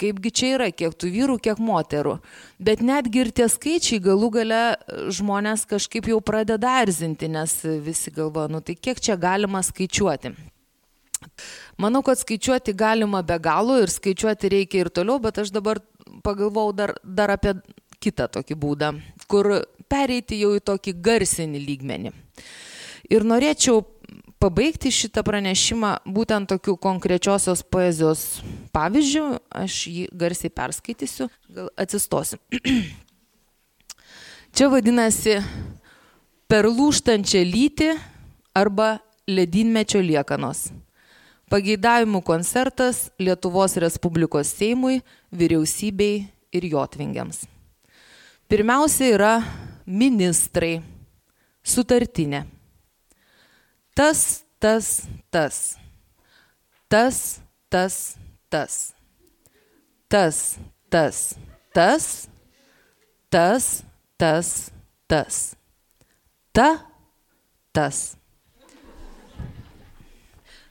kaipgi 0.00 0.32
čia 0.34 0.54
yra, 0.58 0.70
kiek 0.72 0.94
tų 0.96 1.10
vyrų, 1.14 1.40
kiek 1.44 1.60
moterų. 1.62 2.18
Bet 2.58 2.84
netgi 2.84 3.24
ir 3.24 3.34
tie 3.36 3.48
skaičiai 3.52 4.00
galų 4.04 4.30
gale 4.40 4.62
žmonės 5.12 5.66
kažkaip 5.70 6.08
jau 6.10 6.20
pradeda 6.24 6.80
erzinti, 6.84 7.28
nes 7.30 7.60
visi 7.84 8.12
galvoja, 8.14 8.50
nu 8.52 8.64
tai 8.64 8.78
kiek 8.78 9.00
čia 9.00 9.18
galima 9.20 9.62
skaičiuoti. 9.66 10.34
Manau, 11.80 12.02
kad 12.04 12.20
skaičiuoti 12.20 12.74
galima 12.76 13.22
be 13.26 13.36
galo 13.42 13.78
ir 13.80 13.92
skaičiuoti 13.92 14.52
reikia 14.52 14.84
ir 14.84 14.92
toliau, 14.92 15.20
bet 15.22 15.40
aš 15.42 15.52
dabar 15.52 15.80
pagalvojau 16.24 16.74
dar, 16.76 16.94
dar 17.04 17.34
apie 17.36 17.54
kitą 18.00 18.28
tokį 18.32 18.56
būdą, 18.56 18.94
kur 19.28 19.52
pereiti 19.90 20.40
jau 20.40 20.54
į 20.56 20.64
tokį 20.64 20.96
garsinį 21.04 21.60
lygmenį. 21.66 22.12
Ir 23.10 23.26
norėčiau 23.26 23.82
pabaigti 24.40 24.92
šitą 24.94 25.24
pranešimą 25.26 25.98
būtent 26.08 26.48
tokiu 26.48 26.76
konkrečiosios 26.80 27.60
poezijos 27.66 28.40
pavyzdžiu, 28.72 29.24
aš 29.50 29.76
jį 29.90 30.06
garsiai 30.16 30.52
perskaitysiu, 30.54 31.28
gal 31.52 31.68
atsistosiu. 31.80 32.40
Čia 34.56 34.70
vadinasi 34.72 35.36
per 36.50 36.66
lūštančią 36.66 37.42
lytį 37.46 37.90
arba 38.56 38.96
ledynmečio 39.30 40.00
liekanos. 40.02 40.70
Pageidavimų 41.50 42.20
koncertas 42.22 43.08
Lietuvos 43.18 43.74
Respublikos 43.82 44.52
Seimui, 44.54 45.00
vyriausybei 45.34 46.28
ir 46.54 46.66
jotvingiams. 46.70 47.42
Pirmiausia 48.50 49.10
yra 49.14 49.32
ministrai, 49.86 50.78
sutartinė. 51.66 52.44
Tas, 53.94 54.44
tas, 54.62 55.02
tas. 55.30 55.60
Tas, 56.90 57.40
tas, 57.70 57.98
tas. 58.50 58.78
Tas, 60.10 60.58
tas, 60.90 61.34
tas. 61.74 62.28
Tas, 63.30 63.84
tas, 64.18 64.70
tas. 65.06 65.56
Ta, 66.52 66.70
tas. 67.72 68.19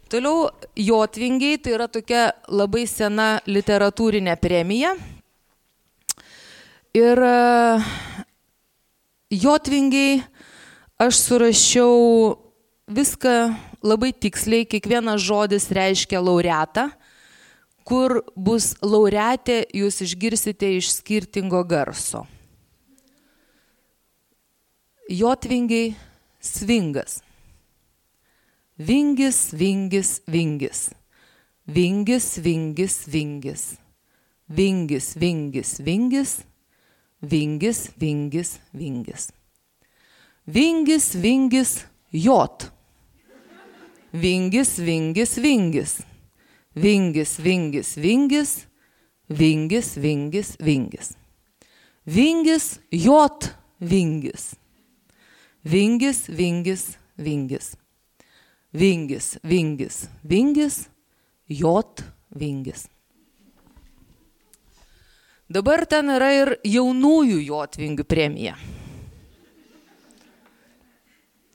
Toliau 0.09 0.49
Jotvingiai, 0.73 1.59
tai 1.61 1.75
yra 1.75 1.85
tokia 1.85 2.31
labai 2.49 2.87
sena 2.89 3.37
literatūrinė 3.45 4.33
premija. 4.41 4.95
Ir 6.97 7.21
e, 7.21 7.35
Jotvingiai 9.37 10.23
aš 10.97 11.21
surašiau 11.27 11.93
viską 12.89 13.35
labai 13.85 14.09
tiksliai, 14.17 14.65
kiekvienas 14.65 15.21
žodis 15.21 15.69
reiškia 15.69 16.23
laureatą. 16.25 16.89
Kur 17.85 18.23
bus 18.33 18.73
laureatė, 18.81 19.61
jūs 19.77 20.01
išgirsite 20.09 20.73
iš 20.81 20.89
skirtingo 20.97 21.61
garso. 21.69 22.25
Jotvingiai 25.05 25.93
svingas. 26.41 27.21
Vingis, 28.79 29.51
vingis, 29.51 30.21
vingis. 30.25 30.91
Vingis, 31.67 32.37
vingis, 32.37 33.07
vingis. 33.07 33.77
Vingis, 34.47 35.15
vingis, 35.15 35.79
vingis. 35.79 36.43
Vingis, 37.21 37.91
vingis, 37.99 38.59
vingis. 38.73 39.31
Vingis, 40.47 41.13
vingis, 41.13 41.85
jot. 42.13 42.71
Vingis, 44.13 44.79
vingis, 44.79 45.37
vingis. 45.37 46.01
Vingis, 46.73 47.37
vingis, 47.37 47.97
vingis. 47.97 48.65
Vingis, 49.27 49.97
vingis, 49.97 50.55
vingis. 50.55 51.17
Vingis, 52.07 52.79
jot, 52.91 53.53
vingis. 53.81 54.55
Vingis, 55.65 56.29
vingis, 56.29 56.97
vingis. 57.17 57.75
Vingis, 58.69 59.39
vingis, 59.41 60.07
vingis, 60.21 60.89
jot 61.49 62.03
vingis. 62.29 62.85
Dabar 65.49 65.87
ten 65.89 66.11
yra 66.13 66.27
ir 66.37 66.51
jaunųjų 66.61 67.39
jotvingių 67.47 68.03
premija. 68.05 68.53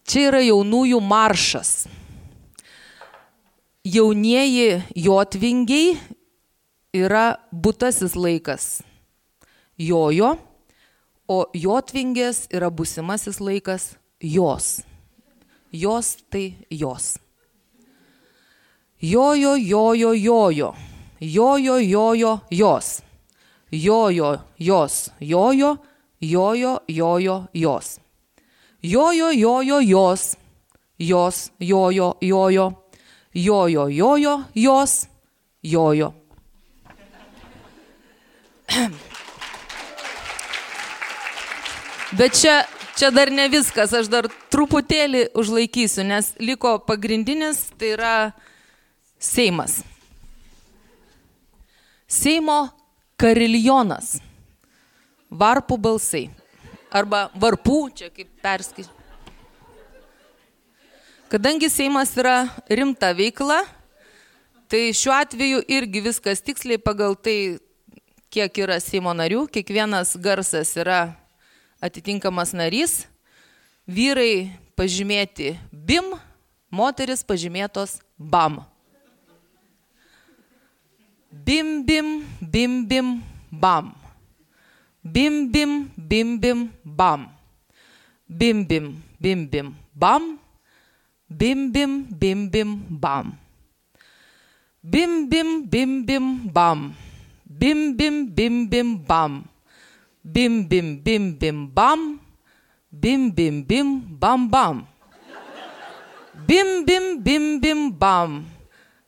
Čia 0.02 0.24
yra 0.32 0.40
jaunųjų 0.42 0.98
maršas. 0.98 1.84
Jaunieji 3.86 4.80
jotvingiai 4.98 5.94
yra 6.96 7.36
būtasis 7.54 8.16
laikas 8.18 8.82
jojo, 9.78 10.32
o 11.30 11.38
jotvingės 11.54 12.48
yra 12.50 12.72
būsimasis 12.74 13.38
laikas 13.38 13.92
jos 14.18 14.82
jos 15.74 16.16
tai 16.30 16.56
jos. 16.70 17.18
Jojo, 19.02 19.56
jojo, 19.56 20.14
jojo, 20.14 20.74
jojo, 21.20 21.78
jojo, 21.80 22.40
jos. 22.50 23.02
Jojo, 23.70 24.38
jos, 24.58 25.10
jojo, 25.20 25.78
jojo, 26.20 26.80
jojo, 26.88 27.48
jos. 27.52 28.00
Jojo, 28.82 29.32
jojo, 29.32 29.80
jos, 29.80 30.36
jos, 30.98 31.50
jojo, 31.60 32.16
jojo, 32.20 32.72
jojo, 33.34 33.88
jojo, 33.88 34.44
jos, 34.54 35.08
jojo. 35.62 36.14
Bet 42.16 42.32
čia 42.40 42.62
čia 42.98 43.10
dar 43.10 43.30
ne 43.30 43.48
viskas, 43.50 43.92
aš 43.94 44.08
dar 44.10 44.28
truputėlį 44.52 45.28
užlaikysiu, 45.36 46.04
nes 46.06 46.32
liko 46.38 46.76
pagrindinis, 46.86 47.66
tai 47.78 47.94
yra 47.96 48.14
Seimas. 49.18 49.80
Seimo 52.06 52.68
kariljonas. 53.18 54.18
Varpų 55.34 55.78
balsai. 55.80 56.28
Arba 56.94 57.26
varpų, 57.34 57.78
čia 57.96 58.10
kaip 58.14 58.28
perskaičiu. 58.44 58.92
Kadangi 61.32 61.66
Seimas 61.72 62.12
yra 62.20 62.44
rimta 62.70 63.10
veikla, 63.16 63.64
tai 64.70 64.92
šiuo 64.94 65.16
atveju 65.16 65.64
irgi 65.72 66.04
viskas 66.04 66.44
tiksliai 66.44 66.78
pagal 66.78 67.16
tai, 67.18 67.58
kiek 68.30 68.62
yra 68.62 68.78
Seimo 68.78 69.10
narių, 69.16 69.48
kiekvienas 69.50 70.14
garsas 70.22 70.70
yra 70.78 71.00
atitinkamas 71.84 72.54
narys, 72.56 73.04
vyrai 73.84 74.54
pažymėti 74.78 75.54
BIM, 75.70 76.14
moteris 76.72 77.20
pažymėtos 77.26 77.98
BAM. 78.16 78.62
Bim 81.44 81.84
bim 81.84 82.24
bim 82.40 82.88
bim 82.88 83.22
bam. 83.50 83.92
Bim 85.04 85.52
bim 85.52 85.90
bim 85.98 86.38
bim 86.40 86.70
bam. 86.84 87.28
Bim 88.28 88.64
bim 88.68 89.02
bim 89.20 89.48
bim 89.52 89.74
bam. 89.94 90.38
Bim 91.28 91.72
bim 91.72 92.06
bim 92.20 92.50
bim 92.50 92.70
bam. 92.88 93.34
Bim 94.82 95.28
bim 95.30 95.66
bim 95.70 96.06
bim 96.06 96.52
bam. 96.54 96.94
Bim 97.44 97.96
bim 97.98 98.34
bim 98.36 98.70
bim 98.70 98.98
bam. 99.08 99.44
Bim 100.24 100.68
bim 100.70 101.04
bim 101.04 101.38
bim 101.40 101.74
bam. 101.74 102.18
Bim 102.90 103.36
bim 103.36 103.68
bim 103.68 104.18
bam 104.20 104.50
bam. 104.50 104.86
Bim 106.48 106.86
bim 106.86 107.24
bim 107.24 107.60
bim 107.60 107.98
bam. 108.00 108.44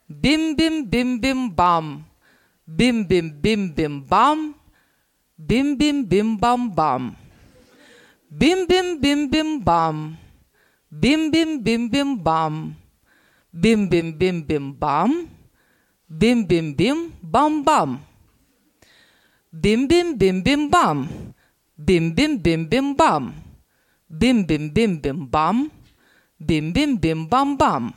Bim 0.09 0.57
bim 0.57 0.91
bim 0.91 1.21
bim 1.21 1.57
bam. 1.57 2.03
Bim 2.67 3.09
bim 3.09 3.43
bim 3.43 3.75
bim 3.77 4.09
bam. 4.11 4.55
Bim 5.39 5.79
bim 5.79 6.11
bim 6.11 6.41
bam 6.41 6.77
bam. 6.77 7.15
Bim 8.31 8.67
bim 8.69 9.01
bim 9.01 9.31
bim 9.31 9.65
bam. 9.65 10.17
Bim 10.91 11.31
bim 11.33 11.65
bim 11.65 11.91
bim 11.91 12.25
bam. 12.25 12.75
Bim 13.53 13.91
bim 13.91 14.19
bim 14.19 14.47
bim 14.49 14.81
bam. 14.81 15.27
Bim 16.09 16.49
bim 16.49 16.77
bim 16.77 17.11
bam 17.23 17.65
bam. 17.65 18.06
Bim 19.63 19.89
bim 19.89 20.19
bim 20.19 20.45
bim 20.45 20.71
bam. 20.71 21.09
Bim 21.77 22.15
bim 22.17 22.43
bim 22.45 22.71
bim 22.71 22.97
bam. 22.97 23.33
Bim 24.09 24.47
bim 24.49 24.75
bim 24.75 25.03
bim 25.03 25.31
bam. 25.33 25.69
Bim 26.39 26.73
bim 26.75 27.01
bim 27.03 27.31
bam 27.31 27.57
bam. 27.59 27.93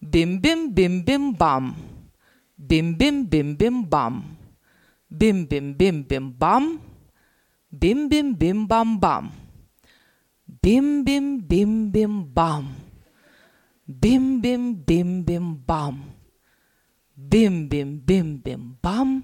Bim 0.00 0.42
bim 0.42 0.74
bim 0.74 1.04
bim 1.06 1.32
bam. 1.38 1.74
Bim 2.58 2.98
bim 2.98 3.30
bim 3.30 3.56
bim 3.58 3.90
bam. 3.90 4.22
Bim 5.10 5.46
bim 5.50 5.78
bim 5.78 6.04
bim 6.08 6.38
bam. 6.40 6.78
Bim 7.70 8.08
bim 8.08 8.38
bim 8.40 8.68
bam 8.68 9.00
bam. 9.00 9.30
Bim 10.62 11.04
bim 11.04 11.48
bim 11.48 11.92
bim 11.92 12.34
bam. 12.34 12.64
Bim 13.88 14.42
bim 14.42 14.84
bim 14.86 15.24
bim 15.26 15.64
bam. 15.66 15.94
Bim 17.16 17.68
bim 17.68 18.06
bim 18.06 18.42
bim 18.44 18.76
bam. 18.82 19.22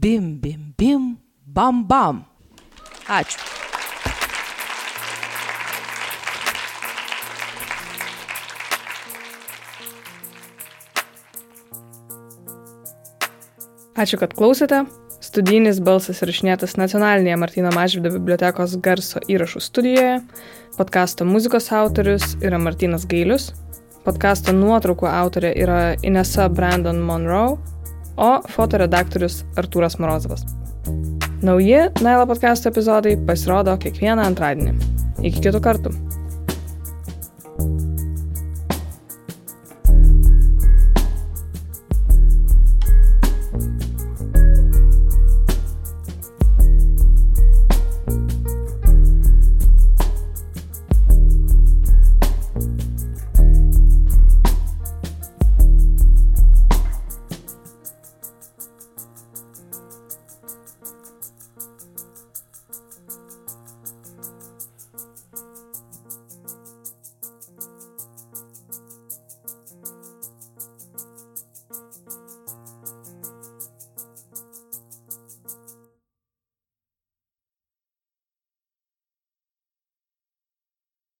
Bim 0.00 0.40
bim 0.40 0.74
bim 0.78 1.16
bam 1.46 1.84
bam. 1.88 2.24
Ačiū. 3.08 3.38
Ačiū, 13.94 14.18
kad 14.18 14.34
klausėte. 14.34 14.82
Studijinis 15.22 15.78
balsas 15.80 16.18
įrašinėtas 16.24 16.74
nacionalinėje 16.76 17.36
Martino 17.38 17.70
Mažvido 17.72 18.10
bibliotekos 18.16 18.74
garso 18.82 19.22
įrašų 19.30 19.62
studijoje. 19.62 20.16
Podkasto 20.74 21.24
muzikos 21.24 21.70
autorius 21.72 22.34
yra 22.42 22.58
Martinas 22.58 23.06
Gailius. 23.06 23.52
Podkasto 24.04 24.52
nuotraukų 24.52 25.06
autorė 25.08 25.54
yra 25.56 25.78
Inesa 26.02 26.48
Brandon 26.52 26.98
Monroe, 27.00 27.54
o 28.16 28.30
fotoredaktorius 28.50 29.42
Artūras 29.60 29.98
Morozovas. 29.98 30.44
Nauji 31.44 31.90
Nailo 32.00 32.26
podkasto 32.30 32.70
epizodai 32.72 33.16
pasirodo 33.28 33.76
kiekvieną 33.80 34.24
antradienį. 34.30 34.74
Iki 35.24 35.46
kitų 35.48 35.60
kartų. 35.64 35.92